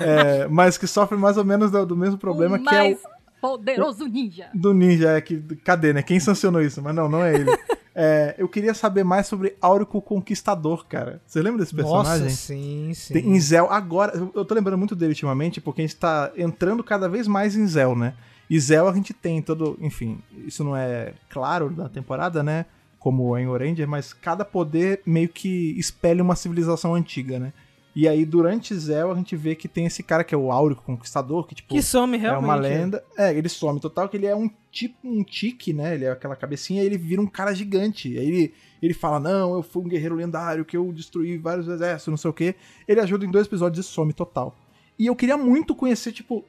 É, 0.00 0.46
mas 0.48 0.76
que 0.76 0.86
sofre 0.86 1.16
mais 1.16 1.36
ou 1.36 1.44
menos 1.44 1.70
do, 1.70 1.86
do 1.86 1.96
mesmo 1.96 2.18
problema 2.18 2.56
o 2.56 2.62
que 2.62 2.68
é 2.68 2.78
mais 2.78 2.98
o 2.98 3.13
poderoso 3.48 4.06
ninja. 4.06 4.48
do 4.54 4.72
Ninja. 4.72 5.10
É, 5.10 5.20
que, 5.20 5.36
cadê, 5.64 5.92
né? 5.92 6.02
Quem 6.02 6.18
sancionou 6.18 6.62
isso? 6.62 6.80
Mas 6.82 6.94
não, 6.94 7.08
não 7.08 7.22
é 7.24 7.34
ele. 7.34 7.50
É, 7.96 8.34
eu 8.38 8.48
queria 8.48 8.74
saber 8.74 9.04
mais 9.04 9.24
sobre 9.28 9.54
Áurico 9.60 10.02
Conquistador, 10.02 10.84
cara. 10.84 11.22
Você 11.24 11.40
lembra 11.40 11.60
desse 11.60 11.72
personagem? 11.72 12.24
Nossa, 12.24 12.28
sim, 12.34 12.90
sim. 12.92 13.14
Tem- 13.14 13.24
em 13.28 13.38
Zell, 13.38 13.70
agora, 13.70 14.12
eu- 14.34 14.44
tô 14.44 14.52
lembrando 14.52 14.76
muito 14.78 14.96
dele 14.96 15.12
ultimamente, 15.12 15.60
porque 15.60 15.80
a 15.80 15.86
gente 15.86 15.94
tá 15.94 16.32
entrando 16.36 16.82
cada 16.82 17.08
vez 17.08 17.28
mais 17.28 17.54
em 17.54 17.64
Zell, 17.68 17.94
né? 17.94 18.14
E 18.50 18.58
Zell 18.58 18.88
a 18.88 18.92
gente 18.92 19.14
tem 19.14 19.40
todo, 19.40 19.78
enfim, 19.80 20.18
isso 20.44 20.64
não 20.64 20.76
é 20.76 21.14
claro 21.30 21.70
na 21.70 21.88
temporada, 21.88 22.42
né? 22.42 22.66
Como 22.98 23.38
em 23.38 23.46
Oranger, 23.46 23.86
mas 23.86 24.12
cada 24.12 24.44
poder 24.44 25.00
meio 25.06 25.28
que 25.28 25.78
espelha 25.78 26.20
uma 26.20 26.34
civilização 26.34 26.96
antiga, 26.96 27.38
né? 27.38 27.52
E 27.94 28.08
aí, 28.08 28.24
durante 28.24 28.74
Zell, 28.74 29.12
a 29.12 29.14
gente 29.14 29.36
vê 29.36 29.54
que 29.54 29.68
tem 29.68 29.86
esse 29.86 30.02
cara 30.02 30.24
que 30.24 30.34
é 30.34 30.38
o 30.38 30.50
Áurico 30.50 30.82
Conquistador, 30.82 31.46
que, 31.46 31.54
tipo, 31.54 31.72
Que 31.72 31.80
some 31.80 32.16
é 32.16 32.20
realmente. 32.20 32.44
uma 32.44 32.54
lenda. 32.56 33.04
É, 33.16 33.32
ele 33.32 33.48
some 33.48 33.78
total, 33.78 34.08
que 34.08 34.16
ele 34.16 34.26
é 34.26 34.34
um 34.34 34.50
tipo 34.72 34.96
um 35.04 35.22
tique, 35.22 35.72
né? 35.72 35.94
Ele 35.94 36.04
é 36.04 36.10
aquela 36.10 36.34
cabecinha 36.34 36.82
e 36.82 36.86
ele 36.86 36.98
vira 36.98 37.22
um 37.22 37.26
cara 37.26 37.54
gigante. 37.54 38.18
Aí 38.18 38.26
ele, 38.26 38.54
ele 38.82 38.94
fala: 38.94 39.20
Não, 39.20 39.54
eu 39.54 39.62
fui 39.62 39.82
um 39.82 39.88
guerreiro 39.88 40.16
lendário, 40.16 40.64
que 40.64 40.76
eu 40.76 40.92
destruí 40.92 41.38
vários 41.38 41.68
exércitos, 41.68 42.08
não 42.10 42.16
sei 42.16 42.30
o 42.30 42.34
quê. 42.34 42.56
Ele 42.88 43.00
ajuda 43.00 43.24
em 43.24 43.30
dois 43.30 43.46
episódios 43.46 43.86
e 43.86 43.88
some 43.88 44.12
total. 44.12 44.56
E 44.98 45.06
eu 45.06 45.14
queria 45.14 45.36
muito 45.36 45.74
conhecer, 45.74 46.10
tipo. 46.12 46.44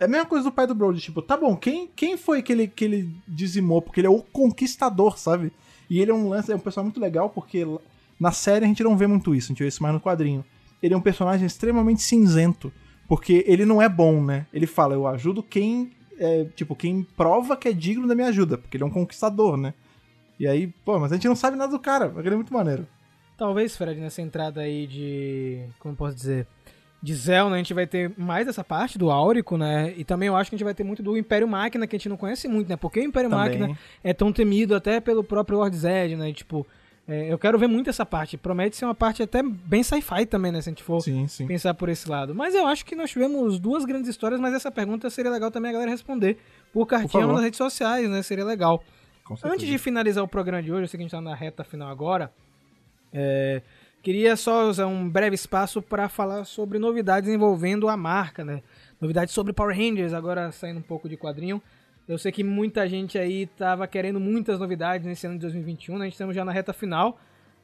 É 0.00 0.04
a 0.06 0.08
mesma 0.08 0.26
coisa 0.26 0.42
do 0.42 0.52
pai 0.52 0.66
do 0.66 0.74
Brody, 0.74 1.00
tipo, 1.00 1.22
tá 1.22 1.36
bom, 1.36 1.56
quem, 1.56 1.88
quem 1.94 2.16
foi 2.16 2.42
que 2.42 2.50
ele, 2.52 2.66
que 2.66 2.84
ele 2.84 3.08
dizimou? 3.28 3.80
Porque 3.80 4.00
ele 4.00 4.08
é 4.08 4.10
o 4.10 4.20
conquistador, 4.20 5.16
sabe? 5.16 5.52
E 5.88 6.00
ele 6.00 6.10
é 6.10 6.14
um 6.14 6.28
lance, 6.28 6.50
é 6.50 6.56
um 6.56 6.58
personagem 6.58 6.90
muito 6.90 7.00
legal, 7.00 7.30
porque 7.30 7.64
na 8.18 8.32
série 8.32 8.64
a 8.64 8.68
gente 8.68 8.82
não 8.82 8.96
vê 8.96 9.06
muito 9.06 9.32
isso, 9.32 9.46
a 9.46 9.50
gente 9.52 9.62
vê 9.62 9.68
isso 9.68 9.80
mais 9.80 9.94
no 9.94 10.00
quadrinho. 10.00 10.44
Ele 10.82 10.94
é 10.94 10.96
um 10.96 11.00
personagem 11.00 11.46
extremamente 11.46 12.02
cinzento, 12.02 12.72
porque 13.08 13.44
ele 13.46 13.64
não 13.64 13.80
é 13.80 13.88
bom, 13.88 14.22
né? 14.22 14.46
Ele 14.52 14.66
fala, 14.66 14.94
eu 14.94 15.06
ajudo 15.06 15.42
quem, 15.42 15.92
é, 16.18 16.44
tipo, 16.56 16.74
quem 16.74 17.02
prova 17.02 17.56
que 17.56 17.68
é 17.68 17.72
digno 17.72 18.06
da 18.08 18.14
minha 18.14 18.28
ajuda, 18.28 18.58
porque 18.58 18.76
ele 18.76 18.84
é 18.84 18.86
um 18.86 18.90
conquistador, 18.90 19.56
né? 19.56 19.74
E 20.38 20.46
aí, 20.46 20.66
pô, 20.84 20.98
mas 20.98 21.12
a 21.12 21.14
gente 21.14 21.28
não 21.28 21.36
sabe 21.36 21.56
nada 21.56 21.70
do 21.70 21.78
cara, 21.78 22.10
mas 22.12 22.24
ele 22.26 22.34
é 22.34 22.36
muito 22.36 22.52
maneiro. 22.52 22.86
Talvez, 23.36 23.76
Fred, 23.76 24.00
nessa 24.00 24.22
entrada 24.22 24.60
aí 24.60 24.86
de. 24.86 25.64
Como 25.78 25.92
eu 25.92 25.96
posso 25.96 26.14
dizer? 26.14 26.46
De 27.02 27.12
Zelda, 27.14 27.56
a 27.56 27.58
gente 27.58 27.74
vai 27.74 27.86
ter 27.86 28.12
mais 28.16 28.46
essa 28.46 28.62
parte 28.62 28.96
do 28.96 29.10
Áurico, 29.10 29.56
né? 29.56 29.92
E 29.96 30.04
também 30.04 30.28
eu 30.28 30.36
acho 30.36 30.48
que 30.48 30.54
a 30.54 30.58
gente 30.58 30.64
vai 30.64 30.74
ter 30.74 30.84
muito 30.84 31.02
do 31.02 31.16
Império 31.16 31.48
Máquina, 31.48 31.84
que 31.86 31.96
a 31.96 31.98
gente 31.98 32.08
não 32.08 32.16
conhece 32.16 32.46
muito, 32.46 32.68
né? 32.68 32.76
Porque 32.76 33.00
o 33.00 33.02
Império 33.02 33.28
Também. 33.28 33.44
Máquina 33.44 33.78
é 34.04 34.12
tão 34.12 34.32
temido 34.32 34.76
até 34.76 35.00
pelo 35.00 35.24
próprio 35.24 35.58
Lord 35.58 35.76
Zed, 35.76 36.14
né? 36.14 36.30
E, 36.30 36.32
tipo, 36.32 36.64
é, 37.08 37.32
eu 37.32 37.38
quero 37.38 37.58
ver 37.58 37.66
muito 37.66 37.90
essa 37.90 38.06
parte. 38.06 38.36
Promete 38.36 38.76
ser 38.76 38.84
uma 38.84 38.94
parte 38.94 39.22
até 39.22 39.42
bem 39.42 39.82
sci-fi 39.82 40.24
também, 40.24 40.52
né? 40.52 40.60
Se 40.60 40.68
a 40.68 40.72
gente 40.72 40.82
for 40.82 41.00
Sim, 41.00 41.26
sim. 41.26 41.46
pensar 41.46 41.74
por 41.74 41.88
esse 41.88 42.08
lado. 42.08 42.34
Mas 42.34 42.54
eu 42.54 42.66
acho 42.66 42.84
que 42.84 42.94
nós 42.94 43.10
tivemos 43.10 43.58
duas 43.58 43.84
grandes 43.84 44.08
histórias, 44.08 44.40
mas 44.40 44.54
essa 44.54 44.70
pergunta 44.70 45.10
seria 45.10 45.30
legal 45.30 45.50
também 45.50 45.70
a 45.70 45.72
galera 45.72 45.90
responder 45.90 46.38
por 46.72 46.86
cartinha 46.86 47.22
favor. 47.22 47.34
nas 47.34 47.42
redes 47.44 47.58
sociais, 47.58 48.08
né? 48.08 48.22
Seria 48.22 48.44
legal. 48.44 48.82
Antes 49.44 49.66
de 49.66 49.78
finalizar 49.78 50.22
o 50.22 50.28
programa 50.28 50.62
de 50.62 50.70
hoje, 50.72 50.82
eu 50.84 50.88
sei 50.88 50.98
que 50.98 51.02
a 51.02 51.06
gente 51.06 51.10
tá 51.12 51.20
na 51.20 51.34
reta 51.34 51.64
final 51.64 51.88
agora. 51.90 52.30
é, 53.12 53.62
queria 54.02 54.36
só 54.36 54.68
usar 54.68 54.86
um 54.86 55.08
breve 55.08 55.34
espaço 55.34 55.80
para 55.80 56.08
falar 56.08 56.44
sobre 56.44 56.78
novidades 56.78 57.30
envolvendo 57.30 57.88
a 57.88 57.96
marca, 57.96 58.44
né? 58.44 58.62
Novidades 59.00 59.32
sobre 59.34 59.52
Power 59.52 59.76
Rangers, 59.76 60.12
agora 60.12 60.50
saindo 60.52 60.78
um 60.78 60.82
pouco 60.82 61.08
de 61.08 61.16
quadrinho. 61.16 61.60
Eu 62.08 62.18
sei 62.18 62.32
que 62.32 62.42
muita 62.42 62.88
gente 62.88 63.18
aí 63.18 63.46
tava 63.46 63.86
querendo 63.86 64.18
muitas 64.18 64.58
novidades 64.58 65.06
nesse 65.06 65.26
ano 65.26 65.36
de 65.36 65.42
2021, 65.42 65.94
né? 65.94 66.00
A 66.00 66.04
gente 66.04 66.14
estamos 66.14 66.34
já 66.34 66.44
na 66.44 66.52
reta 66.52 66.72
final 66.72 67.18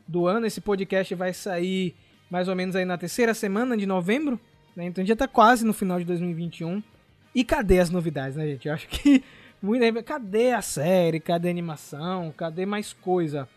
do 0.06 0.26
ano. 0.26 0.46
Esse 0.46 0.60
podcast 0.60 1.14
vai 1.14 1.32
sair 1.32 1.94
mais 2.30 2.48
ou 2.48 2.54
menos 2.54 2.76
aí 2.76 2.84
na 2.84 2.96
terceira 2.96 3.34
semana 3.34 3.76
de 3.76 3.86
novembro, 3.86 4.38
né? 4.76 4.86
Então 4.86 5.02
a 5.02 5.04
gente 5.04 5.08
já 5.08 5.16
tá 5.16 5.28
quase 5.28 5.64
no 5.64 5.72
final 5.72 5.98
de 5.98 6.04
2021. 6.04 6.82
E 7.34 7.44
cadê 7.44 7.80
as 7.80 7.90
novidades, 7.90 8.36
né, 8.36 8.46
gente? 8.46 8.68
Eu 8.68 8.74
acho 8.74 8.88
que 8.88 9.24
muita 9.60 10.02
cadê 10.02 10.52
a 10.52 10.62
série, 10.62 11.20
cadê 11.20 11.48
a 11.48 11.50
animação, 11.50 12.32
cadê 12.36 12.64
mais 12.64 12.92
coisa? 12.92 13.48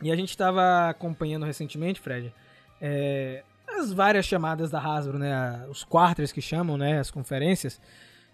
E 0.00 0.10
a 0.10 0.16
gente 0.16 0.30
estava 0.30 0.88
acompanhando 0.88 1.46
recentemente, 1.46 2.00
Fred, 2.00 2.34
é, 2.80 3.44
as 3.68 3.92
várias 3.92 4.26
chamadas 4.26 4.68
da 4.68 4.80
Hasbro, 4.80 5.16
né, 5.16 5.64
os 5.70 5.84
quarters 5.84 6.32
que 6.32 6.42
chamam, 6.42 6.76
né, 6.76 6.98
as 6.98 7.10
conferências, 7.10 7.80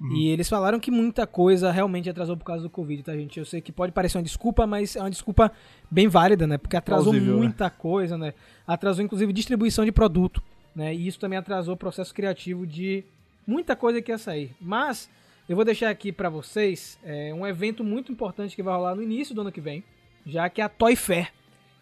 e 0.00 0.28
eles 0.28 0.48
falaram 0.48 0.78
que 0.78 0.90
muita 0.90 1.26
coisa 1.26 1.72
realmente 1.72 2.08
atrasou 2.08 2.36
por 2.36 2.44
causa 2.44 2.62
do 2.62 2.70
Covid, 2.70 3.02
tá, 3.02 3.16
gente? 3.16 3.38
Eu 3.38 3.44
sei 3.44 3.60
que 3.60 3.72
pode 3.72 3.90
parecer 3.90 4.16
uma 4.16 4.22
desculpa, 4.22 4.64
mas 4.66 4.94
é 4.94 5.00
uma 5.00 5.10
desculpa 5.10 5.50
bem 5.90 6.06
válida, 6.06 6.46
né, 6.46 6.56
porque 6.56 6.76
atrasou 6.76 7.12
Plausível, 7.12 7.34
né? 7.34 7.40
muita 7.40 7.68
coisa, 7.68 8.16
né, 8.16 8.32
atrasou 8.66 9.04
inclusive 9.04 9.32
distribuição 9.32 9.84
de 9.84 9.90
produto, 9.90 10.40
né, 10.74 10.94
e 10.94 11.06
isso 11.06 11.18
também 11.18 11.38
atrasou 11.38 11.74
o 11.74 11.76
processo 11.76 12.14
criativo 12.14 12.64
de 12.64 13.04
muita 13.44 13.74
coisa 13.74 14.00
que 14.00 14.12
ia 14.12 14.18
sair. 14.18 14.54
Mas 14.60 15.10
eu 15.48 15.56
vou 15.56 15.64
deixar 15.64 15.90
aqui 15.90 16.12
pra 16.12 16.28
vocês 16.28 16.96
é, 17.02 17.34
um 17.34 17.44
evento 17.44 17.82
muito 17.82 18.12
importante 18.12 18.54
que 18.54 18.62
vai 18.62 18.74
rolar 18.74 18.94
no 18.94 19.02
início 19.02 19.34
do 19.34 19.40
ano 19.40 19.50
que 19.50 19.60
vem, 19.60 19.82
já 20.24 20.48
que 20.48 20.60
é 20.60 20.64
a 20.64 20.68
Toy 20.68 20.94
Fair, 20.94 21.32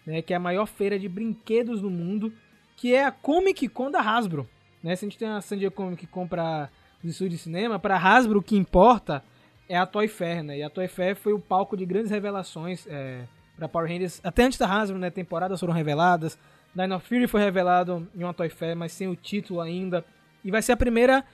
né, 0.06 0.22
que 0.22 0.32
é 0.32 0.36
a 0.36 0.40
maior 0.40 0.64
feira 0.64 0.98
de 0.98 1.08
brinquedos 1.08 1.82
no 1.82 1.90
mundo, 1.90 2.32
que 2.76 2.94
é 2.94 3.04
a 3.04 3.10
Comic 3.10 3.68
Con 3.68 3.90
da 3.90 4.00
Hasbro. 4.00 4.48
Né? 4.82 4.94
Se 4.96 5.04
a 5.04 5.08
gente 5.08 5.18
tem 5.18 5.28
a 5.28 5.40
San 5.40 5.58
Diego 5.58 5.74
Comic 5.74 6.06
Con 6.06 6.26
para 6.28 6.70
os 7.07 7.12
estúdios 7.12 7.38
de 7.38 7.44
cinema, 7.44 7.78
para 7.78 7.96
Hasbro 7.96 8.40
o 8.40 8.42
que 8.42 8.57
importa 8.57 9.22
é 9.68 9.76
a 9.76 9.86
Toy 9.86 10.09
Fair, 10.09 10.42
né? 10.42 10.59
E 10.59 10.62
a 10.62 10.70
Toy 10.70 10.88
Fair 10.88 11.16
foi 11.16 11.32
o 11.32 11.38
palco 11.38 11.76
de 11.76 11.84
grandes 11.84 12.11
revelações 12.11 12.86
é, 12.88 13.22
para 13.57 13.68
Power 13.68 13.88
Rangers. 13.88 14.20
Até 14.22 14.44
antes 14.44 14.59
da 14.59 14.66
Hasbro, 14.66 14.98
né? 14.98 15.11
Temporadas 15.11 15.61
foram 15.61 15.72
reveladas. 15.72 16.38
Dino 16.74 17.00
Fury 17.00 17.26
foi 17.26 17.40
revelado 17.40 18.07
em 18.14 18.22
uma 18.22 18.34
Toy 18.34 18.50
Fair, 18.50 18.76
mas 18.76 18.92
sem 18.92 19.09
o 19.09 19.16
título 19.16 19.61
ainda. 19.61 20.04
E 20.44 20.50
vai 20.50 20.61
ser 20.61 20.72
a 20.72 20.76
primeira 20.76 21.24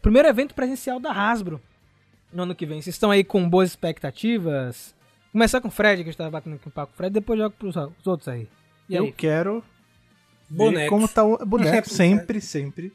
primeiro 0.00 0.28
evento 0.28 0.54
presencial 0.54 0.98
da 0.98 1.12
Hasbro 1.12 1.60
no 2.32 2.44
ano 2.44 2.54
que 2.54 2.64
vem. 2.64 2.80
Vocês 2.80 2.94
estão 2.94 3.10
aí 3.10 3.22
com 3.22 3.48
boas 3.48 3.70
expectativas? 3.70 4.94
Começar 5.32 5.60
com 5.60 5.68
o 5.68 5.70
Fred, 5.70 6.02
que 6.02 6.08
a 6.08 6.12
gente 6.12 6.18
tava 6.18 6.30
batendo 6.30 6.56
aqui 6.56 6.68
um 6.68 6.70
papo 6.70 6.92
com 6.92 6.94
o 6.94 6.96
Fred, 6.96 7.12
depois 7.12 7.38
joga 7.38 7.54
pros 7.58 7.76
os 7.76 8.06
outros 8.06 8.28
aí. 8.28 8.48
E 8.88 8.94
eu 8.94 9.04
aí? 9.04 9.12
quero 9.12 9.62
ver 10.48 10.56
Bonecos. 10.56 10.88
como 10.90 11.08
tá 11.08 11.24
o 11.24 11.36
boneco, 11.44 11.88
sempre, 11.90 12.40
sempre. 12.40 12.92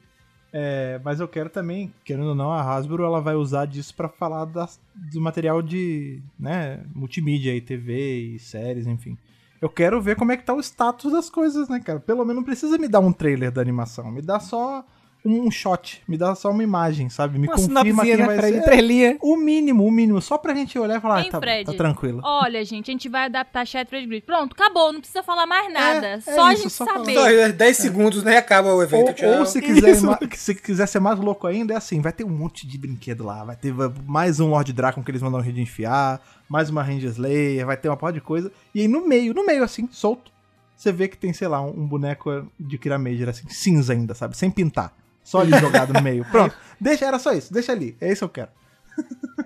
É, 0.54 1.00
mas 1.04 1.20
eu 1.20 1.28
quero 1.28 1.50
também, 1.50 1.94
querendo 2.04 2.30
ou 2.30 2.36
não, 2.36 2.52
a 2.52 2.62
Hasbro 2.62 3.04
ela 3.06 3.22
vai 3.22 3.36
usar 3.36 3.66
disso 3.66 3.94
pra 3.96 4.10
falar 4.10 4.46
das- 4.46 4.80
do 5.14 5.22
material 5.22 5.62
de, 5.62 6.22
né, 6.40 6.82
multimídia 6.94 7.54
aí, 7.54 7.62
TV 7.62 8.34
e 8.36 8.40
séries, 8.40 8.86
enfim. 8.86 9.18
Eu 9.62 9.70
quero 9.70 10.02
ver 10.02 10.16
como 10.18 10.32
é 10.32 10.38
que 10.38 10.44
tá 10.44 10.54
o 10.54 10.60
status 10.60 11.12
das 11.12 11.30
coisas, 11.30 11.70
né, 11.70 11.80
cara? 11.80 12.00
Pelo 12.00 12.22
menos 12.26 12.36
não 12.36 12.44
precisa 12.44 12.78
me 12.78 12.88
dar 12.88 13.00
um 13.00 13.14
trailer 13.14 13.52
da 13.52 13.62
animação, 13.62 14.12
me 14.12 14.22
dá 14.22 14.40
só 14.40 14.84
um 15.24 15.52
shot, 15.52 16.02
me 16.08 16.18
dá 16.18 16.34
só 16.34 16.50
uma 16.50 16.64
imagem, 16.64 17.10
sabe? 17.10 17.38
Me 17.38 17.48
Uma 17.48 17.56
confirma 17.56 18.04
quem 18.04 18.18
né, 18.18 18.26
vai 18.26 18.38
Fred? 18.38 18.58
ser. 18.58 18.64
Três 18.64 18.82
linhas. 18.84 19.18
O 19.22 19.38
mínimo, 19.38 19.86
o 19.86 19.92
mínimo, 19.92 20.20
só 20.22 20.38
pra 20.38 20.54
gente 20.56 20.78
olhar 20.80 20.98
e 20.98 21.02
falar, 21.02 21.22
Hein, 21.22 21.30
tá, 21.30 21.40
Fred? 21.40 21.66
tá 21.72 21.78
tranquilo. 21.78 22.22
Olha, 22.24 22.64
gente, 22.66 22.90
a 22.90 22.94
gente 22.94 23.08
vai 23.08 23.26
adaptar 23.26 23.66
Shattered 23.66 24.08
Grid. 24.08 24.26
Pronto, 24.26 24.54
acabou, 24.54 24.92
não 24.92 25.00
precisa 25.00 25.22
falar 25.22 25.46
mais 25.46 25.72
nada. 25.72 26.08
é 26.08 26.20
só 26.22 26.46
a 26.48 26.54
isso, 26.54 26.64
gente 26.64 26.72
só 26.74 26.86
falar. 26.86 27.00
saber. 27.00 27.14
Só 27.14 27.30
é 27.30 27.52
10 27.52 27.78
segundos, 27.78 28.24
né? 28.24 28.38
Acaba 28.38 28.74
o 28.74 28.82
evento. 28.82 29.08
Ou, 29.10 29.14
tchau. 29.14 29.40
ou 29.40 29.46
se, 29.46 29.62
quiser, 29.62 29.96
se 30.36 30.56
quiser 30.56 30.88
ser 30.88 31.00
mais 31.00 31.20
louco 31.20 31.46
ainda, 31.46 31.74
é 31.74 31.78
assim, 31.78 32.02
vai 32.02 32.12
ter 32.12 32.24
um 32.24 32.30
monte 32.30 32.66
de 32.66 32.78
brinquedo 32.78 33.24
lá. 33.24 33.44
Vai 33.44 33.56
ter 33.56 33.74
mais 34.08 34.40
um 34.40 34.50
Lord 34.50 34.74
Dragon 34.74 35.04
que 35.04 35.12
eles 35.12 35.22
mandam 35.22 35.40
a 35.40 35.44
rede 35.44 35.62
enfiar, 35.62 36.20
mais 36.50 36.70
uma 36.70 36.82
Ranger 36.82 37.10
Slayer, 37.12 37.66
vai 37.66 37.78
ter 37.78 37.90
uma 37.90 37.98
porra 37.98 38.14
de 38.14 38.22
coisa. 38.22 38.52
E 38.74 38.82
aí 38.82 38.88
no 38.88 39.08
meio, 39.08 39.34
no 39.34 39.46
meio 39.46 39.64
assim, 39.64 39.88
solto, 39.92 40.32
você 40.76 40.92
vê 40.92 41.08
que 41.08 41.16
tem, 41.16 41.32
sei 41.32 41.48
lá, 41.48 41.62
um, 41.62 41.82
um 41.82 41.88
boneco 41.88 42.48
de 42.60 42.78
Kira 42.80 42.98
Major, 42.98 43.30
assim, 43.30 43.48
cinza 43.50 43.94
ainda, 43.94 44.16
sabe? 44.16 44.36
Sem 44.36 44.50
pintar. 44.50 44.92
Só 45.24 45.40
ali 45.42 45.52
jogado 45.60 45.94
no 45.94 46.02
meio. 46.02 46.26
Pronto. 46.26 46.56
Deixa, 46.80 47.06
era 47.06 47.20
só 47.20 47.32
isso, 47.34 47.54
deixa 47.54 47.72
ali. 47.72 47.96
É 48.02 48.12
isso 48.12 48.20
que 48.20 48.40
eu 48.40 48.46
quero. 48.46 48.50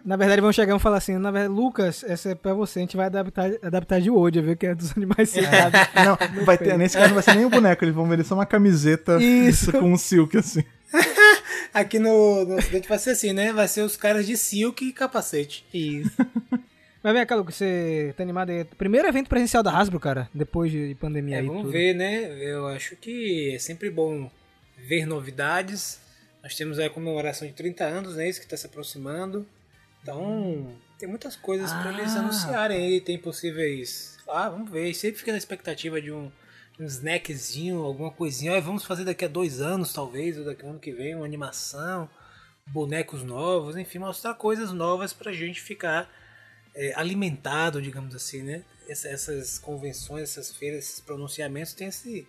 Na 0.03 0.15
verdade, 0.17 0.41
vão 0.41 0.51
chegar 0.51 0.69
e 0.69 0.71
vão 0.73 0.79
falar 0.79 0.97
assim: 0.97 1.17
na 1.17 1.31
verdade, 1.31 1.53
Lucas, 1.53 2.03
essa 2.03 2.29
é 2.31 2.35
pra 2.35 2.53
você, 2.53 2.79
a 2.79 2.81
gente 2.81 2.97
vai 2.97 3.05
adaptar, 3.07 3.51
adaptar 3.61 4.01
de 4.01 4.09
hoje, 4.09 4.41
viu? 4.41 4.55
Que 4.55 4.67
é 4.67 4.75
dos 4.75 4.95
animais 4.95 5.29
citados. 5.29 5.79
Não, 6.05 6.45
vai 6.45 6.57
ter, 6.57 6.77
nesse 6.77 6.95
caso 6.97 7.07
não 7.09 7.13
vai 7.15 7.23
ser 7.23 7.35
nem 7.35 7.45
um 7.45 7.49
boneco, 7.49 7.83
eles 7.83 7.93
vão 7.95 8.07
ver 8.07 8.23
só 8.23 8.35
uma 8.35 8.45
camiseta 8.45 9.21
Isso. 9.21 9.71
com 9.71 9.91
um 9.93 9.97
silk, 9.97 10.37
assim. 10.37 10.63
Aqui 11.73 11.99
no, 11.99 12.45
no 12.45 12.55
Ocidente 12.57 12.87
vai 12.87 12.97
ser 12.97 13.11
assim, 13.11 13.33
né? 13.33 13.51
Vai 13.51 13.67
ser 13.67 13.81
os 13.81 13.95
caras 13.97 14.25
de 14.25 14.37
silk 14.37 14.83
e 14.87 14.93
capacete. 14.93 15.65
Isso. 15.73 16.11
Mas 17.03 17.13
vem 17.13 17.25
cá, 17.25 17.35
Lucas, 17.35 17.55
você 17.55 18.13
tá 18.17 18.23
animado 18.23 18.49
aí? 18.49 18.63
Primeiro 18.63 19.07
evento 19.07 19.27
presencial 19.29 19.61
da 19.61 19.77
Hasbro, 19.77 19.99
cara, 19.99 20.27
depois 20.33 20.71
de 20.71 20.95
pandemia 20.99 21.35
É, 21.35 21.39
aí. 21.41 21.45
vamos 21.47 21.63
tudo. 21.63 21.71
ver, 21.71 21.93
né? 21.93 22.31
Eu 22.41 22.65
acho 22.67 22.95
que 22.95 23.53
é 23.53 23.59
sempre 23.59 23.89
bom 23.89 24.29
ver 24.87 25.05
novidades. 25.05 25.99
Nós 26.43 26.55
temos 26.55 26.77
a 26.79 26.89
comemoração 26.89 27.47
de 27.47 27.53
30 27.53 27.83
anos, 27.85 28.15
né? 28.15 28.29
Isso 28.29 28.39
que 28.39 28.45
está 28.45 28.55
se 28.57 28.65
aproximando. 28.67 29.47
Então, 30.01 30.75
tem 30.99 31.09
muitas 31.09 31.35
coisas 31.35 31.71
para 31.71 31.91
eles 31.93 32.15
Ah. 32.15 32.19
anunciarem 32.19 32.77
aí. 32.85 33.01
Tem 33.01 33.17
possíveis. 33.17 34.17
Ah, 34.27 34.49
vamos 34.49 34.69
ver. 34.69 34.93
Sempre 34.93 35.19
fica 35.19 35.31
na 35.31 35.37
expectativa 35.37 35.99
de 36.01 36.11
um, 36.11 36.31
um 36.79 36.85
snackzinho, 36.85 37.81
alguma 37.83 38.11
coisinha. 38.11 38.55
Ah, 38.55 38.59
vamos 38.59 38.85
fazer 38.85 39.03
daqui 39.05 39.25
a 39.25 39.27
dois 39.27 39.59
anos, 39.61 39.91
talvez, 39.93 40.37
ou 40.37 40.45
daqui 40.45 40.65
a 40.65 40.69
ano 40.69 40.79
que 40.79 40.91
vem, 40.91 41.15
uma 41.15 41.25
animação, 41.25 42.07
bonecos 42.67 43.23
novos, 43.23 43.75
enfim, 43.77 43.99
mostrar 43.99 44.33
coisas 44.35 44.71
novas 44.71 45.13
pra 45.13 45.31
gente 45.33 45.61
ficar 45.61 46.09
é, 46.77 46.93
alimentado, 46.95 47.81
digamos 47.81 48.13
assim, 48.13 48.41
né? 48.43 48.61
Essa- 48.89 49.07
essas 49.07 49.57
convenções, 49.57 50.23
essas 50.23 50.51
feiras, 50.53 50.79
esses 50.83 50.99
pronunciamentos 50.99 51.71
têm 51.73 51.87
esse, 51.87 52.27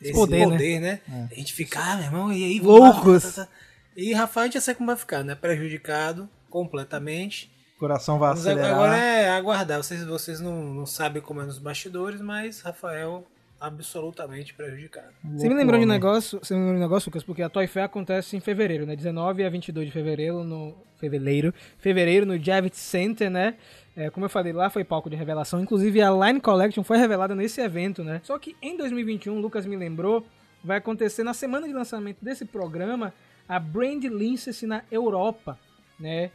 esse 0.00 0.12
poder, 0.12 0.44
poder, 0.44 0.80
né? 0.80 1.00
né? 1.06 1.28
A 1.30 1.34
gente 1.34 1.52
fica, 1.52 1.80
ah, 1.80 1.96
meu 1.96 2.04
irmão, 2.04 2.32
e 2.32 2.44
aí? 2.44 2.60
lá, 2.60 2.66
Loucos. 2.66 3.22
tá, 3.22 3.30
tá, 3.30 3.44
tá. 3.44 3.52
E 3.96 4.12
Rafael, 4.12 4.44
a 4.44 4.46
gente 4.46 4.54
já 4.54 4.60
sabe 4.60 4.78
como 4.78 4.86
vai 4.86 4.96
ficar, 4.96 5.22
né? 5.24 5.34
Prejudicado 5.34 6.28
completamente. 6.48 7.50
Coração 7.78 8.18
vai 8.18 8.30
Mas 8.30 8.40
acelerar. 8.40 8.72
agora 8.72 8.96
é 8.96 9.30
aguardar. 9.30 9.82
Vocês, 9.82 10.04
vocês 10.04 10.40
não, 10.40 10.62
não 10.74 10.86
sabem 10.86 11.22
como 11.22 11.40
é 11.40 11.44
nos 11.44 11.58
bastidores, 11.58 12.20
mas 12.20 12.60
Rafael 12.60 13.26
absolutamente 13.60 14.54
prejudicado. 14.54 15.12
Você 15.22 15.48
me 15.48 15.54
lembrou 15.54 15.78
de 15.78 15.84
um 15.84 15.88
homem. 15.88 15.98
negócio, 15.98 16.38
você 16.42 16.54
me 16.54 16.60
lembrou 16.60 16.76
de 16.76 16.80
um 16.80 16.88
negócio, 16.88 17.10
Lucas, 17.10 17.22
porque 17.22 17.42
a 17.42 17.48
Toy 17.48 17.66
Fair 17.66 17.84
acontece 17.84 18.36
em 18.36 18.40
fevereiro, 18.40 18.86
né? 18.86 18.96
19 18.96 19.44
a 19.44 19.50
22 19.50 19.86
de 19.86 19.92
fevereiro 19.92 20.42
no 20.42 20.74
fevereiro, 20.98 21.54
fevereiro 21.78 22.24
no 22.24 22.42
Javits 22.42 22.78
Center, 22.78 23.30
né? 23.30 23.56
É, 23.96 24.08
como 24.08 24.26
eu 24.26 24.30
falei, 24.30 24.52
lá 24.52 24.70
foi 24.70 24.84
palco 24.84 25.10
de 25.10 25.16
revelação, 25.16 25.60
inclusive 25.60 26.00
a 26.00 26.10
Line 26.10 26.40
Collection 26.40 26.84
foi 26.84 26.96
revelada 26.96 27.34
nesse 27.34 27.60
evento, 27.60 28.04
né? 28.04 28.20
Só 28.24 28.38
que 28.38 28.56
em 28.62 28.76
2021, 28.76 29.36
o 29.36 29.40
Lucas 29.40 29.66
me 29.66 29.76
lembrou, 29.76 30.24
vai 30.62 30.78
acontecer 30.78 31.24
na 31.24 31.34
semana 31.34 31.66
de 31.66 31.72
lançamento 31.72 32.18
desse 32.22 32.44
programa 32.44 33.12
a 33.48 33.58
Brand 33.58 34.04
License 34.04 34.64
na 34.66 34.82
Europa, 34.90 35.58
né? 35.98 36.30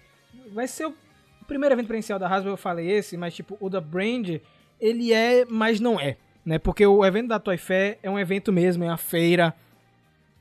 Vai 0.53 0.68
ser 0.68 0.86
o 0.86 0.93
primeiro 1.47 1.74
evento 1.74 1.88
presencial 1.88 2.20
da 2.20 2.28
Hasbro, 2.28 2.51
eu 2.51 2.58
falei 2.58 2.91
esse, 2.91 3.16
mas 3.16 3.34
tipo, 3.34 3.58
o 3.62 3.70
da 3.70 3.80
Brand, 3.80 4.41
ele 4.80 5.14
é, 5.14 5.45
mas 5.45 5.80
não 5.80 5.97
é, 5.97 6.18
né? 6.45 6.60
Porque 6.60 6.86
o 6.86 7.06
evento 7.06 7.30
da 7.30 7.39
Toy 7.39 7.58
Fair 7.58 7.97
é 8.03 8.10
um 8.10 8.20
evento 8.20 8.51
mesmo, 8.51 8.84
é 8.84 8.88
uma 8.88 8.97
feira, 8.97 9.56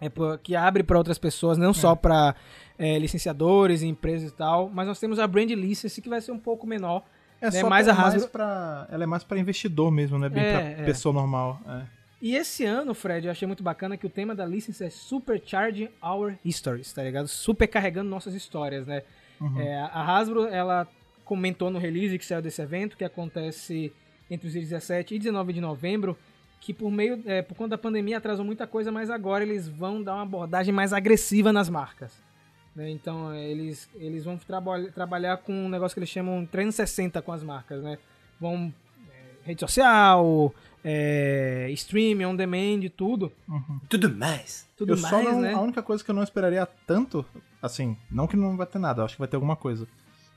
é, 0.01 0.11
que 0.43 0.57
abre 0.57 0.83
para 0.83 0.99
outras 0.99 1.19
pessoas, 1.19 1.57
não 1.57 1.73
só 1.73 1.95
para 1.95 2.35
licenciadores, 2.79 3.83
empresas 3.83 4.31
e 4.31 4.35
tal, 4.35 4.69
mas 4.69 4.87
nós 4.87 4.99
temos 4.99 5.19
a 5.19 5.27
Brand 5.27 5.51
License 5.51 6.01
que 6.01 6.09
vai 6.09 6.21
ser 6.21 6.33
um 6.33 6.39
pouco 6.39 6.67
menor. 6.67 7.03
É 7.41 7.47
né, 7.51 7.61
só 7.61 7.69
mais 7.69 7.87
a 7.89 7.93
Hasbro- 7.93 8.29
pra, 8.29 8.87
ela 8.91 9.05
é 9.05 9.07
mais 9.07 9.23
pra 9.23 9.39
investidor 9.39 9.91
mesmo, 9.91 10.19
né? 10.19 10.29
Bem 10.29 10.43
É, 10.43 10.51
pra 10.53 10.83
é. 10.83 10.85
pessoa 10.87 11.13
normal. 11.13 11.61
é. 11.69 11.83
E 12.23 12.35
esse 12.37 12.65
ano, 12.65 12.95
Fred, 12.95 13.27
eu 13.27 13.31
achei 13.31 13.47
muito 13.47 13.63
bacana 13.63 13.99
que 13.99 14.07
o 14.07 14.09
tema 14.09 14.35
da 14.35 14.47
license 14.47 14.83
é 14.83 14.89
Supercharging 14.89 15.91
Our 16.03 16.35
Histories, 16.43 16.91
tá 16.91 17.03
ligado? 17.03 17.29
Supercarregando 17.29 18.09
nossas 18.09 18.33
histórias, 18.35 18.87
né? 18.87 19.03
É, 19.59 19.77
a 19.93 20.17
Hasbro, 20.17 20.47
ela 20.47 20.89
comentou 21.23 21.69
no 21.71 21.79
release 21.79 22.19
que 22.19 22.25
saiu 22.25 22.41
desse 22.41 22.63
evento, 22.63 22.97
que 22.97 23.05
acontece 23.05 23.93
entre 24.31 24.47
os 24.47 24.55
dias 24.55 24.65
17 24.71 25.15
e 25.17 25.19
19 25.19 25.53
de 25.53 25.61
novembro, 25.61 26.17
que 26.63 26.73
por 26.73 26.91
meio, 26.91 27.23
é, 27.27 27.43
por 27.43 27.55
conta 27.57 27.71
da 27.71 27.79
pandemia 27.79 28.17
atrasou 28.17 28.43
muita 28.45 28.67
coisa, 28.67 28.91
mas 28.91 29.11
agora 29.11 29.45
eles 29.45 29.69
vão 29.69 30.03
dar 30.03 30.15
uma 30.15 30.23
abordagem 30.23 30.73
mais 30.73 30.95
agressiva 30.95 31.53
nas 31.53 31.69
marcas. 31.69 32.24
Né? 32.75 32.91
Então, 32.91 33.31
é, 33.33 33.45
eles, 33.49 33.89
eles 33.97 34.25
vão 34.25 34.37
traba- 34.37 34.83
trabalhar 34.93 35.37
com 35.39 35.53
um 35.53 35.69
negócio 35.69 35.95
que 35.95 36.01
eles 36.01 36.11
chamam 36.11 36.45
360 36.47 37.21
com 37.23 37.33
as 37.33 37.43
marcas, 37.43 37.83
né? 37.83 37.99
Vão 38.41 38.73
é, 39.11 39.49
rede 39.49 39.61
social, 39.61 40.55
é, 40.85 41.69
streaming, 41.71 42.25
on 42.25 42.37
demand, 42.37 42.81
tudo. 42.97 43.33
Tudo 43.89 44.15
mais. 44.15 44.67
Tudo 44.77 44.93
eu 44.95 44.97
mais, 44.99 45.09
só 45.15 45.23
não, 45.23 45.41
né? 45.41 45.55
A 45.55 45.61
única 45.61 45.83
coisa 45.83 46.03
que 46.05 46.11
eu 46.11 46.15
não 46.15 46.23
esperaria 46.23 46.67
tanto, 46.87 47.25
assim, 47.63 47.97
não 48.11 48.27
que 48.27 48.37
não 48.37 48.57
vai 48.57 48.67
ter 48.67 48.79
nada, 48.79 49.01
eu 49.01 49.05
acho 49.05 49.15
que 49.15 49.21
vai 49.21 49.29
ter 49.29 49.37
alguma 49.37 49.57
coisa. 49.57 49.87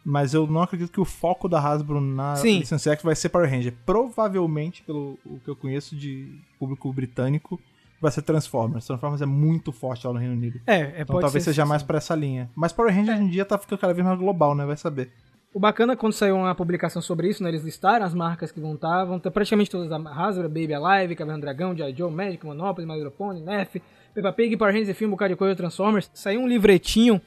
Mas 0.06 0.34
eu 0.34 0.48
não 0.48 0.62
acredito 0.62 0.92
que 0.92 1.02
o 1.02 1.06
foco 1.06 1.50
da 1.50 1.60
Hasbro 1.60 2.00
na 2.00 2.36
Sim. 2.38 2.60
License 2.60 2.90
X 2.90 3.04
vai 3.04 3.14
ser 3.14 3.28
Power 3.28 3.50
Ranger. 3.50 3.74
Provavelmente, 3.86 4.82
pelo 4.84 5.20
o 5.26 5.38
que 5.44 5.50
eu 5.50 5.56
conheço 5.56 5.98
de 5.98 6.40
público 6.58 6.94
britânico, 6.94 7.60
vai 8.02 8.12
ser 8.12 8.22
Transformers. 8.22 8.86
Transformers 8.86 9.22
é 9.22 9.26
muito 9.26 9.72
forte 9.72 10.06
lá 10.06 10.14
no 10.14 10.20
Reino 10.20 10.34
Unido. 10.34 10.60
É, 10.66 10.80
é 10.80 11.02
Então 11.02 11.20
talvez 11.20 11.44
seja 11.44 11.64
sim. 11.64 11.70
mais 11.70 11.84
pra 11.84 11.98
essa 11.98 12.16
linha. 12.16 12.50
Mas 12.56 12.72
Power 12.72 12.94
Ranger 12.94 13.16
hoje 13.16 13.24
em 13.24 13.30
dia 13.30 13.46
tá 13.46 13.58
ficando 13.58 13.80
cada 13.80 13.94
vez 13.94 14.06
mais 14.06 14.18
global, 14.18 14.56
né? 14.56 14.66
Vai 14.66 14.78
saber. 14.78 15.12
O 15.54 15.60
bacana 15.60 15.94
é 15.94 15.96
quando 15.96 16.14
saiu 16.14 16.36
uma 16.36 16.54
publicação 16.54 17.02
sobre 17.02 17.30
isso, 17.30 17.42
né? 17.42 17.50
Eles 17.50 17.64
listaram 17.64 18.06
as 18.06 18.14
marcas 18.14 18.52
que 18.52 18.60
vão 18.60 18.76
estar, 18.76 19.06
vão 19.06 19.20
ter 19.20 19.32
praticamente 19.32 19.72
todas 19.72 19.92
a 19.92 19.98
Hasbro, 19.98 20.48
Baby 20.48 20.74
Alive, 20.74 21.16
Caverna 21.16 21.42
Dragão, 21.42 21.76
G.I. 21.76 21.96
Joe, 21.96 22.12
Magic, 22.12 22.46
Monopoly, 22.46 22.88
Pony, 23.18 23.42
Nerf, 23.42 23.82
Peppa 24.14 24.32
Pig, 24.34 24.56
Power 24.58 24.74
Rangers, 24.74 24.96
filme, 24.96 25.12
um 25.12 25.16
bocado 25.16 25.34
de 25.34 25.38
coisa, 25.38 25.56
Transformers. 25.56 26.12
Saiu 26.14 26.42
um 26.42 26.48
livretinho 26.48 27.20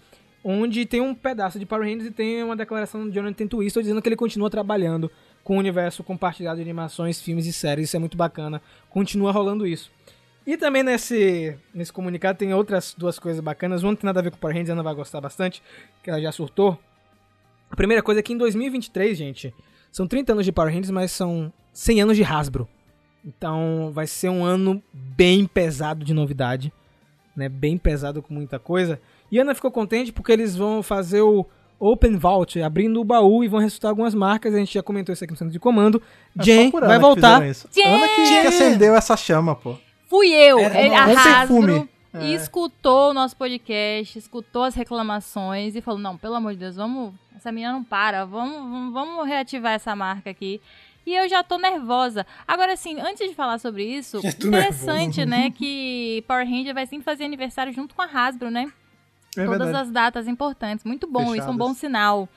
onde 0.45 0.87
tem 0.87 1.01
um 1.01 1.15
pedaço 1.15 1.59
de 1.59 1.67
Power 1.67 1.85
Rangers 1.85 2.07
e 2.07 2.11
tem 2.11 2.43
uma 2.43 2.57
declaração 2.57 3.05
do 3.05 3.13
Jonathan 3.13 3.47
Twister 3.47 3.83
dizendo 3.83 4.01
que 4.01 4.09
ele 4.09 4.17
continua 4.17 4.49
trabalhando 4.49 5.11
com 5.43 5.57
o 5.57 5.59
universo 5.59 6.05
compartilhado 6.05 6.57
de 6.57 6.63
animações, 6.63 7.21
filmes 7.21 7.47
e 7.47 7.53
séries. 7.53 7.89
Isso 7.89 7.97
é 7.97 7.99
muito 7.99 8.17
bacana. 8.17 8.63
Continua 8.89 9.33
rolando 9.33 9.67
isso. 9.67 9.91
E 10.51 10.57
também 10.57 10.83
nesse, 10.83 11.57
nesse 11.73 11.93
comunicado 11.93 12.37
tem 12.37 12.53
outras 12.53 12.93
duas 12.99 13.21
coisas 13.21 13.41
bacanas. 13.41 13.85
Uma 13.85 13.93
não 13.93 13.97
tem 13.97 14.09
nada 14.09 14.19
a 14.19 14.23
ver 14.25 14.33
com 14.33 14.37
Power 14.37 14.53
Rangers, 14.53 14.71
Ana 14.71 14.83
vai 14.83 14.97
gostar 14.97 15.21
bastante, 15.21 15.63
que 16.03 16.11
ela 16.11 16.21
já 16.21 16.33
surtou. 16.33 16.77
A 17.71 17.77
primeira 17.77 18.03
coisa 18.03 18.19
é 18.19 18.23
que 18.23 18.33
em 18.33 18.37
2023, 18.37 19.17
gente, 19.17 19.55
são 19.93 20.09
30 20.09 20.33
anos 20.33 20.45
de 20.45 20.51
Power 20.51 20.69
Rangers, 20.75 20.91
mas 20.91 21.13
são 21.13 21.53
100 21.73 22.03
anos 22.03 22.17
de 22.17 22.25
Hasbro. 22.25 22.69
Então 23.25 23.93
vai 23.95 24.09
ser 24.09 24.29
um 24.29 24.45
ano 24.45 24.83
bem 24.93 25.47
pesado 25.47 26.05
de 26.05 26.13
novidade, 26.13 26.73
né? 27.37 27.49
Bem 27.49 27.79
pesado 27.79 28.21
com 28.21 28.35
muita 28.35 28.59
coisa. 28.59 29.01
E 29.31 29.39
Ana 29.39 29.55
ficou 29.55 29.71
contente 29.71 30.13
porque 30.13 30.33
eles 30.33 30.57
vão 30.57 30.83
fazer 30.83 31.21
o 31.21 31.47
Open 31.79 32.17
Vault, 32.17 32.61
abrindo 32.61 33.01
o 33.01 33.05
baú 33.05 33.45
e 33.45 33.49
vão 33.49 33.61
ressuscitar 33.61 33.91
algumas 33.91 34.17
marcas. 34.17 34.53
A 34.53 34.59
gente 34.59 34.75
já 34.75 34.83
comentou 34.83 35.13
isso 35.13 35.23
aqui 35.23 35.33
no 35.33 35.39
centro 35.39 35.53
de 35.53 35.61
comando. 35.61 36.03
É 36.37 36.43
Jen 36.43 36.73
vai 36.73 36.99
voltar. 36.99 37.47
isso. 37.47 37.69
Ana 37.87 38.09
que, 38.09 38.41
que 38.41 38.47
acendeu 38.49 38.97
essa 38.97 39.17
chama, 39.17 39.55
pô. 39.55 39.79
Fui 40.11 40.29
eu. 40.29 40.59
Era 40.59 40.83
Ele, 40.83 40.95
a. 40.95 41.05
Hasbro 41.41 41.89
escutou 42.19 43.11
o 43.11 43.15
nosso 43.15 43.37
podcast, 43.37 44.19
escutou 44.19 44.65
as 44.65 44.75
reclamações 44.75 45.77
e 45.77 45.81
falou: 45.81 46.01
não, 46.01 46.17
pelo 46.17 46.35
amor 46.35 46.53
de 46.53 46.59
Deus, 46.59 46.77
vamos. 46.77 47.15
Essa 47.37 47.51
menina 47.51 47.73
não 47.73 47.85
para, 47.85 48.27
vamos, 48.27 48.93
vamos, 48.93 49.27
reativar 49.27 49.73
essa 49.73 49.97
marca 49.97 50.29
aqui. 50.29 50.61
E 51.07 51.15
eu 51.15 51.27
já 51.29 51.43
tô 51.43 51.57
nervosa. 51.57 52.27
Agora, 52.47 52.75
assim, 52.75 53.01
antes 53.01 53.27
de 53.27 53.35
falar 53.35 53.59
sobre 53.59 53.85
isso, 53.85 54.19
interessante, 54.19 55.25
né, 55.25 55.51
que 55.51 56.23
Power 56.29 56.47
Ranger 56.47 56.75
vai 56.75 56.87
sempre 56.87 57.05
fazer 57.05 57.25
aniversário 57.25 57.73
junto 57.73 57.95
com 57.95 58.03
a 58.03 58.05
Hasbro, 58.05 58.51
né? 58.51 58.71
É 59.37 59.45
Todas 59.45 59.59
verdade. 59.59 59.77
as 59.79 59.91
datas 59.91 60.29
importantes. 60.29 60.85
Muito 60.85 61.07
bom, 61.07 61.23
isso 61.23 61.29
é 61.29 61.33
um 61.33 61.35
Fechadas. 61.37 61.57
bom 61.57 61.73
sinal. 61.73 62.29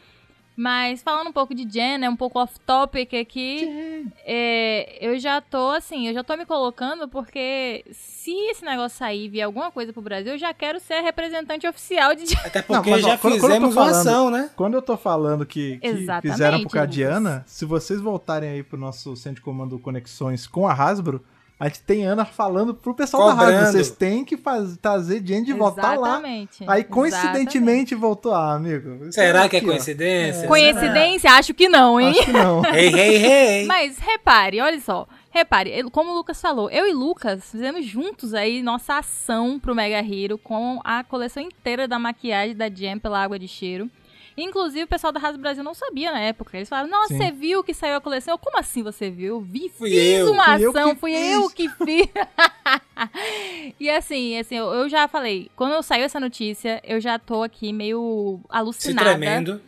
Mas 0.55 1.01
falando 1.01 1.27
um 1.29 1.33
pouco 1.33 1.53
de 1.55 1.63
Jen, 1.67 1.97
né, 1.97 2.09
um 2.09 2.15
pouco 2.15 2.39
off-topic 2.39 3.13
aqui, 3.15 4.05
é, 4.25 4.97
eu 5.01 5.17
já 5.19 5.41
tô 5.41 5.69
assim, 5.71 6.07
eu 6.07 6.13
já 6.13 6.23
tô 6.23 6.35
me 6.37 6.45
colocando 6.45 7.07
porque 7.07 7.83
se 7.91 8.31
esse 8.51 8.63
negócio 8.63 8.97
sair 8.97 9.25
e 9.25 9.29
vier 9.29 9.45
alguma 9.45 9.71
coisa 9.71 9.91
pro 9.91 10.01
Brasil, 10.01 10.33
eu 10.33 10.37
já 10.37 10.53
quero 10.53 10.79
ser 10.79 10.95
a 10.95 11.01
representante 11.01 11.67
oficial 11.67 12.13
de 12.15 12.25
Jen. 12.27 12.37
Até 12.45 12.59
Não, 12.59 12.65
porque 12.77 12.89
mas, 12.91 13.03
ó, 13.03 13.07
já 13.09 13.17
quando- 13.17 13.39
quando 13.39 13.41
fizemos 13.51 13.75
uma 13.75 13.85
falando- 13.85 13.99
ação, 14.07 14.29
né? 14.29 14.49
Quando 14.55 14.73
eu 14.75 14.81
tô 14.81 14.95
falando 14.95 15.45
que, 15.45 15.77
que 15.79 16.07
fizeram 16.21 16.61
por 16.63 16.71
causa 16.71 16.87
de. 16.87 17.03
Ana, 17.03 17.43
se 17.47 17.65
vocês 17.65 17.99
voltarem 17.99 18.49
aí 18.49 18.63
pro 18.63 18.77
nosso 18.77 19.15
centro 19.15 19.35
de 19.37 19.41
comando 19.41 19.77
Conexões 19.79 20.45
com 20.47 20.67
a 20.67 20.73
Hasbro, 20.73 21.23
a 21.63 21.69
gente 21.69 21.79
tem 21.83 22.03
Ana 22.03 22.25
falando 22.25 22.73
pro 22.73 22.93
pessoal 22.93 23.27
da 23.27 23.31
Cobrando. 23.31 23.55
Hasbro. 23.55 23.71
Vocês 23.71 23.89
têm 23.89 24.25
que 24.25 24.35
faz, 24.35 24.75
trazer 24.75 25.25
Jen 25.25 25.45
de 25.45 25.53
volta 25.53 25.81
lá. 25.81 25.93
Exatamente. 25.93 26.57
Aí, 26.59 26.81
exatamente. 26.81 26.87
coincidentemente, 26.89 27.95
voltou. 27.95 28.33
Ah, 28.33 28.55
amigo. 28.55 29.09
Será 29.13 29.47
que 29.47 29.55
é 29.55 29.59
aqui, 29.59 29.69
ó. 29.69 29.71
coincidência? 29.71 30.45
Coincidência? 30.45 31.31
Acho 31.31 31.53
que 31.53 31.69
não, 31.69 32.01
hein? 32.01 32.09
Acho 32.09 32.25
que 32.25 32.31
não. 32.33 32.65
Ei, 32.75 32.93
ei, 32.93 33.25
ei. 33.25 33.65
Mas 33.65 33.97
repare, 33.97 34.59
olha 34.59 34.81
só. 34.81 35.07
Repare, 35.31 35.83
como 35.89 36.11
o 36.11 36.15
Lucas 36.15 36.41
falou, 36.41 36.69
eu 36.69 36.85
e 36.85 36.91
Lucas 36.91 37.49
fizemos 37.49 37.85
juntos 37.85 38.33
aí 38.33 38.61
nossa 38.61 38.97
ação 38.97 39.57
pro 39.57 39.73
Mega 39.73 39.99
Hero 40.05 40.37
com 40.37 40.81
a 40.83 41.01
coleção 41.01 41.41
inteira 41.41 41.87
da 41.87 41.97
maquiagem 41.97 42.57
da 42.57 42.69
Jam 42.69 42.99
pela 42.99 43.23
água 43.23 43.39
de 43.39 43.47
cheiro. 43.47 43.89
Inclusive, 44.35 44.83
o 44.83 44.87
pessoal 44.87 45.13
da 45.13 45.19
Hasbro 45.19 45.41
Brasil 45.41 45.63
não 45.63 45.73
sabia 45.73 46.11
na 46.11 46.19
época. 46.19 46.57
Eles 46.57 46.67
falaram, 46.69 46.89
nossa, 46.89 47.09
Sim. 47.09 47.17
você 47.17 47.31
viu 47.31 47.63
que 47.63 47.73
saiu 47.73 47.95
a 47.97 48.01
coleção? 48.01 48.33
Eu, 48.33 48.37
Como 48.37 48.57
assim 48.57 48.81
você 48.83 49.09
viu? 49.09 49.35
Eu 49.35 49.41
vi, 49.41 49.69
Fui 49.69 49.89
fiz 49.89 50.19
eu. 50.19 50.31
uma 50.31 50.43
Fui 50.55 50.65
eu 50.65 50.69
ação, 50.71 50.89
que 50.93 50.99
fui 50.99 51.13
fiz. 51.15 51.31
eu 51.31 51.49
que 51.49 51.69
fiz. 51.69 52.07
e 53.79 53.89
assim, 53.89 54.37
assim, 54.37 54.55
eu, 54.55 54.65
eu 54.73 54.89
já 54.89 55.07
falei, 55.07 55.49
quando 55.55 55.81
saiu 55.83 56.03
essa 56.05 56.19
notícia, 56.19 56.81
eu 56.83 56.99
já 56.99 57.17
tô 57.19 57.43
aqui 57.43 57.71
meio 57.73 58.39
Se 58.41 58.47
alucinada 58.49 59.09
tremendo. 59.09 59.61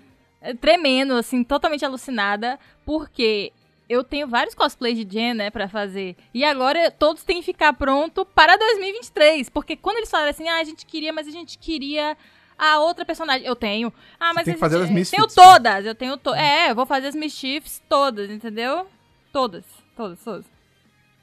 tremendo, 0.62 1.14
assim, 1.14 1.44
totalmente 1.44 1.84
alucinada, 1.86 2.60
porque 2.86 3.52
eu 3.88 4.04
tenho 4.04 4.28
vários 4.28 4.56
cosplays 4.56 4.98
de 4.98 5.04
Jen, 5.08 5.34
né, 5.36 5.50
pra 5.52 5.68
fazer. 5.70 6.16
E 6.34 6.44
agora 6.44 6.90
todos 6.90 7.24
têm 7.24 7.38
que 7.38 7.44
ficar 7.46 7.74
pronto 7.74 8.26
para 8.26 8.58
2023. 8.58 9.50
Porque 9.50 9.76
quando 9.76 9.98
eles 9.98 10.10
falaram 10.10 10.32
assim, 10.32 10.48
ah, 10.50 10.58
a 10.60 10.64
gente 10.64 10.86
queria, 10.86 11.14
mas 11.14 11.28
a 11.28 11.32
gente 11.32 11.58
queria 11.58 12.18
a 12.58 12.80
outra 12.80 13.06
personagem. 13.06 13.46
Eu 13.46 13.56
tenho. 13.56 13.92
Ah, 14.20 14.32
mas 14.34 14.46
tem 14.46 14.54
a 14.54 14.56
que 14.56 14.60
fazer 14.60 14.82
as 14.82 14.90
Misfits, 14.90 15.12
Tenho 15.12 15.28
né? 15.28 15.34
todas, 15.54 15.86
eu 15.86 15.96
tenho 15.96 16.18
to 16.18 16.34
É, 16.34 16.72
eu 16.72 16.76
vou 16.76 16.86
fazer 16.86 17.08
as 17.08 17.16
Mischiefs 17.16 17.82
todas, 17.90 18.30
entendeu? 18.30 18.88
Todas, 19.32 19.66
todas, 19.96 20.20
todas. 20.24 20.46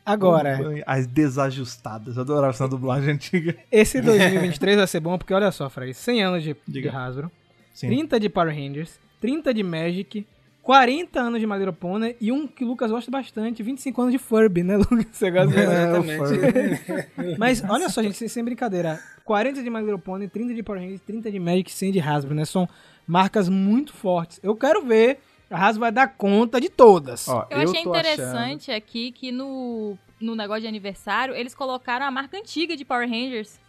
Agora, 0.05 0.59
As 0.87 1.07
desajustadas. 1.07 2.17
Eu 2.17 2.23
adorava 2.23 2.51
essa 2.51 2.67
dublagem 2.69 3.15
antiga. 3.15 3.57
esse 3.71 4.01
2023 4.03 4.77
vai 4.79 4.87
ser 4.87 5.01
bom 5.01 5.17
porque 5.17 5.33
olha 5.33 5.53
só, 5.53 5.71
Fred, 5.71 5.95
100 5.95 6.23
anos 6.25 6.43
de, 6.43 6.57
de. 6.67 6.89
Hasbro, 6.89 7.31
Sim. 7.73 7.87
30 7.89 8.19
de 8.21 8.29
Power 8.29 8.55
Rangers, 8.55 8.99
30 9.21 9.55
de 9.55 9.63
Magic, 9.63 10.27
40 10.63 11.21
anos 11.21 11.41
de 11.41 11.47
Little 11.47 11.73
Pony 11.73 12.17
e 12.21 12.31
um 12.31 12.47
que 12.47 12.65
o 12.65 12.69
Lucas 12.69 12.91
gosta 12.91 13.11
bastante, 13.11 13.63
25 13.63 14.01
anos 14.01 14.13
de 14.13 14.19
Furby, 14.19 14.63
né, 14.63 14.77
Lucas? 14.79 15.07
Você 15.11 15.31
gosta 15.31 15.49
de... 15.49 15.61
É, 15.61 15.67
o 15.67 16.05
Exatamente. 16.05 16.77
Furby. 16.79 17.37
Mas 17.39 17.65
olha 17.69 17.89
só, 17.89 18.03
gente, 18.03 18.29
sem, 18.29 18.45
brincadeira. 18.45 19.01
40 19.25 19.63
de 19.63 19.69
Little 19.69 19.99
Pony, 19.99 20.29
30 20.29 20.55
de 20.55 20.63
Power 20.63 20.81
Rangers, 20.81 21.01
30 21.01 21.31
de 21.31 21.41
Magic, 21.41 21.71
100 21.71 21.93
de 21.93 22.01
Hasbro, 22.01 22.35
né? 22.35 22.45
São 22.45 22.69
marcas 23.07 23.49
muito 23.49 23.93
fortes. 23.93 24.39
Eu 24.43 24.55
quero 24.55 24.85
ver, 24.85 25.19
a 25.51 25.67
Hasbro 25.67 25.81
vai 25.81 25.93
dar 25.93 26.07
conta 26.17 26.61
de 26.61 26.69
todas. 26.69 27.29
Ó, 27.29 27.47
Eu, 27.51 27.63
achei 27.63 27.83
tô 27.83 27.91
interessante 27.91 28.71
aqui 28.71 29.11
que 29.11 29.33
no, 29.33 29.99
no 30.21 30.37
negócio 30.37 30.63
de 30.63 30.69
aniversário, 30.69 31.35
eles 31.35 31.55
colocaram 31.57 32.07
a 32.07 32.11
marca 32.11 32.39
antiga 32.39 32.77
de 32.77 32.85
Power 32.85 33.09
Rangers. 33.09 33.61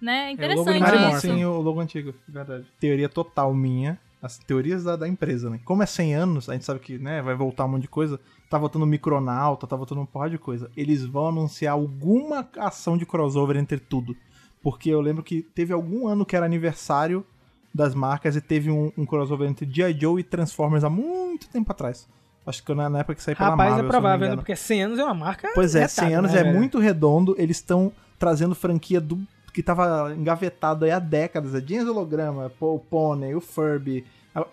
Né? 0.00 0.32
É, 0.32 0.46
o 0.46 0.54
logo 0.56 0.70
Interessante 0.70 1.12
isso. 1.12 1.20
Sim, 1.20 1.44
o 1.44 1.60
logo 1.60 1.80
antigo, 1.80 2.14
verdade. 2.28 2.66
Teoria 2.78 3.08
total 3.08 3.54
minha. 3.54 3.98
As 4.22 4.38
teorias 4.38 4.84
da, 4.84 4.94
da 4.94 5.08
empresa, 5.08 5.50
né? 5.50 5.58
Como 5.64 5.82
é 5.82 5.86
100 5.86 6.14
anos, 6.14 6.48
a 6.48 6.52
gente 6.52 6.64
sabe 6.64 6.78
que 6.78 6.96
né, 6.96 7.20
vai 7.20 7.34
voltar 7.34 7.64
um 7.64 7.68
monte 7.68 7.82
de 7.82 7.88
coisa. 7.88 8.20
Tá 8.48 8.56
voltando 8.56 8.86
Micronauta, 8.86 9.66
tá 9.66 9.74
voltando 9.74 10.00
um 10.00 10.06
porra 10.06 10.30
de 10.30 10.38
coisa. 10.38 10.70
Eles 10.76 11.04
vão 11.04 11.28
anunciar 11.28 11.72
alguma 11.72 12.48
ação 12.58 12.96
de 12.96 13.04
crossover 13.04 13.56
entre 13.56 13.78
tudo. 13.78 14.16
Porque 14.62 14.90
eu 14.90 15.00
lembro 15.00 15.24
que 15.24 15.42
teve 15.42 15.72
algum 15.72 16.06
ano 16.06 16.24
que 16.24 16.36
era 16.36 16.46
aniversário 16.46 17.26
das 17.74 17.94
marcas 17.94 18.36
e 18.36 18.40
teve 18.40 18.70
um, 18.70 18.92
um 18.96 19.04
crossover 19.04 19.48
entre 19.48 19.68
G.I. 19.68 19.98
Joe 19.98 20.20
e 20.20 20.24
Transformers 20.24 20.84
há 20.84 20.90
muito 20.90 21.48
tempo 21.48 21.72
atrás. 21.72 22.08
Acho 22.46 22.62
que 22.62 22.74
na 22.74 22.88
na 22.88 23.00
época 23.00 23.14
que 23.14 23.22
saiu 23.22 23.36
pela 23.36 23.50
Rapaz, 23.50 23.70
Marvel, 23.70 23.78
é 23.78 23.82
não 23.82 23.84
me 23.84 23.90
provável, 23.90 24.28
né? 24.30 24.36
Porque 24.36 24.56
100 24.56 24.82
anos 24.82 24.98
é 24.98 25.04
uma 25.04 25.14
marca. 25.14 25.50
Pois 25.54 25.74
é, 25.74 25.82
retada, 25.82 26.08
100 26.08 26.14
anos 26.14 26.32
né, 26.32 26.40
é 26.40 26.52
muito 26.52 26.78
redondo. 26.78 27.34
Eles 27.38 27.56
estão 27.56 27.92
trazendo 28.18 28.54
franquia 28.54 29.00
do 29.00 29.18
que 29.52 29.62
tava 29.62 30.14
engavetado 30.16 30.84
aí 30.84 30.90
há 30.90 30.98
décadas. 30.98 31.54
A 31.54 31.60
Jeans 31.60 31.86
Holograma, 31.88 32.50
o 32.60 32.78
Pony, 32.78 33.34
o 33.34 33.40
Furby. 33.40 34.04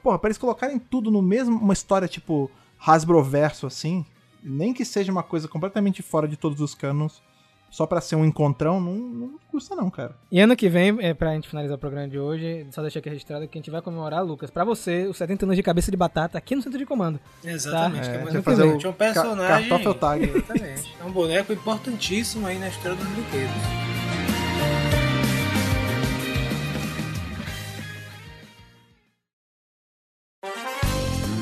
Porra, 0.04 0.20
pra 0.20 0.28
eles 0.28 0.38
colocarem 0.38 0.78
tudo 0.78 1.10
no 1.10 1.22
mesmo, 1.22 1.58
uma 1.58 1.74
história 1.74 2.08
tipo 2.08 2.52
Hasbro 2.86 3.24
verso 3.24 3.66
assim, 3.66 4.06
nem 4.44 4.74
que 4.74 4.84
seja 4.84 5.12
uma 5.12 5.24
coisa 5.24 5.48
completamente 5.48 6.02
fora 6.02 6.28
de 6.28 6.36
todos 6.36 6.60
os 6.60 6.76
canos, 6.76 7.22
só 7.70 7.86
pra 7.86 8.02
ser 8.02 8.16
um 8.16 8.26
encontrão, 8.26 8.82
não, 8.82 8.94
não 8.96 9.32
custa 9.50 9.76
não, 9.76 9.90
cara. 9.90 10.16
E 10.32 10.40
ano 10.42 10.56
que 10.56 10.68
vem, 10.68 10.98
é, 11.02 11.14
pra 11.14 11.34
gente 11.36 11.48
finalizar 11.48 11.78
o 11.78 11.80
programa 11.80 12.08
de 12.10 12.18
hoje, 12.20 12.66
só 12.72 12.82
deixar 12.82 13.00
aqui 13.00 13.10
registrado 13.10 13.48
que 13.48 13.58
a 13.58 13.62
gente 13.62 13.70
vai 13.72 13.82
comemorar, 13.82 14.26
Lucas, 14.26 14.50
pra 14.50 14.66
você, 14.66 15.06
os 15.08 15.16
70 15.18 15.46
anos 15.46 15.56
de 15.56 15.62
cabeça 15.64 15.92
de 15.92 15.96
batata 15.96 16.38
aqui 16.38 16.56
no 16.56 16.62
centro 16.62 16.80
de 16.80 16.86
comando. 16.86 17.20
Exatamente, 17.44 18.06
Tá. 18.06 18.12
que 18.12 18.18
é 18.18 18.20
É, 18.20 18.24
um 18.24 18.26
fazer 18.26 18.42
presente. 18.42 18.86
o 18.86 18.88
É 18.88 18.90
um 18.90 18.94
personagem. 18.94 19.70
cartoffel 19.70 19.94
tag. 19.96 20.24
Exatamente. 20.30 20.96
É 21.00 21.04
um 21.06 21.12
boneco 21.12 21.54
importantíssimo 21.54 22.48
aí 22.48 22.58
na 22.60 22.68
história 22.70 22.98
dos 22.98 23.08
brinquedos. 23.08 23.89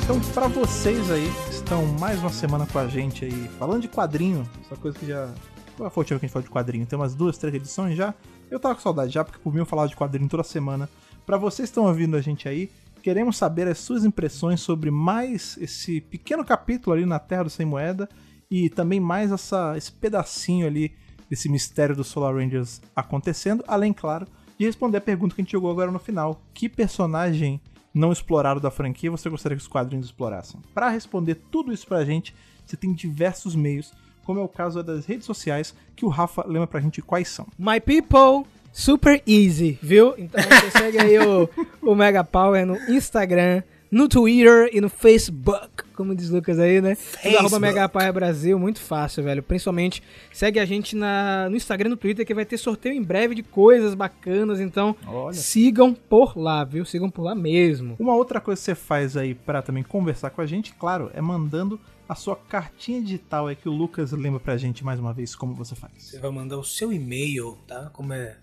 Então, 0.07 0.21
pra 0.33 0.47
vocês 0.47 1.11
aí 1.11 1.29
que 1.43 1.49
estão 1.55 1.85
mais 1.99 2.21
uma 2.21 2.29
semana 2.29 2.65
com 2.65 2.79
a 2.79 2.87
gente 2.87 3.25
aí, 3.25 3.49
falando 3.59 3.81
de 3.81 3.89
quadrinho, 3.89 4.49
essa 4.61 4.77
coisa 4.77 4.97
que 4.97 5.05
já. 5.05 5.29
Qual 5.75 5.89
foi 5.89 5.99
a 5.99 6.03
última 6.03 6.17
que 6.17 6.25
a 6.25 6.27
gente 6.27 6.33
falou 6.33 6.47
de 6.47 6.49
quadrinho? 6.49 6.85
Tem 6.85 6.97
umas 6.97 7.13
duas, 7.13 7.37
três 7.37 7.53
edições 7.53 7.97
já. 7.97 8.13
Eu 8.49 8.57
tava 8.57 8.73
com 8.75 8.79
saudade 8.79 9.11
já, 9.11 9.25
porque 9.25 9.37
por 9.37 9.51
mim 9.51 9.59
eu 9.59 9.65
falava 9.65 9.89
de 9.89 9.97
quadrinho 9.97 10.29
toda 10.29 10.43
semana. 10.43 10.89
Pra 11.25 11.35
vocês 11.35 11.67
que 11.67 11.71
estão 11.71 11.87
ouvindo 11.87 12.15
a 12.15 12.21
gente 12.21 12.47
aí, 12.47 12.71
queremos 13.03 13.35
saber 13.35 13.67
as 13.67 13.79
suas 13.79 14.05
impressões 14.05 14.61
sobre 14.61 14.89
mais 14.89 15.57
esse 15.59 15.99
pequeno 15.99 16.45
capítulo 16.45 16.95
ali 16.95 17.05
na 17.05 17.19
Terra 17.19 17.43
do 17.43 17.49
Sem 17.49 17.65
Moeda 17.65 18.07
e 18.49 18.69
também 18.69 19.01
mais 19.01 19.29
essa, 19.29 19.75
esse 19.75 19.91
pedacinho 19.91 20.67
ali 20.67 20.95
desse 21.29 21.49
mistério 21.49 21.97
dos 21.97 22.07
Solar 22.07 22.33
Rangers 22.33 22.81
acontecendo, 22.95 23.61
além, 23.67 23.91
claro, 23.91 24.25
de 24.57 24.65
responder 24.65 24.99
a 24.99 25.01
pergunta 25.01 25.35
que 25.35 25.41
a 25.41 25.43
gente 25.43 25.51
jogou 25.51 25.69
agora 25.69 25.91
no 25.91 25.99
final. 25.99 26.41
Que 26.53 26.69
personagem 26.69 27.59
não 27.97 28.11
explorado 28.11 28.59
da 28.59 28.71
franquia 28.71 29.11
você 29.11 29.29
gostaria 29.29 29.57
que 29.57 29.61
os 29.61 29.67
quadrinhos 29.67 30.07
explorassem? 30.07 30.59
Para 30.73 30.89
responder 30.89 31.35
tudo 31.51 31.73
isso 31.73 31.87
pra 31.87 32.05
gente, 32.05 32.35
você 32.65 32.77
tem 32.77 32.93
diversos 32.93 33.55
meios, 33.55 33.91
como 34.23 34.39
é 34.39 34.43
o 34.43 34.47
caso 34.47 34.83
das 34.83 35.05
redes 35.05 35.25
sociais, 35.25 35.73
que 35.95 36.05
o 36.05 36.09
Rafa 36.09 36.45
lembra 36.45 36.67
pra 36.67 36.81
gente 36.81 37.01
quais 37.01 37.27
são. 37.29 37.47
My 37.57 37.79
people, 37.79 38.45
super 38.71 39.21
easy, 39.25 39.79
viu? 39.81 40.13
Então 40.17 40.41
você 40.43 40.71
segue 40.71 40.99
aí 40.99 41.17
o, 41.19 41.49
o 41.81 41.95
Mega 41.95 42.23
Power 42.23 42.65
no 42.65 42.75
Instagram, 42.89 43.63
no 43.91 44.07
Twitter 44.07 44.69
e 44.73 44.81
no 44.81 44.89
Facebook, 44.89 45.83
como 45.95 46.15
diz 46.15 46.29
Lucas 46.29 46.59
aí, 46.59 46.81
né? 46.81 46.97
Arroba 47.23 47.39
Facebook. 47.39 47.59
Mega 47.59 47.89
Power 47.89 48.13
Brasil, 48.13 48.59
muito 48.59 48.79
fácil, 48.79 49.23
velho. 49.23 49.41
Principalmente 49.41 50.03
segue 50.31 50.59
a 50.59 50.65
gente 50.65 50.95
na, 50.95 51.49
no 51.49 51.55
Instagram 51.55 51.87
e 51.87 51.91
no 51.91 51.97
Twitter, 51.97 52.25
que 52.25 52.33
vai 52.33 52.45
ter 52.45 52.57
sorteio 52.57 52.95
em 52.95 53.01
breve 53.01 53.35
de 53.35 53.43
coisas 53.43 53.93
bacanas. 53.93 54.59
Então 54.59 54.95
Olha. 55.05 55.33
sigam 55.33 55.93
por 55.93 56.37
lá, 56.37 56.63
viu? 56.63 56.85
Sigam 56.85 57.09
por 57.09 57.23
lá 57.23 57.33
mesmo. 57.33 57.95
Uma 57.99 58.15
outra 58.15 58.39
coisa 58.41 58.59
que 58.59 58.65
você 58.65 58.75
faz 58.75 59.15
aí 59.15 59.33
pra 59.33 59.61
também 59.61 59.83
conversar 59.83 60.29
com 60.29 60.41
a 60.41 60.45
gente, 60.45 60.73
claro, 60.73 61.09
é 61.13 61.21
mandando 61.21 61.79
a 62.07 62.15
sua 62.15 62.35
cartinha 62.35 63.01
digital 63.01 63.47
aí 63.47 63.55
que 63.55 63.67
o 63.67 63.71
Lucas 63.71 64.11
lembra 64.13 64.39
pra 64.39 64.55
gente 64.55 64.83
mais 64.83 64.99
uma 64.99 65.13
vez 65.13 65.35
como 65.35 65.53
você 65.53 65.75
faz. 65.75 65.91
Você 65.97 66.19
vai 66.19 66.31
mandar 66.31 66.57
o 66.57 66.63
seu 66.63 66.93
e-mail, 66.93 67.57
tá? 67.67 67.89
Como 67.91 68.13
é 68.13 68.37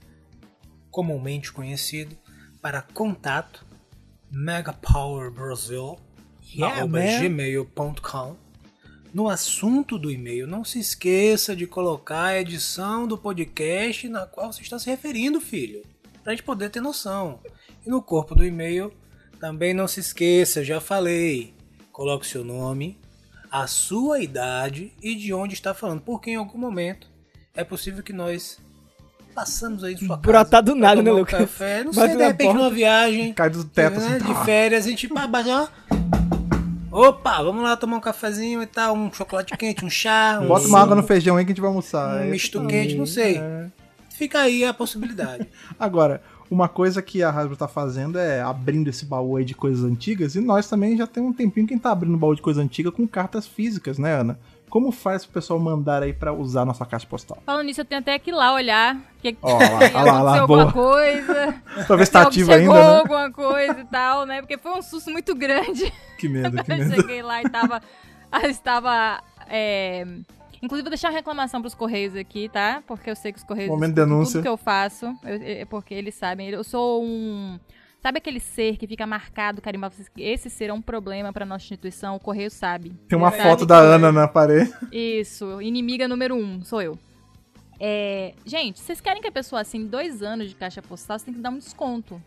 comumente 0.90 1.52
conhecido, 1.52 2.16
para 2.62 2.80
contato 2.80 3.63
megapowerbrasil 4.34 5.98
Yeah, 6.54 6.78
arroba 6.80 6.98
man. 6.98 7.20
gmail.com 7.20 8.36
No 9.12 9.28
assunto 9.28 9.98
do 9.98 10.10
e-mail, 10.10 10.46
não 10.46 10.64
se 10.64 10.78
esqueça 10.78 11.56
de 11.56 11.66
colocar 11.66 12.24
a 12.24 12.40
edição 12.40 13.06
do 13.08 13.16
podcast 13.16 14.08
na 14.08 14.26
qual 14.26 14.52
você 14.52 14.62
está 14.62 14.78
se 14.78 14.90
referindo, 14.90 15.40
filho. 15.40 15.82
Pra 16.22 16.32
gente 16.32 16.42
poder 16.44 16.70
ter 16.70 16.80
noção. 16.80 17.40
E 17.84 17.90
no 17.90 18.02
corpo 18.02 18.34
do 18.34 18.44
e-mail, 18.44 18.92
também 19.40 19.74
não 19.74 19.88
se 19.88 20.00
esqueça, 20.00 20.64
já 20.64 20.80
falei. 20.80 21.54
Coloque 21.92 22.26
seu 22.26 22.44
nome, 22.44 22.98
a 23.50 23.66
sua 23.66 24.20
idade 24.20 24.92
e 25.02 25.14
de 25.14 25.32
onde 25.32 25.54
está 25.54 25.72
falando. 25.74 26.02
Porque 26.02 26.30
em 26.30 26.36
algum 26.36 26.58
momento 26.58 27.08
é 27.54 27.62
possível 27.64 28.02
que 28.02 28.12
nós 28.12 28.58
passamos 29.34 29.82
aí 29.82 29.96
sua 29.96 30.08
casa. 30.16 30.20
Brotar 30.20 30.62
do 30.62 30.74
nada, 30.74 31.02
né, 31.02 31.10
Lucas? 31.10 31.40
Café, 31.40 31.84
não 31.84 31.92
Bate 31.92 32.08
sei, 32.08 32.16
de 32.16 32.24
repente 32.24 32.46
porta. 32.46 32.62
numa 32.62 32.70
viagem 32.70 33.32
Cai 33.34 33.50
do 33.50 33.64
teto 33.64 34.00
né, 34.00 34.16
assim. 34.16 34.26
de 34.26 34.44
férias, 34.44 34.86
a 34.86 34.88
gente 34.88 35.08
bate, 35.08 35.48
ó. 35.50 35.66
Opa, 36.90 37.42
vamos 37.42 37.64
lá 37.64 37.76
tomar 37.76 37.96
um 37.96 38.00
cafezinho 38.00 38.62
e 38.62 38.66
tal, 38.66 38.94
um 38.94 39.12
chocolate 39.12 39.56
quente, 39.56 39.84
um 39.84 39.90
chá, 39.90 40.38
um, 40.40 40.46
Bota 40.46 40.68
uma 40.68 40.80
água 40.80 40.94
no 40.94 41.02
feijão 41.02 41.36
aí 41.36 41.44
que 41.44 41.50
a 41.50 41.52
gente 41.54 41.60
vai 41.60 41.68
almoçar. 41.68 42.16
um 42.16 42.20
É 42.20 42.26
misto 42.26 42.64
quente, 42.66 42.94
não 42.94 43.06
sei. 43.06 43.38
É. 43.38 43.66
Fica 44.10 44.38
aí 44.42 44.64
a 44.64 44.72
possibilidade. 44.72 45.48
Agora, 45.78 46.22
uma 46.48 46.68
coisa 46.68 47.02
que 47.02 47.20
a 47.20 47.30
Hasbro 47.30 47.56
tá 47.56 47.66
fazendo 47.66 48.16
é 48.16 48.40
abrindo 48.40 48.88
esse 48.88 49.04
baú 49.04 49.36
aí 49.36 49.44
de 49.44 49.54
coisas 49.54 49.84
antigas, 49.84 50.36
e 50.36 50.40
nós 50.40 50.68
também 50.68 50.96
já 50.96 51.04
tem 51.04 51.20
um 51.20 51.32
tempinho 51.32 51.66
que 51.66 51.74
a 51.74 51.76
gente 51.76 51.82
tá 51.82 51.90
abrindo 51.90 52.16
baú 52.16 52.32
de 52.32 52.42
coisa 52.42 52.62
antiga 52.62 52.92
com 52.92 53.08
cartas 53.08 53.44
físicas, 53.44 53.98
né, 53.98 54.20
Ana? 54.20 54.38
Como 54.74 54.90
faz 54.90 55.24
pro 55.24 55.34
pessoal 55.34 55.56
mandar 55.60 56.02
aí 56.02 56.12
pra 56.12 56.32
usar 56.32 56.62
a 56.62 56.64
nossa 56.64 56.84
caixa 56.84 57.06
postal? 57.06 57.38
Falando 57.46 57.64
nisso, 57.66 57.80
eu 57.80 57.84
tenho 57.84 58.00
até 58.00 58.18
que 58.18 58.30
ir 58.30 58.34
lá 58.34 58.52
olhar. 58.52 58.96
Que 59.22 59.36
Ó, 59.40 59.56
lá, 59.56 59.60
ó 59.94 60.02
lá, 60.04 60.22
lá, 60.22 60.40
alguma 60.40 60.64
boa. 60.66 60.72
coisa. 60.72 61.54
Pra 61.86 61.94
ver 61.94 62.06
se 62.06 62.10
tá 62.10 62.22
ativo 62.22 62.52
ainda, 62.52 62.72
né? 62.74 62.98
alguma 62.98 63.30
coisa 63.30 63.80
e 63.82 63.84
tal, 63.84 64.26
né? 64.26 64.40
Porque 64.40 64.58
foi 64.58 64.72
um 64.72 64.82
susto 64.82 65.12
muito 65.12 65.32
grande. 65.32 65.92
Que 66.18 66.28
medo, 66.28 66.64
que 66.64 66.72
Eu 66.72 66.76
medo. 66.78 66.94
cheguei 66.96 67.22
lá 67.22 67.40
e 67.40 67.48
tava. 67.48 67.80
estava. 68.48 69.22
é, 69.48 70.04
Inclusive, 70.60 70.82
vou 70.82 70.90
deixar 70.90 71.10
uma 71.10 71.14
reclamação 71.18 71.60
pros 71.60 71.74
Correios 71.74 72.16
aqui, 72.16 72.48
tá? 72.48 72.82
Porque 72.84 73.08
eu 73.08 73.14
sei 73.14 73.30
que 73.32 73.38
os 73.38 73.44
Correios. 73.44 73.70
Momento 73.70 73.90
escutam 73.90 74.08
denúncia. 74.08 74.32
Tudo 74.32 74.42
que 74.42 74.48
eu 74.48 74.56
faço. 74.56 75.06
eu- 75.22 75.40
é 75.40 75.64
porque 75.66 75.94
eles 75.94 76.16
sabem. 76.16 76.48
Eu 76.48 76.64
sou 76.64 77.00
um. 77.04 77.60
Sabe 78.04 78.18
aquele 78.18 78.38
ser 78.38 78.76
que 78.76 78.86
fica 78.86 79.06
marcado, 79.06 79.62
carimbado? 79.62 79.94
Esse 80.18 80.50
ser 80.50 80.68
é 80.68 80.74
um 80.74 80.82
problema 80.82 81.32
pra 81.32 81.46
nossa 81.46 81.64
instituição. 81.64 82.16
O 82.16 82.20
Correio 82.20 82.50
sabe. 82.50 82.92
Tem 83.08 83.16
uma 83.16 83.32
Ele 83.32 83.42
foto 83.42 83.60
sabe 83.60 83.66
da 83.66 83.78
Ana 83.78 84.12
na 84.12 84.28
parede. 84.28 84.70
Isso, 84.92 85.62
inimiga 85.62 86.06
número 86.06 86.34
um, 86.36 86.62
sou 86.62 86.82
eu. 86.82 86.98
É, 87.80 88.34
gente, 88.44 88.78
vocês 88.78 89.00
querem 89.00 89.22
que 89.22 89.28
a 89.28 89.32
pessoa 89.32 89.62
assine 89.62 89.86
dois 89.88 90.22
anos 90.22 90.50
de 90.50 90.54
caixa 90.54 90.82
postal, 90.82 91.18
você 91.18 91.24
tem 91.24 91.32
que 91.32 91.40
dar 91.40 91.48
um 91.48 91.56
desconto. 91.56 92.20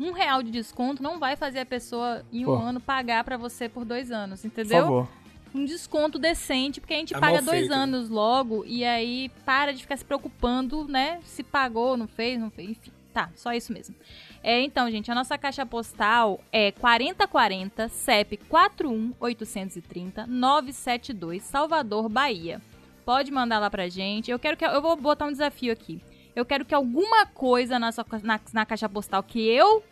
Um 0.00 0.10
real 0.10 0.42
de 0.42 0.50
desconto 0.50 1.00
não 1.00 1.20
vai 1.20 1.36
fazer 1.36 1.60
a 1.60 1.66
pessoa 1.66 2.24
em 2.32 2.42
um 2.44 2.46
Pô. 2.48 2.54
ano 2.56 2.80
pagar 2.80 3.22
pra 3.22 3.36
você 3.36 3.68
por 3.68 3.84
dois 3.84 4.10
anos, 4.10 4.40
Por 4.40 4.48
entendeu? 4.48 4.82
favor. 4.82 5.08
Um 5.54 5.64
desconto 5.64 6.18
decente, 6.18 6.80
porque 6.80 6.94
a 6.94 6.98
gente 6.98 7.14
Tá 7.14 7.20
paga 7.20 7.40
dois 7.40 7.60
feito, 7.60 7.70
né? 7.70 7.76
anos 7.76 8.08
logo 8.10 8.64
e 8.66 8.84
aí 8.84 9.30
para 9.44 9.72
de 9.72 9.82
ficar 9.82 9.96
se 9.96 10.04
preocupando, 10.04 10.84
né? 10.88 11.20
Se 11.22 11.44
pagou, 11.44 11.96
não 11.96 12.08
fez, 12.08 12.40
não 12.40 12.50
fez, 12.50 12.70
enfim. 12.70 12.90
Tá, 13.16 13.30
só 13.34 13.54
isso 13.54 13.72
mesmo. 13.72 13.94
É, 14.42 14.60
então, 14.60 14.90
gente, 14.90 15.10
a 15.10 15.14
nossa 15.14 15.38
caixa 15.38 15.64
postal 15.64 16.38
é 16.52 16.70
4040 16.70 17.88
CEP 17.88 18.36
41830 18.36 20.26
972 20.26 21.42
Salvador, 21.42 22.10
Bahia. 22.10 22.60
Pode 23.06 23.32
mandar 23.32 23.58
lá 23.58 23.70
pra 23.70 23.88
gente. 23.88 24.30
Eu 24.30 24.38
quero 24.38 24.54
que 24.54 24.66
eu 24.66 24.82
vou 24.82 24.94
botar 24.96 25.24
um 25.24 25.32
desafio 25.32 25.72
aqui. 25.72 25.98
Eu 26.34 26.44
quero 26.44 26.66
que 26.66 26.74
alguma 26.74 27.24
coisa 27.24 27.78
na, 27.78 27.90
sua, 27.90 28.04
na, 28.22 28.38
na 28.52 28.66
caixa 28.66 28.86
postal 28.86 29.22
que 29.22 29.40
eu 29.40 29.82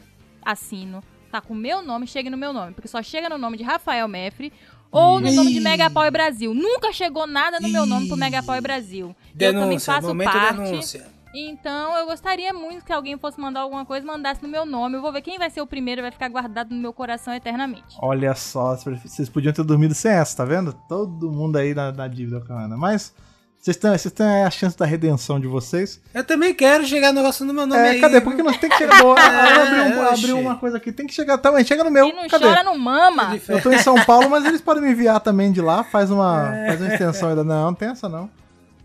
assino 0.45 1.03
tá 1.33 1.41
com 1.41 1.55
o 1.55 1.57
meu 1.57 1.81
nome 1.81 2.07
chegue 2.07 2.29
no 2.29 2.37
meu 2.37 2.53
nome, 2.53 2.75
porque 2.75 2.89
só 2.89 3.03
chega 3.03 3.31
no 3.31 3.39
nome 3.39 3.57
de 3.57 3.65
Rafael 3.65 4.07
Mefre 4.07 4.53
ou 4.93 5.19
no 5.19 5.33
nome 5.33 5.51
de 5.51 5.61
Ih. 5.61 5.63
Mega 5.63 5.89
Power 5.89 6.13
Brasil. 6.13 6.53
Nunca 6.53 6.93
chegou 6.93 7.27
nada 7.27 7.59
no 7.59 7.71
meu 7.71 7.87
nome 7.87 8.07
pro 8.07 8.17
Ih. 8.19 8.21
Mega 8.21 8.43
Power 8.43 8.61
Brasil. 8.61 9.17
eu 9.41 9.53
também 9.55 9.79
Denúncia, 9.79 9.95
faço 9.95 10.15
parte. 10.15 10.57
denúncia. 10.59 11.14
Então, 11.35 11.97
eu 11.99 12.07
gostaria 12.07 12.53
muito 12.53 12.85
que 12.85 12.93
alguém 12.93 13.19
fosse 13.19 13.41
mandar 13.41 13.61
alguma 13.61 13.85
coisa, 13.85 14.07
mandasse 14.07 14.41
no 14.43 14.49
meu 14.49 14.65
nome. 14.65 14.97
Eu 14.97 15.03
vou 15.03 15.13
ver 15.13 15.21
quem 15.21 15.37
vai 15.39 15.51
ser 15.51 15.61
o 15.61 15.67
primeiro, 15.67 16.01
vai 16.01 16.11
ficar 16.13 16.29
guardado 16.29 16.73
no 16.75 16.81
meu 16.81 16.93
coração 16.93 17.35
eternamente. 17.35 17.97
Olha 18.01 18.35
só, 18.35 18.77
vocês 18.77 19.29
podiam 19.29 19.53
ter 19.53 19.65
dormido 19.65 19.95
sem 19.95 20.13
essa, 20.13 20.37
tá 20.37 20.45
vendo? 20.45 20.73
Todo 20.89 21.31
mundo 21.33 21.57
aí 21.57 21.75
na, 21.75 21.91
na 21.91 22.07
dívida 22.07 22.41
com 22.41 22.53
a 22.53 22.63
Ana. 22.67 22.77
Mas 22.77 23.13
vocês 23.59 23.77
têm, 23.77 23.91
vocês 23.91 24.13
têm 24.15 24.45
a 24.45 24.51
chance 24.51 24.77
da 24.79 24.85
redenção 24.87 25.41
de 25.41 25.49
vocês. 25.49 26.01
Eu 26.15 26.23
também 26.23 26.55
quero 26.55 26.85
chegar 26.87 27.09
no 27.13 27.21
negócio 27.21 27.45
do 27.45 27.53
meu 27.53 27.67
nome 27.67 27.81
É, 27.81 27.91
aí. 27.91 28.01
cadê? 28.01 28.21
Porque 28.21 28.43
nós 28.43 28.57
tem 28.59 28.71
que 28.71 28.77
chegar. 28.77 29.03
Boa, 29.03 29.17
abriu, 29.19 29.99
um- 29.99 30.03
abriu 30.09 30.39
uma 30.39 30.57
coisa 30.57 30.77
aqui. 30.77 30.93
Tem 30.93 31.07
que 31.07 31.15
chegar 31.15 31.39
também. 31.39 31.65
Chega 31.65 31.83
no 31.83 31.91
meu. 31.91 32.07
E 32.07 32.13
não 32.13 32.29
cadê? 32.29 32.45
chora, 32.45 32.63
não 32.63 32.79
mama. 32.79 33.37
Eu 33.49 33.61
tô 33.61 33.73
em 33.73 33.79
São 33.79 33.97
Paulo, 34.05 34.31
mas 34.31 34.45
eles 34.45 34.61
podem 34.61 34.83
me 34.85 34.91
enviar 34.93 35.19
também 35.19 35.51
de 35.51 35.61
lá. 35.61 35.83
Faz 35.83 36.11
uma, 36.13 36.53
faz 36.67 36.81
uma 36.81 36.93
extensão 36.93 37.31
ainda. 37.31 37.43
Não, 37.43 37.65
não 37.67 37.75
tem 37.75 37.89
essa 37.89 38.09
não. 38.09 38.31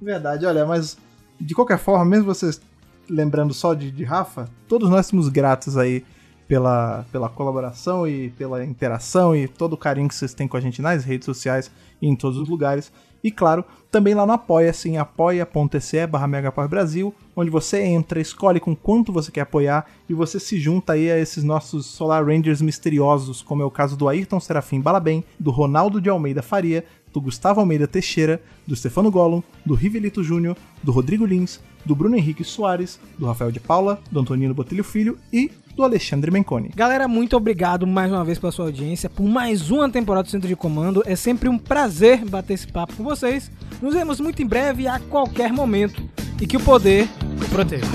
Verdade, 0.02 0.46
olha, 0.46 0.66
mas 0.66 0.98
de 1.40 1.56
qualquer 1.56 1.78
forma, 1.78 2.06
mesmo 2.06 2.26
vocês 2.26 2.62
lembrando 3.10 3.54
só 3.54 3.74
de, 3.74 3.92
de 3.92 4.04
Rafa, 4.04 4.50
todos 4.68 4.90
nós 4.90 5.08
somos 5.08 5.30
gratos 5.30 5.78
aí 5.78 6.04
pela, 6.48 7.06
pela 7.12 7.30
colaboração 7.30 8.08
e 8.08 8.30
pela 8.32 8.66
interação 8.66 9.36
e 9.36 9.48
todo 9.48 9.74
o 9.74 9.78
carinho 9.78 10.08
que 10.08 10.16
vocês 10.16 10.34
têm 10.34 10.48
com 10.48 10.58
a 10.58 10.62
gente 10.62 10.82
nas 10.82 11.04
redes 11.04 11.26
sociais 11.26 11.72
e 12.02 12.08
em 12.08 12.16
todos 12.16 12.40
os 12.40 12.50
lugares. 12.50 12.92
E 13.24 13.30
claro, 13.30 13.66
também 13.92 14.14
lá 14.14 14.26
no 14.26 14.32
Apoia-se, 14.32 14.90
em 14.90 14.98
apoia.se 14.98 16.08
barra 16.08 16.28
Brasil, 16.68 17.14
onde 17.36 17.52
você 17.52 17.82
entra, 17.82 18.20
escolhe 18.20 18.60
com 18.60 18.76
quanto 18.76 19.12
você 19.12 19.30
quer 19.32 19.42
apoiar 19.42 19.86
e 20.08 20.14
você 20.14 20.40
se 20.40 20.60
junta 20.60 20.94
aí 20.94 21.12
a 21.12 21.20
esses 21.20 21.44
nossos 21.44 21.86
Solar 21.86 22.26
Rangers 22.26 22.62
misteriosos, 22.62 23.42
como 23.42 23.62
é 23.62 23.66
o 23.66 23.72
caso 23.72 23.98
do 23.98 24.08
Ayrton 24.08 24.40
Serafim 24.40 24.80
Balabem, 24.80 25.24
do 25.38 25.52
Ronaldo 25.52 26.00
de 26.00 26.10
Almeida 26.10 26.42
Faria, 26.42 26.86
do 27.14 27.22
Gustavo 27.22 27.60
Almeida 27.60 27.88
Teixeira, 27.88 28.42
do 28.66 28.76
Stefano 28.76 29.12
Gollum, 29.12 29.42
do 29.66 29.74
Rivelito 29.74 30.24
Júnior, 30.24 30.56
do 30.84 30.92
Rodrigo 30.92 31.26
Lins, 31.26 31.60
do 31.86 31.96
Bruno 31.96 32.16
Henrique 32.16 32.44
Soares, 32.44 33.00
do 33.18 33.26
Rafael 33.26 33.52
de 33.52 33.60
Paula, 33.60 34.02
do 34.12 34.20
Antonino 34.20 34.54
Botelho 34.54 34.84
Filho 34.84 35.18
e 35.32 35.52
do 35.76 35.84
Alexandre 35.84 36.30
Menconi. 36.30 36.72
Galera, 36.76 37.08
muito 37.08 37.38
obrigado 37.38 37.88
mais 37.88 38.12
uma 38.12 38.26
vez 38.26 38.38
pela 38.38 38.52
sua 38.52 38.66
audiência, 38.66 39.10
por 39.10 39.24
mais 39.24 39.72
uma 39.72 39.90
temporada 39.90 40.24
do 40.24 40.30
Centro 40.30 40.48
de 40.48 40.56
Comando. 40.56 41.02
É 41.06 41.16
sempre 41.16 41.48
um 41.48 41.58
prazer 41.58 42.26
bater 42.26 42.54
esse 42.54 42.68
papo 42.68 42.96
com 42.96 43.04
vocês. 43.04 43.50
Nos 43.82 43.94
vemos 43.94 44.20
muito 44.20 44.42
em 44.42 44.46
breve, 44.46 44.88
a 44.88 45.00
qualquer 45.00 45.54
momento. 45.54 46.04
E 46.42 46.48
que 46.48 46.58
o 46.58 46.60
poder 46.60 47.08
o 47.42 47.50
proteja. 47.50 47.86